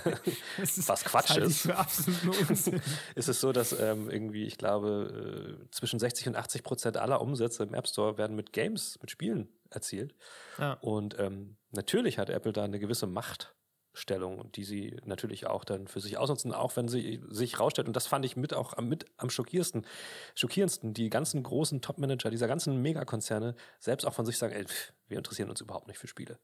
was 0.87 1.05
Quatsch 1.05 1.37
ist, 1.37 1.67
ist 3.15 3.29
es 3.29 3.41
so, 3.41 3.53
dass 3.53 3.73
ähm, 3.79 4.11
irgendwie, 4.11 4.45
ich 4.45 4.59
glaube, 4.59 5.59
äh, 5.61 5.71
zwischen 5.71 5.99
60 5.99 6.29
und 6.29 6.37
80 6.37 6.63
Prozent 6.63 6.97
aller 6.97 7.21
Umsätze 7.21 7.63
im 7.63 7.75
App 7.75 7.87
Store 7.87 8.19
werden 8.19 8.37
mit 8.37 8.53
Games, 8.53 8.99
mit 9.01 9.11
Spielen 9.11 9.49
erzielt. 9.71 10.15
Ja. 10.59 10.75
Und 10.75 11.19
ähm, 11.19 11.57
natürlich 11.71 12.19
hat 12.19 12.31
Apple 12.31 12.53
da 12.53 12.65
eine 12.65 12.79
gewisse 12.79 13.07
Macht 13.07 13.55
Stellung, 13.93 14.51
die 14.53 14.65
sie 14.65 14.97
natürlich 15.05 15.47
auch 15.47 15.65
dann 15.65 15.89
für 15.89 16.01
sich 16.01 16.17
ausnutzen, 16.17 16.53
auch 16.55 16.77
wenn 16.77 16.89
sie 16.89 17.21
sich 17.29 17.59
rausstellt. 17.59 17.89
Und 17.89 17.97
das 17.97 18.07
fand 18.07 18.25
ich 18.25 18.37
mit 18.37 18.55
auch 18.55 18.75
am, 18.77 18.89
mit 18.89 19.07
am 19.17 19.31
schockierendsten, 19.31 19.85
schockierendsten, 20.35 20.95
die 20.95 21.11
ganzen 21.11 21.43
großen 21.43 21.81
Top-Manager 21.83 22.31
dieser 22.31 22.47
ganzen 22.47 22.81
Megakonzerne 22.81 23.55
selbst 23.79 24.05
auch 24.07 24.15
von 24.15 24.25
sich 24.27 24.39
sagen, 24.39 24.55
ey, 24.55 24.65
wir 25.09 25.19
interessieren 25.19 25.51
uns 25.51 25.61
überhaupt 25.61 25.89
nicht 25.89 25.99
für 25.99 26.07
Spiele. 26.07 26.39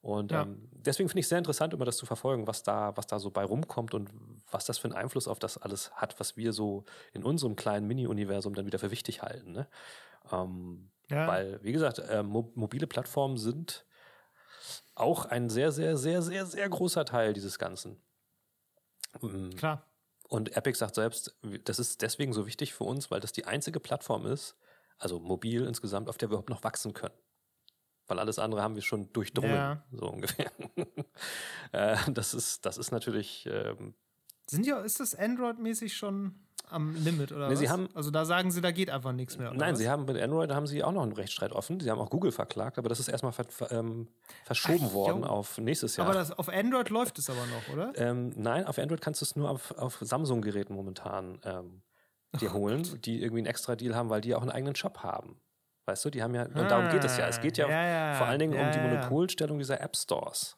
Und 0.00 0.30
Ja. 0.32 0.42
ähm, 0.42 0.68
deswegen 0.72 1.08
finde 1.08 1.20
ich 1.20 1.24
es 1.26 1.30
sehr 1.30 1.38
interessant, 1.38 1.74
immer 1.74 1.84
das 1.84 1.96
zu 1.96 2.06
verfolgen, 2.06 2.46
was 2.46 2.62
da, 2.62 2.96
was 2.96 3.06
da 3.08 3.18
so 3.18 3.30
bei 3.30 3.44
rumkommt 3.44 3.94
und 3.94 4.10
was 4.50 4.64
das 4.64 4.78
für 4.78 4.84
einen 4.88 4.94
Einfluss 4.96 5.26
auf 5.28 5.38
das 5.40 5.58
alles 5.58 5.90
hat, 5.92 6.20
was 6.20 6.36
wir 6.36 6.52
so 6.52 6.84
in 7.12 7.24
unserem 7.24 7.56
kleinen 7.56 7.86
Mini-Universum 7.88 8.54
dann 8.54 8.66
wieder 8.66 8.78
für 8.78 8.90
wichtig 8.92 9.22
halten. 9.22 9.52
Ne? 9.52 9.66
Ähm, 10.30 10.88
Ja. 11.10 11.26
Weil, 11.26 11.58
wie 11.62 11.72
gesagt, 11.72 11.98
äh, 11.98 12.22
mo 12.22 12.50
mobile 12.54 12.86
Plattformen 12.86 13.36
sind 13.36 13.84
auch 14.94 15.24
ein 15.26 15.48
sehr, 15.50 15.72
sehr, 15.72 15.96
sehr, 15.96 16.22
sehr, 16.22 16.46
sehr 16.46 16.68
großer 16.68 17.04
Teil 17.04 17.32
dieses 17.32 17.58
Ganzen. 17.58 18.00
Mm, 19.20 19.50
Klar. 19.50 19.86
Und 20.28 20.56
Epic 20.56 20.78
sagt 20.78 20.94
selbst, 20.94 21.36
das 21.64 21.78
ist 21.78 22.00
deswegen 22.00 22.32
so 22.32 22.46
wichtig 22.46 22.72
für 22.72 22.84
uns, 22.84 23.10
weil 23.10 23.20
das 23.20 23.32
die 23.32 23.44
einzige 23.44 23.80
Plattform 23.80 24.24
ist, 24.26 24.56
also 24.98 25.20
mobil 25.20 25.66
insgesamt, 25.66 26.08
auf 26.08 26.16
der 26.16 26.28
wir 26.30 26.34
überhaupt 26.34 26.48
noch 26.48 26.64
wachsen 26.64 26.94
können. 26.94 27.14
Weil 28.06 28.18
alles 28.18 28.38
andere 28.38 28.62
haben 28.62 28.74
wir 28.74 28.82
schon 28.82 29.12
durchdrungen, 29.12 29.54
Ja. 29.54 29.84
so 29.92 30.06
ungefähr. 30.08 30.50
äh, 31.72 31.96
das, 32.08 32.32
ist, 32.34 32.64
das 32.64 32.78
ist 32.78 32.90
natürlich, 32.92 33.46
ähm, 33.46 33.94
Sind 34.46 34.64
ja, 34.66 34.80
ist 34.80 35.00
das 35.00 35.14
Android-mäßig 35.14 35.94
schon 35.96 36.40
am 36.72 36.94
Limit 36.96 37.30
oder 37.32 37.46
Nee, 37.46 37.52
was? 37.52 37.58
sie 37.60 37.68
haben- 37.68 37.88
also 37.94 38.10
da 38.10 38.24
sagen 38.24 38.50
sie, 38.50 38.60
da 38.60 38.70
geht 38.70 38.90
einfach 38.90 39.12
nichts 39.12 39.38
mehr. 39.38 39.50
Oder 39.50 39.58
nein, 39.58 39.72
was? 39.72 39.78
sie 39.78 39.88
haben 39.88 40.04
mit 40.04 40.20
Android 40.20 40.50
haben 40.52 40.66
sie 40.66 40.82
auch 40.82 40.92
noch 40.92 41.02
einen 41.02 41.12
Rechtsstreit 41.12 41.52
offen. 41.52 41.78
Sie 41.80 41.90
haben 41.90 42.00
auch 42.00 42.10
Google 42.10 42.32
verklagt, 42.32 42.78
aber 42.78 42.88
das 42.88 42.98
ist 43.00 43.08
erstmal 43.08 43.32
ver 43.32 43.46
ähm, 43.70 44.08
verschoben 44.44 44.86
Ach, 44.88 44.92
worden 44.94 45.22
jo. 45.22 45.28
auf 45.28 45.58
nächstes 45.58 45.96
Jahr. 45.96 46.06
Aber 46.06 46.14
das, 46.18 46.32
auf 46.32 46.48
Android 46.48 46.90
läuft 46.90 47.18
es 47.18 47.30
aber 47.30 47.40
noch, 47.46 47.72
oder? 47.74 47.92
Ähm, 47.96 48.32
nein, 48.36 48.66
auf 48.66 48.78
Android 48.78 49.00
kannst 49.00 49.20
du 49.20 49.24
es 49.24 49.36
nur 49.36 49.50
auf, 49.50 49.70
auf 49.78 49.98
Samsung-Geräten 50.00 50.74
momentan 50.74 51.38
ähm, 51.44 51.82
dir 52.40 52.52
holen, 52.52 52.82
die 53.02 53.20
irgendwie 53.22 53.40
einen 53.40 53.46
extra 53.46 53.76
Deal 53.76 53.94
haben, 53.94 54.08
weil 54.10 54.20
die 54.22 54.34
auch 54.34 54.42
einen 54.42 54.50
eigenen 54.50 54.74
Shop 54.74 54.98
haben. 55.02 55.40
Weißt 55.84 56.04
du, 56.04 56.10
die 56.10 56.22
haben 56.22 56.34
ja, 56.34 56.44
und 56.44 56.54
darum 56.70 56.88
geht 56.90 57.02
es 57.04 57.16
ja. 57.18 57.26
Es 57.26 57.40
geht 57.40 57.58
ja, 57.58 57.66
Ah, 57.66 57.70
Ja, 57.70 57.86
ja, 58.12 58.14
vor 58.14 58.26
allen 58.28 58.38
Dingen 58.38 58.54
ja, 58.54 58.64
um 58.64 58.70
die. 58.72 58.78
Monopolstellung 58.78 59.58
dieser 59.58 59.80
App-Stores. 59.80 60.56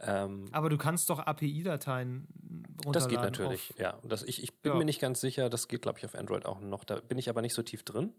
Ähm, 0.00 0.46
Aber 0.52 0.68
du 0.70 0.76
kannst 0.76 1.08
doch 1.10 1.20
API-Dateien 1.20 2.26
runterladen. 2.84 2.92
das 2.92 3.08
geht 3.08 3.20
natürlich, 3.20 3.70
auf- 3.72 3.78
ja. 3.78 3.98
Das, 4.02 4.22
ich, 4.22 4.42
ich 4.42 4.52
bin 4.60 4.72
Ja. 4.72 4.78
mir 4.78 4.84
nicht 4.84 5.00
ganz 5.00 5.20
sicher, 5.20 5.48
das 5.48 5.68
geht, 5.68 5.82
glaube 5.82 5.98
ich, 5.98 6.04
auf 6.04 6.14
Android 6.14 6.46
auch 6.46 6.60
noch. 6.60 6.84
Da 6.84 6.96
bin 7.00 7.16
ich 7.18 7.28
aber 7.28 7.42
nicht 7.42 7.54
so 7.54 7.62
tief 7.62 7.84
drin. 7.84 8.12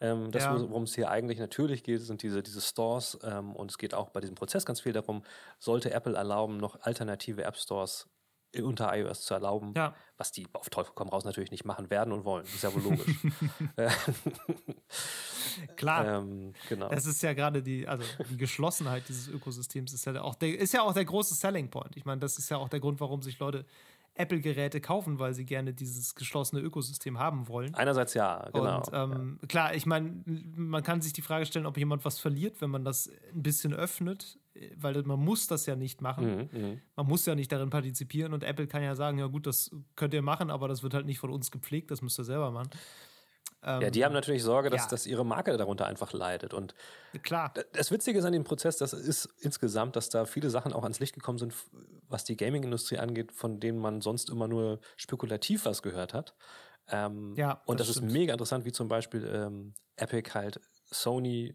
Ähm, 0.00 0.30
das, 0.30 0.44
Ja. 0.44 0.60
worum 0.60 0.84
es 0.84 0.94
hier 0.94 1.10
eigentlich 1.10 1.38
natürlich 1.38 1.82
geht, 1.82 2.00
sind 2.02 2.22
diese, 2.22 2.42
diese 2.42 2.60
Stores. 2.60 3.18
Ähm, 3.22 3.56
und 3.56 3.70
es 3.70 3.78
geht 3.78 3.94
auch 3.94 4.10
bei 4.10 4.20
diesem 4.20 4.36
Prozess 4.36 4.64
ganz 4.64 4.80
viel 4.80 4.92
darum, 4.92 5.24
sollte 5.58 5.92
Apple 5.92 6.14
erlauben, 6.16 6.58
noch 6.58 6.80
alternative 6.82 7.42
App-Stores 7.42 8.08
unter 8.62 8.96
iOS 8.96 9.22
zu 9.22 9.34
erlauben, 9.34 9.74
Ja. 9.76 9.94
was 10.16 10.32
die 10.32 10.46
auf 10.54 10.70
Teufel 10.70 10.92
komm 10.94 11.08
raus 11.08 11.24
natürlich 11.24 11.50
nicht 11.50 11.64
machen 11.64 11.90
werden 11.90 12.12
und 12.12 12.24
wollen. 12.24 12.44
Ist 12.44 12.62
ja 12.62 12.72
wohl 12.74 12.82
logisch. 12.82 13.16
Äh, 13.76 13.90
Klar. 15.76 16.20
ähm, 16.20 16.52
genau. 16.68 16.88
Das 16.88 17.06
ist 17.06 17.22
ja 17.22 17.32
gerade 17.32 17.62
die, 17.62 17.86
also 17.86 18.04
die 18.30 18.36
Geschlossenheit 18.36 19.08
dieses 19.08 19.28
Ökosystems 19.28 19.92
ist 19.92 20.04
ja 20.06 20.20
auch 20.22 20.34
der, 20.34 20.58
ist 20.58 20.72
ja 20.72 20.82
auch 20.82 20.94
der 20.94 21.04
große 21.04 21.34
Selling 21.34 21.70
Point. 21.70 21.96
Ich 21.96 22.04
meine, 22.04 22.20
das 22.20 22.38
ist 22.38 22.48
ja 22.48 22.56
auch 22.56 22.68
der 22.68 22.80
Grund, 22.80 23.00
warum 23.00 23.22
sich 23.22 23.38
Leute 23.38 23.64
Apple-Geräte 24.14 24.80
kaufen, 24.80 25.20
weil 25.20 25.32
sie 25.32 25.44
gerne 25.44 25.72
dieses 25.72 26.14
geschlossene 26.16 26.60
Ökosystem 26.60 27.18
haben 27.20 27.46
wollen. 27.46 27.74
Einerseits 27.76 28.14
ja, 28.14 28.48
genau. 28.52 28.78
Und 28.78 28.88
ähm, 28.92 29.38
klar, 29.48 29.74
ich 29.74 29.86
meine, 29.86 30.22
man 30.56 30.82
kann 30.82 31.00
sich 31.00 31.12
die 31.12 31.22
Frage 31.22 31.46
stellen, 31.46 31.66
ob 31.66 31.76
jemand 31.78 32.04
was 32.04 32.18
verliert, 32.18 32.60
wenn 32.60 32.70
man 32.70 32.84
das 32.84 33.08
ein 33.32 33.42
bisschen 33.44 33.72
öffnet, 33.72 34.38
weil 34.76 35.02
man 35.02 35.18
muss 35.18 35.46
das 35.46 35.66
ja 35.66 35.76
nicht 35.76 36.00
machen. 36.00 36.48
Mhm, 36.52 36.60
mhm. 36.60 36.80
Man 36.96 37.06
muss 37.06 37.26
ja 37.26 37.34
nicht 37.34 37.52
darin 37.52 37.70
partizipieren 37.70 38.32
und 38.32 38.44
Apple 38.44 38.66
kann 38.66 38.82
ja 38.82 38.94
sagen, 38.94 39.18
ja 39.18 39.26
gut, 39.26 39.46
das 39.46 39.70
könnt 39.96 40.14
ihr 40.14 40.22
machen, 40.22 40.50
aber 40.50 40.68
das 40.68 40.82
wird 40.82 40.94
halt 40.94 41.06
nicht 41.06 41.18
von 41.18 41.30
uns 41.30 41.50
gepflegt, 41.50 41.90
das 41.90 42.02
müsst 42.02 42.18
ihr 42.18 42.24
selber 42.24 42.50
machen. 42.50 42.70
Ähm, 43.62 43.82
ja, 43.82 43.90
die 43.90 44.04
haben 44.04 44.12
natürlich 44.12 44.42
Sorge, 44.42 44.70
dass, 44.70 44.84
ja. 44.84 44.90
dass 44.90 45.06
ihre 45.06 45.24
Marke 45.24 45.56
darunter 45.56 45.86
einfach 45.86 46.12
leidet. 46.12 46.54
Und 46.54 46.74
klar. 47.22 47.52
Das 47.72 47.90
Witzige 47.90 48.18
ist 48.18 48.24
an 48.24 48.32
dem 48.32 48.44
Prozess, 48.44 48.76
das 48.76 48.92
ist 48.92 49.28
insgesamt, 49.40 49.96
dass 49.96 50.10
da 50.10 50.26
viele 50.26 50.48
Sachen 50.50 50.72
auch 50.72 50.84
ans 50.84 51.00
Licht 51.00 51.14
gekommen 51.14 51.38
sind, 51.38 51.54
was 52.08 52.24
die 52.24 52.36
Gaming-Industrie 52.36 52.98
angeht, 52.98 53.32
von 53.32 53.58
denen 53.58 53.78
man 53.78 54.00
sonst 54.00 54.30
immer 54.30 54.46
nur 54.46 54.80
spekulativ 54.96 55.64
was 55.64 55.82
gehört 55.82 56.14
hat. 56.14 56.36
Ähm, 56.90 57.34
ja, 57.36 57.60
und 57.66 57.80
das, 57.80 57.88
das 57.88 57.96
ist 57.96 58.02
mega 58.02 58.32
interessant, 58.32 58.64
wie 58.64 58.72
zum 58.72 58.88
Beispiel 58.88 59.24
ähm, 59.26 59.74
Epic 59.96 60.30
halt 60.34 60.60
Sony 60.86 61.54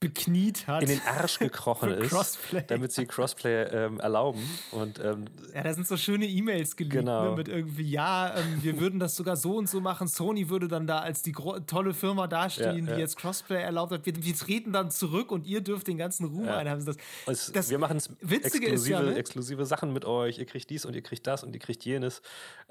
bekniet 0.00 0.66
hat. 0.66 0.82
In 0.82 0.88
den 0.88 1.00
Arsch 1.06 1.38
gekrochen 1.38 1.90
ist, 1.90 2.10
Crossplay. 2.10 2.64
damit 2.66 2.92
sie 2.92 3.06
Crossplay 3.06 3.64
ähm, 3.64 4.00
erlauben. 4.00 4.40
Und, 4.72 4.98
ähm, 5.00 5.26
ja, 5.54 5.62
da 5.62 5.74
sind 5.74 5.86
so 5.86 5.96
schöne 5.96 6.26
E-Mails 6.26 6.76
geleakt 6.76 6.94
ne, 6.94 7.00
genau. 7.00 7.30
ne, 7.30 7.36
mit 7.36 7.48
irgendwie, 7.48 7.90
ja, 7.90 8.34
ähm, 8.36 8.62
wir 8.62 8.80
würden 8.80 8.98
das 9.00 9.16
sogar 9.16 9.36
so 9.36 9.56
und 9.56 9.68
so 9.68 9.80
machen. 9.80 10.08
Sony 10.08 10.48
würde 10.48 10.68
dann 10.68 10.86
da 10.86 11.00
als 11.00 11.22
die 11.22 11.32
tolle 11.32 11.94
Firma 11.94 12.26
dastehen, 12.26 12.86
ja, 12.86 12.94
die 12.94 13.00
jetzt 13.00 13.16
Crossplay 13.16 13.62
erlaubt 13.62 13.92
hat. 13.92 14.06
Wir, 14.06 14.14
wir, 14.22 14.34
treten 14.34 14.72
dann 14.72 14.90
zurück 14.90 15.32
und 15.32 15.46
ihr 15.46 15.60
dürft 15.60 15.88
den 15.88 15.98
ganzen 15.98 16.26
Ruhm 16.26 16.46
ja. 16.46 16.58
einhaben. 16.58 16.84
Das, 16.84 16.96
das, 17.26 17.52
das 17.52 17.70
wir 17.70 17.78
machen 17.78 18.00
exklusive, 18.28 18.90
ja, 18.90 19.02
ne? 19.02 19.16
exklusive 19.16 19.64
Sachen 19.66 19.92
mit 19.92 20.04
euch. 20.04 20.38
Ihr 20.38 20.46
kriegt 20.46 20.70
dies 20.70 20.84
und 20.84 20.94
ihr 20.94 21.02
kriegt 21.02 21.26
das 21.26 21.42
und 21.42 21.54
ihr 21.54 21.60
kriegt 21.60 21.84
jenes. 21.84 22.22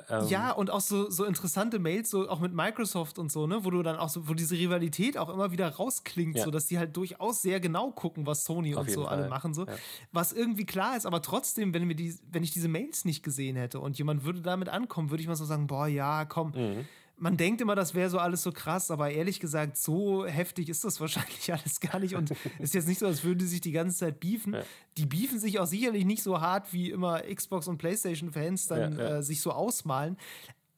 Ähm, 0.09 0.27
ja, 0.27 0.51
und 0.51 0.69
auch 0.69 0.81
so, 0.81 1.09
so 1.09 1.25
interessante 1.25 1.79
Mails, 1.79 2.09
so 2.09 2.29
auch 2.29 2.39
mit 2.39 2.53
Microsoft 2.53 3.19
und 3.19 3.31
so, 3.31 3.47
ne, 3.47 3.63
wo 3.63 3.69
du 3.69 3.83
dann 3.83 3.97
auch 3.97 4.09
so, 4.09 4.27
wo 4.27 4.33
diese 4.33 4.55
Rivalität 4.55 5.17
auch 5.17 5.29
immer 5.29 5.51
wieder 5.51 5.67
rausklingt, 5.67 6.39
so 6.39 6.51
dass 6.51 6.67
die 6.67 6.77
halt 6.77 6.95
durchaus 6.95 7.06
durchaus 7.07 7.41
sehr 7.41 7.59
genau 7.59 7.91
gucken, 7.91 8.25
was 8.25 8.43
Sony 8.43 8.75
Auf 8.75 8.81
und 8.81 8.91
so 8.91 9.03
Fall. 9.03 9.19
alle 9.19 9.29
machen. 9.29 9.53
So. 9.53 9.65
Ja. 9.65 9.73
Was 10.11 10.33
irgendwie 10.33 10.65
klar 10.65 10.97
ist, 10.97 11.05
aber 11.05 11.21
trotzdem, 11.21 11.73
wenn, 11.73 11.87
wir 11.87 11.95
die, 11.95 12.15
wenn 12.31 12.43
ich 12.43 12.51
diese 12.51 12.67
Mails 12.67 13.05
nicht 13.05 13.23
gesehen 13.23 13.55
hätte 13.55 13.79
und 13.79 13.97
jemand 13.97 14.23
würde 14.23 14.41
damit 14.41 14.69
ankommen, 14.69 15.09
würde 15.09 15.21
ich 15.21 15.27
mal 15.27 15.35
so 15.35 15.45
sagen, 15.45 15.67
boah, 15.67 15.87
ja, 15.87 16.25
komm. 16.25 16.51
Mhm. 16.55 16.85
Man 17.19 17.35
denkt 17.35 17.61
immer, 17.61 17.73
das 17.73 17.95
wäre 17.95 18.11
so 18.11 18.19
alles 18.19 18.43
so 18.43 18.51
krass, 18.51 18.91
aber 18.91 19.09
ehrlich 19.09 19.39
gesagt, 19.39 19.75
so 19.75 20.27
heftig 20.27 20.69
ist 20.69 20.83
das 20.83 20.99
wahrscheinlich 21.01 21.51
alles 21.51 21.79
gar 21.79 21.99
nicht. 21.99 22.15
Und 22.15 22.31
ist 22.59 22.75
jetzt 22.75 22.87
nicht 22.87 22.99
so, 22.99 23.07
als 23.07 23.23
würden 23.23 23.39
die 23.39 23.47
sich 23.47 23.61
die 23.61 23.71
ganze 23.71 23.97
Zeit 23.97 24.19
beefen. 24.19 24.53
Ja. 24.53 24.61
Die 24.97 25.05
beefen 25.05 25.39
sich 25.39 25.59
auch 25.59 25.65
sicherlich 25.65 26.05
nicht 26.05 26.21
so 26.21 26.41
hart, 26.41 26.73
wie 26.73 26.91
immer 26.91 27.21
Xbox- 27.21 27.67
und 27.67 27.79
PlayStation-Fans 27.79 28.67
dann 28.67 28.97
ja, 28.97 29.17
äh, 29.17 29.23
sich 29.23 29.41
so 29.41 29.51
ausmalen 29.51 30.17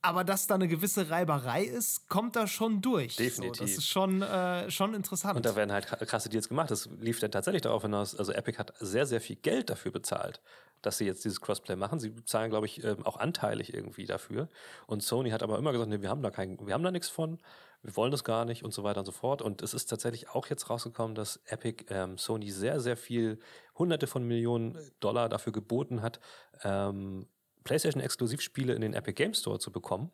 aber 0.02 0.24
dass 0.24 0.47
da 0.47 0.56
eine 0.56 0.68
gewisse 0.68 1.10
Reiberei 1.10 1.64
ist, 1.64 2.08
kommt 2.08 2.36
da 2.36 2.47
schon 2.47 2.82
durch. 2.82 3.18
Definitiv. 3.18 3.58
So, 3.58 3.64
das 3.64 3.72
ist 3.72 3.88
schon, 3.88 4.22
äh, 4.22 4.72
schon 4.72 4.93
interessant. 4.93 5.36
Und 5.36 5.45
da 5.45 5.56
werden 5.56 5.72
halt 5.72 5.88
krasse 5.88 6.30
Deals 6.30 6.47
gemacht. 6.47 6.72
Das 6.72 6.89
lief 7.00 7.20
dann 7.20 7.32
tatsächlich 7.32 7.64
darauf 7.64 7.82
hinaus, 7.82 8.16
also 8.16 8.32
Epic 8.32 8.58
hat 8.58 8.74
sehr, 8.80 9.06
sehr 9.06 9.20
viel 9.20 9.36
Geld 9.36 9.70
dafür 9.70 9.91
bezahlt, 9.91 10.41
dass 10.82 10.97
sie 10.97 11.06
jetzt 11.06 11.26
dieses 11.26 11.41
Crossplay 11.41 11.76
machen. 11.76 12.00
Sie 12.00 12.10
bezahlen, 12.10 12.50
glaube 12.50 12.66
ich, 12.66 12.84
ähm, 12.84 13.06
auch 13.06 13.18
anteilig 13.18 13.74
irgendwie 13.74 14.06
dafür. 14.06 14.47
Und 14.88 15.04
Sony 15.04 15.32
hat 15.32 15.43
aber 15.43 15.58
immer 15.58 15.74
gesagt, 15.74 15.89
nee, 15.89 16.02
wir 16.02 16.10
haben 16.10 16.22
da 16.22 16.32
kein, 16.32 16.58
wir 16.66 16.74
haben 16.74 16.84
da 16.84 16.91
nichts 16.91 17.10
von, 17.10 17.39
wir 17.82 17.95
wollen 17.95 18.12
das 18.12 18.24
gar 18.24 18.45
nicht 18.45 18.64
und 18.64 18.74
so 18.74 18.84
weiter 18.84 19.00
und 19.00 19.06
so 19.06 19.12
fort. 19.12 19.41
Und 19.41 19.62
es 19.62 19.74
ist 19.74 19.88
tatsächlich 19.88 20.30
auch 20.30 20.47
jetzt 20.47 20.70
rausgekommen, 20.70 21.16
dass 21.16 21.41
Epic 21.45 21.86
ähm, 21.89 22.18
Sony 22.18 22.52
sehr, 22.52 22.80
sehr 22.80 22.95
viel, 22.95 23.39
hunderte 23.78 24.08
von 24.08 24.24
Millionen 24.24 24.78
Dollar 25.00 25.30
dafür 25.30 25.54
geboten 25.54 26.02
hat, 26.02 26.20
ähm, 26.64 27.28
PlayStation-Exklusivspiele 27.70 28.74
in 28.74 28.82
den 28.82 28.94
Epic 28.96 29.14
Game 29.14 29.36
Store 29.36 29.60
zu 29.60 29.72
bekommen. 29.72 30.12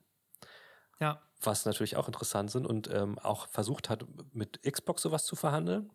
Ja. 0.99 1.21
Was 1.41 1.65
natürlich 1.65 1.95
auch 1.95 2.07
interessant 2.07 2.51
sind 2.51 2.67
und 2.67 2.89
ähm, 2.93 3.17
auch 3.19 3.47
versucht 3.47 3.89
hat, 3.89 4.05
mit 4.33 4.61
Xbox 4.63 5.01
sowas 5.01 5.25
zu 5.25 5.37
verhandeln 5.37 5.89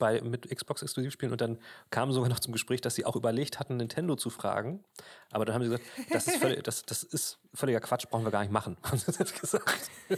bei, 0.00 0.20
mit 0.20 0.50
Xbox-Exklusivspielen 0.50 1.30
und 1.30 1.40
dann 1.40 1.58
kam 1.90 2.10
sogar 2.10 2.28
noch 2.28 2.40
zum 2.40 2.52
Gespräch, 2.52 2.80
dass 2.80 2.96
sie 2.96 3.04
auch 3.06 3.14
überlegt 3.14 3.60
hatten, 3.60 3.76
Nintendo 3.76 4.16
zu 4.16 4.30
fragen. 4.30 4.82
Aber 5.30 5.44
dann 5.44 5.54
haben 5.54 5.62
sie 5.62 5.68
gesagt, 5.68 5.84
das 6.10 6.26
ist, 6.26 6.38
völlig, 6.38 6.64
das, 6.64 6.82
das 6.84 7.04
ist 7.04 7.38
völliger 7.54 7.78
Quatsch, 7.78 8.06
brauchen 8.10 8.24
wir 8.24 8.32
gar 8.32 8.40
nicht 8.40 8.50
machen, 8.50 8.76
haben 8.82 8.98
sie 8.98 9.12
das 9.12 9.32
gesagt. 9.32 9.90
die, 10.08 10.16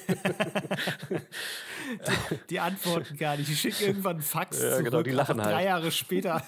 die, 2.48 2.60
antworten 2.60 3.18
gar 3.18 3.36
nicht. 3.36 3.50
Die 3.50 3.56
schicken 3.56 3.84
irgendwann 3.84 4.16
einen 4.16 4.22
Fax 4.22 4.62
ja, 4.62 4.70
zurück, 4.70 4.84
genau, 4.86 5.02
die 5.02 5.10
lachen 5.10 5.38
halt. 5.42 5.52
drei 5.52 5.64
Jahre 5.64 5.90
später. 5.90 6.42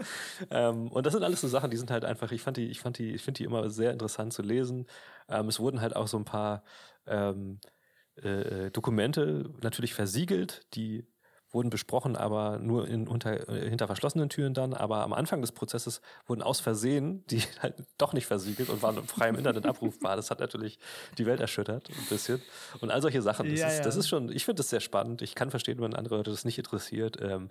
ähm, 0.50 0.88
und 0.88 1.06
das 1.06 1.12
sind 1.12 1.22
alles 1.22 1.40
so 1.40 1.46
Sachen, 1.46 1.70
die 1.70 1.76
sind 1.76 1.92
halt 1.92 2.04
einfach, 2.04 2.32
ich 2.32 2.42
fand 2.42 2.56
die, 2.56 2.66
ich 2.68 2.80
fand 2.80 2.98
die, 2.98 3.12
ich 3.12 3.22
finde 3.22 3.38
die 3.38 3.44
immer 3.44 3.70
sehr 3.70 3.92
interessant 3.92 4.32
zu 4.32 4.42
lesen. 4.42 4.86
Ähm, 5.28 5.46
es 5.48 5.60
wurden 5.60 5.80
halt 5.80 5.94
auch 5.94 6.08
so 6.08 6.16
ein 6.16 6.24
paar 6.24 6.64
ähm, 7.06 7.60
äh, 8.22 8.66
äh 8.66 8.70
Dokumente 8.70 9.50
natürlich 9.60 9.94
versiegelt, 9.94 10.66
die 10.74 11.06
wurden 11.58 11.70
besprochen, 11.70 12.14
aber 12.14 12.60
nur 12.60 12.86
in, 12.86 13.08
unter, 13.08 13.32
hinter 13.52 13.88
verschlossenen 13.88 14.28
Türen 14.28 14.54
dann. 14.54 14.74
Aber 14.74 15.02
am 15.02 15.12
Anfang 15.12 15.40
des 15.40 15.50
Prozesses 15.50 16.00
wurden 16.28 16.40
aus 16.40 16.60
Versehen 16.60 17.24
die 17.26 17.40
halt 17.60 17.74
doch 17.98 18.12
nicht 18.12 18.26
versiegelt 18.26 18.68
und 18.68 18.80
waren 18.80 19.04
frei 19.08 19.28
im 19.28 19.34
Internet 19.34 19.66
abrufbar. 19.66 20.14
Das 20.14 20.30
hat 20.30 20.38
natürlich 20.38 20.78
die 21.18 21.26
Welt 21.26 21.40
erschüttert, 21.40 21.90
ein 21.90 22.06
bisschen. 22.08 22.40
Und 22.80 22.92
all 22.92 23.02
solche 23.02 23.22
Sachen. 23.22 23.50
Das, 23.50 23.58
ja, 23.58 23.66
ist, 23.66 23.78
ja. 23.78 23.84
das 23.84 23.96
ist 23.96 24.08
schon, 24.08 24.30
ich 24.30 24.44
finde 24.44 24.60
das 24.60 24.70
sehr 24.70 24.78
spannend. 24.78 25.20
Ich 25.20 25.34
kann 25.34 25.50
verstehen, 25.50 25.80
wenn 25.80 25.94
andere 25.94 26.18
Leute 26.18 26.30
das 26.30 26.44
nicht 26.44 26.58
interessiert. 26.58 27.18
Ähm, 27.20 27.50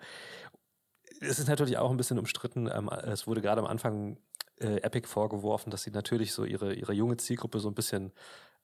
es 1.20 1.40
ist 1.40 1.50
natürlich 1.50 1.78
auch 1.78 1.92
ein 1.92 1.98
bisschen 1.98 2.18
umstritten. 2.18 2.70
Ähm, 2.74 2.90
es 2.90 3.28
wurde 3.28 3.42
gerade 3.42 3.60
am 3.60 3.68
Anfang 3.68 4.18
äh, 4.62 4.78
Epic 4.78 5.06
vorgeworfen, 5.08 5.70
dass 5.70 5.84
sie 5.84 5.92
natürlich 5.92 6.32
so 6.32 6.46
ihre, 6.46 6.74
ihre 6.74 6.94
junge 6.94 7.18
Zielgruppe 7.18 7.60
so 7.60 7.68
ein 7.68 7.76
bisschen 7.76 8.14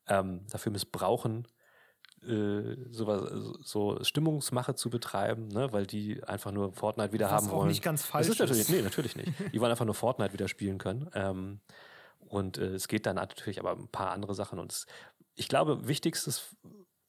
ähm, 0.08 0.46
dafür 0.50 0.72
missbrauchen, 0.72 1.48
äh, 2.28 2.78
sowas, 2.92 3.30
so 3.64 4.04
Stimmungsmache 4.04 4.76
zu 4.76 4.90
betreiben, 4.90 5.48
ne? 5.48 5.72
weil 5.72 5.86
die 5.86 6.24
einfach 6.24 6.52
nur 6.52 6.74
Fortnite 6.74 7.14
wieder 7.14 7.26
Was 7.26 7.32
haben 7.32 7.50
auch 7.50 7.58
wollen. 7.58 7.70
nicht 7.70 7.84
ganz 7.84 8.04
falsch. 8.04 8.28
Das 8.28 8.36
ist 8.36 8.40
natürlich, 8.40 8.70
nee, 8.70 8.82
natürlich 8.82 9.16
nicht. 9.16 9.32
Die 9.54 9.60
wollen 9.62 9.72
einfach 9.72 9.86
nur 9.86 9.96
Fortnite 9.96 10.34
wieder 10.34 10.48
spielen 10.48 10.78
können. 10.78 11.10
Ähm, 11.14 11.60
und 12.20 12.58
äh, 12.58 12.74
es 12.74 12.88
geht 12.88 13.06
dann 13.06 13.16
natürlich 13.16 13.60
aber 13.60 13.72
ein 13.72 13.88
paar 13.88 14.12
andere 14.12 14.36
Sachen. 14.36 14.60
Und 14.60 14.72
es, 14.72 14.86
ich 15.36 15.48
glaube, 15.48 15.88
wichtigstes, 15.88 16.56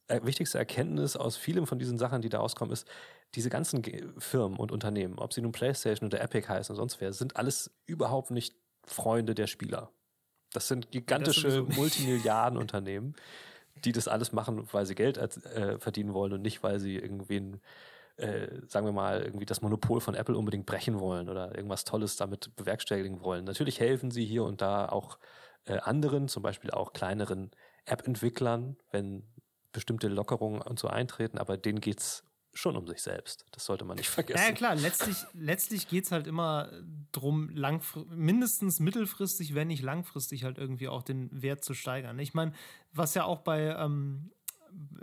äh, 0.09 0.21
wichtigste 0.25 0.59
Erkenntnis 0.59 1.17
aus 1.17 1.37
vielen 1.37 1.67
von 1.67 1.79
diesen 1.79 1.99
Sachen, 1.99 2.23
die 2.23 2.29
da 2.29 2.39
rauskommen, 2.39 2.73
ist, 2.73 2.87
diese 3.35 3.51
ganzen 3.51 3.83
Firmen 4.19 4.59
und 4.59 4.71
Unternehmen, 4.71 5.19
ob 5.19 5.33
sie 5.33 5.41
nun 5.41 5.53
PlayStation 5.53 6.07
oder 6.07 6.21
Epic 6.21 6.49
heißen 6.49 6.73
und 6.73 6.77
sonst 6.77 7.01
wer, 7.01 7.13
sind 7.13 7.37
alles 7.37 7.75
überhaupt 7.87 8.31
nicht 8.31 8.55
Freunde 8.87 9.35
der 9.35 9.47
Spieler. 9.47 9.91
Das 10.53 10.69
sind 10.69 10.93
gigantische 10.93 11.65
das 11.67 11.77
Multimilliardenunternehmen, 11.77 13.17
die 13.77 13.93
das 13.93 14.09
alles 14.09 14.33
machen, 14.33 14.67
weil 14.73 14.87
sie 14.87 14.95
Geld 14.95 15.19
äh, 15.19 15.79
verdienen 15.79 16.15
wollen 16.15 16.33
und 16.33 16.43
nicht, 16.43 16.63
weil 16.63 16.81
sie 16.81 16.97
irgendwen, 16.97 17.61
äh, 18.17 18.49
sagen 18.67 18.87
wir 18.87 18.93
mal, 18.93 19.23
irgendwie 19.23 19.47
das 19.47 19.63
Monopol 19.63 20.01
von 20.01 20.15
Apple 20.15 20.37
unbedingt 20.37 20.67
brechen 20.67 21.01
wollen 21.01 21.29
oder 21.29 21.55
irgendwas 21.55 21.85
Tolles 21.85 22.17
damit 22.17 22.55
bewerkstelligen 22.57 23.21
wollen. 23.23 23.45
Natürlich 23.45 23.81
helfen 23.81 24.11
sie 24.11 24.25
hier 24.25 24.45
und 24.45 24.61
da 24.61 24.89
auch 24.89 25.19
äh, 25.67 25.79
anderen, 25.79 26.29
zum 26.29 26.43
Beispiel 26.43 26.71
auch 26.71 26.93
kleineren 26.93 27.51
App-Entwicklern, 27.85 28.77
wenn 28.91 29.25
bestimmte 29.73 30.09
Lockerungen 30.09 30.63
und 30.63 30.79
so 30.79 30.89
eintreten, 30.89 31.39
aber 31.39 31.57
denen 31.57 31.81
geht's 31.81 32.25
schon 32.55 32.77
um 32.77 32.87
sich 32.87 33.03
selbst. 33.03 33.45
Das 33.53 33.65
sollte 33.65 33.85
man 33.85 33.97
nicht 33.97 34.09
vergessen. 34.09 34.43
Ja, 34.47 34.53
klar, 34.53 34.75
letztlich, 34.75 35.17
letztlich 35.35 35.89
geht 35.89 36.05
es 36.05 36.13
halt 36.13 36.27
immer 36.27 36.71
darum, 37.13 37.51
mindestens 38.11 38.81
mittelfristig, 38.81 39.55
wenn 39.55 39.69
nicht 39.69 39.83
langfristig, 39.83 40.45
halt 40.45 40.59
irgendwie 40.59 40.89
auch 40.89 41.03
den 41.03 41.31
Wert 41.43 41.65
zu 41.65 41.75
steigern. 41.75 42.19
Ich 42.19 42.35
meine, 42.35 42.53
was 42.93 43.15
ja 43.15 43.25
auch 43.25 43.41
bei, 43.41 43.77
ähm, 43.77 44.31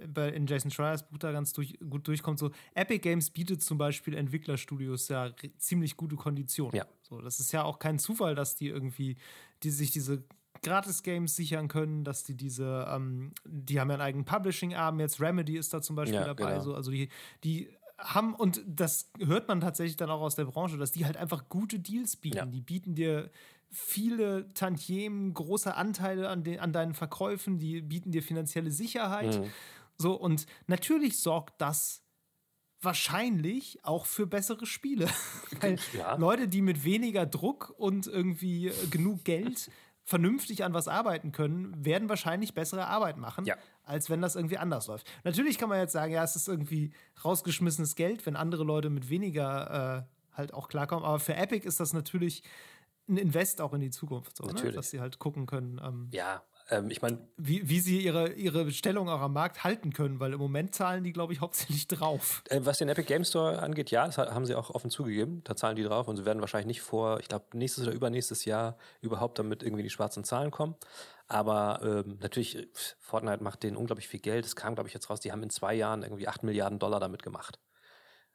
bei 0.07 0.29
in 0.29 0.47
Jason 0.47 0.71
Schreiers 0.71 1.07
Buch 1.07 1.17
da 1.17 1.31
ganz 1.31 1.53
durch, 1.53 1.77
gut 1.89 2.07
durchkommt, 2.07 2.39
so 2.39 2.51
Epic 2.73 2.99
Games 2.99 3.29
bietet 3.29 3.61
zum 3.61 3.77
Beispiel 3.77 4.15
Entwicklerstudios 4.15 5.07
ja 5.09 5.31
ziemlich 5.57 5.97
gute 5.97 6.15
Konditionen. 6.15 6.75
Ja. 6.75 6.85
So, 7.01 7.21
das 7.21 7.39
ist 7.39 7.51
ja 7.51 7.63
auch 7.63 7.79
kein 7.79 7.99
Zufall, 7.99 8.35
dass 8.35 8.55
die 8.55 8.67
irgendwie 8.67 9.17
die 9.63 9.69
sich 9.69 9.91
diese 9.91 10.23
Gratis-Games 10.63 11.35
sichern 11.35 11.67
können, 11.67 12.03
dass 12.03 12.23
die 12.23 12.35
diese, 12.35 12.87
ähm, 12.89 13.33
die 13.45 13.79
haben 13.79 13.89
ja 13.89 13.95
einen 13.95 14.01
eigenen 14.01 14.25
Publishing-Arm, 14.25 14.99
jetzt 14.99 15.19
Remedy 15.19 15.57
ist 15.57 15.73
da 15.73 15.81
zum 15.81 15.95
Beispiel 15.95 16.19
ja, 16.19 16.25
dabei, 16.25 16.51
genau. 16.51 16.63
so, 16.63 16.75
also 16.75 16.91
die, 16.91 17.09
die 17.43 17.69
haben, 17.97 18.33
und 18.33 18.61
das 18.65 19.11
hört 19.19 19.47
man 19.47 19.61
tatsächlich 19.61 19.97
dann 19.97 20.09
auch 20.09 20.21
aus 20.21 20.35
der 20.35 20.45
Branche, 20.45 20.77
dass 20.77 20.91
die 20.91 21.05
halt 21.05 21.17
einfach 21.17 21.49
gute 21.49 21.79
Deals 21.79 22.15
bieten. 22.15 22.37
Ja. 22.37 22.45
Die 22.45 22.61
bieten 22.61 22.95
dir 22.95 23.29
viele 23.69 24.51
Tantiemen, 24.53 25.33
große 25.33 25.75
Anteile 25.75 26.29
an, 26.29 26.43
den, 26.43 26.59
an 26.59 26.73
deinen 26.73 26.93
Verkäufen, 26.93 27.57
die 27.57 27.81
bieten 27.81 28.11
dir 28.11 28.23
finanzielle 28.23 28.71
Sicherheit. 28.71 29.39
Mhm. 29.39 29.51
So, 29.97 30.13
und 30.13 30.45
natürlich 30.67 31.19
sorgt 31.19 31.61
das 31.61 32.03
wahrscheinlich 32.81 33.79
auch 33.83 34.05
für 34.05 34.27
bessere 34.27 34.65
Spiele. 34.65 35.07
Weil 35.61 35.77
ja. 35.93 36.15
Leute, 36.15 36.47
die 36.47 36.61
mit 36.61 36.83
weniger 36.83 37.25
Druck 37.25 37.73
und 37.77 38.07
irgendwie 38.07 38.71
genug 38.89 39.23
Geld 39.23 39.69
vernünftig 40.03 40.63
an 40.63 40.73
was 40.73 40.87
arbeiten 40.87 41.31
können, 41.31 41.73
werden 41.85 42.09
wahrscheinlich 42.09 42.53
bessere 42.53 42.87
Arbeit 42.87 43.17
machen, 43.17 43.45
ja. 43.45 43.55
als 43.83 44.09
wenn 44.09 44.21
das 44.21 44.35
irgendwie 44.35 44.57
anders 44.57 44.87
läuft. 44.87 45.09
Natürlich 45.23 45.57
kann 45.57 45.69
man 45.69 45.79
jetzt 45.79 45.93
sagen, 45.93 46.11
ja, 46.11 46.23
es 46.23 46.35
ist 46.35 46.47
irgendwie 46.47 46.91
rausgeschmissenes 47.23 47.95
Geld, 47.95 48.25
wenn 48.25 48.35
andere 48.35 48.63
Leute 48.63 48.89
mit 48.89 49.09
weniger 49.09 50.07
äh, 50.07 50.37
halt 50.37 50.53
auch 50.53 50.67
klarkommen. 50.67 51.05
Aber 51.05 51.19
für 51.19 51.35
Epic 51.35 51.65
ist 51.65 51.79
das 51.79 51.93
natürlich 51.93 52.43
ein 53.07 53.17
Invest 53.17 53.61
auch 53.61 53.73
in 53.73 53.81
die 53.81 53.89
Zukunft, 53.89 54.37
so, 54.37 54.45
ne? 54.45 54.71
dass 54.71 54.89
sie 54.89 54.99
halt 54.99 55.19
gucken 55.19 55.45
können. 55.45 55.81
Ähm, 55.83 56.09
ja, 56.11 56.43
ähm, 56.69 56.89
ich 56.89 57.01
meine. 57.01 57.19
Wie, 57.37 57.67
wie 57.67 57.79
sie 57.79 58.01
ihre, 58.01 58.33
ihre 58.33 58.71
Stellung 58.71 59.09
auch 59.09 59.21
am 59.21 59.33
Markt 59.33 59.63
halten 59.63 59.93
können, 59.93 60.19
weil 60.19 60.33
im 60.33 60.39
Moment 60.39 60.75
zahlen 60.75 61.03
die, 61.03 61.13
glaube 61.13 61.33
ich, 61.33 61.41
hauptsächlich 61.41 61.87
drauf. 61.87 62.43
Äh, 62.49 62.61
was 62.63 62.77
den 62.77 62.89
Epic 62.89 63.07
Game 63.07 63.23
Store 63.23 63.59
angeht, 63.59 63.91
ja, 63.91 64.05
das 64.05 64.17
haben 64.17 64.45
sie 64.45 64.55
auch 64.55 64.69
offen 64.69 64.89
zugegeben. 64.89 65.41
Da 65.43 65.55
zahlen 65.55 65.75
die 65.75 65.83
drauf 65.83 66.07
und 66.07 66.17
sie 66.17 66.25
werden 66.25 66.41
wahrscheinlich 66.41 66.67
nicht 66.67 66.81
vor, 66.81 67.19
ich 67.19 67.27
glaube, 67.27 67.45
nächstes 67.53 67.85
oder 67.85 67.93
übernächstes 67.93 68.45
Jahr 68.45 68.77
überhaupt 69.01 69.39
damit 69.39 69.63
irgendwie 69.63 69.83
die 69.83 69.89
schwarzen 69.89 70.23
Zahlen 70.23 70.51
kommen. 70.51 70.75
Aber 71.27 71.79
ähm, 71.83 72.17
natürlich, 72.21 72.67
Fortnite 72.99 73.41
macht 73.41 73.63
denen 73.63 73.77
unglaublich 73.77 74.07
viel 74.07 74.19
Geld. 74.19 74.45
Es 74.45 74.55
kam, 74.55 74.75
glaube 74.75 74.89
ich, 74.89 74.93
jetzt 74.93 75.09
raus, 75.09 75.21
die 75.21 75.31
haben 75.31 75.43
in 75.43 75.49
zwei 75.49 75.73
Jahren 75.73 76.03
irgendwie 76.03 76.27
8 76.27 76.43
Milliarden 76.43 76.77
Dollar 76.77 76.99
damit 76.99 77.23
gemacht. 77.23 77.59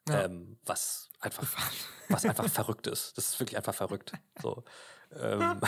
Ja. 0.09 0.25
Ähm, 0.25 0.57
was 0.65 1.09
einfach, 1.19 1.47
was 2.09 2.25
einfach 2.25 2.49
verrückt 2.49 2.87
ist. 2.87 3.17
Das 3.17 3.29
ist 3.29 3.39
wirklich 3.39 3.57
einfach 3.57 3.75
verrückt. 3.75 4.13
So. 4.41 4.63
Ähm, 5.15 5.61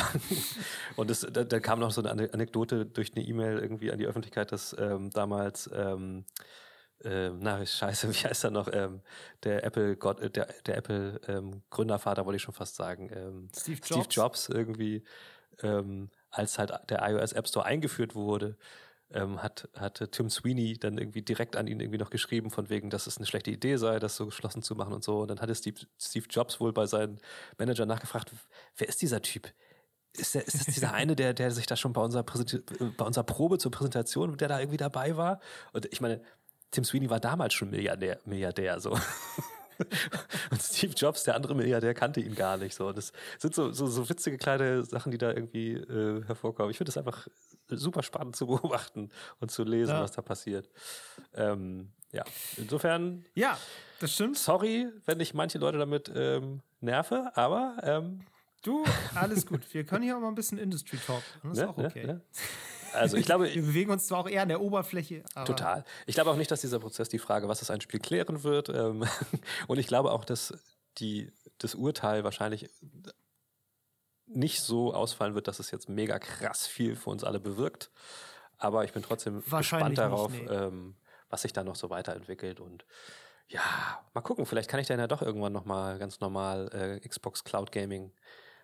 und 0.96 1.10
das, 1.10 1.22
da, 1.32 1.44
da, 1.44 1.60
kam 1.60 1.80
noch 1.80 1.92
so 1.92 2.04
eine 2.04 2.34
Anekdote 2.34 2.86
durch 2.86 3.16
eine 3.16 3.26
E-Mail 3.26 3.60
irgendwie 3.60 3.92
an 3.92 3.98
die 3.98 4.06
Öffentlichkeit, 4.06 4.52
dass 4.52 4.76
ähm, 4.78 5.10
damals 5.12 5.70
ähm, 5.74 6.26
äh, 7.04 7.30
na 7.30 7.66
scheiße, 7.66 8.10
wie 8.14 8.28
heißt 8.28 8.44
er 8.44 8.52
noch? 8.52 8.70
Ähm, 8.72 9.02
der 9.44 9.64
Apple 9.64 9.96
Gott, 9.96 10.20
äh, 10.20 10.30
der, 10.30 10.48
der 10.66 10.78
Apple 10.78 11.22
ähm, 11.28 11.62
Gründervater 11.70 12.26
wollte 12.26 12.38
ich 12.38 12.44
schon 12.44 12.54
fast 12.54 12.76
sagen. 12.76 13.10
Ähm, 13.14 13.50
Steve, 13.56 13.78
Jobs. 13.78 13.88
Steve 13.88 14.08
Jobs 14.10 14.50
irgendwie, 14.50 15.04
ähm, 15.64 16.10
als 16.32 16.60
halt 16.60 16.72
der 16.90 17.08
iOS 17.10 17.34
App 17.34 17.48
Store 17.48 17.66
eingeführt 17.66 18.16
wurde, 18.16 18.58
ähm, 19.12 19.41
hat, 19.41 19.70
hatte 19.76 20.10
Tim 20.12 20.30
Sweeney 20.30 20.78
dann 20.78 20.97
irgendwie 20.97 21.22
direkt 21.22 21.55
an 21.55 21.68
ihn 21.68 21.80
irgendwie 21.80 21.97
noch 21.97 22.10
geschrieben, 22.10 22.51
von 22.51 22.70
wegen, 22.70 22.89
dass 22.89 23.07
es 23.07 23.18
eine 23.18 23.26
schlechte 23.26 23.51
Idee 23.51 23.78
sei, 23.78 23.99
das 23.99 24.16
so 24.16 24.26
geschlossen 24.26 24.62
zu 24.62 24.76
machen 24.76 24.93
und 24.93 25.03
so. 25.03 25.22
Und 25.22 25.30
dann 25.30 25.41
hatte 25.41 25.55
Steve, 25.55 25.82
Steve 25.97 26.26
Jobs 26.30 26.60
wohl 26.60 26.74
bei 26.74 26.86
seinem 26.86 27.18
Manager 27.57 27.86
nachgefragt, 27.86 28.32
wer 28.78 28.88
ist 28.88 29.01
dieser 29.01 29.22
Typ? 29.22 29.51
Ist, 30.18 30.36
der, 30.36 30.45
ist 30.45 30.60
das 30.60 30.74
dieser 30.74 30.93
eine, 30.93 31.16
der, 31.16 31.34
der 31.34 31.51
sich 31.51 31.66
da 31.66 31.76
schon 31.76 31.93
bei 31.93 32.01
unserer, 32.01 32.24
bei 32.24 33.05
unserer 33.05 33.24
Probe 33.24 33.57
zur 33.57 33.72
Präsentation, 33.72 34.38
der 34.38 34.47
da 34.47 34.60
irgendwie 34.60 34.78
dabei 34.78 35.18
war? 35.18 35.39
Und 35.74 35.86
ich 35.91 36.01
meine, 36.01 36.22
Tim 36.72 36.84
Sweeney 36.84 37.10
war 37.10 37.20
damals 37.20 37.53
schon 37.53 37.72
Milliardär, 37.72 38.20
Milliardär 38.26 38.80
so. 38.80 38.97
Und 40.52 40.62
Steve 40.62 40.94
Jobs, 40.94 41.24
der 41.24 41.36
andere 41.36 41.56
Milliardär, 41.56 41.94
kannte 41.94 42.20
ihn 42.20 42.36
gar 42.36 42.58
nicht. 42.58 42.76
So. 42.76 42.92
Das 42.92 43.12
sind 43.38 43.56
so, 43.56 43.72
so, 43.72 43.88
so 43.88 44.10
witzige 44.10 44.38
kleine 44.38 44.84
Sachen, 44.84 45.12
die 45.12 45.18
da 45.18 45.32
irgendwie 45.32 45.74
äh, 45.74 46.24
hervorkommen. 46.26 46.72
Ich 46.72 46.78
finde 46.78 46.90
es 46.90 46.98
einfach 46.98 47.28
super 47.68 48.04
spannend 48.04 48.36
zu 48.36 48.48
beobachten 48.48 49.10
und 49.40 49.52
zu 49.52 49.64
lesen, 49.64 49.94
ja. 49.94 50.02
was 50.02 50.12
da 50.12 50.22
passiert. 50.22 50.70
Ähm, 51.34 51.92
ja, 52.12 52.24
insofern. 52.58 53.26
Ja, 53.36 53.58
das 54.00 54.14
stimmt. 54.14 54.38
Sorry, 54.38 54.88
wenn 55.06 55.20
ich 55.20 55.34
manche 55.34 55.58
Leute 55.58 55.78
damit 55.78 56.12
ähm, 56.14 56.62
nerve, 56.82 57.32
aber. 57.36 57.78
Ähm, 57.84 58.22
du, 58.64 58.84
alles 59.16 59.46
gut. 59.46 59.74
Wir 59.74 59.84
können 59.84 60.04
hier 60.04 60.18
auch 60.18 60.22
mal 60.22 60.30
ein 60.30 60.36
bisschen 60.36 60.58
Industry 60.58 60.98
Talk. 60.98 61.24
Das 61.44 61.52
ist 61.54 61.58
ne, 61.60 61.70
auch 61.70 61.78
ne, 61.78 61.86
okay. 61.86 62.08
Ne? 62.08 62.22
Also 62.94 63.18
ich 63.18 63.26
glaube, 63.26 63.46
wir 63.54 63.62
bewegen 63.62 63.92
uns 63.92 64.08
zwar 64.08 64.20
auch 64.20 64.30
eher 64.30 64.42
an 64.42 64.50
der 64.50 64.62
Oberfläche. 64.62 65.24
total. 65.46 65.84
Ich 66.06 66.16
glaube 66.16 66.32
auch 66.32 66.36
nicht, 66.36 66.52
dass 66.52 66.62
dieser 66.62 66.80
Prozess 66.80 67.10
die 67.10 67.20
Frage, 67.20 67.48
was 67.48 67.62
ist 67.62 67.72
ein 67.72 67.82
Spiel, 67.82 68.00
klären 68.00 68.44
wird. 68.44 68.70
Ähm, 68.70 69.06
und 69.68 69.78
ich 69.78 69.88
glaube 69.88 70.12
auch, 70.12 70.26
dass 70.26 70.54
die, 70.98 71.32
das 71.58 71.76
Urteil 71.76 72.24
wahrscheinlich 72.24 72.70
nicht 74.26 74.62
so 74.62 74.94
ausfallen 74.94 75.34
wird, 75.36 75.48
dass 75.48 75.60
es 75.60 75.72
jetzt 75.72 75.90
mega 75.90 76.20
krass 76.20 76.68
viel 76.68 76.96
für 76.96 77.10
uns 77.10 77.24
alle 77.24 77.40
bewirkt. 77.40 77.90
Aber 78.58 78.84
ich 78.84 78.92
bin 78.92 79.02
trotzdem 79.02 79.42
gespannt 79.44 79.98
darauf, 79.98 80.32
nicht, 80.32 80.46
nee. 80.46 80.56
ähm, 80.56 80.96
was 81.30 81.44
sich 81.44 81.54
da 81.54 81.64
noch 81.64 81.76
so 81.76 81.90
weiterentwickelt 81.90 82.60
und 82.60 82.86
ja, 83.48 83.62
mal 84.14 84.22
gucken, 84.22 84.46
vielleicht 84.46 84.70
kann 84.70 84.80
ich 84.80 84.88
dann 84.88 85.00
ja 85.00 85.08
doch 85.08 85.24
irgendwann 85.24 85.54
nochmal 85.54 85.98
ganz 85.98 86.20
normal 86.20 86.70
äh, 87.02 87.08
Xbox 87.08 87.44
Cloud 87.44 87.72
Gaming 87.72 88.12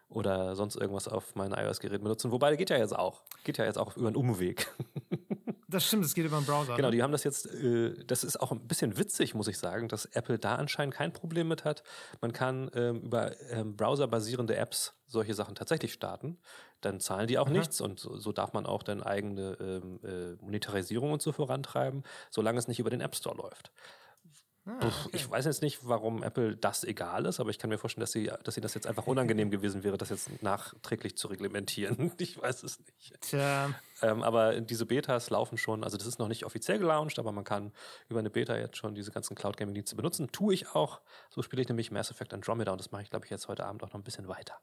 oder 0.09 0.55
sonst 0.55 0.75
irgendwas 0.75 1.07
auf 1.07 1.35
meinen 1.35 1.53
iOS-Geräten 1.53 2.03
benutzen. 2.03 2.31
Wobei, 2.31 2.55
geht 2.55 2.69
ja 2.69 2.77
jetzt 2.77 2.95
auch. 2.95 3.23
Geht 3.43 3.57
ja 3.57 3.65
jetzt 3.65 3.77
auch 3.77 3.95
über 3.97 4.07
einen 4.07 4.15
Umweg. 4.15 4.67
Das 5.67 5.85
stimmt, 5.85 6.05
das 6.05 6.13
geht 6.13 6.25
über 6.25 6.37
den 6.37 6.45
Browser. 6.45 6.75
Genau, 6.75 6.89
ne? 6.89 6.95
die 6.95 7.03
haben 7.03 7.11
das 7.11 7.23
jetzt, 7.23 7.47
äh, 7.47 7.93
das 8.05 8.23
ist 8.23 8.39
auch 8.39 8.51
ein 8.51 8.67
bisschen 8.67 8.97
witzig, 8.97 9.33
muss 9.33 9.47
ich 9.47 9.57
sagen, 9.57 9.87
dass 9.87 10.05
Apple 10.05 10.37
da 10.37 10.55
anscheinend 10.55 10.93
kein 10.93 11.11
Problem 11.11 11.47
mit 11.47 11.65
hat. 11.65 11.83
Man 12.21 12.33
kann 12.33 12.69
ähm, 12.75 13.01
über 13.01 13.31
ähm, 13.49 13.75
browserbasierende 13.75 14.55
Apps 14.55 14.93
solche 15.07 15.33
Sachen 15.33 15.55
tatsächlich 15.55 15.91
starten. 15.91 16.37
Dann 16.81 16.99
zahlen 16.99 17.27
die 17.27 17.39
auch 17.39 17.47
mhm. 17.47 17.53
nichts 17.53 17.81
und 17.81 17.99
so, 17.99 18.15
so, 18.15 18.31
darf 18.31 18.53
man 18.53 18.65
auch 18.65 18.83
dann 18.83 19.01
eigene 19.01 19.57
ähm, 19.59 19.99
äh, 20.03 20.43
Monetarisierung 20.43 21.11
und 21.11 21.21
so 21.21 21.31
vorantreiben, 21.31 22.03
solange 22.29 22.59
es 22.59 22.67
nicht 22.67 22.79
über 22.79 22.91
den 22.91 23.01
App 23.01 23.15
Store 23.15 23.35
läuft. 23.35 23.71
Ah, 24.65 24.77
okay. 24.77 25.09
Ich 25.13 25.29
weiß 25.29 25.45
jetzt 25.45 25.61
nicht, 25.61 25.87
warum 25.87 26.23
Apple 26.23 26.55
das 26.57 26.83
egal 26.83 27.25
ist, 27.25 27.39
aber 27.39 27.51
ich 27.51 27.59
kann 27.59 27.69
mir 27.69 27.77
vorstellen, 27.77 28.01
dass 28.01 28.11
sie, 28.11 28.31
dass 28.43 28.55
sie 28.55 28.61
das 28.61 28.73
jetzt 28.73 28.87
einfach 28.87 29.05
unangenehm 29.05 29.51
gewesen 29.51 29.83
wäre, 29.83 29.97
das 29.97 30.09
jetzt 30.09 30.41
nachträglich 30.41 31.17
zu 31.17 31.27
reglementieren. 31.27 32.11
Ich 32.25 32.41
weiß 32.41 32.63
es 32.63 32.79
nicht. 32.79 33.21
Tja. 33.21 33.69
Ähm, 34.01 34.23
aber 34.23 34.59
diese 34.61 34.85
Betas 34.85 35.29
laufen 35.29 35.57
schon, 35.57 35.83
also 35.83 35.97
das 35.97 36.07
ist 36.07 36.17
noch 36.17 36.27
nicht 36.27 36.45
offiziell 36.45 36.79
gelauncht, 36.79 37.19
aber 37.19 37.31
man 37.31 37.43
kann 37.43 37.71
über 38.09 38.19
eine 38.19 38.29
Beta 38.31 38.57
jetzt 38.57 38.77
schon 38.77 38.95
diese 38.95 39.11
ganzen 39.11 39.35
Cloud 39.35 39.57
Gaming 39.57 39.75
Dienste 39.75 39.95
benutzen. 39.95 40.31
Tue 40.31 40.53
ich 40.55 40.73
auch. 40.73 41.01
So 41.29 41.43
spiele 41.43 41.61
ich 41.61 41.67
nämlich 41.67 41.91
Mass 41.91 42.09
Effect 42.09 42.33
Andromeda 42.33 42.71
und 42.71 42.79
das 42.79 42.91
mache 42.91 43.03
ich, 43.03 43.09
glaube 43.09 43.25
ich, 43.25 43.31
jetzt 43.31 43.47
heute 43.47 43.65
Abend 43.65 43.83
auch 43.83 43.89
noch 43.89 43.95
ein 43.95 44.03
bisschen 44.03 44.27
weiter. 44.27 44.55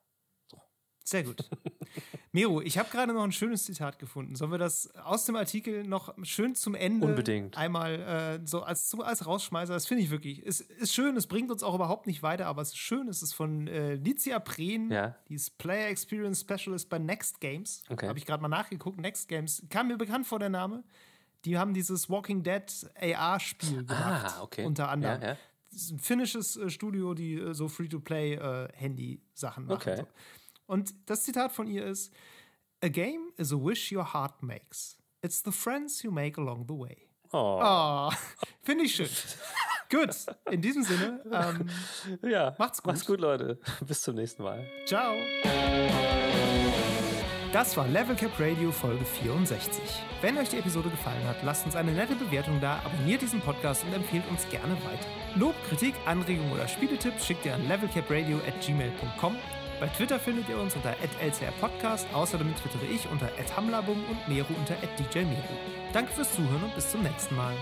Sehr 1.04 1.24
gut. 1.24 1.48
Mero, 2.32 2.62
ich 2.62 2.78
habe 2.78 2.88
gerade 2.90 3.12
noch 3.12 3.24
ein 3.24 3.32
schönes 3.32 3.64
Zitat 3.64 3.98
gefunden. 3.98 4.36
Sollen 4.36 4.50
wir 4.50 4.58
das 4.58 4.94
aus 4.96 5.26
dem 5.26 5.36
Artikel 5.36 5.84
noch 5.84 6.14
schön 6.22 6.54
zum 6.54 6.74
Ende 6.74 7.06
Unbedingt. 7.06 7.56
einmal 7.58 8.40
äh, 8.42 8.46
so 8.46 8.62
als, 8.62 8.88
so 8.88 9.02
als 9.02 9.26
Rausschmeißer? 9.26 9.74
Das 9.74 9.86
finde 9.86 10.02
ich 10.02 10.10
wirklich. 10.10 10.44
Es 10.46 10.60
ist 10.60 10.94
schön, 10.94 11.16
es 11.16 11.26
bringt 11.26 11.50
uns 11.50 11.62
auch 11.62 11.74
überhaupt 11.74 12.06
nicht 12.06 12.22
weiter, 12.22 12.46
aber 12.46 12.62
es 12.62 12.68
ist 12.68 12.78
schön. 12.78 13.08
Es 13.08 13.22
ist 13.22 13.34
von 13.34 13.66
äh, 13.68 13.94
Licia 13.94 14.38
Prehn, 14.38 14.90
ja. 14.90 15.16
die 15.28 15.34
ist 15.34 15.58
Player 15.58 15.88
Experience 15.88 16.40
Specialist 16.40 16.88
bei 16.88 16.98
Next 16.98 17.40
Games. 17.40 17.82
Okay. 17.90 18.08
Habe 18.08 18.18
ich 18.18 18.24
gerade 18.24 18.40
mal 18.40 18.48
nachgeguckt. 18.48 18.98
Next 18.98 19.28
Games 19.28 19.62
kam 19.68 19.88
mir 19.88 19.98
bekannt 19.98 20.26
vor 20.26 20.38
der 20.38 20.50
Name. 20.50 20.84
Die 21.44 21.58
haben 21.58 21.74
dieses 21.74 22.08
Walking 22.08 22.42
Dead 22.42 22.64
AR-Spiel 22.94 23.84
ah, 23.88 23.94
gemacht. 23.94 24.34
Ah, 24.38 24.42
okay. 24.42 24.64
Unter 24.64 24.88
anderem. 24.88 25.20
Ja, 25.20 25.28
ja. 25.30 25.36
Das 25.72 25.82
ist 25.82 25.90
ein 25.90 25.98
finnisches 25.98 26.56
äh, 26.56 26.70
Studio, 26.70 27.14
die 27.14 27.34
äh, 27.34 27.54
so 27.54 27.68
Free-to-Play-Handy-Sachen 27.68 29.64
äh, 29.64 29.66
machen. 29.66 29.76
Okay. 29.76 29.96
So. 29.96 30.06
Und 30.66 30.94
das 31.06 31.24
Zitat 31.24 31.52
von 31.52 31.66
ihr 31.66 31.86
ist: 31.86 32.12
A 32.80 32.88
game 32.88 33.32
is 33.36 33.52
a 33.52 33.56
wish 33.56 33.92
your 33.92 34.12
heart 34.12 34.42
makes. 34.42 34.98
It's 35.22 35.42
the 35.44 35.52
friends 35.52 36.02
you 36.02 36.10
make 36.10 36.40
along 36.40 36.66
the 36.68 36.74
way. 36.74 37.08
Oh. 37.32 37.60
oh 37.62 38.10
Finde 38.62 38.84
ich 38.84 38.94
schön. 38.94 39.08
gut, 39.90 40.10
in 40.50 40.60
diesem 40.62 40.82
Sinne, 40.82 41.22
ähm, 41.30 41.68
ja, 42.28 42.54
macht's 42.58 42.82
gut. 42.82 42.92
Macht's 42.92 43.06
gut, 43.06 43.20
Leute. 43.20 43.60
Bis 43.86 44.02
zum 44.02 44.16
nächsten 44.16 44.42
Mal. 44.42 44.66
Ciao. 44.86 45.14
Das 47.52 47.76
war 47.76 47.86
Level 47.86 48.16
Cap 48.16 48.32
Radio 48.38 48.72
Folge 48.72 49.04
64. 49.04 49.82
Wenn 50.22 50.38
euch 50.38 50.48
die 50.48 50.56
Episode 50.56 50.88
gefallen 50.88 51.22
hat, 51.28 51.42
lasst 51.42 51.66
uns 51.66 51.76
eine 51.76 51.92
nette 51.92 52.14
Bewertung 52.14 52.58
da, 52.62 52.80
abonniert 52.82 53.20
diesen 53.20 53.42
Podcast 53.42 53.84
und 53.84 53.92
empfehlt 53.92 54.24
uns 54.30 54.48
gerne 54.48 54.74
weiter. 54.84 55.06
Lob, 55.34 55.54
Kritik, 55.68 55.94
Anregungen 56.06 56.50
oder 56.52 56.66
Spieletipps 56.66 57.26
schickt 57.26 57.44
ihr 57.44 57.54
an 57.54 57.68
levelcapradio 57.68 58.38
at 58.38 58.58
gmail.com 58.64 59.36
bei 59.82 59.88
Twitter 59.88 60.20
findet 60.20 60.48
ihr 60.48 60.60
uns 60.60 60.76
unter 60.76 60.94
@lcrpodcast. 61.20 62.06
Außerdem 62.14 62.54
twittere 62.54 62.84
ich 62.84 63.08
unter 63.10 63.28
@hamlabum 63.56 64.04
und 64.08 64.28
Meru 64.28 64.54
unter 64.56 64.76
@djmeru. 65.12 65.42
Danke 65.92 66.12
fürs 66.12 66.32
Zuhören 66.32 66.62
und 66.62 66.74
bis 66.76 66.88
zum 66.92 67.02
nächsten 67.02 67.34
Mal. 67.34 67.52